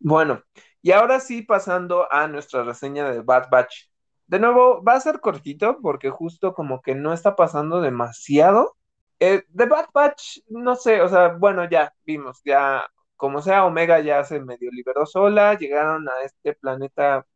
Bueno, 0.00 0.42
y 0.80 0.92
ahora 0.92 1.18
sí 1.18 1.42
pasando 1.42 2.10
a 2.12 2.28
nuestra 2.28 2.62
reseña 2.62 3.10
de 3.10 3.20
Bad 3.20 3.48
Batch. 3.50 3.90
De 4.28 4.38
nuevo, 4.38 4.82
va 4.84 4.94
a 4.94 5.00
ser 5.00 5.20
cortito 5.20 5.78
porque 5.82 6.10
justo 6.10 6.54
como 6.54 6.82
que 6.82 6.94
no 6.94 7.12
está 7.12 7.34
pasando 7.34 7.80
demasiado. 7.80 8.76
Eh, 9.20 9.42
de 9.48 9.66
Bad 9.66 9.86
Batch, 9.92 10.40
no 10.48 10.76
sé, 10.76 11.00
o 11.02 11.08
sea, 11.08 11.28
bueno, 11.30 11.68
ya 11.68 11.92
vimos, 12.06 12.40
ya 12.44 12.88
como 13.18 13.42
sea, 13.42 13.66
Omega 13.66 14.00
ya 14.00 14.24
se 14.24 14.40
medio 14.40 14.70
liberó 14.70 15.04
sola, 15.04 15.58
llegaron 15.58 16.08
a 16.08 16.22
este 16.24 16.54
planeta, 16.54 17.26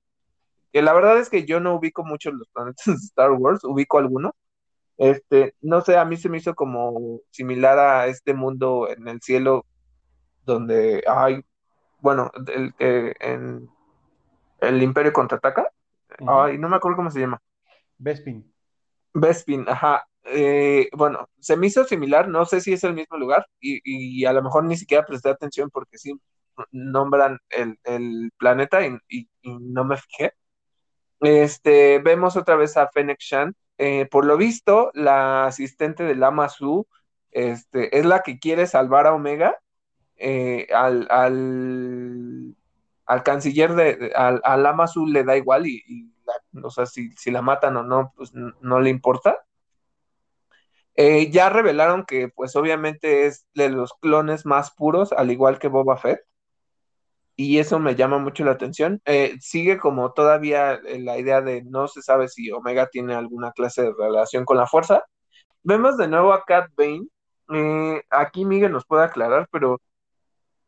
que 0.72 0.80
la 0.80 0.94
verdad 0.94 1.18
es 1.18 1.28
que 1.28 1.44
yo 1.44 1.60
no 1.60 1.74
ubico 1.74 2.04
mucho 2.04 2.30
los 2.30 2.48
planetas 2.48 2.86
de 2.86 2.94
Star 2.94 3.32
Wars, 3.32 3.64
ubico 3.64 3.98
algunos. 3.98 4.32
Este, 4.96 5.54
no 5.60 5.80
sé, 5.80 5.96
a 5.96 6.04
mí 6.04 6.16
se 6.16 6.28
me 6.28 6.38
hizo 6.38 6.54
como 6.54 7.20
similar 7.30 7.78
a 7.78 8.06
este 8.06 8.32
mundo 8.32 8.88
en 8.88 9.08
el 9.08 9.20
cielo 9.20 9.66
donde 10.44 11.02
hay, 11.08 11.44
bueno, 11.98 12.30
el 12.46 12.72
que 12.74 13.14
en 13.18 13.68
el 14.60 14.82
Imperio 14.82 15.12
contraataca. 15.12 15.68
Ay, 16.26 16.58
no 16.58 16.68
me 16.68 16.76
acuerdo 16.76 16.96
cómo 16.96 17.10
se 17.10 17.20
llama. 17.20 17.42
Bespin. 17.98 18.54
Bespin, 19.12 19.68
ajá. 19.68 20.06
Eh, 20.24 20.88
bueno, 20.92 21.28
se 21.40 21.56
me 21.56 21.66
hizo 21.66 21.84
similar, 21.84 22.28
no 22.28 22.44
sé 22.44 22.60
si 22.60 22.72
es 22.72 22.84
el 22.84 22.94
mismo 22.94 23.16
lugar 23.16 23.46
y, 23.60 24.24
a 24.24 24.32
lo 24.32 24.42
mejor 24.42 24.64
ni 24.64 24.76
siquiera 24.76 25.04
presté 25.04 25.30
atención 25.30 25.68
porque 25.70 25.98
sí 25.98 26.14
nombran 26.70 27.38
el, 27.50 28.30
planeta 28.38 28.80
y, 28.86 29.28
no 29.42 29.84
me 29.84 29.96
fijé. 29.96 30.32
Este, 31.20 31.98
vemos 32.00 32.36
otra 32.36 32.56
vez 32.56 32.76
a 32.76 32.88
Fennec 32.88 33.18
Shan. 33.20 33.54
Eh, 33.78 34.06
por 34.10 34.24
lo 34.26 34.36
visto, 34.36 34.90
la 34.94 35.46
asistente 35.46 36.04
de 36.04 36.14
Lama 36.14 36.48
Su 36.48 36.86
este, 37.30 37.98
es 37.98 38.04
la 38.04 38.22
que 38.22 38.38
quiere 38.38 38.66
salvar 38.66 39.06
a 39.06 39.14
Omega 39.14 39.56
eh, 40.16 40.68
al, 40.74 41.06
al, 41.10 42.54
canciller 43.24 43.74
de, 43.74 44.12
al, 44.14 44.40
a 44.44 44.56
Lama 44.56 44.86
Su 44.86 45.06
le 45.06 45.24
da 45.24 45.36
igual 45.36 45.66
y, 45.66 46.12
o 46.62 46.70
sea, 46.70 46.86
si, 46.86 47.10
si, 47.12 47.30
la 47.30 47.42
matan 47.42 47.76
o 47.76 47.82
no, 47.82 48.12
pues 48.16 48.32
no 48.34 48.80
le 48.80 48.90
importa. 48.90 49.38
Eh, 50.96 51.30
ya 51.30 51.48
revelaron 51.48 52.04
que, 52.04 52.28
pues 52.28 52.54
obviamente 52.56 53.26
es 53.26 53.46
de 53.54 53.70
los 53.70 53.94
clones 53.94 54.44
más 54.46 54.72
puros, 54.74 55.12
al 55.12 55.30
igual 55.30 55.58
que 55.58 55.68
Boba 55.68 55.96
Fett. 55.96 56.20
Y 57.34 57.58
eso 57.58 57.78
me 57.78 57.94
llama 57.94 58.18
mucho 58.18 58.44
la 58.44 58.52
atención. 58.52 59.00
Eh, 59.06 59.36
sigue 59.40 59.78
como 59.78 60.12
todavía 60.12 60.74
eh, 60.74 61.00
la 61.00 61.18
idea 61.18 61.40
de 61.40 61.62
no 61.62 61.88
se 61.88 62.02
sabe 62.02 62.28
si 62.28 62.50
Omega 62.50 62.88
tiene 62.88 63.14
alguna 63.14 63.52
clase 63.52 63.82
de 63.82 63.94
relación 63.98 64.44
con 64.44 64.58
la 64.58 64.66
fuerza. 64.66 65.04
Vemos 65.62 65.96
de 65.96 66.08
nuevo 66.08 66.32
a 66.32 66.44
Cat 66.44 66.70
Bane. 66.76 67.08
aquí 68.10 68.44
Miguel 68.44 68.72
nos 68.72 68.86
puede 68.86 69.04
aclarar, 69.04 69.48
pero 69.50 69.80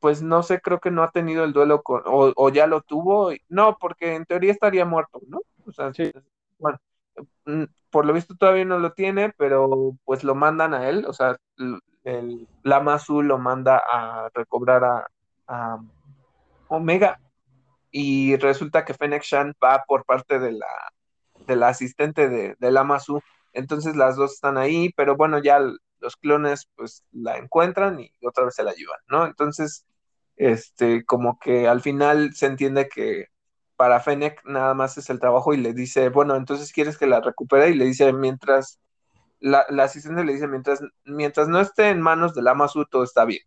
pues 0.01 0.23
no 0.23 0.43
sé, 0.43 0.61
creo 0.61 0.81
que 0.81 0.91
no 0.91 1.03
ha 1.03 1.11
tenido 1.12 1.44
el 1.44 1.53
duelo 1.53 1.83
con, 1.83 2.03
o, 2.07 2.49
ya 2.51 2.67
lo 2.67 2.83
tuvo. 2.83 3.33
No, 3.49 3.78
porque 3.81 4.15
en 4.15 4.27
teoría 4.27 4.53
estaría 4.53 4.85
muerto, 4.85 5.20
¿no? 5.28 5.41
O 5.67 5.73
sea, 5.73 5.93
sí. 5.94 6.12
bueno, 6.59 6.78
por 7.91 8.07
lo 8.07 8.12
visto 8.12 8.34
todavía 8.36 8.65
no 8.65 8.78
lo 8.78 8.93
tiene, 8.93 9.33
pero 9.36 9.97
pues 10.05 10.25
lo 10.25 10.34
mandan 10.34 10.75
a 10.75 10.89
él, 10.89 11.05
o 11.07 11.12
sea, 11.12 11.36
el 12.05 12.49
Lama 12.62 12.94
Azul 12.94 13.26
lo 13.26 13.39
manda 13.39 13.83
a 13.91 14.28
recobrar 14.34 15.07
a, 15.47 15.78
Omega. 16.68 17.20
Y 17.91 18.36
resulta 18.36 18.84
que 18.84 18.94
Fennec 18.94 19.23
Shan 19.23 19.55
va 19.62 19.84
por 19.86 20.05
parte 20.05 20.39
de 20.41 20.52
la, 20.52 20.67
de 21.47 21.57
la 21.57 21.68
asistente 21.68 22.28
de, 22.28 22.57
de 22.59 22.70
Lamasu. 22.73 23.20
Entonces 23.52 23.94
las 23.94 24.17
dos 24.17 24.33
están 24.33 24.59
ahí, 24.59 24.91
pero 24.97 25.17
bueno, 25.17 25.39
ya 25.39 25.60
los 26.01 26.17
clones 26.17 26.68
pues 26.75 27.05
la 27.12 27.36
encuentran 27.36 28.01
y 28.01 28.10
otra 28.26 28.44
vez 28.44 28.55
se 28.55 28.65
la 28.65 28.73
llevan, 28.73 28.99
¿no? 29.09 29.26
Entonces, 29.26 29.86
este, 30.36 31.05
como 31.05 31.39
que 31.39 31.68
al 31.68 31.81
final 31.81 32.34
se 32.34 32.47
entiende 32.47 32.89
que 32.89 33.26
para 33.77 34.01
Fennec 34.01 34.44
nada 34.44 34.75
más 34.75 34.99
es 34.99 35.11
el 35.11 35.20
trabajo 35.20 35.55
y 35.55 35.59
le 35.59 35.73
dice, 35.73 36.09
bueno, 36.09 36.36
entonces 36.36 36.73
quieres 36.73 36.99
que 36.99 37.07
la 37.07 37.20
recupere 37.20 37.70
y 37.70 37.75
le 37.75 37.85
dice 37.86 38.12
mientras, 38.12 38.81
la, 39.41 39.61
asistente 39.83 40.25
le 40.25 40.35
dice, 40.35 40.49
mientras, 40.49 40.81
mientras 41.05 41.49
no 41.49 41.61
esté 41.61 41.91
en 41.91 42.01
manos 42.01 42.35
del 42.35 42.49
Amazu, 42.49 42.85
todo 42.86 43.05
está 43.05 43.25
bien. 43.25 43.43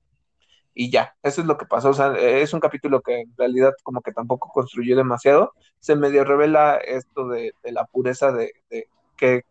Y 0.73 0.91
ya, 0.91 1.15
eso 1.23 1.41
es 1.41 1.47
lo 1.47 1.57
que 1.57 1.65
pasó. 1.65 1.89
O 1.89 1.93
sea, 1.93 2.13
es 2.15 2.53
un 2.53 2.59
capítulo 2.59 3.01
que 3.01 3.21
en 3.21 3.33
realidad 3.37 3.73
como 3.83 4.01
que 4.01 4.11
tampoco 4.11 4.51
construyó 4.53 4.95
demasiado. 4.95 5.53
Se 5.79 5.95
medio 5.95 6.23
revela 6.23 6.77
esto 6.77 7.27
de, 7.27 7.53
la 7.63 7.85
pureza 7.85 8.31
de, 8.31 8.53
de 8.69 8.87
qué 9.17 9.43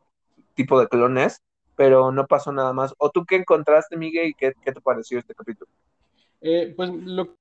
tipo 0.55 0.79
de 0.79 0.89
clon 0.89 1.19
es, 1.19 1.43
pero 1.75 2.13
no 2.13 2.27
pasó 2.27 2.53
nada 2.53 2.73
más. 2.73 2.95
¿O 2.99 3.11
tú 3.11 3.25
qué 3.27 3.37
encontraste, 3.37 3.97
Miguel, 3.97 4.29
y 4.29 4.35
qué, 4.35 4.53
qué 4.63 4.73
te 4.73 4.81
pareció 4.81 5.19
este 5.19 5.35
capítulo? 5.35 5.71
Eh, 6.41 6.75
pues 6.77 6.91
lo 6.91 7.37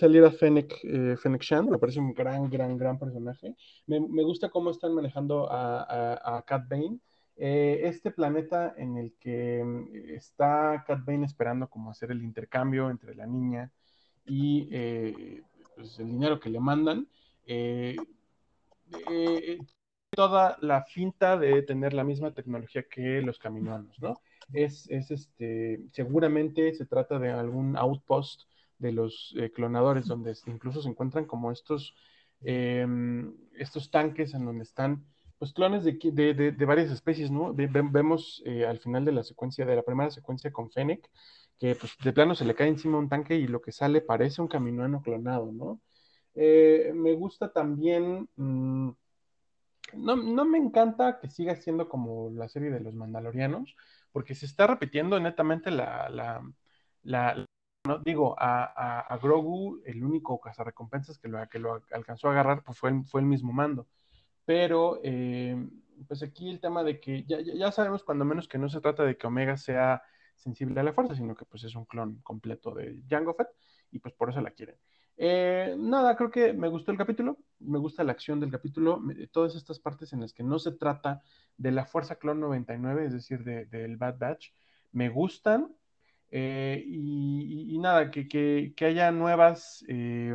saliera 0.00 0.30
Fennec, 0.30 0.72
eh, 0.82 1.16
Fennec 1.16 1.42
Shan, 1.42 1.68
me 1.68 1.78
parece 1.78 2.00
un 2.00 2.14
gran, 2.14 2.48
gran, 2.48 2.76
gran 2.78 2.98
personaje. 2.98 3.54
Me, 3.86 4.00
me 4.00 4.22
gusta 4.22 4.48
cómo 4.48 4.70
están 4.70 4.94
manejando 4.94 5.50
a, 5.50 5.82
a, 5.82 6.38
a 6.38 6.42
Cat 6.42 6.66
Bane. 6.68 6.98
Eh, 7.36 7.80
este 7.84 8.10
planeta 8.10 8.74
en 8.76 8.96
el 8.96 9.14
que 9.20 9.62
mm, 9.62 10.10
está 10.16 10.84
Cat 10.86 11.04
Bane 11.04 11.26
esperando 11.26 11.68
como 11.68 11.90
hacer 11.90 12.10
el 12.10 12.22
intercambio 12.22 12.90
entre 12.90 13.14
la 13.14 13.26
niña 13.26 13.70
y 14.24 14.68
eh, 14.72 15.42
pues 15.76 15.98
el 15.98 16.08
dinero 16.08 16.40
que 16.40 16.50
le 16.50 16.60
mandan, 16.60 17.06
toda 20.10 20.56
la 20.60 20.82
finta 20.84 21.36
de 21.36 21.62
tener 21.62 21.92
la 21.92 22.04
misma 22.04 22.32
tecnología 22.32 22.84
que 22.88 23.22
los 23.22 23.38
caminoanos, 23.38 24.00
¿no? 24.00 24.20
Es, 24.52 24.88
es 24.90 25.10
este, 25.10 25.80
seguramente 25.92 26.74
se 26.74 26.86
trata 26.86 27.18
de 27.18 27.30
algún 27.30 27.76
outpost 27.76 28.49
de 28.80 28.92
los 28.92 29.34
eh, 29.38 29.50
clonadores, 29.52 30.06
donde 30.06 30.34
incluso 30.46 30.82
se 30.82 30.88
encuentran 30.88 31.26
como 31.26 31.52
estos, 31.52 31.94
em, 32.40 33.34
estos 33.54 33.90
tanques 33.90 34.34
en 34.34 34.44
donde 34.44 34.64
están 34.64 35.04
pues 35.38 35.54
clones 35.54 35.84
de, 35.84 35.98
de, 36.12 36.52
de, 36.52 36.64
varias 36.66 36.90
especies, 36.90 37.30
¿no? 37.30 37.54
vemos 37.54 38.42
eh, 38.44 38.66
al 38.66 38.78
final 38.78 39.06
de 39.06 39.12
la 39.12 39.22
secuencia, 39.22 39.64
de 39.64 39.74
la 39.74 39.82
primera 39.82 40.10
secuencia 40.10 40.52
con 40.52 40.70
Fennec, 40.70 41.08
que 41.58 41.74
pues 41.76 41.96
de 42.04 42.12
plano 42.12 42.34
se 42.34 42.44
le 42.44 42.54
cae 42.54 42.68
encima 42.68 42.98
un 42.98 43.08
tanque 43.08 43.36
y 43.36 43.46
lo 43.46 43.62
que 43.62 43.72
sale 43.72 44.02
parece 44.02 44.42
un 44.42 44.48
caminoano 44.48 45.00
clonado, 45.02 45.50
¿no? 45.50 45.80
Eh, 46.34 46.92
me 46.94 47.14
gusta 47.14 47.52
también, 47.52 48.28
mm, 48.36 48.90
no, 49.94 50.16
no, 50.16 50.44
me 50.44 50.58
encanta 50.58 51.18
que 51.20 51.28
siga 51.28 51.56
siendo 51.56 51.88
como 51.88 52.30
la 52.30 52.48
serie 52.48 52.70
de 52.70 52.80
los 52.80 52.94
Mandalorianos, 52.94 53.74
porque 54.12 54.34
se 54.34 54.46
está 54.46 54.66
repitiendo 54.66 55.18
netamente 55.20 55.70
la, 55.70 56.08
la, 56.10 56.42
la 57.02 57.46
no, 57.84 57.98
digo, 57.98 58.34
a, 58.38 59.18
Grogu, 59.22 59.80
el 59.84 60.04
único 60.04 60.40
cazarrecompensas 60.40 61.18
que 61.18 61.28
lo, 61.28 61.48
que 61.48 61.58
lo 61.58 61.82
alcanzó 61.92 62.28
a 62.28 62.32
agarrar 62.32 62.62
pues 62.62 62.78
fue, 62.78 62.90
el, 62.90 63.04
fue 63.04 63.20
el 63.20 63.26
mismo 63.26 63.52
mando. 63.52 63.86
Pero, 64.44 65.00
eh, 65.02 65.56
pues 66.06 66.22
aquí 66.22 66.50
el 66.50 66.60
tema 66.60 66.82
de 66.82 67.00
que 67.00 67.24
ya, 67.24 67.40
ya, 67.40 67.72
sabemos 67.72 68.04
cuando 68.04 68.24
menos 68.24 68.48
que 68.48 68.58
no 68.58 68.68
se 68.68 68.80
trata 68.80 69.04
de 69.04 69.16
que 69.16 69.26
Omega 69.26 69.56
sea 69.56 70.02
sensible 70.36 70.80
a 70.80 70.82
la 70.82 70.92
fuerza, 70.92 71.14
sino 71.14 71.34
que 71.34 71.44
pues 71.44 71.64
es 71.64 71.74
un 71.74 71.84
clon 71.84 72.20
completo 72.22 72.74
de 72.74 73.02
Jango 73.08 73.34
Fett 73.34 73.48
y 73.90 73.98
pues 73.98 74.14
por 74.14 74.30
eso 74.30 74.40
la 74.40 74.50
quieren. 74.50 74.76
Eh, 75.16 75.76
nada, 75.78 76.16
creo 76.16 76.30
que 76.30 76.54
me 76.54 76.68
gustó 76.68 76.92
el 76.92 76.98
capítulo, 76.98 77.38
me 77.58 77.78
gusta 77.78 78.04
la 78.04 78.12
acción 78.12 78.40
del 78.40 78.50
capítulo, 78.50 79.02
todas 79.32 79.54
estas 79.54 79.78
partes 79.78 80.14
en 80.14 80.20
las 80.20 80.32
que 80.32 80.42
no 80.42 80.58
se 80.58 80.72
trata 80.72 81.22
de 81.58 81.72
la 81.72 81.84
Fuerza 81.84 82.16
Clon 82.16 82.40
99, 82.40 83.04
es 83.04 83.12
decir, 83.12 83.44
del 83.44 83.68
de, 83.68 83.96
Bad 83.96 84.18
Batch, 84.18 84.54
me 84.92 85.10
gustan, 85.10 85.74
eh, 86.30 86.82
y, 86.86 87.78
nada, 87.78 88.10
que, 88.10 88.74
haya 88.80 89.10
nuevas, 89.10 89.84
eh, 89.88 90.34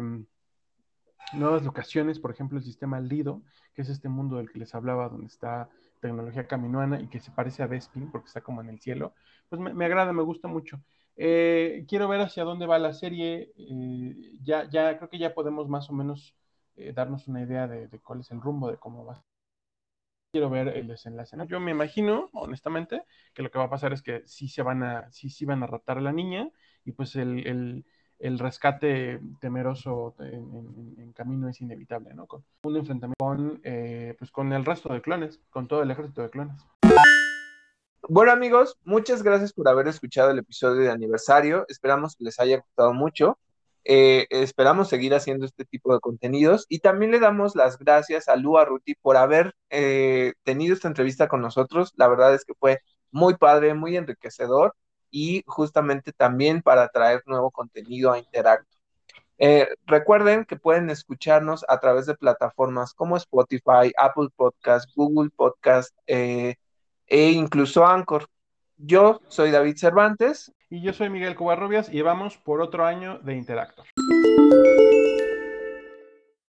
nuevas 1.33 1.63
locaciones, 1.63 2.19
por 2.19 2.31
ejemplo, 2.31 2.57
el 2.57 2.63
sistema 2.63 2.99
Lido, 2.99 3.41
que 3.73 3.81
es 3.81 3.89
este 3.89 4.09
mundo 4.09 4.37
del 4.37 4.51
que 4.51 4.59
les 4.59 4.75
hablaba, 4.75 5.09
donde 5.09 5.27
está 5.27 5.69
tecnología 6.01 6.47
caminoana 6.47 6.99
y 6.99 7.07
que 7.07 7.19
se 7.19 7.31
parece 7.31 7.63
a 7.63 7.67
Bespin 7.67 8.11
porque 8.11 8.27
está 8.27 8.41
como 8.41 8.61
en 8.61 8.69
el 8.69 8.79
cielo, 8.79 9.13
pues 9.49 9.61
me, 9.61 9.85
agrada, 9.85 10.13
me 10.13 10.23
gusta 10.23 10.47
mucho. 10.47 10.81
Eh, 11.15 11.85
quiero 11.87 12.07
ver 12.07 12.21
hacia 12.21 12.43
dónde 12.43 12.65
va 12.65 12.77
la 12.79 12.93
serie. 12.93 13.53
ya, 14.43 14.69
ya 14.69 14.97
creo 14.97 15.09
que 15.09 15.17
ya 15.17 15.33
podemos 15.33 15.67
más 15.69 15.89
o 15.89 15.93
menos 15.93 16.35
darnos 16.93 17.27
una 17.29 17.41
idea 17.41 17.67
de, 17.67 17.87
de, 17.87 17.99
cuál 17.99 18.19
es 18.19 18.31
el 18.31 18.41
rumbo, 18.41 18.69
de 18.69 18.77
cómo 18.77 19.05
va 19.05 19.23
quiero 20.35 20.49
ver 20.49 20.67
el 20.67 20.87
desenlace. 20.87 21.37
Yo 21.47 21.61
me 21.61 21.71
imagino, 21.71 22.29
honestamente, 22.33 23.03
que 23.33 23.41
lo 23.41 23.49
que 23.49 23.57
va 23.57 23.65
a 23.65 23.69
pasar 23.69 23.93
es 23.93 24.01
que 24.01 24.21
sí 24.25 24.49
se 24.49 24.63
van 24.63 24.83
a, 24.83 25.09
sí, 25.09 25.29
sí 25.29 25.45
van 25.45 25.63
a 25.63 25.65
raptar 25.65 25.97
a 25.97 26.01
la 26.01 26.11
niña 26.11 26.49
y 26.83 26.91
pues 26.91 27.15
el, 27.15 27.85
rescate 28.19 29.21
temeroso 29.39 30.13
en, 30.19 31.13
camino 31.13 31.47
es 31.47 31.61
inevitable, 31.61 32.13
¿no? 32.13 32.27
Con 32.27 32.43
un 32.63 32.75
enfrentamiento 32.75 33.15
con, 33.17 33.61
eh, 33.63 34.13
pues 34.19 34.29
con 34.29 34.51
el 34.51 34.65
resto 34.65 34.91
de 34.91 35.01
clones, 35.01 35.39
con 35.49 35.69
todo 35.69 35.83
el 35.83 35.91
ejército 35.91 36.21
de 36.21 36.29
clones. 36.29 36.65
Bueno 38.09 38.33
amigos, 38.33 38.77
muchas 38.83 39.23
gracias 39.23 39.53
por 39.53 39.69
haber 39.69 39.87
escuchado 39.87 40.31
el 40.31 40.39
episodio 40.39 40.81
de 40.81 40.91
aniversario. 40.91 41.65
Esperamos 41.69 42.17
que 42.17 42.25
les 42.25 42.37
haya 42.41 42.57
gustado 42.57 42.93
mucho. 42.93 43.37
Eh, 43.87 44.25
esperamos 44.31 44.89
seguir 44.89 45.13
haciendo 45.13 45.45
este 45.45 45.63
tipo 45.63 45.93
de 45.93 45.99
contenidos 45.99 46.65
y 46.69 46.79
también 46.79 47.11
le 47.11 47.19
damos 47.19 47.55
las 47.55 47.77
gracias 47.77 48.27
a 48.27 48.35
Lua 48.35 48.65
Ruti 48.65 48.95
por 48.95 49.15
haber 49.15 49.53
eh, 49.69 50.33
tenido 50.43 50.73
esta 50.73 50.87
entrevista 50.87 51.27
con 51.27 51.41
nosotros. 51.41 51.93
La 51.95 52.07
verdad 52.07 52.33
es 52.33 52.45
que 52.45 52.55
fue 52.55 52.79
muy 53.11 53.35
padre, 53.37 53.75
muy 53.75 53.95
enriquecedor 53.95 54.75
y 55.11 55.43
justamente 55.45 56.13
también 56.13 56.63
para 56.63 56.89
traer 56.89 57.21
nuevo 57.27 57.51
contenido 57.51 58.11
a 58.11 58.17
Interacto. 58.17 58.75
Eh, 59.37 59.67
recuerden 59.85 60.45
que 60.45 60.55
pueden 60.57 60.89
escucharnos 60.89 61.63
a 61.67 61.79
través 61.79 62.07
de 62.07 62.15
plataformas 62.15 62.93
como 62.93 63.17
Spotify, 63.17 63.91
Apple 63.97 64.29
Podcast, 64.35 64.89
Google 64.95 65.29
Podcast 65.35 65.95
e 66.07 66.55
incluso 67.07 67.85
Anchor. 67.85 68.27
Yo 68.77 69.21
soy 69.27 69.51
David 69.51 69.77
Cervantes. 69.77 70.51
Y 70.69 70.81
yo 70.81 70.93
soy 70.93 71.09
Miguel 71.09 71.35
Covarrubias 71.35 71.93
y 71.93 72.01
vamos 72.01 72.37
por 72.37 72.61
otro 72.61 72.85
año 72.85 73.19
de 73.19 73.35
Interactor. 73.35 73.85